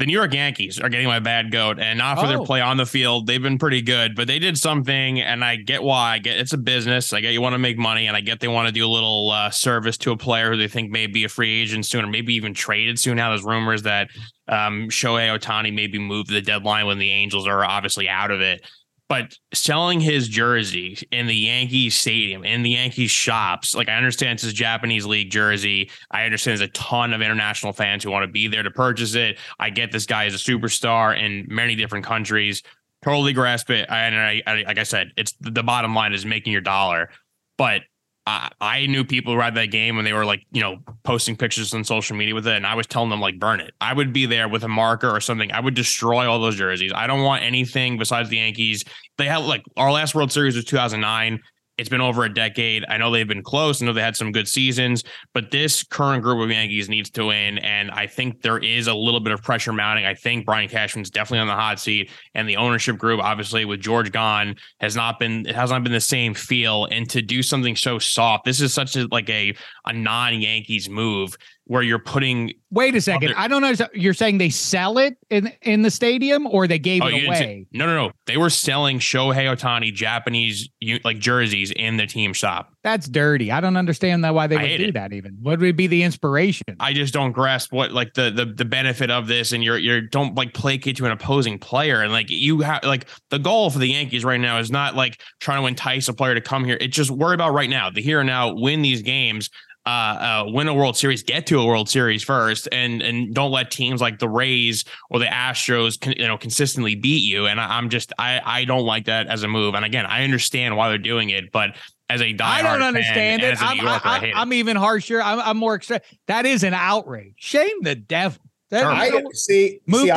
the 0.00 0.06
New 0.06 0.14
York 0.14 0.32
Yankees 0.32 0.80
are 0.80 0.88
getting 0.88 1.06
my 1.06 1.20
bad 1.20 1.52
goat, 1.52 1.78
and 1.78 1.98
not 1.98 2.18
for 2.18 2.24
oh. 2.24 2.28
their 2.28 2.42
play 2.42 2.62
on 2.62 2.78
the 2.78 2.86
field. 2.86 3.26
They've 3.26 3.40
been 3.40 3.58
pretty 3.58 3.82
good, 3.82 4.16
but 4.16 4.26
they 4.26 4.38
did 4.38 4.58
something, 4.58 5.20
and 5.20 5.44
I 5.44 5.56
get 5.56 5.82
why. 5.82 6.14
I 6.14 6.18
get 6.18 6.38
it's 6.38 6.54
a 6.54 6.58
business. 6.58 7.12
I 7.12 7.20
get 7.20 7.32
you 7.32 7.40
want 7.42 7.52
to 7.52 7.58
make 7.58 7.78
money, 7.78 8.06
and 8.06 8.16
I 8.16 8.22
get 8.22 8.40
they 8.40 8.48
want 8.48 8.66
to 8.66 8.72
do 8.72 8.84
a 8.84 8.88
little 8.88 9.30
uh, 9.30 9.50
service 9.50 9.98
to 9.98 10.10
a 10.10 10.16
player 10.16 10.50
who 10.50 10.56
they 10.56 10.68
think 10.68 10.90
may 10.90 11.06
be 11.06 11.24
a 11.24 11.28
free 11.28 11.60
agent 11.60 11.86
soon, 11.86 12.04
or 12.04 12.08
maybe 12.08 12.34
even 12.34 12.54
traded 12.54 12.98
soon. 12.98 13.18
Now 13.18 13.28
there's 13.28 13.44
rumors 13.44 13.82
that 13.82 14.08
um, 14.48 14.88
Shohei 14.88 15.38
Ohtani 15.38 15.72
may 15.72 15.86
be 15.86 15.98
moved 15.98 16.28
to 16.28 16.34
the 16.34 16.42
deadline 16.42 16.86
when 16.86 16.98
the 16.98 17.10
Angels 17.10 17.46
are 17.46 17.62
obviously 17.64 18.08
out 18.08 18.30
of 18.30 18.40
it 18.40 18.66
but 19.10 19.36
selling 19.52 19.98
his 19.98 20.28
jersey 20.28 20.96
in 21.10 21.26
the 21.26 21.34
Yankees 21.34 21.96
stadium, 21.96 22.44
in 22.44 22.62
the 22.62 22.70
Yankees 22.70 23.10
shops, 23.10 23.74
like 23.74 23.88
I 23.88 23.94
understand 23.94 24.34
it's 24.34 24.44
his 24.44 24.52
Japanese 24.52 25.04
league 25.04 25.32
jersey. 25.32 25.90
I 26.12 26.24
understand 26.24 26.60
there's 26.60 26.68
a 26.68 26.72
ton 26.72 27.12
of 27.12 27.20
international 27.20 27.72
fans 27.72 28.04
who 28.04 28.12
want 28.12 28.22
to 28.22 28.30
be 28.30 28.46
there 28.46 28.62
to 28.62 28.70
purchase 28.70 29.16
it. 29.16 29.36
I 29.58 29.70
get 29.70 29.90
this 29.90 30.06
guy 30.06 30.26
is 30.26 30.34
a 30.34 30.38
superstar 30.38 31.20
in 31.20 31.44
many 31.48 31.74
different 31.74 32.04
countries. 32.06 32.62
Totally 33.02 33.32
grasp 33.32 33.70
it. 33.70 33.88
And 33.90 34.14
I, 34.14 34.42
I, 34.46 34.62
like 34.62 34.78
I 34.78 34.84
said, 34.84 35.10
it's 35.16 35.34
the 35.40 35.64
bottom 35.64 35.92
line 35.92 36.12
is 36.12 36.24
making 36.24 36.52
your 36.52 36.62
dollar. 36.62 37.10
But 37.58 37.82
I, 38.30 38.50
I 38.60 38.86
knew 38.86 39.04
people 39.04 39.32
who 39.32 39.38
ride 39.38 39.56
that 39.56 39.66
game 39.66 39.96
when 39.96 40.04
they 40.04 40.12
were 40.12 40.24
like, 40.24 40.46
you 40.52 40.60
know, 40.60 40.78
posting 41.02 41.36
pictures 41.36 41.74
on 41.74 41.82
social 41.82 42.16
media 42.16 42.34
with 42.34 42.46
it. 42.46 42.54
And 42.54 42.66
I 42.66 42.74
was 42.74 42.86
telling 42.86 43.10
them, 43.10 43.20
like, 43.20 43.38
burn 43.38 43.60
it. 43.60 43.72
I 43.80 43.92
would 43.92 44.12
be 44.12 44.26
there 44.26 44.48
with 44.48 44.62
a 44.62 44.68
marker 44.68 45.10
or 45.10 45.20
something. 45.20 45.50
I 45.50 45.58
would 45.58 45.74
destroy 45.74 46.30
all 46.30 46.40
those 46.40 46.56
jerseys. 46.56 46.92
I 46.94 47.06
don't 47.06 47.22
want 47.22 47.42
anything 47.42 47.98
besides 47.98 48.28
the 48.28 48.36
Yankees. 48.36 48.84
They 49.18 49.26
had 49.26 49.38
like 49.38 49.62
our 49.76 49.90
last 49.90 50.14
World 50.14 50.30
Series 50.30 50.54
was 50.54 50.64
2009 50.64 51.40
It's 51.80 51.88
been 51.88 52.02
over 52.02 52.24
a 52.24 52.32
decade. 52.32 52.84
I 52.90 52.98
know 52.98 53.10
they've 53.10 53.26
been 53.26 53.42
close. 53.42 53.80
I 53.80 53.86
know 53.86 53.94
they 53.94 54.02
had 54.02 54.14
some 54.14 54.32
good 54.32 54.46
seasons, 54.46 55.02
but 55.32 55.50
this 55.50 55.82
current 55.82 56.22
group 56.22 56.44
of 56.44 56.50
Yankees 56.50 56.90
needs 56.90 57.08
to 57.12 57.24
win. 57.24 57.56
And 57.56 57.90
I 57.90 58.06
think 58.06 58.42
there 58.42 58.58
is 58.58 58.86
a 58.86 58.92
little 58.92 59.18
bit 59.18 59.32
of 59.32 59.42
pressure 59.42 59.72
mounting. 59.72 60.04
I 60.04 60.12
think 60.12 60.44
Brian 60.44 60.68
Cashman's 60.68 61.08
definitely 61.08 61.38
on 61.38 61.46
the 61.46 61.54
hot 61.54 61.80
seat, 61.80 62.10
and 62.34 62.46
the 62.46 62.58
ownership 62.58 62.98
group, 62.98 63.22
obviously 63.22 63.64
with 63.64 63.80
George 63.80 64.12
gone, 64.12 64.56
has 64.80 64.94
not 64.94 65.18
been 65.18 65.46
it 65.46 65.54
has 65.54 65.70
not 65.70 65.82
been 65.82 65.92
the 65.94 66.02
same 66.02 66.34
feel. 66.34 66.84
And 66.84 67.08
to 67.08 67.22
do 67.22 67.42
something 67.42 67.74
so 67.74 67.98
soft, 67.98 68.44
this 68.44 68.60
is 68.60 68.74
such 68.74 68.94
a 68.96 69.08
like 69.10 69.30
a 69.30 69.56
a 69.86 69.94
non 69.94 70.38
Yankees 70.38 70.90
move 70.90 71.34
where 71.70 71.82
you're 71.82 72.00
putting. 72.00 72.52
Wait 72.72 72.96
a 72.96 73.00
second. 73.00 73.28
Other, 73.28 73.38
I 73.38 73.46
don't 73.46 73.62
know. 73.62 73.86
You're 73.94 74.12
saying 74.12 74.38
they 74.38 74.50
sell 74.50 74.98
it 74.98 75.16
in 75.30 75.52
in 75.62 75.82
the 75.82 75.90
stadium 75.90 76.48
or 76.48 76.66
they 76.66 76.80
gave 76.80 77.00
oh, 77.00 77.06
it 77.06 77.24
away? 77.24 77.68
no, 77.70 77.86
no, 77.86 77.94
no. 77.94 78.12
They 78.26 78.36
were 78.36 78.50
selling 78.50 78.98
Shohei 78.98 79.56
Ohtani 79.56 79.94
Japanese 79.94 80.68
like 81.04 81.20
jerseys 81.20 81.70
in 81.70 81.96
the 81.96 82.08
team 82.08 82.32
shop. 82.32 82.72
That's 82.82 83.08
dirty. 83.08 83.52
I 83.52 83.60
don't 83.60 83.76
understand 83.76 84.24
that 84.24 84.34
why 84.34 84.48
they 84.48 84.56
would 84.56 84.78
do 84.78 84.84
it. 84.86 84.94
that. 84.94 85.12
Even 85.12 85.38
what 85.40 85.60
would 85.60 85.76
be 85.76 85.86
the 85.86 86.02
inspiration? 86.02 86.74
I 86.80 86.92
just 86.92 87.14
don't 87.14 87.30
grasp 87.30 87.72
what 87.72 87.92
like 87.92 88.14
the 88.14 88.32
the 88.32 88.46
the 88.46 88.64
benefit 88.64 89.08
of 89.12 89.28
this. 89.28 89.52
And 89.52 89.62
you're 89.62 89.78
you're 89.78 90.00
don't 90.00 90.34
like 90.34 90.52
placate 90.52 90.96
to 90.96 91.06
an 91.06 91.12
opposing 91.12 91.56
player. 91.56 92.02
And 92.02 92.10
like 92.10 92.30
you 92.30 92.62
have 92.62 92.82
like 92.82 93.06
the 93.28 93.38
goal 93.38 93.70
for 93.70 93.78
the 93.78 93.88
Yankees 93.88 94.24
right 94.24 94.40
now 94.40 94.58
is 94.58 94.72
not 94.72 94.96
like 94.96 95.22
trying 95.38 95.62
to 95.62 95.68
entice 95.68 96.08
a 96.08 96.14
player 96.14 96.34
to 96.34 96.40
come 96.40 96.64
here. 96.64 96.78
It's 96.80 96.96
just 96.96 97.12
worry 97.12 97.34
about 97.34 97.54
right 97.54 97.70
now, 97.70 97.90
the 97.90 98.02
here 98.02 98.18
and 98.18 98.26
now, 98.26 98.52
win 98.54 98.82
these 98.82 99.02
games 99.02 99.50
uh, 99.86 99.88
uh, 99.88 100.44
win 100.48 100.68
a 100.68 100.74
World 100.74 100.96
Series, 100.96 101.22
get 101.22 101.46
to 101.46 101.58
a 101.58 101.66
World 101.66 101.88
Series 101.88 102.22
first, 102.22 102.68
and 102.70 103.00
and 103.02 103.34
don't 103.34 103.50
let 103.50 103.70
teams 103.70 104.00
like 104.00 104.18
the 104.18 104.28
Rays 104.28 104.84
or 105.08 105.18
the 105.18 105.26
Astros, 105.26 105.98
con, 106.00 106.14
you 106.16 106.26
know, 106.26 106.36
consistently 106.36 106.94
beat 106.94 107.22
you. 107.22 107.46
And 107.46 107.60
I, 107.60 107.78
am 107.78 107.88
just 107.88 108.12
I 108.18 108.40
I 108.44 108.64
don't 108.64 108.84
like 108.84 109.06
that 109.06 109.28
as 109.28 109.42
a 109.42 109.48
move. 109.48 109.74
And 109.74 109.84
again, 109.84 110.06
I 110.06 110.24
understand 110.24 110.76
why 110.76 110.88
they're 110.88 110.98
doing 110.98 111.30
it, 111.30 111.50
but 111.50 111.76
as 112.10 112.20
a 112.20 112.34
diehard 112.34 112.40
I 112.40 112.62
don't 112.62 112.82
understand 112.82 113.42
fan, 113.42 113.52
it. 113.52 113.62
I'm, 113.62 113.76
Yorker, 113.78 114.08
I, 114.08 114.32
I 114.34 114.42
am 114.42 114.52
even 114.52 114.76
harsher. 114.76 115.22
I'm, 115.22 115.38
I'm 115.38 115.56
more 115.56 115.74
extra. 115.74 116.00
That 116.26 116.44
is 116.44 116.64
an 116.64 116.74
outrage. 116.74 117.34
Shame 117.36 117.82
the 117.82 117.94
devil. 117.94 118.40
That, 118.70 118.86
I 118.86 119.10
see. 119.32 119.80
Move 119.86 120.02
see, 120.02 120.06
to 120.06 120.12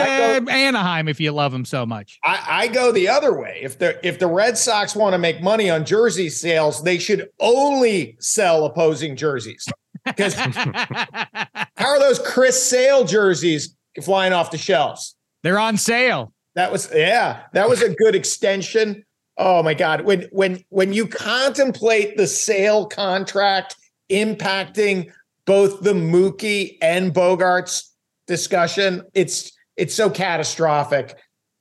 go, 0.45 0.51
Anaheim 0.51 1.07
if 1.07 1.19
you 1.19 1.31
love 1.31 1.51
him 1.51 1.65
so 1.65 1.87
much. 1.87 2.19
I, 2.23 2.45
I, 2.47 2.67
go 2.67 2.91
the 2.91 3.07
other 3.07 3.39
way. 3.39 3.59
If 3.63 3.79
the 3.79 4.05
if 4.07 4.19
the 4.19 4.27
Red 4.27 4.59
Sox 4.59 4.95
want 4.95 5.13
to 5.13 5.17
make 5.17 5.41
money 5.41 5.71
on 5.71 5.85
jersey 5.85 6.29
sales, 6.29 6.83
they 6.83 6.99
should 6.99 7.29
only 7.39 8.15
sell 8.19 8.65
opposing 8.65 9.15
jerseys. 9.15 9.67
Because 10.05 10.35
how 10.35 11.87
are 11.87 11.99
those 11.99 12.19
Chris 12.19 12.63
Sale 12.63 13.05
jerseys 13.05 13.75
flying 14.03 14.33
off 14.33 14.51
the 14.51 14.59
shelves? 14.59 15.15
They're 15.41 15.59
on 15.59 15.77
sale. 15.77 16.31
That 16.53 16.71
was 16.71 16.91
yeah. 16.93 17.43
That 17.53 17.67
was 17.67 17.81
a 17.81 17.89
good 17.89 18.13
extension. 18.13 19.03
Oh 19.35 19.63
my 19.63 19.73
God. 19.73 20.01
When 20.01 20.27
when 20.31 20.63
when 20.69 20.93
you 20.93 21.07
contemplate 21.07 22.17
the 22.17 22.27
Sale 22.27 22.85
contract 22.85 23.75
impacting 24.11 25.11
both 25.45 25.81
the 25.81 25.93
Mookie 25.93 26.77
and 26.81 27.13
Bogaerts 27.13 27.89
discussion. 28.27 29.03
It's 29.13 29.51
it's 29.77 29.93
so 29.93 30.09
catastrophic. 30.09 31.17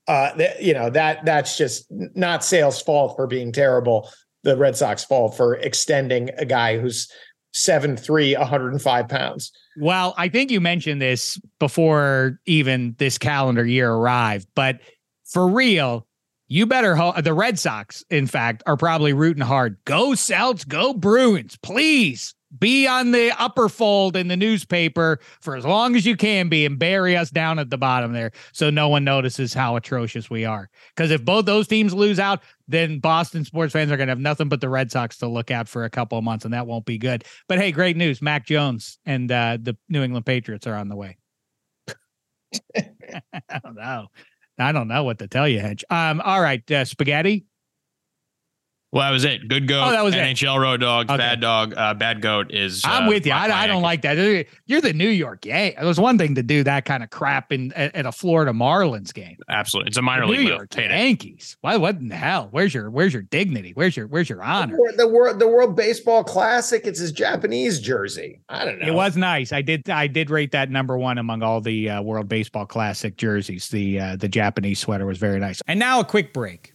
Uh, 0.09 0.35
that 0.37 0.61
you 0.63 0.75
know 0.75 0.91
that 0.91 1.25
that's 1.25 1.57
just 1.57 1.87
not 1.91 2.45
Sale's 2.45 2.83
fault 2.83 3.15
for 3.17 3.27
being 3.27 3.53
terrible. 3.53 4.11
The 4.43 4.57
Red 4.57 4.77
Sox 4.77 5.05
fault 5.05 5.37
for 5.37 5.55
extending 5.55 6.31
a 6.37 6.45
guy 6.45 6.79
who's 6.79 7.09
seven 7.53 7.97
three, 7.97 8.35
105 8.37 9.09
pounds. 9.09 9.53
Well, 9.77 10.15
I 10.17 10.29
think 10.29 10.51
you 10.51 10.61
mentioned 10.61 11.01
this 11.01 11.41
before 11.59 12.41
even 12.47 12.95
this 12.99 13.19
calendar 13.19 13.65
year 13.65 13.93
arrived, 13.93 14.49
but 14.55 14.81
for 15.25 15.47
real, 15.49 16.07
you 16.49 16.67
better 16.67 16.97
ho- 16.97 17.21
the 17.21 17.33
Red 17.33 17.59
Sox, 17.59 18.05
in 18.11 18.27
fact, 18.27 18.63
are 18.67 18.77
probably 18.77 19.13
rooting 19.13 19.43
hard. 19.43 19.79
Go 19.85 20.15
Celts, 20.15 20.65
go 20.65 20.93
Bruins, 20.93 21.57
please 21.63 22.35
be 22.59 22.87
on 22.87 23.13
the 23.13 23.33
upper 23.39 23.69
fold 23.69 24.17
in 24.17 24.29
the 24.29 24.37
newspaper 24.37 25.19
for 25.41 25.57
as 25.57 25.65
long 25.65 25.97
as 25.97 26.05
you 26.05 26.17
can 26.17 26.49
be 26.49 26.67
and 26.67 26.79
bury 26.79 27.17
us 27.17 27.31
down 27.31 27.59
at 27.59 27.71
the 27.71 27.79
bottom 27.79 28.13
there 28.13 28.31
so 28.53 28.71
no 28.71 28.89
one 28.89 29.05
notices 29.05 29.55
how 29.55 29.77
atrocious 29.77 30.29
we 30.29 30.45
are. 30.45 30.69
Because 30.95 31.11
if 31.11 31.25
both 31.25 31.47
those 31.47 31.67
teams 31.67 31.95
lose 31.95 32.19
out, 32.19 32.43
then 32.69 32.99
Boston 32.99 33.45
sports 33.45 33.73
fans 33.73 33.91
are 33.91 33.97
going 33.97 34.07
to 34.07 34.13
have 34.13 34.19
nothing 34.19 34.49
but 34.49 34.61
the 34.61 34.69
Red 34.69 34.91
Sox 34.91 35.19
to 35.19 35.29
look 35.29 35.51
at 35.51 35.69
for 35.69 35.85
a 35.85 35.91
couple 35.91 36.19
of 36.19 36.25
months, 36.25 36.45
and 36.45 36.55
that 36.55 36.67
won't 36.67 36.87
be 36.87 36.99
good. 36.99 37.25
But 37.49 37.59
hey, 37.59 37.73
great 37.73 37.97
news. 37.97 38.23
Mac 38.23 38.47
Jones 38.47 38.99
and 39.05 39.31
uh, 39.31 39.59
the 39.61 39.77
New 39.89 40.03
England 40.03 40.27
Patriots 40.27 40.67
are 40.67 40.75
on 40.75 40.89
the 40.89 40.97
way. 40.97 41.19
I 42.75 43.59
don't 43.63 43.77
know. 43.77 44.09
I 44.59 44.73
don't 44.73 44.89
know 44.89 45.05
what 45.05 45.19
to 45.19 45.29
tell 45.29 45.49
you, 45.49 45.61
Hench. 45.61 45.83
Um, 45.91 46.21
all 46.21 46.41
right, 46.41 46.69
uh, 46.71 46.85
spaghetti. 46.85 47.47
Well, 48.93 49.03
that 49.03 49.11
was 49.11 49.25
it. 49.25 49.49
Good 49.49 49.69
goat. 49.69 49.89
Oh, 49.89 49.91
that 49.91 50.05
was 50.05 50.15
NHL 50.15 50.57
it. 50.57 50.61
road 50.61 50.81
dogs. 50.83 51.09
Okay. 51.09 51.17
Bad 51.17 51.41
dog. 51.41 51.73
Uh, 51.75 51.95
bad 51.95 52.21
goat 52.21 52.53
is. 52.53 52.83
I'm 52.85 53.05
uh, 53.05 53.09
with 53.09 53.25
you. 53.25 53.33
I, 53.33 53.63
I, 53.63 53.67
don't 53.67 53.81
like 53.81 54.03
that. 54.03 54.47
You're 54.67 54.83
the 54.83 54.93
New 54.93 55.09
York 55.09 55.47
Yankees. 55.47 55.79
It 55.81 55.87
was 55.87 55.99
one 55.99 56.19
thing 56.19 56.35
to 56.35 56.43
do 56.43 56.63
that 56.65 56.85
kind 56.85 57.03
of 57.03 57.09
crap 57.09 57.53
in 57.53 57.73
at, 57.73 57.95
at 57.95 58.05
a 58.05 58.13
Florida 58.13 58.53
Marlins 58.53 59.15
game. 59.15 59.39
Absolutely, 59.49 59.89
it's 59.89 59.97
a 59.97 60.03
minor 60.03 60.27
the 60.27 60.33
league 60.33 60.41
New 60.41 60.49
York 60.49 60.77
Yankees. 60.77 61.57
What? 61.63 61.81
What 61.81 61.97
in 61.97 62.09
the 62.09 62.17
hell? 62.17 62.49
Where's 62.51 62.75
your 62.75 62.91
Where's 62.91 63.15
your 63.15 63.23
dignity? 63.23 63.73
Where's 63.75 63.97
your 63.97 64.09
Where's 64.09 64.29
your 64.29 64.43
honor? 64.43 64.77
The, 64.97 65.09
world 65.09 65.39
the 65.39 65.49
World 65.49 65.75
Baseball 65.75 66.23
Classic. 66.23 66.87
It's 66.87 67.01
his 67.01 67.13
Japanese 67.13 67.81
jersey. 67.81 68.43
I 68.51 68.67
don't 68.67 68.79
know. 68.79 68.87
It 68.87 68.95
was 68.95 69.17
nice. 69.17 69.53
I 69.53 69.63
did 69.63 69.89
I 69.89 70.07
did 70.07 70.29
rate 70.29 70.53
that 70.53 70.71
number 70.71 70.99
one 70.99 71.17
among 71.17 71.43
all 71.43 71.63
the 71.63 71.89
uh, 71.89 72.03
World 72.03 72.29
Baseball 72.29 72.67
Classic 72.67 73.17
jerseys. 73.17 73.69
The 73.71 73.99
uh, 73.99 74.17
the 74.17 74.29
Japanese 74.29 74.81
sweater 74.81 75.07
was 75.07 75.17
very 75.17 75.41
nice. 75.41 75.63
And 75.67 75.81
now 75.81 76.01
a 76.01 76.05
quick 76.05 76.35
break. 76.35 76.75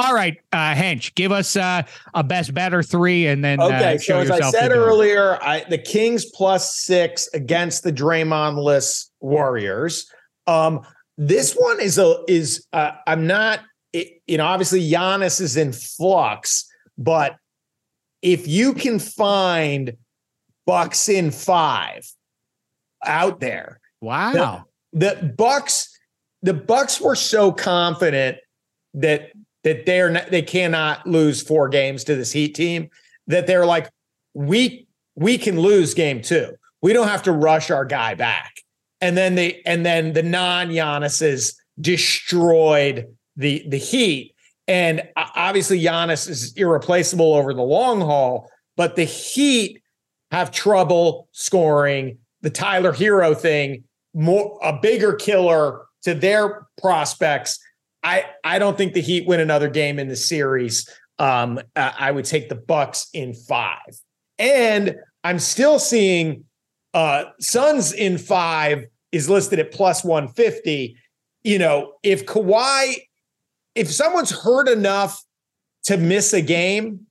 All 0.00 0.14
right, 0.14 0.38
uh, 0.50 0.72
Hench, 0.72 1.14
give 1.14 1.30
us 1.30 1.56
uh, 1.56 1.82
a 2.14 2.24
best 2.24 2.54
better 2.54 2.82
three, 2.82 3.26
and 3.26 3.44
then 3.44 3.60
uh, 3.60 3.66
okay. 3.66 3.96
Uh, 3.96 3.98
so 3.98 4.18
as 4.18 4.30
I 4.30 4.50
said 4.50 4.72
earlier, 4.72 5.38
I, 5.42 5.66
the 5.68 5.76
Kings 5.76 6.24
plus 6.24 6.74
six 6.74 7.28
against 7.34 7.82
the 7.82 7.92
Draymond-less 7.92 9.10
Warriors. 9.20 10.10
Um, 10.46 10.80
this 11.18 11.52
one 11.52 11.80
is 11.80 11.98
a 11.98 12.24
is 12.28 12.66
uh, 12.72 12.92
I'm 13.06 13.26
not 13.26 13.60
you 13.92 14.38
know 14.38 14.46
obviously 14.46 14.80
Giannis 14.90 15.38
is 15.38 15.58
in 15.58 15.74
flux, 15.74 16.66
but 16.96 17.36
if 18.22 18.48
you 18.48 18.72
can 18.72 18.98
find 18.98 19.98
Bucks 20.64 21.10
in 21.10 21.30
five 21.30 22.10
out 23.04 23.40
there, 23.40 23.80
wow, 24.00 24.64
the, 24.94 25.18
the 25.20 25.34
Bucks 25.36 25.94
the 26.40 26.54
Bucks 26.54 27.02
were 27.02 27.16
so 27.16 27.52
confident 27.52 28.38
that 28.94 29.32
that 29.64 29.86
they're 29.86 30.10
not, 30.10 30.30
they 30.30 30.42
cannot 30.42 31.06
lose 31.06 31.42
four 31.42 31.68
games 31.68 32.04
to 32.04 32.14
this 32.16 32.32
Heat 32.32 32.54
team 32.54 32.90
that 33.26 33.46
they're 33.46 33.66
like 33.66 33.90
we 34.34 34.86
we 35.14 35.38
can 35.38 35.58
lose 35.58 35.94
game 35.94 36.22
two. 36.22 36.54
We 36.82 36.92
don't 36.92 37.08
have 37.08 37.22
to 37.24 37.32
rush 37.32 37.70
our 37.70 37.84
guy 37.84 38.14
back. 38.14 38.56
And 39.00 39.16
then 39.16 39.34
they 39.34 39.62
and 39.66 39.84
then 39.84 40.12
the 40.12 40.22
non 40.22 40.68
Giannis's 40.68 41.60
destroyed 41.80 43.06
the 43.36 43.64
the 43.68 43.78
Heat. 43.78 44.34
And 44.68 45.02
obviously 45.16 45.80
Giannis 45.80 46.28
is 46.28 46.52
irreplaceable 46.54 47.34
over 47.34 47.52
the 47.52 47.62
long 47.62 48.00
haul, 48.00 48.48
but 48.76 48.96
the 48.96 49.04
Heat 49.04 49.82
have 50.30 50.50
trouble 50.50 51.28
scoring. 51.32 52.18
The 52.42 52.50
Tyler 52.50 52.92
Herro 52.92 53.36
thing, 53.36 53.84
more 54.14 54.58
a 54.62 54.78
bigger 54.80 55.14
killer 55.14 55.82
to 56.02 56.14
their 56.14 56.66
prospects 56.80 57.58
I 58.02 58.26
I 58.44 58.58
don't 58.58 58.76
think 58.76 58.94
the 58.94 59.00
Heat 59.00 59.26
win 59.26 59.40
another 59.40 59.68
game 59.68 59.98
in 59.98 60.08
the 60.08 60.16
series. 60.16 60.88
Um, 61.18 61.60
I 61.76 62.10
would 62.10 62.24
take 62.24 62.48
the 62.48 62.54
Bucks 62.54 63.08
in 63.12 63.34
five, 63.34 63.94
and 64.38 64.96
I'm 65.22 65.38
still 65.38 65.78
seeing 65.78 66.44
uh, 66.94 67.24
Suns 67.40 67.92
in 67.92 68.18
five 68.18 68.86
is 69.12 69.28
listed 69.28 69.58
at 69.58 69.70
plus 69.70 70.02
150. 70.02 70.96
You 71.42 71.58
know, 71.58 71.94
if 72.02 72.26
Kawhi, 72.26 72.94
if 73.74 73.90
someone's 73.92 74.30
hurt 74.30 74.68
enough 74.68 75.22
to 75.84 75.96
miss 75.96 76.32
a 76.32 76.42
game, 76.42 77.06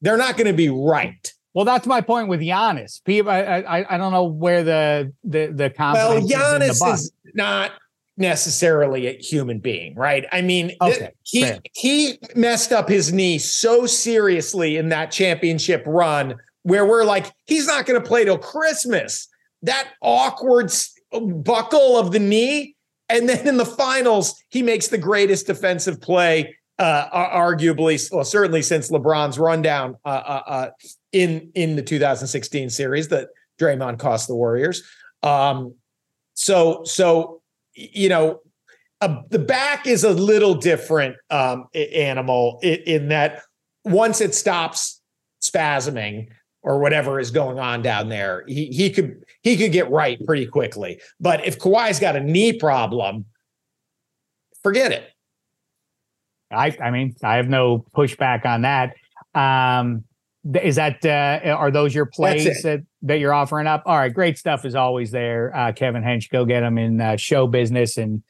they're 0.00 0.16
not 0.16 0.36
going 0.36 0.46
to 0.46 0.52
be 0.52 0.68
right. 0.68 1.32
Well, 1.54 1.64
that's 1.64 1.86
my 1.86 2.00
point 2.00 2.28
with 2.28 2.40
Giannis. 2.40 3.04
People, 3.04 3.30
I, 3.30 3.40
I, 3.40 3.94
I 3.94 3.98
don't 3.98 4.12
know 4.12 4.24
where 4.24 4.64
the 4.64 5.12
the 5.22 5.46
the 5.46 5.70
confidence. 5.70 6.32
Well, 6.32 6.40
Giannis 6.40 6.70
is, 6.70 6.82
is 6.82 7.12
not 7.34 7.72
necessarily 8.16 9.06
a 9.06 9.16
human 9.18 9.58
being, 9.58 9.94
right? 9.94 10.26
I 10.32 10.42
mean, 10.42 10.72
okay, 10.80 11.10
he 11.22 11.42
fair. 11.42 11.60
he 11.74 12.18
messed 12.34 12.72
up 12.72 12.88
his 12.88 13.12
knee 13.12 13.38
so 13.38 13.86
seriously 13.86 14.76
in 14.76 14.90
that 14.90 15.10
championship 15.10 15.82
run 15.86 16.36
where 16.62 16.86
we're 16.86 17.04
like, 17.04 17.32
he's 17.46 17.66
not 17.66 17.86
going 17.86 18.00
to 18.00 18.06
play 18.06 18.24
till 18.24 18.38
Christmas. 18.38 19.28
That 19.62 19.88
awkward 20.00 20.72
buckle 21.12 21.98
of 21.98 22.12
the 22.12 22.18
knee, 22.18 22.76
and 23.08 23.28
then 23.28 23.46
in 23.46 23.56
the 23.56 23.66
finals, 23.66 24.42
he 24.48 24.62
makes 24.62 24.88
the 24.88 24.98
greatest 24.98 25.46
defensive 25.46 26.00
play, 26.00 26.56
uh, 26.78 27.28
arguably, 27.28 28.10
well, 28.12 28.24
certainly 28.24 28.62
since 28.62 28.90
LeBron's 28.90 29.38
rundown 29.38 29.96
uh, 30.04 30.08
uh, 30.08 30.42
uh, 30.46 30.70
in 31.12 31.50
in 31.54 31.76
the 31.76 31.82
2016 31.82 32.70
series 32.70 33.08
that 33.08 33.28
Draymond 33.60 33.98
cost 33.98 34.28
the 34.28 34.34
Warriors. 34.34 34.82
Um, 35.22 35.74
so 36.34 36.82
so 36.84 37.41
you 37.74 38.08
know, 38.08 38.40
the 39.30 39.38
back 39.38 39.86
is 39.86 40.04
a 40.04 40.12
little 40.12 40.54
different 40.54 41.16
um, 41.30 41.66
animal 41.74 42.60
in, 42.62 42.78
in, 42.86 43.08
that 43.08 43.42
once 43.84 44.20
it 44.20 44.34
stops 44.34 45.00
spasming 45.42 46.28
or 46.62 46.78
whatever 46.78 47.18
is 47.18 47.32
going 47.32 47.58
on 47.58 47.82
down 47.82 48.08
there, 48.08 48.44
he 48.46 48.66
he 48.66 48.90
could 48.90 49.24
he 49.42 49.56
could 49.56 49.72
get 49.72 49.90
right 49.90 50.24
pretty 50.24 50.46
quickly. 50.46 51.00
But 51.18 51.44
if 51.44 51.58
Kawhi's 51.58 51.98
got 51.98 52.14
a 52.14 52.20
knee 52.20 52.52
problem, 52.52 53.24
forget 54.62 54.92
it. 54.92 55.04
I 56.52 56.76
I 56.80 56.90
mean 56.90 57.16
I 57.24 57.36
have 57.36 57.48
no 57.48 57.84
pushback 57.96 58.46
on 58.46 58.62
that. 58.62 58.94
Um, 59.34 60.04
is 60.62 60.76
that 60.76 61.04
uh, 61.04 61.40
are 61.50 61.70
those 61.70 61.94
your 61.94 62.06
plays 62.06 62.62
that, 62.62 62.84
that 63.02 63.20
you're 63.20 63.32
offering 63.32 63.66
up? 63.66 63.82
All 63.86 63.96
right, 63.96 64.12
great 64.12 64.38
stuff 64.38 64.64
is 64.64 64.74
always 64.74 65.10
there. 65.10 65.54
Uh, 65.54 65.72
Kevin 65.72 66.02
Hench, 66.02 66.30
go 66.30 66.44
get 66.44 66.60
them 66.60 66.78
in 66.78 67.00
uh, 67.00 67.16
show 67.16 67.46
business 67.46 67.96
and 67.96 68.22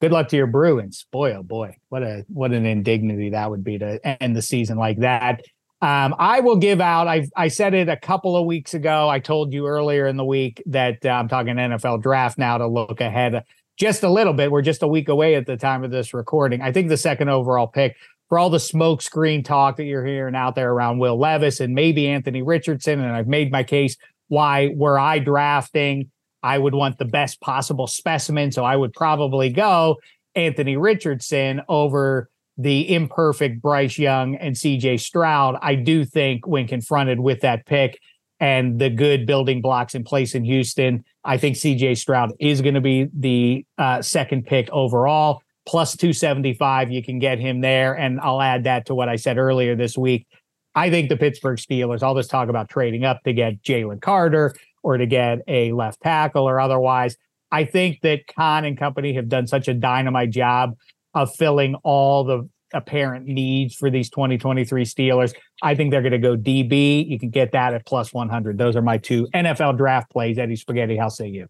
good 0.00 0.12
luck 0.12 0.28
to 0.28 0.36
your 0.36 0.46
Bruins. 0.46 1.06
Boy, 1.10 1.34
oh 1.34 1.42
boy, 1.42 1.76
what 1.88 2.02
a 2.02 2.24
what 2.28 2.52
an 2.52 2.64
indignity 2.64 3.30
that 3.30 3.50
would 3.50 3.64
be 3.64 3.78
to 3.78 4.22
end 4.22 4.36
the 4.36 4.42
season 4.42 4.78
like 4.78 4.98
that. 5.00 5.42
Um, 5.80 6.14
I 6.18 6.40
will 6.40 6.56
give 6.56 6.80
out. 6.80 7.08
I 7.08 7.26
I 7.36 7.48
said 7.48 7.74
it 7.74 7.88
a 7.88 7.96
couple 7.96 8.36
of 8.36 8.46
weeks 8.46 8.74
ago. 8.74 9.08
I 9.08 9.18
told 9.18 9.52
you 9.52 9.66
earlier 9.66 10.06
in 10.06 10.16
the 10.16 10.24
week 10.24 10.62
that 10.66 11.04
uh, 11.04 11.10
I'm 11.10 11.28
talking 11.28 11.56
NFL 11.56 12.02
draft 12.02 12.38
now 12.38 12.58
to 12.58 12.66
look 12.66 13.00
ahead 13.00 13.44
just 13.78 14.02
a 14.02 14.10
little 14.10 14.32
bit. 14.32 14.50
We're 14.50 14.62
just 14.62 14.82
a 14.82 14.88
week 14.88 15.08
away 15.08 15.36
at 15.36 15.46
the 15.46 15.56
time 15.56 15.84
of 15.84 15.90
this 15.90 16.12
recording. 16.12 16.60
I 16.60 16.72
think 16.72 16.88
the 16.88 16.96
second 16.96 17.28
overall 17.28 17.68
pick 17.68 17.96
for 18.28 18.38
all 18.38 18.50
the 18.50 18.58
smokescreen 18.58 19.44
talk 19.44 19.76
that 19.76 19.84
you're 19.84 20.04
hearing 20.04 20.34
out 20.34 20.54
there 20.54 20.70
around 20.70 20.98
Will 20.98 21.18
Levis 21.18 21.60
and 21.60 21.74
maybe 21.74 22.08
Anthony 22.08 22.42
Richardson. 22.42 23.00
And 23.00 23.10
I've 23.10 23.28
made 23.28 23.50
my 23.50 23.62
case 23.62 23.96
why, 24.28 24.68
were 24.74 24.98
I 24.98 25.18
drafting, 25.18 26.10
I 26.42 26.58
would 26.58 26.74
want 26.74 26.98
the 26.98 27.04
best 27.04 27.40
possible 27.40 27.86
specimen. 27.86 28.52
So 28.52 28.64
I 28.64 28.76
would 28.76 28.92
probably 28.92 29.50
go 29.50 29.96
Anthony 30.34 30.76
Richardson 30.76 31.62
over 31.68 32.28
the 32.58 32.92
imperfect 32.92 33.62
Bryce 33.62 33.98
Young 33.98 34.36
and 34.36 34.54
CJ 34.54 35.00
Stroud. 35.00 35.56
I 35.62 35.74
do 35.76 36.04
think 36.04 36.46
when 36.46 36.66
confronted 36.66 37.20
with 37.20 37.40
that 37.40 37.66
pick 37.66 37.98
and 38.40 38.78
the 38.78 38.90
good 38.90 39.26
building 39.26 39.62
blocks 39.62 39.94
in 39.94 40.04
place 40.04 40.34
in 40.34 40.44
Houston, 40.44 41.04
I 41.24 41.38
think 41.38 41.56
CJ 41.56 41.96
Stroud 41.96 42.32
is 42.38 42.60
going 42.60 42.74
to 42.74 42.80
be 42.80 43.08
the 43.16 43.64
uh, 43.78 44.02
second 44.02 44.46
pick 44.46 44.68
overall 44.70 45.42
plus 45.68 45.94
275. 45.96 46.90
You 46.90 47.02
can 47.02 47.18
get 47.18 47.38
him 47.38 47.60
there. 47.60 47.92
And 47.92 48.18
I'll 48.20 48.40
add 48.40 48.64
that 48.64 48.86
to 48.86 48.94
what 48.94 49.08
I 49.08 49.16
said 49.16 49.36
earlier 49.36 49.76
this 49.76 49.98
week. 49.98 50.26
I 50.74 50.88
think 50.88 51.10
the 51.10 51.16
Pittsburgh 51.16 51.58
Steelers, 51.58 52.02
all 52.02 52.14
this 52.14 52.26
talk 52.26 52.48
about 52.48 52.70
trading 52.70 53.04
up 53.04 53.22
to 53.24 53.32
get 53.34 53.62
Jalen 53.62 54.00
Carter 54.00 54.54
or 54.82 54.96
to 54.96 55.06
get 55.06 55.40
a 55.46 55.72
left 55.72 56.00
tackle 56.00 56.48
or 56.48 56.58
otherwise. 56.58 57.16
I 57.52 57.64
think 57.64 58.00
that 58.00 58.26
Khan 58.34 58.64
and 58.64 58.78
company 58.78 59.12
have 59.14 59.28
done 59.28 59.46
such 59.46 59.68
a 59.68 59.74
dynamite 59.74 60.30
job 60.30 60.74
of 61.14 61.34
filling 61.34 61.74
all 61.76 62.24
the 62.24 62.48
apparent 62.72 63.26
needs 63.26 63.74
for 63.74 63.90
these 63.90 64.08
2023 64.10 64.84
Steelers. 64.84 65.34
I 65.62 65.74
think 65.74 65.90
they're 65.90 66.02
going 66.02 66.12
to 66.12 66.18
go 66.18 66.36
DB. 66.36 67.06
You 67.08 67.18
can 67.18 67.30
get 67.30 67.52
that 67.52 67.74
at 67.74 67.86
plus 67.86 68.14
100. 68.14 68.56
Those 68.56 68.76
are 68.76 68.82
my 68.82 68.98
two 68.98 69.26
NFL 69.34 69.76
draft 69.76 70.10
plays. 70.10 70.38
Eddie 70.38 70.56
Spaghetti, 70.56 70.96
how 70.96 71.08
say 71.08 71.28
you? 71.28 71.48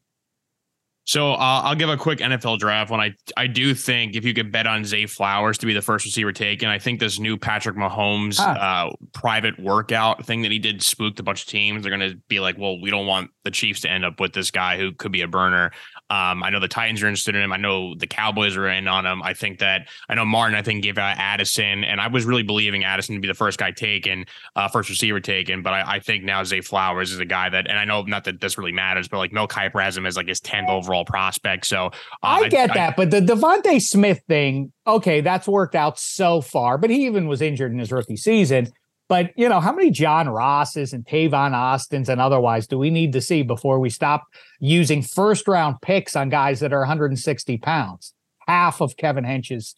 So 1.09 1.33
uh, 1.33 1.63
I'll 1.65 1.75
give 1.75 1.89
a 1.89 1.97
quick 1.97 2.19
NFL 2.19 2.59
draft 2.59 2.91
one. 2.91 3.01
I 3.01 3.15
I 3.35 3.47
do 3.47 3.75
think 3.75 4.15
if 4.15 4.27
you 4.27 4.35
could 4.35 4.53
bet 4.53 4.67
on 4.67 4.85
Zay 4.85 5.07
Flowers 5.07 5.57
to 5.57 5.65
be 5.65 5.73
the 5.73 5.81
first 5.81 6.05
receiver 6.05 6.33
taken, 6.33 6.69
I 6.69 6.79
think 6.79 7.01
this 7.01 7.19
new 7.19 7.39
Patrick 7.39 7.77
Mahomes 7.77 8.37
huh. 8.37 8.51
uh, 8.51 8.91
private 9.15 9.59
workout 9.59 10.27
thing 10.27 10.43
that 10.43 10.51
he 10.51 10.59
did 10.59 10.83
spooked 10.83 11.19
a 11.19 11.23
bunch 11.23 11.45
of 11.45 11.49
teams. 11.49 11.83
They're 11.83 11.97
going 11.97 12.11
to 12.11 12.19
be 12.29 12.41
like, 12.41 12.59
well, 12.59 12.79
we 12.79 12.91
don't 12.91 13.07
want 13.07 13.31
the 13.43 13.51
Chiefs 13.51 13.81
to 13.81 13.91
end 13.91 14.05
up 14.05 14.21
with 14.21 14.35
this 14.35 14.51
guy 14.51 14.77
who 14.77 14.93
could 14.93 15.11
be 15.11 15.23
a 15.23 15.29
burner. 15.29 15.71
Um, 16.11 16.43
I 16.43 16.49
know 16.49 16.59
the 16.59 16.69
Titans 16.69 17.03
are 17.03 17.07
interested 17.07 17.35
in 17.35 17.43
him. 17.43 17.53
I 17.53 17.59
know 17.59 17.95
the 17.95 18.07
Cowboys 18.07 18.57
are 18.57 18.67
in 18.69 18.89
on 18.89 19.05
him. 19.05 19.23
I 19.23 19.35
think 19.35 19.59
that 19.59 19.89
I 20.09 20.15
know 20.15 20.25
Martin. 20.25 20.57
I 20.57 20.63
think 20.63 20.83
gave 20.83 20.97
out 20.97 21.19
Addison, 21.19 21.85
and 21.85 22.01
I 22.01 22.09
was 22.09 22.25
really 22.25 22.43
believing 22.43 22.85
Addison 22.85 23.15
to 23.15 23.21
be 23.21 23.29
the 23.29 23.35
first 23.35 23.59
guy 23.59 23.73
taken, 23.73 24.25
uh, 24.57 24.69
first 24.69 24.89
receiver 24.89 25.21
taken. 25.21 25.63
But 25.63 25.75
I, 25.75 25.97
I, 25.97 26.01
think 26.01 26.25
now 26.25 26.43
Zay 26.45 26.63
Flowers 26.63 27.13
is 27.13 27.19
a 27.19 27.27
guy 27.27 27.51
that, 27.51 27.69
and 27.69 27.79
I 27.79 27.85
know 27.85 28.03
not 28.03 28.25
that 28.25 28.41
this 28.41 28.57
really 28.57 28.73
matters, 28.73 29.07
but 29.07 29.19
like 29.19 29.33
Mel 29.33 29.47
Kiper 29.47 29.83
has 29.83 29.97
him 29.97 30.07
as 30.07 30.17
like 30.17 30.29
his 30.29 30.41
tenth 30.41 30.71
overall 30.71 31.05
prospect. 31.05 31.67
So 31.67 31.87
uh, 31.87 31.91
I 32.23 32.49
get 32.49 32.71
I, 32.71 32.75
that, 32.75 32.93
I, 32.93 32.95
but 32.97 33.11
the 33.11 33.21
DeVonta 33.21 33.81
Smith 33.83 34.23
thing, 34.27 34.73
okay, 34.87 35.21
that's 35.21 35.47
worked 35.47 35.75
out 35.75 35.99
so 35.99 36.41
far. 36.41 36.79
But 36.79 36.89
he 36.89 37.05
even 37.05 37.29
was 37.29 37.43
injured 37.43 37.73
in 37.73 37.79
his 37.79 37.93
rookie 37.93 38.17
season. 38.17 38.73
But 39.09 39.31
you 39.37 39.49
know, 39.49 39.61
how 39.61 39.73
many 39.73 39.91
John 39.91 40.29
Rosses 40.29 40.93
and 40.93 41.05
Tavon 41.05 41.53
Austins 41.53 42.09
and 42.09 42.21
otherwise 42.21 42.67
do 42.67 42.79
we 42.79 42.91
need 42.91 43.13
to 43.15 43.21
see 43.21 43.43
before 43.43 43.81
we 43.81 43.89
stop 43.89 44.25
using 44.61 45.03
first 45.03 45.49
round 45.49 45.77
picks 45.81 46.15
on 46.15 46.29
guys 46.29 46.61
that 46.61 46.73
are 46.73 46.81
160 46.81 47.59
pounds, 47.59 48.13
half 48.47 48.81
of 48.83 48.97
Kevin 48.99 49.25
Hench's 49.25 49.75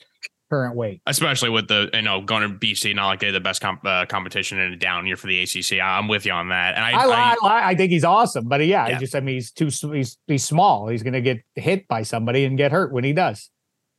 current 0.50 0.74
weight? 0.74 1.00
Especially 1.06 1.48
with 1.48 1.68
the 1.68 1.88
you 1.94 2.02
know 2.02 2.20
going 2.20 2.42
to 2.42 2.48
BC, 2.48 2.86
and 2.86 2.96
not 2.96 3.06
like 3.06 3.20
they're 3.20 3.30
the 3.30 3.38
best 3.38 3.60
comp, 3.60 3.86
uh, 3.86 4.04
competition 4.06 4.58
in 4.58 4.72
a 4.72 4.76
down 4.76 5.06
year 5.06 5.16
for 5.16 5.28
the 5.28 5.42
ACC. 5.42 5.80
I'm 5.80 6.08
with 6.08 6.26
you 6.26 6.32
on 6.32 6.48
that, 6.48 6.74
and 6.74 6.84
I 6.84 6.90
I, 6.90 7.04
I, 7.04 7.36
I, 7.42 7.68
I 7.68 7.74
think 7.76 7.92
he's 7.92 8.04
awesome, 8.04 8.48
but 8.48 8.66
yeah, 8.66 8.88
yeah. 8.88 8.96
I 8.96 8.98
just 8.98 9.14
I 9.14 9.20
mean 9.20 9.36
he's 9.36 9.52
too 9.52 9.70
he's 9.92 10.18
he's 10.26 10.44
small. 10.44 10.88
He's 10.88 11.04
going 11.04 11.12
to 11.14 11.22
get 11.22 11.38
hit 11.54 11.86
by 11.86 12.02
somebody 12.02 12.44
and 12.44 12.58
get 12.58 12.72
hurt 12.72 12.92
when 12.92 13.04
he 13.04 13.12
does. 13.12 13.48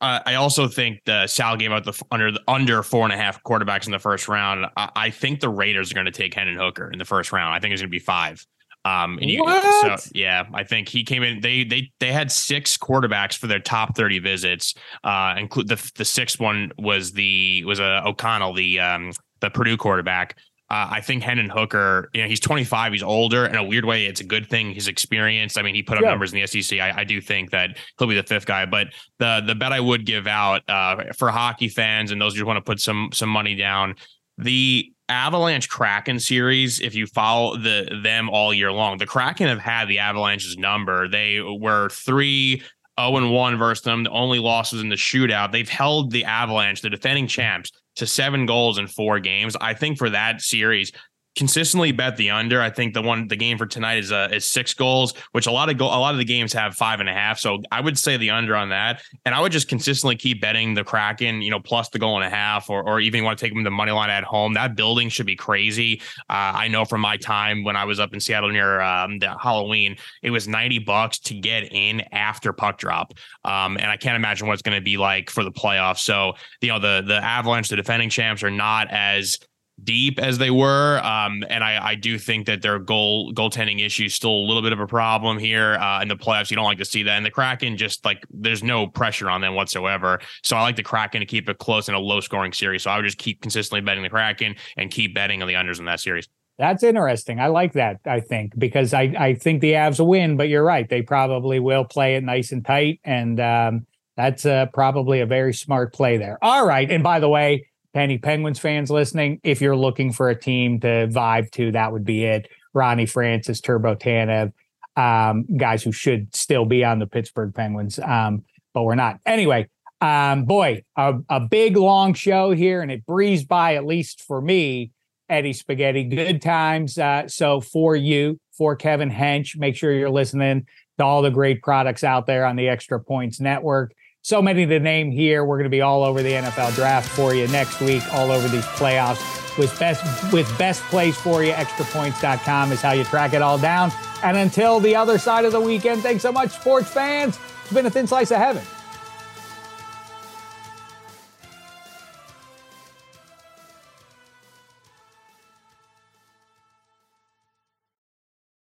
Uh, 0.02 0.20
I 0.26 0.36
also 0.36 0.68
think 0.68 1.02
the 1.06 1.28
Sal 1.28 1.56
gave 1.56 1.72
out 1.72 1.86
the 1.86 2.00
under 2.12 2.32
the 2.32 2.42
under 2.48 2.82
four 2.82 3.06
and 3.06 3.14
a 3.14 3.18
half 3.18 3.42
quarterbacks 3.44 3.86
in 3.86 3.92
the 3.92 4.00
first 4.00 4.28
round. 4.28 4.66
I, 4.76 4.90
I 4.96 5.10
think 5.12 5.40
the 5.40 5.50
Raiders 5.50 5.92
are 5.92 5.94
going 5.94 6.06
to 6.06 6.12
take 6.12 6.34
Hendon 6.34 6.58
Hooker 6.58 6.90
in 6.92 6.98
the 6.98 7.06
first 7.06 7.32
round. 7.32 7.54
I 7.54 7.60
think 7.60 7.74
it's 7.74 7.82
going 7.82 7.90
to 7.90 7.92
be 7.92 8.00
five. 8.00 8.46
Um, 8.84 9.20
and 9.22 9.30
you, 9.30 9.42
what? 9.42 10.00
so 10.02 10.10
yeah, 10.14 10.46
I 10.54 10.64
think 10.64 10.90
he 10.90 11.04
came 11.04 11.22
in. 11.22 11.40
They 11.40 11.64
they 11.64 11.92
they 12.00 12.12
had 12.12 12.32
six 12.32 12.78
quarterbacks 12.78 13.38
for 13.38 13.46
their 13.46 13.60
top 13.60 13.96
thirty 13.96 14.18
visits. 14.18 14.74
Uh, 15.04 15.36
include 15.38 15.68
the 15.68 15.92
the 15.96 16.06
sixth 16.06 16.40
one 16.40 16.72
was 16.80 17.12
the 17.12 17.64
was 17.66 17.80
a 17.80 18.04
uh, 18.04 18.10
O'Connell, 18.10 18.54
the 18.54 18.80
um 18.80 19.12
the 19.40 19.52
Purdue 19.52 19.78
quarterback. 19.78 20.38
Uh, 20.72 20.88
I 20.90 21.02
think 21.02 21.22
Hendon 21.22 21.50
Hooker, 21.50 22.10
you 22.14 22.22
know, 22.22 22.30
he's 22.30 22.40
25, 22.40 22.94
he's 22.94 23.04
older. 23.04 23.46
In 23.46 23.58
a 23.58 23.64
weird 23.64 23.84
way, 23.84 24.06
it's 24.06 24.22
a 24.22 24.24
good 24.24 24.48
thing. 24.48 24.72
He's 24.72 24.88
experienced. 24.88 25.58
I 25.58 25.64
mean, 25.64 25.76
he 25.76 25.84
put 25.84 25.98
up 25.98 26.04
yeah. 26.04 26.12
numbers 26.12 26.32
in 26.32 26.40
the 26.40 26.48
SEC. 26.48 26.80
I, 26.80 27.02
I, 27.02 27.04
do 27.04 27.20
think 27.20 27.52
that 27.52 27.78
he'll 28.00 28.08
be 28.08 28.16
the 28.16 28.24
fifth 28.24 28.46
guy. 28.46 28.66
But 28.66 28.88
the 29.20 29.44
the 29.46 29.54
bet 29.54 29.74
I 29.74 29.82
would 29.82 30.06
give 30.06 30.28
out 30.28 30.62
uh, 30.70 31.12
for 31.18 31.30
hockey 31.30 31.68
fans 31.68 32.12
and 32.12 32.22
those 32.22 32.38
who 32.38 32.46
want 32.46 32.56
to 32.56 32.62
put 32.62 32.80
some 32.80 33.10
some 33.12 33.28
money 33.28 33.54
down, 33.54 33.96
the 34.38 34.94
Avalanche 35.10 35.68
Kraken 35.68 36.22
series, 36.22 36.80
if 36.80 36.96
you 36.96 37.06
follow 37.06 37.58
the 37.58 38.00
them 38.02 38.30
all 38.30 38.54
year 38.54 38.72
long, 38.72 38.98
the 38.98 39.06
Kraken 39.06 39.48
have 39.48 39.60
had 39.60 39.90
the 39.90 40.00
Avalanche's 40.00 40.58
number. 40.58 41.10
They 41.10 41.42
were 41.42 41.90
three 41.90 42.64
0 42.98 43.18
and 43.18 43.34
1 43.34 43.58
versus 43.58 43.84
them. 43.84 44.04
The 44.04 44.10
only 44.12 44.40
losses 44.40 44.82
in 44.82 44.88
the 44.88 44.96
shootout. 44.96 45.52
They've 45.52 45.68
held 45.68 46.12
the 46.12 46.24
Avalanche, 46.24 46.82
the 46.82 46.90
defending 46.90 47.28
champs, 47.28 47.72
to 47.96 48.08
seven 48.08 48.46
goals 48.46 48.78
in 48.78 48.88
four 48.88 49.20
games. 49.20 49.56
I 49.60 49.74
think 49.74 49.98
for 49.98 50.10
that 50.10 50.42
series, 50.42 50.92
consistently 51.36 51.92
bet 51.92 52.18
the 52.18 52.30
under. 52.30 52.62
I 52.62 52.70
think 52.70 52.94
the 52.94 53.02
one 53.02 53.28
the 53.28 53.36
game 53.36 53.58
for 53.58 53.66
tonight 53.66 54.00
is 54.00 54.12
uh, 54.12 54.30
is 54.32 54.50
six 54.50 54.74
goals, 54.74 55.14
which 55.32 55.48
a 55.48 55.52
lot 55.52 55.70
of 55.70 55.78
go- 55.78 55.86
a 55.86 56.00
lot 56.00 56.14
of 56.14 56.18
the 56.18 56.26
games 56.26 56.52
have 56.54 56.76
five 56.76 57.00
and 57.00 57.08
a 57.08 57.14
half. 57.14 57.40
So 57.40 57.62
I 57.72 57.82
would 57.82 57.98
say 57.98 58.18
the 58.18 58.32
under 58.32 58.56
on 58.56 58.70
that, 58.70 59.02
and 59.26 59.34
I 59.34 59.40
would 59.40 59.52
just 59.52 59.68
consistently 59.68 60.16
keep 60.16 60.42
betting 60.42 60.74
the 60.74 60.84
Kraken, 60.84 61.42
you 61.42 61.50
know, 61.50 61.60
plus 61.60 61.90
the 61.90 62.00
goal 62.00 62.18
and 62.18 62.26
a 62.26 62.36
half, 62.36 62.70
or 62.70 62.84
or 62.84 63.00
even 63.00 63.24
want 63.24 63.40
to 63.40 63.46
take 63.46 63.54
them 63.54 63.64
the 63.64 63.72
money 63.72 63.92
line 63.92 64.10
at 64.10 64.24
home. 64.24 64.54
That 64.54 64.76
building 64.76 65.10
should 65.10 65.26
be 65.26 65.36
crazy. 65.36 66.02
Uh, 66.30 66.54
I 66.56 66.68
know 66.68 66.86
from 66.86 67.02
my 67.02 67.18
time 67.18 67.64
when 67.64 67.76
I 67.76 67.86
was 67.86 68.00
up 68.00 68.14
in 68.14 68.20
Seattle 68.20 68.50
near 68.50 68.82
um, 68.82 69.20
the 69.20 69.36
Halloween, 69.38 69.96
it 70.22 70.32
was 70.32 70.48
ninety 70.48 70.80
bucks 70.80 71.20
to 71.20 71.34
get 71.34 71.72
in 71.72 72.02
after 72.12 72.52
puck 72.52 72.78
drop, 72.78 73.14
um, 73.46 73.78
and 73.78 73.88
I 73.88 73.98
can't 73.98 74.16
imagine 74.16 74.48
what 74.48 74.54
it's 74.54 74.62
going 74.62 74.78
to 74.78 74.84
be 74.84 74.98
like 74.98 75.30
for 75.30 75.44
the 75.44 75.52
playoffs. 75.52 76.00
So 76.00 76.34
you 76.60 76.70
know 76.70 76.80
the 76.80 77.04
the 77.06 77.24
Avalanche, 77.24 77.70
the 77.70 77.78
defending 77.78 78.10
champs, 78.10 78.44
are 78.44 78.52
not 78.52 78.90
as 78.90 79.38
deep 79.84 80.20
as 80.20 80.38
they 80.38 80.52
were. 80.52 81.00
Um, 81.04 81.44
and 81.50 81.64
I, 81.64 81.90
I, 81.90 81.96
do 81.96 82.18
think 82.18 82.46
that 82.48 82.62
their 82.62 82.80
goal 82.80 83.34
goaltending 83.34 83.86
issue 83.86 84.06
is 84.06 84.16
still 84.16 84.32
a 84.32 84.46
little 84.46 84.62
bit 84.62 84.74
of 84.74 84.80
a 84.80 84.88
problem 84.88 85.38
here 85.38 85.76
uh, 85.76 86.02
in 86.02 86.08
the 86.08 86.16
playoffs. 86.16 86.50
You 86.50 86.56
don't 86.56 86.66
like 86.66 86.78
to 86.80 86.86
see 86.86 87.04
that. 87.04 87.18
And 87.18 87.26
the 87.26 87.32
Kraken 87.32 87.78
just 87.78 88.04
like 88.06 88.26
there's 88.30 88.64
no 88.64 88.88
pressure 88.88 89.30
on 89.30 89.42
them 89.42 89.56
whatsoever. 89.56 90.20
So 90.44 90.58
I 90.58 90.62
like 90.62 90.76
the 90.76 90.84
Kraken 90.84 91.20
to 91.20 91.26
keep 91.26 91.50
it 91.50 91.58
close 91.58 91.90
in 91.90 91.96
a 91.96 92.00
low 92.00 92.22
scoring 92.22 92.54
series. 92.54 92.84
So 92.84 92.92
I 92.92 92.98
would 92.98 93.06
just 93.06 93.18
keep 93.18 93.42
consistently 93.42 93.82
betting 93.82 94.04
the 94.04 94.10
Kraken 94.10 94.56
and 94.78 94.90
keep 94.92 95.16
betting 95.16 95.42
on 95.42 95.48
the 95.48 95.56
unders 95.56 95.80
in 95.80 95.86
that 95.86 96.00
series. 96.00 96.28
That's 96.58 96.84
interesting. 96.84 97.40
I 97.40 97.48
like 97.48 97.74
that, 97.74 98.02
I 98.06 98.20
think, 98.20 98.54
because 98.58 98.94
I, 98.94 99.14
I 99.18 99.34
think 99.34 99.62
the 99.62 99.74
Avs 99.74 100.00
will 100.00 100.08
win, 100.08 100.38
but 100.38 100.48
you're 100.48 100.64
right. 100.64 100.88
They 100.88 101.02
probably 101.02 101.60
will 101.60 101.86
play 101.86 102.16
it 102.16 102.24
nice 102.24 102.52
and 102.52 102.64
tight. 102.64 103.00
And 103.04 103.40
um, 103.40 103.88
That's 104.16 104.46
uh, 104.46 104.68
probably 104.68 105.22
a 105.22 105.26
very 105.26 105.54
smart 105.54 105.94
play 105.94 106.18
there. 106.18 106.38
All 106.44 106.66
right. 106.66 106.90
And 106.92 107.04
by 107.04 107.20
the 107.20 107.30
way, 107.30 107.68
Penny 107.94 108.18
Penguins 108.18 108.60
fans 108.60 108.90
listening, 108.90 109.40
if 109.44 109.62
you're 109.62 109.76
looking 109.76 110.14
for 110.14 110.30
a 110.30 110.40
team 110.40 110.80
to 110.82 111.08
vibe 111.08 111.52
to, 111.52 111.72
that 111.74 111.92
would 111.92 112.06
be 112.06 112.24
it. 112.24 112.48
Ronnie 112.74 113.06
Francis, 113.06 113.60
Turbo 113.60 113.96
Tanev, 113.96 114.54
um, 114.96 115.46
guys 115.58 115.84
who 115.84 115.92
should 115.92 116.34
still 116.34 116.66
be 116.66 116.86
on 116.86 117.00
the 117.00 117.08
Pittsburgh 117.08 117.54
Penguins, 117.54 118.00
um, 118.00 118.44
but 118.74 118.84
we're 118.84 118.96
not. 118.96 119.20
Anyway, 119.26 119.68
um, 120.00 120.46
boy, 120.46 120.84
a, 120.96 121.16
a 121.30 121.40
big 121.42 121.76
long 121.76 122.14
show 122.14 122.52
here, 122.52 122.82
and 122.82 122.92
it 122.92 123.06
breezed 123.06 123.48
by, 123.48 123.76
at 123.76 123.86
least 123.86 124.22
for 124.22 124.42
me, 124.42 124.92
Eddie 125.30 125.54
Spaghetti. 125.54 126.04
Good 126.04 126.42
times. 126.42 126.98
Uh, 126.98 127.28
so 127.28 127.62
for 127.62 127.96
you, 127.96 128.40
for 128.52 128.76
Kevin 128.76 129.12
Hench, 129.12 129.58
make 129.58 129.76
sure 129.76 129.92
you're 129.92 130.10
listening 130.10 130.66
to 130.98 131.04
all 131.04 131.22
the 131.22 131.32
great 131.32 131.62
products 131.62 132.04
out 132.04 132.26
there 132.26 132.46
on 132.46 132.56
the 132.56 132.68
Extra 132.68 133.00
Points 133.00 133.40
Network. 133.40 133.94
So 134.24 134.40
many 134.42 134.68
to 134.68 134.80
name 134.80 135.12
here. 135.12 135.44
We're 135.44 135.58
going 135.58 135.64
to 135.64 135.70
be 135.70 135.82
all 135.82 136.04
over 136.04 136.22
the 136.22 136.32
NFL 136.32 136.76
draft 136.76 137.10
for 137.10 137.34
you 137.34 137.48
next 137.48 137.82
week, 137.82 138.04
all 138.14 138.32
over 138.32 138.48
these 138.48 138.66
playoffs. 138.66 139.20
With 139.58 139.78
best 139.80 140.32
with 140.32 140.48
best 140.58 140.82
plays 140.84 141.18
for 141.18 141.44
you, 141.44 141.52
extrapoints.com 141.52 142.72
is 142.72 142.82
how 142.82 142.92
you 142.92 143.04
track 143.04 143.34
it 143.34 143.42
all 143.42 143.58
down. 143.58 143.92
And 144.24 144.38
until 144.38 144.80
the 144.80 144.96
other 144.96 145.18
side 145.18 145.44
of 145.44 145.52
the 145.52 145.60
weekend, 145.60 146.04
thanks 146.04 146.22
so 146.22 146.32
much, 146.32 146.52
sports 146.52 146.90
fans. 146.90 147.38
It's 147.64 147.74
been 147.74 147.86
a 147.86 147.90
thin 147.90 148.08
slice 148.08 148.32
of 148.32 148.38
heaven. 148.38 148.64